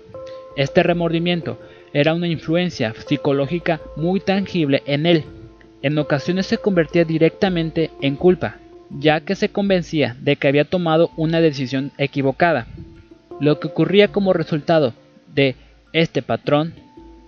Este 0.57 0.83
remordimiento 0.83 1.61
era 1.93 2.15
una 2.15 2.29
influencia 2.29 2.95
psicológica 3.07 3.81
muy 3.97 4.21
tangible 4.21 4.83
en 4.87 5.07
él. 5.07 5.25
En 5.83 5.99
ocasiones 5.99 6.47
se 6.47 6.59
convertía 6.59 7.05
directamente 7.05 7.91
en 8.01 8.17
culpa, 8.17 8.57
ya 8.91 9.21
que 9.21 9.35
se 9.35 9.49
convencía 9.49 10.17
de 10.21 10.37
que 10.37 10.49
había 10.49 10.65
tomado 10.65 11.11
una 11.17 11.41
decisión 11.41 11.93
equivocada. 11.99 12.67
Lo 13.41 13.59
que 13.59 13.69
ocurría 13.69 14.09
como 14.09 14.33
resultado 14.33 14.93
de 15.35 15.57
este 15.93 16.23
patrón 16.23 16.75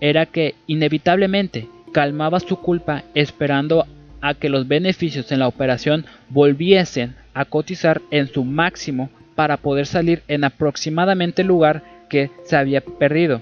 era 0.01 0.27
que 0.27 0.55
inevitablemente 0.67 1.69
calmaba 1.93 2.41
su 2.41 2.57
culpa 2.57 3.05
esperando 3.15 3.87
a 4.21 4.35
que 4.35 4.49
los 4.49 4.69
beneficios 4.69 5.33
en 5.33 5.41
la 5.41 5.49
operación 5.49 6.07
volviesen 6.29 7.15
a 7.35 7.45
cotizar 7.45 8.03
en 8.11 8.29
su 8.29 8.45
máximo 8.45 9.11
para 9.35 9.57
poder 9.57 9.87
salir 9.87 10.23
en 10.29 10.45
aproximadamente 10.45 11.43
el 11.43 11.49
lugar 11.49 11.83
que 12.09 12.31
se 12.45 12.57
había 12.57 12.81
perdido. 12.83 13.41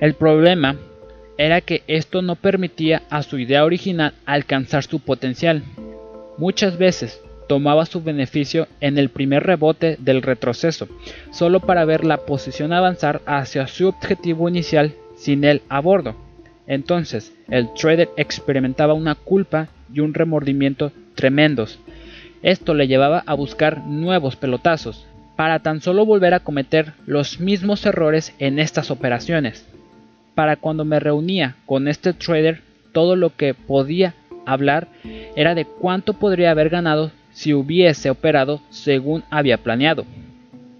El 0.00 0.14
problema 0.14 0.76
era 1.38 1.60
que 1.60 1.82
esto 1.86 2.22
no 2.22 2.36
permitía 2.36 3.02
a 3.10 3.22
su 3.22 3.38
idea 3.38 3.64
original 3.64 4.14
alcanzar 4.26 4.84
su 4.84 5.00
potencial. 5.00 5.62
Muchas 6.38 6.78
veces 6.78 7.20
tomaba 7.48 7.86
su 7.86 8.02
beneficio 8.02 8.68
en 8.80 8.98
el 8.98 9.08
primer 9.10 9.44
rebote 9.44 9.96
del 9.98 10.22
retroceso, 10.22 10.88
solo 11.30 11.60
para 11.60 11.84
ver 11.84 12.04
la 12.04 12.18
posición 12.18 12.72
avanzar 12.72 13.20
hacia 13.26 13.66
su 13.66 13.88
objetivo 13.88 14.48
inicial 14.48 14.94
sin 15.16 15.44
él 15.44 15.62
a 15.68 15.80
bordo. 15.80 16.16
Entonces, 16.66 17.32
el 17.48 17.72
trader 17.74 18.08
experimentaba 18.16 18.94
una 18.94 19.14
culpa 19.14 19.68
y 19.92 20.00
un 20.00 20.14
remordimiento 20.14 20.92
tremendos. 21.14 21.78
Esto 22.42 22.74
le 22.74 22.88
llevaba 22.88 23.22
a 23.26 23.34
buscar 23.34 23.86
nuevos 23.86 24.36
pelotazos, 24.36 25.06
para 25.36 25.60
tan 25.60 25.80
solo 25.80 26.04
volver 26.06 26.34
a 26.34 26.40
cometer 26.40 26.92
los 27.06 27.40
mismos 27.40 27.84
errores 27.86 28.34
en 28.38 28.58
estas 28.58 28.90
operaciones 28.90 29.66
para 30.34 30.56
cuando 30.56 30.84
me 30.84 31.00
reunía 31.00 31.56
con 31.66 31.88
este 31.88 32.12
trader, 32.12 32.60
todo 32.92 33.16
lo 33.16 33.34
que 33.36 33.54
podía 33.54 34.14
hablar 34.46 34.88
era 35.36 35.54
de 35.54 35.64
cuánto 35.64 36.14
podría 36.14 36.50
haber 36.50 36.68
ganado 36.68 37.10
si 37.32 37.54
hubiese 37.54 38.10
operado 38.10 38.60
según 38.70 39.24
había 39.30 39.58
planeado. 39.58 40.04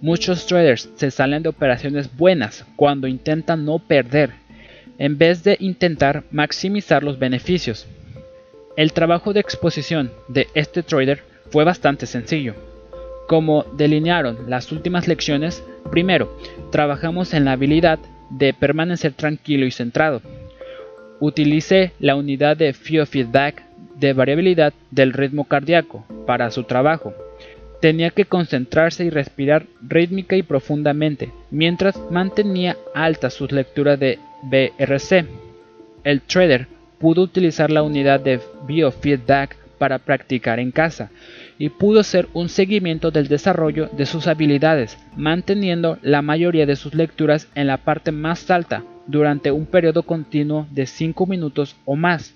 Muchos 0.01 0.45
traders 0.45 0.89
se 0.95 1.11
salen 1.11 1.43
de 1.43 1.49
operaciones 1.49 2.15
buenas 2.15 2.65
cuando 2.75 3.07
intentan 3.07 3.65
no 3.65 3.79
perder, 3.79 4.31
en 4.97 5.17
vez 5.17 5.43
de 5.43 5.57
intentar 5.59 6.23
maximizar 6.31 7.03
los 7.03 7.17
beneficios. 7.17 7.87
El 8.75 8.91
trabajo 8.91 9.33
de 9.33 9.39
exposición 9.39 10.11
de 10.27 10.47
este 10.55 10.83
trader 10.83 11.23
fue 11.51 11.63
bastante 11.63 12.05
sencillo. 12.05 12.55
Como 13.27 13.63
delinearon 13.77 14.49
las 14.49 14.71
últimas 14.71 15.07
lecciones, 15.07 15.63
primero 15.89 16.37
trabajamos 16.71 17.33
en 17.33 17.45
la 17.45 17.53
habilidad 17.53 17.99
de 18.37 18.53
permanecer 18.53 19.13
tranquilo 19.13 19.65
y 19.65 19.71
centrado. 19.71 20.21
Utilice 21.19 21.93
la 21.99 22.15
unidad 22.15 22.57
de 22.57 22.73
feedback 22.73 23.63
de 23.95 24.13
variabilidad 24.13 24.73
del 24.91 25.13
ritmo 25.13 25.45
cardíaco 25.45 26.05
para 26.25 26.51
su 26.51 26.63
trabajo. 26.63 27.13
Tenía 27.79 28.09
que 28.09 28.25
concentrarse 28.25 29.05
y 29.05 29.09
respirar 29.09 29.65
rítmica 29.81 30.35
y 30.35 30.43
profundamente 30.43 31.31
mientras 31.51 31.99
mantenía 32.09 32.77
alta 32.95 33.29
sus 33.29 33.51
lecturas 33.51 33.99
de 33.99 34.19
BRC. 34.43 35.25
El 36.03 36.21
trader 36.21 36.67
pudo 36.99 37.21
utilizar 37.21 37.69
la 37.69 37.83
unidad 37.83 38.19
de 38.19 38.39
biofeedback 38.65 39.57
para 39.77 39.99
practicar 39.99 40.59
en 40.59 40.71
casa 40.71 41.11
y 41.63 41.69
pudo 41.69 42.01
hacer 42.01 42.27
un 42.33 42.49
seguimiento 42.49 43.09
del 43.09 43.29
desarrollo 43.29 43.87
de 43.93 44.05
sus 44.05 44.27
habilidades, 44.27 44.97
manteniendo 45.15 45.97
la 46.01 46.21
mayoría 46.21 46.65
de 46.65 46.75
sus 46.75 46.93
lecturas 46.93 47.47
en 47.55 47.67
la 47.67 47.77
parte 47.77 48.11
más 48.11 48.51
alta 48.51 48.83
durante 49.07 49.49
un 49.49 49.65
periodo 49.65 50.03
continuo 50.03 50.67
de 50.71 50.85
5 50.85 51.25
minutos 51.25 51.77
o 51.85 51.95
más. 51.95 52.35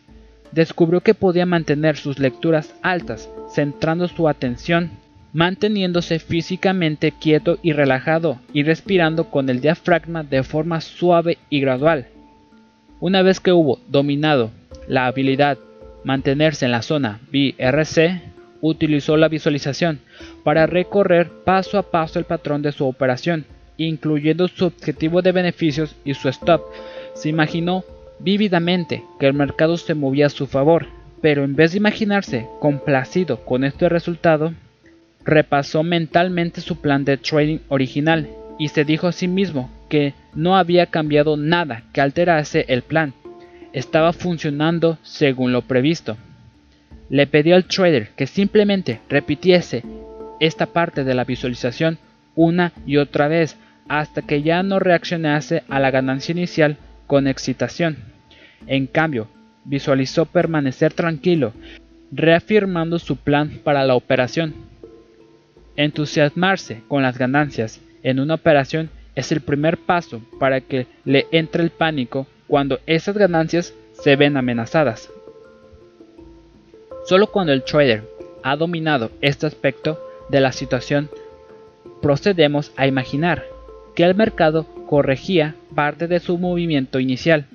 Descubrió 0.54 1.02
que 1.02 1.14
podía 1.14 1.46
mantener 1.46 1.98
sus 1.98 2.20
lecturas 2.20 2.74
altas, 2.82 3.30
centrando 3.54 4.08
su 4.08 4.30
atención, 4.30 4.92
manteniéndose 5.34 6.20
físicamente 6.20 7.12
quieto 7.12 7.60
y 7.62 7.74
relajado 7.74 8.40
y 8.54 8.64
respirando 8.64 9.26
con 9.26 9.50
el 9.50 9.60
diafragma 9.60 10.24
de 10.24 10.42
forma 10.44 10.80
suave 10.80 11.38
y 11.50 11.60
gradual. 11.60 12.08
Una 13.02 13.24
vez 13.24 13.42
que 13.42 13.52
hubo 13.52 13.82
dominado 13.90 14.52
la 14.88 15.06
habilidad 15.06 15.58
mantenerse 16.06 16.64
en 16.64 16.72
la 16.72 16.82
zona 16.82 17.20
BRC, 17.30 18.37
utilizó 18.62 19.18
la 19.18 19.28
visualización 19.28 20.00
para 20.44 20.66
recorrer 20.66 21.30
paso 21.46 21.78
a 21.78 21.84
paso 21.92 22.20
el 22.20 22.26
patrón 22.26 22.62
de 22.62 22.72
su 22.72 22.86
operación, 22.86 23.46
incluyendo 23.78 24.48
su 24.48 24.66
objetivo 24.66 25.22
de 25.22 25.32
beneficios 25.32 25.96
y 26.04 26.14
su 26.14 26.30
stop. 26.30 26.62
Se 27.14 27.30
imaginó 27.30 27.84
vívidamente 28.20 29.04
que 29.20 29.28
el 29.28 29.34
mercado 29.34 29.78
se 29.78 29.94
movía 29.94 30.28
a 30.28 30.30
su 30.30 30.48
favor, 30.48 30.88
pero 31.22 31.44
en 31.44 31.56
vez 31.56 31.72
de 31.72 31.78
imaginarse 31.78 32.48
complacido 32.60 33.44
con 33.46 33.64
este 33.64 33.90
resultado, 33.90 34.54
repasó 35.24 35.84
mentalmente 35.84 36.62
su 36.62 36.80
plan 36.80 37.04
de 37.04 37.18
trading 37.18 37.60
original 37.68 38.30
y 38.58 38.70
se 38.70 38.86
dijo 38.86 39.08
a 39.08 39.12
sí 39.12 39.28
mismo 39.28 39.70
que 39.90 40.14
no 40.34 40.56
había 40.56 40.88
cambiado 40.88 41.38
nada 41.38 41.84
que 41.94 42.02
alterase 42.02 42.66
el 42.70 42.82
plan. 42.82 43.14
Estaba 43.74 44.14
funcionando 44.14 44.98
según 45.04 45.52
lo 45.52 45.62
previsto. 45.62 46.18
Le 47.10 47.28
pidió 47.28 47.56
al 47.56 47.66
trader 47.66 48.10
que 48.16 48.28
simplemente 48.28 49.00
repitiese 49.10 49.84
esta 50.40 50.68
parte 50.68 51.04
de 51.04 51.14
la 51.14 51.24
visualización 51.24 51.98
una 52.36 52.74
y 52.86 52.98
otra 52.98 53.28
vez 53.28 53.58
hasta 53.88 54.22
que 54.22 54.42
ya 54.42 54.64
no 54.64 54.80
reaccionase 54.80 55.64
a 55.70 55.80
la 55.80 55.92
ganancia 55.92 56.34
inicial 56.34 56.78
con 57.08 57.28
excitación. 57.28 57.98
En 58.68 58.88
cambio, 58.88 59.28
visualizó 59.64 60.26
permanecer 60.26 60.94
tranquilo, 60.94 61.54
reafirmando 62.12 63.00
su 63.00 63.18
plan 63.18 63.60
para 63.64 63.84
la 63.86 63.96
operación. 63.96 64.54
Entusiasmarse 65.76 66.82
con 66.88 67.04
las 67.04 67.18
ganancias 67.18 67.82
en 68.04 68.20
una 68.20 68.36
operación 68.36 68.90
es 69.16 69.32
el 69.32 69.42
primer 69.42 69.78
paso 69.78 70.22
para 70.40 70.62
que 70.62 70.88
le 71.06 71.28
entre 71.32 71.64
el 71.64 71.70
pánico 71.70 72.28
cuando 72.48 72.80
esas 72.86 73.18
ganancias 73.18 73.74
se 73.94 74.16
ven 74.16 74.38
amenazadas. 74.38 75.10
Solo 77.08 77.28
cuando 77.28 77.54
el 77.54 77.64
trader 77.64 78.04
ha 78.44 78.58
dominado 78.58 79.12
este 79.22 79.48
aspecto 79.48 79.98
de 80.28 80.42
la 80.42 80.52
situación, 80.52 81.10
procedemos 82.02 82.74
a 82.76 82.86
imaginar 82.86 83.46
que 83.96 84.04
el 84.04 84.14
mercado 84.14 84.66
corregía 84.88 85.56
parte 85.74 86.08
de 86.08 86.20
su 86.20 86.38
movimiento 86.38 87.00
inicial, 87.00 87.46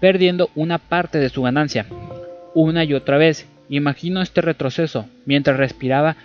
perdiendo 0.00 0.50
una 0.56 0.78
parte 0.78 1.18
de 1.18 1.28
su 1.28 1.42
ganancia. 1.42 1.86
Una 2.52 2.82
y 2.82 2.94
otra 2.94 3.16
vez, 3.16 3.46
imagino 3.68 4.22
este 4.22 4.40
retroceso 4.40 5.06
mientras 5.24 5.56
respiraba 5.56 6.16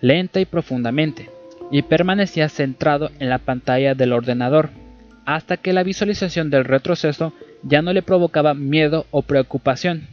lenta 0.00 0.38
y 0.38 0.44
profundamente, 0.44 1.28
y 1.72 1.82
permanecía 1.82 2.48
centrado 2.48 3.10
en 3.18 3.30
la 3.30 3.38
pantalla 3.38 3.96
del 3.96 4.12
ordenador, 4.12 4.70
hasta 5.24 5.56
que 5.56 5.72
la 5.72 5.82
visualización 5.82 6.50
del 6.50 6.66
retroceso 6.66 7.32
ya 7.64 7.82
no 7.82 7.92
le 7.92 8.02
provocaba 8.02 8.54
miedo 8.54 9.06
o 9.10 9.22
preocupación. 9.22 10.06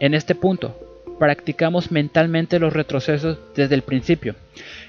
En 0.00 0.14
este 0.14 0.34
punto, 0.34 0.76
practicamos 1.18 1.90
mentalmente 1.90 2.58
los 2.58 2.72
retrocesos 2.72 3.38
desde 3.54 3.74
el 3.74 3.82
principio, 3.82 4.34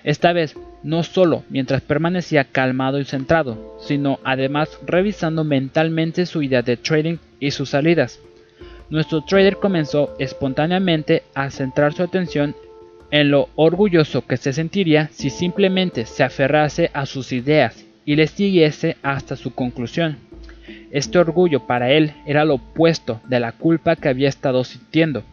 esta 0.04 0.34
vez 0.34 0.56
no 0.84 1.04
solo 1.04 1.44
mientras 1.50 1.82
permanecía 1.82 2.44
calmado 2.44 3.00
y 3.00 3.06
centrado, 3.06 3.78
sino 3.80 4.20
además 4.24 4.78
revisando 4.86 5.44
mentalmente 5.44 6.26
su 6.26 6.42
idea 6.42 6.62
de 6.62 6.78
trading 6.78 7.18
y 7.40 7.52
sus 7.52 7.70
salidas. 7.70 8.20
Nuestro 8.90 9.22
trader 9.22 9.58
comenzó 9.58 10.14
espontáneamente 10.20 11.24
a 11.34 11.50
centrar 11.50 11.94
su 11.94 12.04
atención 12.04 12.56
en 13.12 13.32
lo 13.32 13.50
orgulloso 13.56 14.26
que 14.26 14.38
se 14.38 14.54
sentiría 14.54 15.10
si 15.12 15.30
simplemente 15.30 16.06
se 16.06 16.24
aferrase 16.24 16.92
a 16.94 17.06
sus 17.06 17.32
ideas 17.32 17.86
y 18.06 18.16
le 18.16 18.28
siguiese 18.28 18.98
hasta 19.02 19.36
su 19.36 19.54
conclusión. 19.54 20.18
Este 20.92 21.18
orgullo 21.18 21.66
para 21.66 21.92
él 21.92 22.14
era 22.26 22.46
lo 22.46 22.56
opuesto 22.56 23.22
de 23.28 23.40
la 23.40 23.52
culpa 23.52 23.96
que 23.96 24.10
había 24.10 24.30
estado 24.30 24.64
sintiendo. 24.64 25.24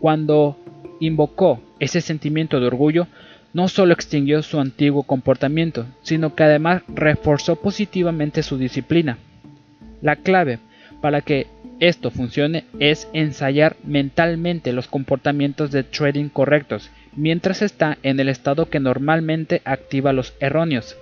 Cuando 0.00 0.56
invocó 1.00 1.60
ese 1.78 2.00
sentimiento 2.00 2.60
de 2.60 2.66
orgullo, 2.66 3.06
no 3.52 3.68
solo 3.68 3.94
extinguió 3.94 4.42
su 4.42 4.60
antiguo 4.60 5.02
comportamiento, 5.02 5.86
sino 6.02 6.34
que 6.34 6.44
además 6.44 6.82
reforzó 6.88 7.56
positivamente 7.56 8.42
su 8.42 8.58
disciplina. 8.58 9.18
La 10.02 10.16
clave 10.16 10.58
para 11.00 11.22
que 11.22 11.46
esto 11.80 12.10
funcione 12.10 12.64
es 12.78 13.08
ensayar 13.12 13.76
mentalmente 13.84 14.72
los 14.72 14.88
comportamientos 14.88 15.70
de 15.70 15.84
trading 15.84 16.28
correctos 16.28 16.90
mientras 17.14 17.62
está 17.62 17.98
en 18.02 18.20
el 18.20 18.28
estado 18.28 18.68
que 18.68 18.80
normalmente 18.80 19.62
activa 19.64 20.12
los 20.12 20.34
erróneos. 20.40 20.96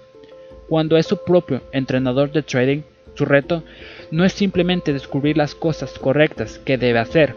Cuando 0.68 0.96
es 0.96 1.06
su 1.06 1.24
propio 1.24 1.62
entrenador 1.72 2.32
de 2.32 2.42
trading, 2.42 2.82
su 3.14 3.24
reto 3.24 3.64
no 4.10 4.24
es 4.24 4.32
simplemente 4.32 4.92
descubrir 4.92 5.36
las 5.36 5.54
cosas 5.54 5.98
correctas 5.98 6.58
que 6.58 6.78
debe 6.78 6.98
hacer, 6.98 7.36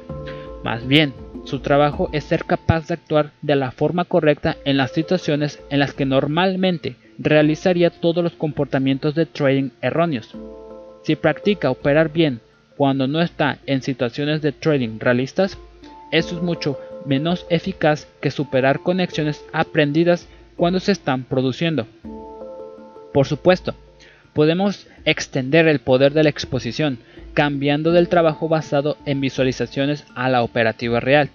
más 0.64 0.88
bien 0.88 1.14
su 1.48 1.60
trabajo 1.60 2.10
es 2.12 2.26
ser 2.26 2.44
capaz 2.44 2.88
de 2.88 2.96
actuar 2.96 3.32
de 3.42 3.56
la 3.56 3.72
forma 3.72 4.04
correcta 4.04 4.58
en 4.66 4.76
las 4.76 4.92
situaciones 4.92 5.62
en 5.70 5.80
las 5.80 5.94
que 5.94 6.06
normalmente 6.06 6.98
realizaría 7.18 7.90
todos 7.90 8.22
los 8.22 8.34
comportamientos 8.34 9.16
de 9.16 9.26
trading 9.26 9.70
erróneos. 9.82 10.36
Si 11.04 11.16
practica 11.16 11.72
operar 11.72 12.12
bien 12.12 12.42
cuando 12.76 13.08
no 13.08 13.22
está 13.22 13.60
en 13.66 13.82
situaciones 13.82 14.42
de 14.42 14.52
trading 14.52 15.00
realistas, 15.00 15.58
eso 16.12 16.36
es 16.36 16.44
mucho 16.44 16.78
menos 17.06 17.46
eficaz 17.50 18.10
que 18.20 18.30
superar 18.30 18.82
conexiones 18.82 19.42
aprendidas 19.54 20.28
cuando 20.58 20.82
se 20.82 20.92
están 20.92 21.24
produciendo. 21.24 21.88
Por 23.14 23.26
supuesto, 23.26 23.74
podemos 24.34 24.86
extender 25.06 25.70
el 25.70 25.80
poder 25.80 26.12
de 26.12 26.24
la 26.24 26.30
exposición, 26.30 27.00
cambiando 27.34 27.94
del 27.94 28.10
trabajo 28.10 28.50
basado 28.50 28.98
en 29.06 29.22
visualizaciones 29.22 30.04
a 30.14 30.28
la 30.28 30.44
operativa 30.44 31.00
real. 31.00 31.30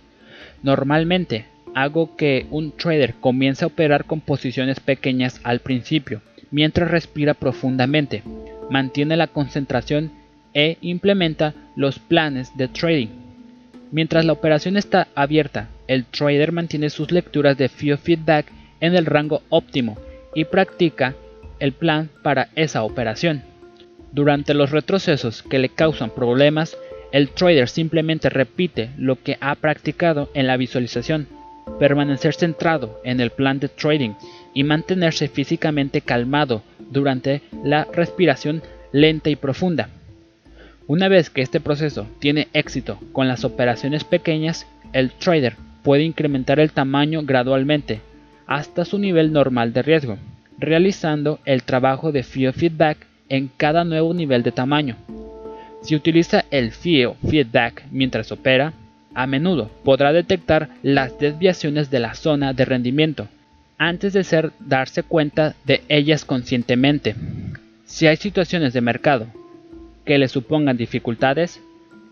Normalmente, 0.62 1.47
hago 1.74 2.16
que 2.16 2.47
un 2.51 2.72
trader 2.72 3.14
comience 3.14 3.64
a 3.64 3.68
operar 3.68 4.05
con 4.05 4.20
posiciones 4.20 4.80
pequeñas 4.80 5.40
al 5.43 5.60
principio, 5.60 6.22
mientras 6.51 6.90
respira 6.90 7.34
profundamente, 7.34 8.22
mantiene 8.70 9.16
la 9.16 9.26
concentración 9.26 10.12
e 10.55 10.76
implementa 10.80 11.55
los 11.76 11.98
planes 11.98 12.56
de 12.56 12.68
trading. 12.68 13.09
Mientras 13.90 14.24
la 14.24 14.32
operación 14.32 14.76
está 14.76 15.09
abierta, 15.14 15.68
el 15.86 16.05
trader 16.05 16.52
mantiene 16.52 16.90
sus 16.90 17.10
lecturas 17.10 17.59
de 17.59 17.68
feedback 17.68 18.47
en 18.80 18.94
el 18.94 19.06
rango 19.06 19.43
óptimo 19.48 19.98
y 20.34 20.44
practica 20.44 21.14
el 21.59 21.72
plan 21.72 22.09
para 22.22 22.48
esa 22.55 22.84
operación. 22.84 23.43
Durante 24.12 24.55
los 24.55 24.70
retrocesos 24.70 25.43
que 25.43 25.59
le 25.59 25.68
causan 25.68 26.10
problemas, 26.10 26.76
el 27.12 27.30
trader 27.30 27.68
simplemente 27.68 28.28
repite 28.28 28.90
lo 28.97 29.22
que 29.22 29.39
ha 29.40 29.55
practicado 29.55 30.30
en 30.34 30.47
la 30.47 30.56
visualización, 30.56 31.28
permanecer 31.78 32.34
centrado 32.34 33.01
en 33.05 33.20
el 33.20 33.30
plan 33.30 33.60
de 33.60 33.68
trading 33.68 34.14
y 34.55 34.64
mantenerse 34.64 35.28
físicamente 35.28 36.01
calmado 36.01 36.62
durante 36.90 37.43
la 37.62 37.86
respiración 37.93 38.62
lenta 38.93 39.30
y 39.30 39.36
profunda. 39.36 39.89
Una 40.86 41.09
vez 41.09 41.30
que 41.30 41.43
este 41.43 41.60
proceso 41.60 42.06
tiene 42.18 42.48
éxito 42.52 42.98
con 43.12 43.28
las 43.28 43.44
operaciones 43.44 44.05
pequeñas, 44.05 44.66
el 44.93 45.12
trader 45.12 45.56
puede 45.82 46.02
incrementar 46.02 46.59
el 46.59 46.72
tamaño 46.72 47.22
gradualmente 47.22 48.01
hasta 48.47 48.84
su 48.84 48.98
nivel 48.98 49.32
normal 49.32 49.72
de 49.72 49.82
riesgo 49.82 50.18
realizando 50.62 51.40
el 51.44 51.64
trabajo 51.64 52.12
de 52.12 52.22
feedback 52.22 52.98
en 53.28 53.51
cada 53.56 53.84
nuevo 53.84 54.14
nivel 54.14 54.43
de 54.43 54.52
tamaño. 54.52 54.97
Si 55.82 55.96
utiliza 55.96 56.44
el 56.50 56.72
feedback 56.72 57.84
mientras 57.90 58.30
opera, 58.32 58.72
a 59.14 59.26
menudo 59.26 59.70
podrá 59.84 60.12
detectar 60.12 60.70
las 60.82 61.18
desviaciones 61.18 61.90
de 61.90 62.00
la 62.00 62.14
zona 62.14 62.52
de 62.52 62.64
rendimiento 62.64 63.28
antes 63.78 64.12
de 64.12 64.24
ser 64.24 64.52
darse 64.60 65.02
cuenta 65.02 65.54
de 65.64 65.82
ellas 65.88 66.24
conscientemente. 66.24 67.16
Si 67.84 68.06
hay 68.06 68.16
situaciones 68.16 68.72
de 68.72 68.80
mercado 68.80 69.26
que 70.04 70.18
le 70.18 70.28
supongan 70.28 70.76
dificultades, 70.76 71.60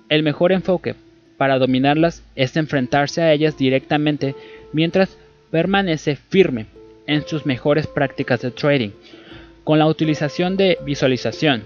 el 0.08 0.22
mejor 0.24 0.52
enfoque 0.52 0.96
para 1.36 1.58
dominarlas 1.58 2.24
es 2.34 2.56
enfrentarse 2.56 3.22
a 3.22 3.32
ellas 3.32 3.56
directamente 3.56 4.34
mientras 4.72 5.16
permanece 5.50 6.16
firme 6.16 6.66
en 7.06 7.26
sus 7.26 7.46
mejores 7.46 7.86
prácticas 7.86 8.42
de 8.42 8.50
trading. 8.50 8.90
Con 9.64 9.78
la 9.78 9.86
utilización 9.86 10.56
de 10.56 10.76
visualización, 10.84 11.62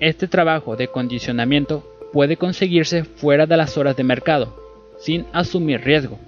este 0.00 0.28
trabajo 0.28 0.76
de 0.76 0.88
condicionamiento 0.88 1.84
puede 2.12 2.36
conseguirse 2.36 3.04
fuera 3.04 3.46
de 3.46 3.56
las 3.56 3.76
horas 3.76 3.96
de 3.96 4.04
mercado, 4.04 4.56
sin 4.98 5.26
asumir 5.32 5.82
riesgo. 5.82 6.18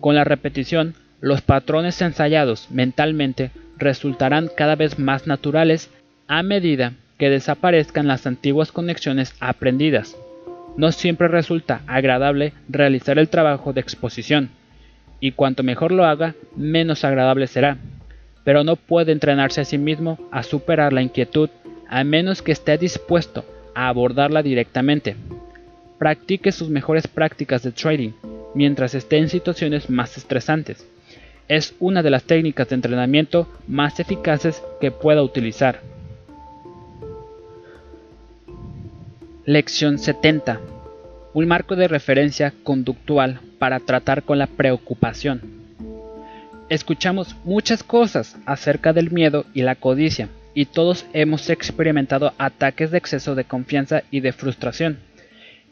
Con 0.00 0.14
la 0.14 0.24
repetición, 0.24 0.94
los 1.20 1.40
patrones 1.40 2.00
ensayados 2.00 2.68
mentalmente 2.70 3.50
resultarán 3.76 4.50
cada 4.56 4.76
vez 4.76 4.98
más 4.98 5.26
naturales 5.26 5.90
a 6.26 6.42
medida 6.42 6.92
que 7.18 7.30
desaparezcan 7.30 8.06
las 8.06 8.26
antiguas 8.26 8.72
conexiones 8.72 9.34
aprendidas. 9.40 10.16
No 10.76 10.92
siempre 10.92 11.28
resulta 11.28 11.82
agradable 11.86 12.52
realizar 12.68 13.18
el 13.18 13.28
trabajo 13.28 13.72
de 13.72 13.80
exposición, 13.80 14.50
y 15.20 15.32
cuanto 15.32 15.64
mejor 15.64 15.90
lo 15.90 16.04
haga, 16.04 16.34
menos 16.54 17.04
agradable 17.04 17.48
será. 17.48 17.78
Pero 18.44 18.62
no 18.62 18.76
puede 18.76 19.12
entrenarse 19.12 19.60
a 19.60 19.64
sí 19.64 19.78
mismo 19.78 20.18
a 20.30 20.42
superar 20.42 20.92
la 20.92 21.02
inquietud 21.02 21.50
a 21.88 22.04
menos 22.04 22.42
que 22.42 22.52
esté 22.52 22.78
dispuesto 22.78 23.44
a 23.74 23.88
abordarla 23.88 24.42
directamente. 24.42 25.16
Practique 25.98 26.52
sus 26.52 26.68
mejores 26.68 27.08
prácticas 27.08 27.62
de 27.62 27.72
trading 27.72 28.12
mientras 28.54 28.94
esté 28.94 29.18
en 29.18 29.28
situaciones 29.28 29.90
más 29.90 30.16
estresantes. 30.16 30.86
Es 31.48 31.74
una 31.80 32.02
de 32.02 32.10
las 32.10 32.24
técnicas 32.24 32.68
de 32.68 32.74
entrenamiento 32.74 33.48
más 33.66 34.00
eficaces 34.00 34.62
que 34.80 34.90
pueda 34.90 35.22
utilizar. 35.22 35.80
Lección 39.44 39.98
70. 39.98 40.60
Un 41.32 41.46
marco 41.46 41.74
de 41.74 41.88
referencia 41.88 42.52
conductual 42.64 43.40
para 43.58 43.80
tratar 43.80 44.22
con 44.24 44.38
la 44.38 44.46
preocupación. 44.46 45.40
Escuchamos 46.68 47.34
muchas 47.44 47.82
cosas 47.82 48.36
acerca 48.44 48.92
del 48.92 49.10
miedo 49.10 49.46
y 49.54 49.62
la 49.62 49.74
codicia, 49.74 50.28
y 50.54 50.66
todos 50.66 51.06
hemos 51.12 51.50
experimentado 51.50 52.32
ataques 52.38 52.90
de 52.90 52.98
exceso 52.98 53.34
de 53.34 53.44
confianza 53.44 54.02
y 54.10 54.20
de 54.20 54.32
frustración. 54.32 54.98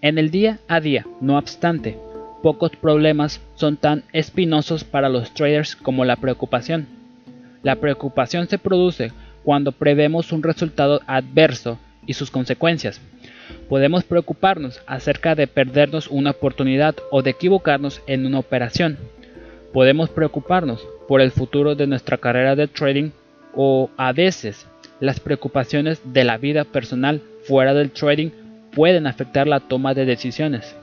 En 0.01 0.19
el 0.19 0.31
día 0.31 0.59
a 0.69 0.81
día, 0.81 1.07
no 1.21 1.39
obstante, 1.39 1.99
pocos 2.43 2.71
problemas 2.73 3.41
son 3.55 3.77
tan 3.77 4.05
espinosos 4.13 4.85
para 4.85 5.09
los 5.09 5.33
traders 5.35 5.75
como 5.75 6.05
la 6.05 6.17
preocupación. 6.17 6.87
La 7.63 7.77
preocupación 7.77 8.49
se 8.49 8.59
produce 8.59 9.13
cuando 9.43 9.73
prevemos 9.73 10.33
un 10.33 10.43
resultado 10.43 11.01
adverso 11.07 11.79
y 12.07 12.15
sus 12.15 12.31
consecuencias. 12.31 13.01
Podemos 13.69 14.05
preocuparnos 14.05 14.81
acerca 14.87 15.35
de 15.35 15.47
perdernos 15.47 16.09
una 16.09 16.31
oportunidad 16.31 16.95
o 17.11 17.23
de 17.23 17.31
equivocarnos 17.31 18.03
en 18.07 18.27
una 18.27 18.39
operación. 18.39 18.99
Podemos 19.73 20.11
preocuparnos 20.11 20.87
por 21.09 21.21
el 21.21 21.33
futuro 21.33 21.75
de 21.75 21.87
nuestra 21.87 22.19
carrera 22.19 22.55
de 22.55 22.69
trading 22.69 23.11
o 23.57 23.91
a 23.97 24.13
veces 24.13 24.67
las 25.01 25.19
preocupaciones 25.19 26.01
de 26.05 26.25
la 26.25 26.39
vida 26.39 26.65
personal 26.65 27.23
fuera 27.45 27.75
del 27.75 27.91
trading 27.91 28.31
pueden 28.73 29.07
afectar 29.07 29.47
la 29.47 29.61
toma 29.61 29.95
de 29.95 30.05
decisiones. 30.05 30.77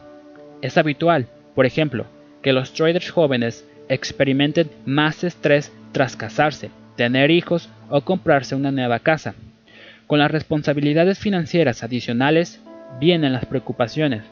Es 0.62 0.78
habitual, 0.78 1.28
por 1.56 1.66
ejemplo, 1.66 2.06
que 2.42 2.54
los 2.54 2.74
traders 2.74 3.10
jóvenes 3.12 3.66
experimenten 3.88 4.70
más 4.86 5.24
estrés 5.24 5.72
tras 5.92 6.16
casarse, 6.16 6.72
tener 6.96 7.32
hijos 7.32 7.70
o 7.90 8.02
comprarse 8.02 8.56
una 8.56 8.72
nueva 8.72 9.00
casa. 9.00 9.36
Con 10.08 10.20
las 10.20 10.32
responsabilidades 10.32 11.20
financieras 11.20 11.84
adicionales 11.84 12.62
vienen 13.00 13.34
las 13.34 13.46
preocupaciones. 13.46 14.24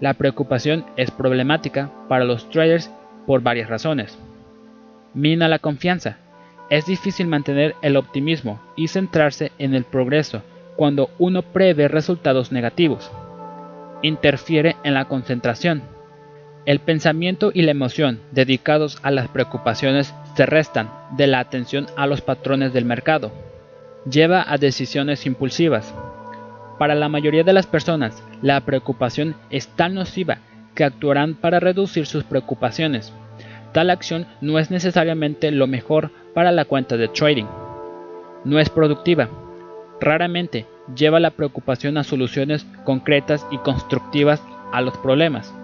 La 0.00 0.14
preocupación 0.14 0.84
es 0.96 1.10
problemática 1.10 1.90
para 2.08 2.24
los 2.24 2.48
traders 2.50 2.90
por 3.26 3.42
varias 3.42 3.68
razones. 3.68 4.16
Mina 5.14 5.48
la 5.48 5.58
confianza. 5.58 6.16
Es 6.70 6.86
difícil 6.86 7.26
mantener 7.26 7.74
el 7.82 7.96
optimismo 7.96 8.60
y 8.76 8.88
centrarse 8.88 9.52
en 9.58 9.74
el 9.74 9.84
progreso 9.84 10.42
cuando 10.76 11.10
uno 11.18 11.42
prevé 11.42 11.88
resultados 11.88 12.52
negativos. 12.52 13.10
Interfiere 14.02 14.76
en 14.82 14.94
la 14.94 15.06
concentración. 15.06 15.82
El 16.64 16.78
pensamiento 16.80 17.50
y 17.52 17.62
la 17.62 17.72
emoción 17.72 18.20
dedicados 18.32 18.98
a 19.02 19.10
las 19.10 19.28
preocupaciones 19.28 20.14
se 20.36 20.46
restan 20.46 20.90
de 21.16 21.26
la 21.26 21.40
atención 21.40 21.86
a 21.96 22.06
los 22.06 22.22
patrones 22.22 22.72
del 22.72 22.84
mercado 22.86 23.32
lleva 24.08 24.44
a 24.46 24.58
decisiones 24.58 25.26
impulsivas. 25.26 25.94
Para 26.78 26.94
la 26.94 27.08
mayoría 27.08 27.44
de 27.44 27.52
las 27.52 27.66
personas, 27.66 28.22
la 28.42 28.60
preocupación 28.62 29.34
es 29.50 29.68
tan 29.68 29.94
nociva 29.94 30.38
que 30.74 30.84
actuarán 30.84 31.34
para 31.34 31.60
reducir 31.60 32.06
sus 32.06 32.24
preocupaciones. 32.24 33.12
Tal 33.72 33.90
acción 33.90 34.26
no 34.40 34.58
es 34.58 34.70
necesariamente 34.70 35.50
lo 35.50 35.66
mejor 35.66 36.10
para 36.34 36.52
la 36.52 36.64
cuenta 36.64 36.96
de 36.96 37.08
trading. 37.08 37.46
No 38.44 38.58
es 38.58 38.70
productiva. 38.70 39.28
Raramente 40.00 40.66
lleva 40.94 41.20
la 41.20 41.30
preocupación 41.30 41.98
a 41.98 42.04
soluciones 42.04 42.66
concretas 42.84 43.46
y 43.50 43.58
constructivas 43.58 44.42
a 44.72 44.80
los 44.80 44.96
problemas. 44.98 45.54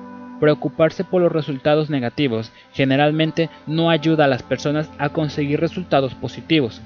Preocuparse 0.41 1.05
por 1.05 1.23
los 1.23 1.33
resultados 1.33 1.89
negativos 1.89 2.53
generalmente 2.73 3.49
no 3.67 3.89
ayuda 3.89 4.27
a 4.27 4.29
las 4.29 4.43
personas 4.43 4.91
a 4.99 5.09
conseguir 5.09 5.61
resultados 5.61 6.15
positivos. 6.15 6.83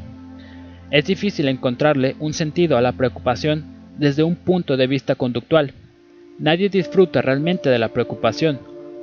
Es 0.90 1.04
difícil 1.06 1.48
encontrarle 1.48 2.16
un 2.20 2.32
sentido 2.32 2.76
a 2.76 2.80
la 2.80 2.92
preocupación 2.92 3.64
desde 3.98 4.22
un 4.22 4.36
punto 4.36 4.76
de 4.76 4.86
vista 4.86 5.14
conductual. 5.14 5.74
Nadie 6.38 6.68
disfruta 6.68 7.22
realmente 7.22 7.68
de 7.68 7.78
la 7.78 7.88
preocupación, 7.88 8.60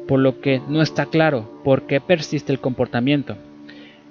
por 0.07 0.19
lo 0.19 0.41
que 0.41 0.61
no 0.67 0.81
está 0.81 1.05
claro 1.05 1.61
por 1.63 1.85
qué 1.85 2.01
persiste 2.01 2.51
el 2.51 2.59
comportamiento. 2.59 3.37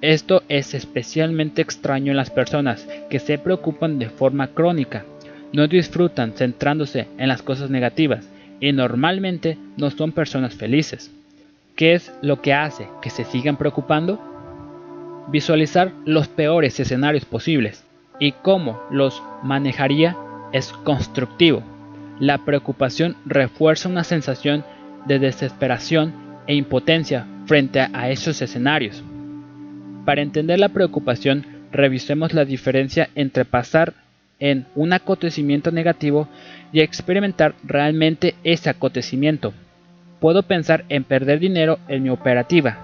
Esto 0.02 0.43
es 0.48 0.74
especialmente 0.74 1.62
extraño 1.62 2.10
en 2.10 2.18
las 2.18 2.31
personas 2.31 2.86
que 3.09 3.18
se 3.18 3.39
preocupan 3.39 3.98
de 3.98 4.10
forma 4.10 4.48
crónica, 4.48 5.05
no 5.52 5.66
disfrutan 5.68 6.32
centrándose 6.32 7.09
en 7.16 7.28
las 7.28 7.43
cosas 7.43 7.70
negativas 7.70 8.28
y 8.60 8.73
normalmente 8.73 9.56
no 9.77 9.90
son 9.90 10.12
personas 10.12 10.55
felices. 10.55 11.10
¿Qué 11.77 11.94
es 11.94 12.12
lo 12.20 12.43
que 12.43 12.52
hace 12.52 12.89
que 13.01 13.10
se 13.10 13.24
sigan 13.24 13.56
preocupando? 13.56 14.20
Visualizar 15.28 15.93
los 16.05 16.28
peores 16.28 16.78
escenarios 16.78 17.24
posibles 17.24 17.85
y 18.20 18.32
cómo 18.32 18.81
los 18.90 19.23
manejaría 19.43 20.16
es 20.52 20.73
constructivo. 20.73 21.62
La 22.20 22.39
preocupación 22.44 23.16
refuerza 23.24 23.89
una 23.89 24.05
sensación 24.05 24.64
de 25.06 25.18
desesperación 25.18 26.14
e 26.47 26.55
impotencia 26.55 27.27
frente 27.47 27.81
a 27.81 28.10
esos 28.10 28.40
escenarios. 28.43 29.02
Para 30.07 30.23
entender 30.23 30.61
la 30.61 30.69
preocupación, 30.69 31.45
revisemos 31.73 32.33
la 32.33 32.45
diferencia 32.45 33.11
entre 33.16 33.45
pasar 33.45 33.93
en 34.39 34.65
un 34.77 34.93
acontecimiento 34.93 35.73
negativo 35.73 36.28
y 36.73 36.81
experimentar 36.81 37.57
realmente 37.65 38.37
ese 38.45 38.70
acontecimiento. 38.70 39.53
Puedo 40.20 40.45
pensar 40.45 40.85
en 40.91 41.03
perder 41.03 41.41
dinero 41.41 41.81
en 41.89 42.05
mi 42.05 42.11
operativa, 42.11 42.78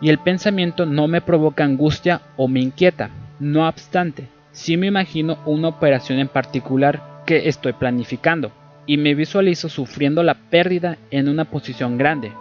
y 0.00 0.08
el 0.10 0.18
pensamiento 0.18 0.84
no 0.84 1.06
me 1.06 1.20
provoca 1.20 1.62
angustia 1.62 2.22
o 2.36 2.48
me 2.48 2.60
inquieta. 2.60 3.08
No 3.38 3.68
obstante, 3.68 4.26
si 4.50 4.76
me 4.76 4.88
imagino 4.88 5.38
una 5.46 5.68
operación 5.68 6.18
en 6.18 6.28
particular 6.28 7.22
que 7.24 7.48
estoy 7.48 7.74
planificando 7.74 8.50
y 8.84 8.96
me 8.96 9.14
visualizo 9.14 9.68
sufriendo 9.68 10.24
la 10.24 10.34
pérdida 10.34 10.98
en 11.12 11.28
una 11.28 11.44
posición 11.44 11.98
grande. 11.98 12.32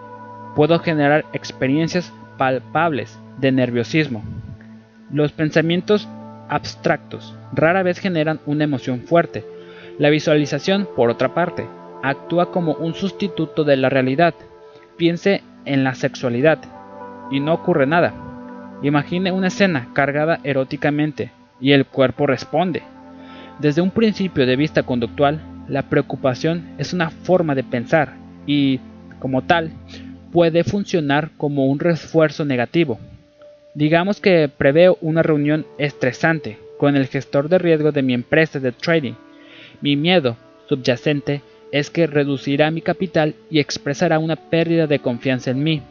Puedo 0.55 0.79
generar 0.79 1.23
experiencias 1.33 2.11
palpables 2.37 3.19
de 3.39 3.51
nerviosismo. 3.51 4.23
Los 5.11 5.31
pensamientos 5.31 6.07
abstractos 6.49 7.35
rara 7.53 7.83
vez 7.83 7.99
generan 7.99 8.39
una 8.45 8.63
emoción 8.63 9.01
fuerte. 9.01 9.45
La 9.99 10.09
visualización, 10.09 10.87
por 10.95 11.09
otra 11.09 11.33
parte, 11.33 11.65
actúa 12.01 12.51
como 12.51 12.73
un 12.73 12.93
sustituto 12.93 13.63
de 13.63 13.77
la 13.77 13.89
realidad. 13.89 14.33
Piense 14.97 15.43
en 15.65 15.83
la 15.83 15.95
sexualidad, 15.95 16.59
y 17.31 17.39
no 17.39 17.53
ocurre 17.53 17.87
nada. 17.87 18.13
Imagine 18.81 19.31
una 19.31 19.47
escena 19.47 19.89
cargada 19.93 20.39
eróticamente 20.43 21.31
y 21.59 21.71
el 21.71 21.85
cuerpo 21.85 22.27
responde. 22.27 22.83
Desde 23.59 23.81
un 23.81 23.91
principio 23.91 24.45
de 24.45 24.55
vista 24.55 24.83
conductual, 24.83 25.41
la 25.67 25.83
preocupación 25.83 26.75
es 26.77 26.93
una 26.93 27.09
forma 27.09 27.55
de 27.55 27.63
pensar 27.63 28.13
y, 28.45 28.79
como 29.19 29.43
tal, 29.43 29.71
puede 30.33 30.63
funcionar 30.63 31.29
como 31.37 31.67
un 31.67 31.79
refuerzo 31.79 32.43
negativo. 32.43 32.99
Digamos 33.75 34.19
que 34.19 34.49
preveo 34.49 34.97
una 34.99 35.21
reunión 35.21 35.65
estresante 35.77 36.57
con 36.77 36.95
el 36.95 37.07
gestor 37.07 37.47
de 37.47 37.59
riesgo 37.59 37.91
de 37.91 38.01
mi 38.01 38.15
empresa 38.15 38.59
de 38.59 38.71
trading. 38.71 39.13
Mi 39.79 39.95
miedo 39.95 40.35
subyacente 40.67 41.43
es 41.71 41.89
que 41.91 42.07
reducirá 42.07 42.71
mi 42.71 42.81
capital 42.81 43.35
y 43.49 43.59
expresará 43.59 44.19
una 44.19 44.35
pérdida 44.35 44.87
de 44.87 44.99
confianza 44.99 45.51
en 45.51 45.63
mí. 45.63 45.81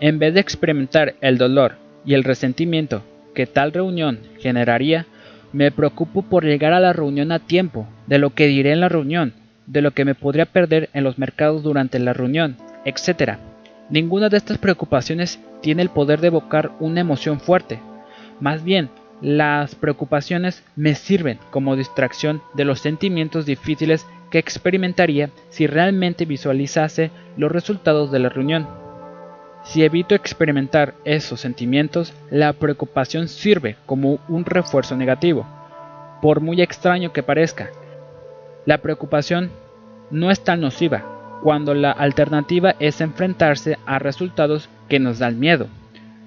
En 0.00 0.18
vez 0.18 0.34
de 0.34 0.40
experimentar 0.40 1.14
el 1.20 1.38
dolor 1.38 1.76
y 2.04 2.14
el 2.14 2.24
resentimiento 2.24 3.02
que 3.32 3.46
tal 3.46 3.72
reunión 3.72 4.18
generaría, 4.40 5.06
me 5.52 5.70
preocupo 5.70 6.22
por 6.22 6.44
llegar 6.44 6.72
a 6.72 6.80
la 6.80 6.92
reunión 6.92 7.30
a 7.30 7.38
tiempo, 7.38 7.86
de 8.08 8.18
lo 8.18 8.30
que 8.30 8.48
diré 8.48 8.72
en 8.72 8.80
la 8.80 8.88
reunión, 8.88 9.32
de 9.66 9.82
lo 9.82 9.92
que 9.92 10.04
me 10.04 10.16
podría 10.16 10.46
perder 10.46 10.90
en 10.92 11.04
los 11.04 11.16
mercados 11.16 11.62
durante 11.62 11.98
la 12.00 12.12
reunión, 12.12 12.56
etc. 12.84 13.38
Ninguna 13.90 14.30
de 14.30 14.38
estas 14.38 14.58
preocupaciones 14.58 15.38
tiene 15.60 15.82
el 15.82 15.90
poder 15.90 16.20
de 16.20 16.28
evocar 16.28 16.72
una 16.80 17.00
emoción 17.00 17.38
fuerte. 17.38 17.80
Más 18.40 18.64
bien, 18.64 18.88
las 19.20 19.74
preocupaciones 19.74 20.64
me 20.74 20.94
sirven 20.94 21.38
como 21.50 21.76
distracción 21.76 22.42
de 22.54 22.64
los 22.64 22.80
sentimientos 22.80 23.46
difíciles 23.46 24.06
que 24.30 24.38
experimentaría 24.38 25.30
si 25.50 25.66
realmente 25.66 26.24
visualizase 26.24 27.10
los 27.36 27.52
resultados 27.52 28.10
de 28.10 28.18
la 28.18 28.30
reunión. 28.30 28.66
Si 29.64 29.84
evito 29.84 30.14
experimentar 30.14 30.94
esos 31.04 31.40
sentimientos, 31.40 32.12
la 32.30 32.52
preocupación 32.54 33.28
sirve 33.28 33.76
como 33.86 34.18
un 34.28 34.44
refuerzo 34.44 34.96
negativo. 34.96 35.46
Por 36.20 36.40
muy 36.40 36.60
extraño 36.60 37.12
que 37.12 37.22
parezca, 37.22 37.70
la 38.66 38.78
preocupación 38.78 39.50
no 40.10 40.30
es 40.30 40.42
tan 40.42 40.60
nociva 40.60 41.13
cuando 41.44 41.74
la 41.74 41.90
alternativa 41.90 42.74
es 42.78 43.02
enfrentarse 43.02 43.76
a 43.84 43.98
resultados 43.98 44.70
que 44.88 44.98
nos 44.98 45.18
dan 45.18 45.38
miedo. 45.38 45.66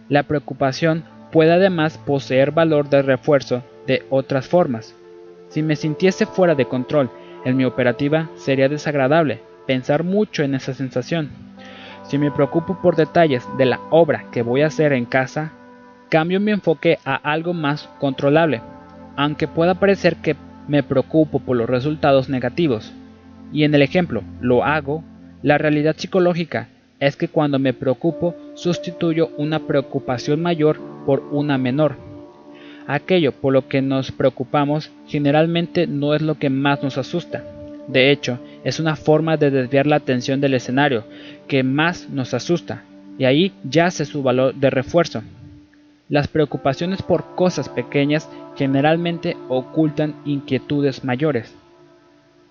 La 0.10 0.22
preocupación 0.22 1.06
puede 1.32 1.54
además 1.54 1.98
poseer 1.98 2.52
valor 2.52 2.88
de 2.88 3.02
refuerzo 3.02 3.64
de 3.88 4.06
otras 4.12 4.48
formas. 4.48 4.94
Si 5.50 5.64
me 5.64 5.76
sintiese 5.76 6.28
fuera 6.28 6.54
de 6.54 6.66
control 6.66 7.10
en 7.46 7.58
mi 7.58 7.66
operativa, 7.66 8.30
sería 8.36 8.70
desagradable 8.70 9.42
pensar 9.66 10.04
mucho 10.04 10.44
en 10.44 10.54
esa 10.54 10.76
sensación 10.76 11.32
Si 12.04 12.20
me 12.20 12.30
preocupo 12.30 12.80
por 12.80 12.96
detalles 12.96 13.44
de 13.58 13.66
la 13.66 13.80
obra 13.90 14.26
que 14.32 14.44
voy 14.44 14.62
a 14.62 14.68
hacer 14.68 14.94
en 14.94 15.06
casa, 15.06 15.52
cambio 16.10 16.40
mi 16.40 16.52
enfoque 16.52 17.00
a 17.06 17.16
algo 17.16 17.56
más 17.56 17.90
controlable, 18.00 18.62
aunque 19.16 19.48
pueda 19.48 19.74
parecer 19.74 20.18
que 20.18 20.36
me 20.68 20.84
preocupo 20.84 21.40
por 21.40 21.58
los 21.58 21.68
resultados 21.68 22.30
negativos. 22.30 22.94
Y 23.52 23.64
en 23.64 23.74
el 23.74 23.82
ejemplo, 23.82 24.24
lo 24.42 24.64
hago, 24.64 25.04
la 25.42 25.58
realidad 25.58 25.96
psicológica 25.98 26.70
es 27.00 27.16
que 27.16 27.28
cuando 27.28 27.60
me 27.60 27.74
preocupo 27.74 28.36
sustituyo 28.56 29.30
una 29.38 29.60
preocupación 29.60 30.42
mayor 30.42 30.80
por 31.06 31.22
una 31.32 31.58
menor. 31.58 31.96
Aquello 32.88 33.34
por 33.34 33.54
lo 33.54 33.68
que 33.68 33.82
nos 33.82 34.12
preocupamos 34.12 34.92
generalmente 35.08 35.88
no 35.88 36.16
es 36.16 36.22
lo 36.22 36.36
que 36.40 36.50
más 36.50 36.82
nos 36.82 36.98
asusta. 36.98 37.44
De 37.88 38.12
hecho, 38.12 38.40
es 38.64 38.80
una 38.80 38.96
forma 38.96 39.38
de 39.38 39.52
desviar 39.52 39.88
la 39.88 39.98
atención 39.98 40.42
del 40.42 40.54
escenario 40.54 41.04
que 41.48 41.64
más 41.64 42.10
nos 42.10 42.34
asusta, 42.34 42.84
y 43.18 43.26
ahí 43.26 43.54
yace 43.64 44.06
su 44.06 44.24
valor 44.24 44.56
de 44.56 44.70
refuerzo. 44.70 45.22
Las 46.10 46.28
preocupaciones 46.28 47.02
por 47.02 47.36
cosas 47.36 47.70
pequeñas 47.70 48.30
generalmente 48.56 49.36
ocultan 49.50 50.16
inquietudes 50.26 51.04
mayores. 51.04 51.54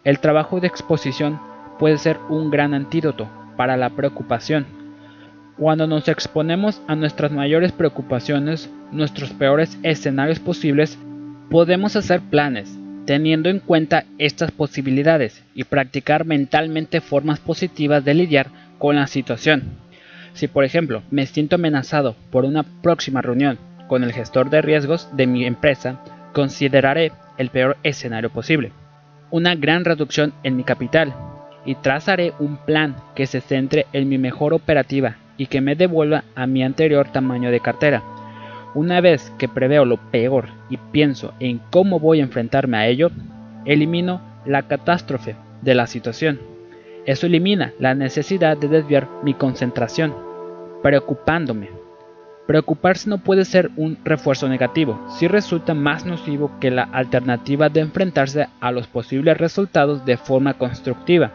El 0.07 0.21
trabajo 0.21 0.61
de 0.61 0.69
exposición 0.69 1.41
puede 1.81 1.99
ser 1.99 2.21
un 2.29 2.49
gran 2.49 2.75
antídoto 2.75 3.29
para 3.57 3.77
la 3.77 3.91
preocupación. 3.91 4.65
Cuando 5.59 5.89
nos 5.89 6.07
exponemos 6.07 6.81
a 6.87 6.95
nuestras 6.95 7.33
mayores 7.33 7.73
preocupaciones, 7.73 8.71
nuestros 8.93 9.33
peores 9.33 9.77
escenarios 9.83 10.39
posibles, 10.39 10.97
podemos 11.51 11.97
hacer 11.97 12.21
planes, 12.21 12.79
teniendo 13.05 13.49
en 13.49 13.59
cuenta 13.59 14.05
estas 14.19 14.53
posibilidades 14.53 15.43
y 15.57 15.65
practicar 15.65 16.25
mentalmente 16.25 17.01
formas 17.01 17.41
positivas 17.41 18.05
de 18.05 18.15
lidiar 18.15 18.47
con 18.79 18.95
la 18.95 19.09
situación. 19.09 19.73
Si 20.35 20.47
por 20.47 20.63
ejemplo 20.63 21.03
me 21.11 21.27
siento 21.27 21.57
amenazado 21.57 22.15
por 22.31 22.45
una 22.45 22.63
próxima 22.63 23.23
reunión 23.23 23.59
con 23.89 24.05
el 24.05 24.13
gestor 24.13 24.51
de 24.51 24.63
riesgos 24.63 25.09
de 25.17 25.27
mi 25.27 25.47
empresa, 25.47 25.99
consideraré 26.33 27.11
el 27.39 27.51
peor 27.51 27.77
escenario 27.83 28.31
posible, 28.31 28.71
una 29.37 29.55
gran 29.55 29.85
reducción 29.85 30.33
en 30.45 30.57
mi 30.57 30.65
capital, 30.65 31.15
y 31.67 31.75
trazaré 31.75 32.33
un 32.39 32.57
plan 32.57 32.97
que 33.15 33.27
se 33.27 33.43
centre 33.43 33.85
en 33.93 34.09
mi 34.09 34.17
mejor 34.17 34.55
operativa 34.55 35.17
y 35.37 35.49
que 35.49 35.61
me 35.61 35.77
devuelva 35.77 36.25
a 36.35 36.47
mi 36.47 36.63
anterior 36.63 37.13
tamaño 37.13 37.51
de 37.51 37.61
cartera. 37.61 38.03
Una 38.75 39.03
vez 39.03 39.31
que 39.37 39.47
preveo 39.47 39.85
lo 39.85 39.99
peor 39.99 40.49
y 40.71 40.79
pienso 40.79 41.35
en 41.39 41.61
cómo 41.71 42.01
voy 42.01 42.21
a 42.21 42.23
enfrentarme 42.23 42.79
a 42.79 42.87
ello, 42.87 43.11
elimino 43.67 44.23
la 44.47 44.63
catástrofe 44.63 45.37
de 45.61 45.75
la 45.75 45.87
situación. 45.87 46.41
Eso 47.05 47.27
elimina 47.27 47.75
la 47.79 47.95
necesidad 47.95 48.57
de 48.57 48.69
desviar 48.69 49.07
mi 49.23 49.35
concentración 49.35 50.15
preocupándome. 50.83 51.76
Preocuparse 52.47 53.11
no 53.11 53.19
puede 53.19 53.45
ser 53.45 53.71
un 53.77 53.99
refuerzo 54.05 54.49
negativo, 54.49 55.05
si 55.19 55.27
resulta 55.27 55.75
más 55.75 56.07
nocivo 56.07 56.53
que 56.61 56.71
la 56.71 56.85
alternativa 56.85 57.69
de 57.69 57.81
enfrentarse 57.81 58.47
a 58.61 58.71
los 58.71 58.87
posibles 58.87 59.37
resultados 59.37 60.05
de 60.07 60.17
forma 60.17 60.55
constructiva. 60.55 61.33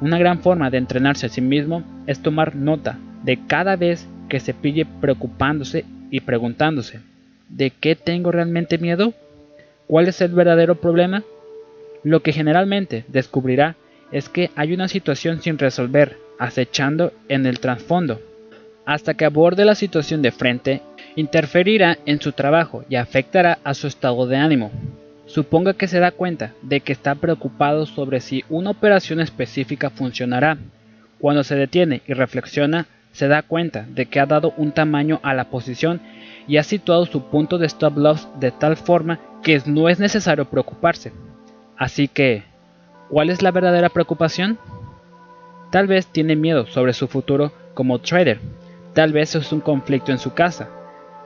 Una 0.00 0.16
gran 0.16 0.38
forma 0.38 0.70
de 0.70 0.78
entrenarse 0.78 1.26
a 1.26 1.28
sí 1.28 1.40
mismo 1.40 1.82
es 2.06 2.22
tomar 2.22 2.54
nota 2.54 2.98
de 3.24 3.46
cada 3.48 3.74
vez 3.74 4.06
que 4.28 4.38
se 4.38 4.54
pille 4.54 4.86
preocupándose 5.00 5.84
y 6.10 6.20
preguntándose, 6.20 7.00
¿de 7.48 7.70
qué 7.70 7.96
tengo 7.96 8.30
realmente 8.30 8.78
miedo? 8.78 9.14
¿Cuál 9.88 10.06
es 10.06 10.20
el 10.20 10.32
verdadero 10.32 10.76
problema? 10.76 11.24
Lo 12.04 12.20
que 12.20 12.32
generalmente 12.32 13.04
descubrirá 13.08 13.74
es 14.12 14.28
que 14.28 14.52
hay 14.54 14.72
una 14.72 14.86
situación 14.86 15.42
sin 15.42 15.58
resolver, 15.58 16.16
acechando 16.38 17.12
en 17.28 17.44
el 17.44 17.58
trasfondo 17.58 18.20
hasta 18.88 19.12
que 19.12 19.26
aborde 19.26 19.66
la 19.66 19.74
situación 19.74 20.22
de 20.22 20.32
frente, 20.32 20.80
interferirá 21.14 21.98
en 22.06 22.22
su 22.22 22.32
trabajo 22.32 22.86
y 22.88 22.96
afectará 22.96 23.58
a 23.62 23.74
su 23.74 23.86
estado 23.86 24.26
de 24.26 24.38
ánimo. 24.38 24.70
Suponga 25.26 25.74
que 25.74 25.88
se 25.88 26.00
da 26.00 26.10
cuenta 26.10 26.54
de 26.62 26.80
que 26.80 26.94
está 26.94 27.14
preocupado 27.14 27.84
sobre 27.84 28.20
si 28.22 28.46
una 28.48 28.70
operación 28.70 29.20
específica 29.20 29.90
funcionará. 29.90 30.56
Cuando 31.18 31.44
se 31.44 31.54
detiene 31.54 32.00
y 32.06 32.14
reflexiona, 32.14 32.86
se 33.12 33.28
da 33.28 33.42
cuenta 33.42 33.84
de 33.90 34.06
que 34.06 34.20
ha 34.20 34.26
dado 34.26 34.54
un 34.56 34.72
tamaño 34.72 35.20
a 35.22 35.34
la 35.34 35.50
posición 35.50 36.00
y 36.46 36.56
ha 36.56 36.62
situado 36.62 37.04
su 37.04 37.28
punto 37.28 37.58
de 37.58 37.66
stop 37.66 37.98
loss 37.98 38.26
de 38.40 38.52
tal 38.52 38.78
forma 38.78 39.20
que 39.42 39.60
no 39.66 39.90
es 39.90 40.00
necesario 40.00 40.46
preocuparse. 40.46 41.12
Así 41.76 42.08
que, 42.08 42.44
¿cuál 43.10 43.28
es 43.28 43.42
la 43.42 43.50
verdadera 43.50 43.90
preocupación? 43.90 44.58
Tal 45.70 45.86
vez 45.86 46.06
tiene 46.06 46.36
miedo 46.36 46.66
sobre 46.68 46.94
su 46.94 47.06
futuro 47.06 47.52
como 47.74 47.98
trader 47.98 48.40
Tal 48.94 49.12
vez 49.12 49.34
es 49.34 49.52
un 49.52 49.60
conflicto 49.60 50.12
en 50.12 50.18
su 50.18 50.34
casa. 50.34 50.68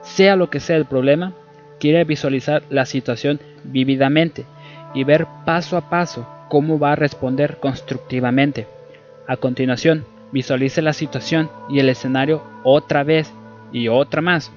Sea 0.01 0.35
lo 0.35 0.49
que 0.49 0.59
sea 0.59 0.75
el 0.75 0.85
problema, 0.85 1.33
quiere 1.79 2.03
visualizar 2.03 2.63
la 2.69 2.85
situación 2.85 3.39
vívidamente 3.63 4.45
y 4.93 5.03
ver 5.03 5.25
paso 5.45 5.77
a 5.77 5.89
paso 5.89 6.27
cómo 6.49 6.77
va 6.77 6.91
a 6.91 6.95
responder 6.95 7.57
constructivamente. 7.59 8.67
A 9.27 9.37
continuación, 9.37 10.05
visualice 10.31 10.81
la 10.81 10.93
situación 10.93 11.49
y 11.69 11.79
el 11.79 11.89
escenario 11.89 12.43
otra 12.63 13.03
vez 13.03 13.33
y 13.71 13.87
otra 13.87 14.21
más. 14.21 14.51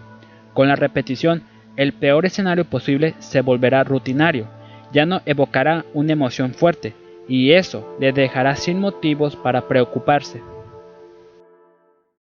Con 0.52 0.68
la 0.68 0.76
repetición, 0.76 1.42
el 1.76 1.92
peor 1.92 2.26
escenario 2.26 2.64
posible 2.64 3.14
se 3.18 3.40
volverá 3.40 3.84
rutinario, 3.84 4.46
ya 4.92 5.06
no 5.06 5.20
evocará 5.26 5.84
una 5.94 6.12
emoción 6.12 6.54
fuerte, 6.54 6.94
y 7.28 7.52
eso 7.52 7.96
le 8.00 8.12
dejará 8.12 8.56
sin 8.56 8.80
motivos 8.80 9.36
para 9.36 9.68
preocuparse. 9.68 10.40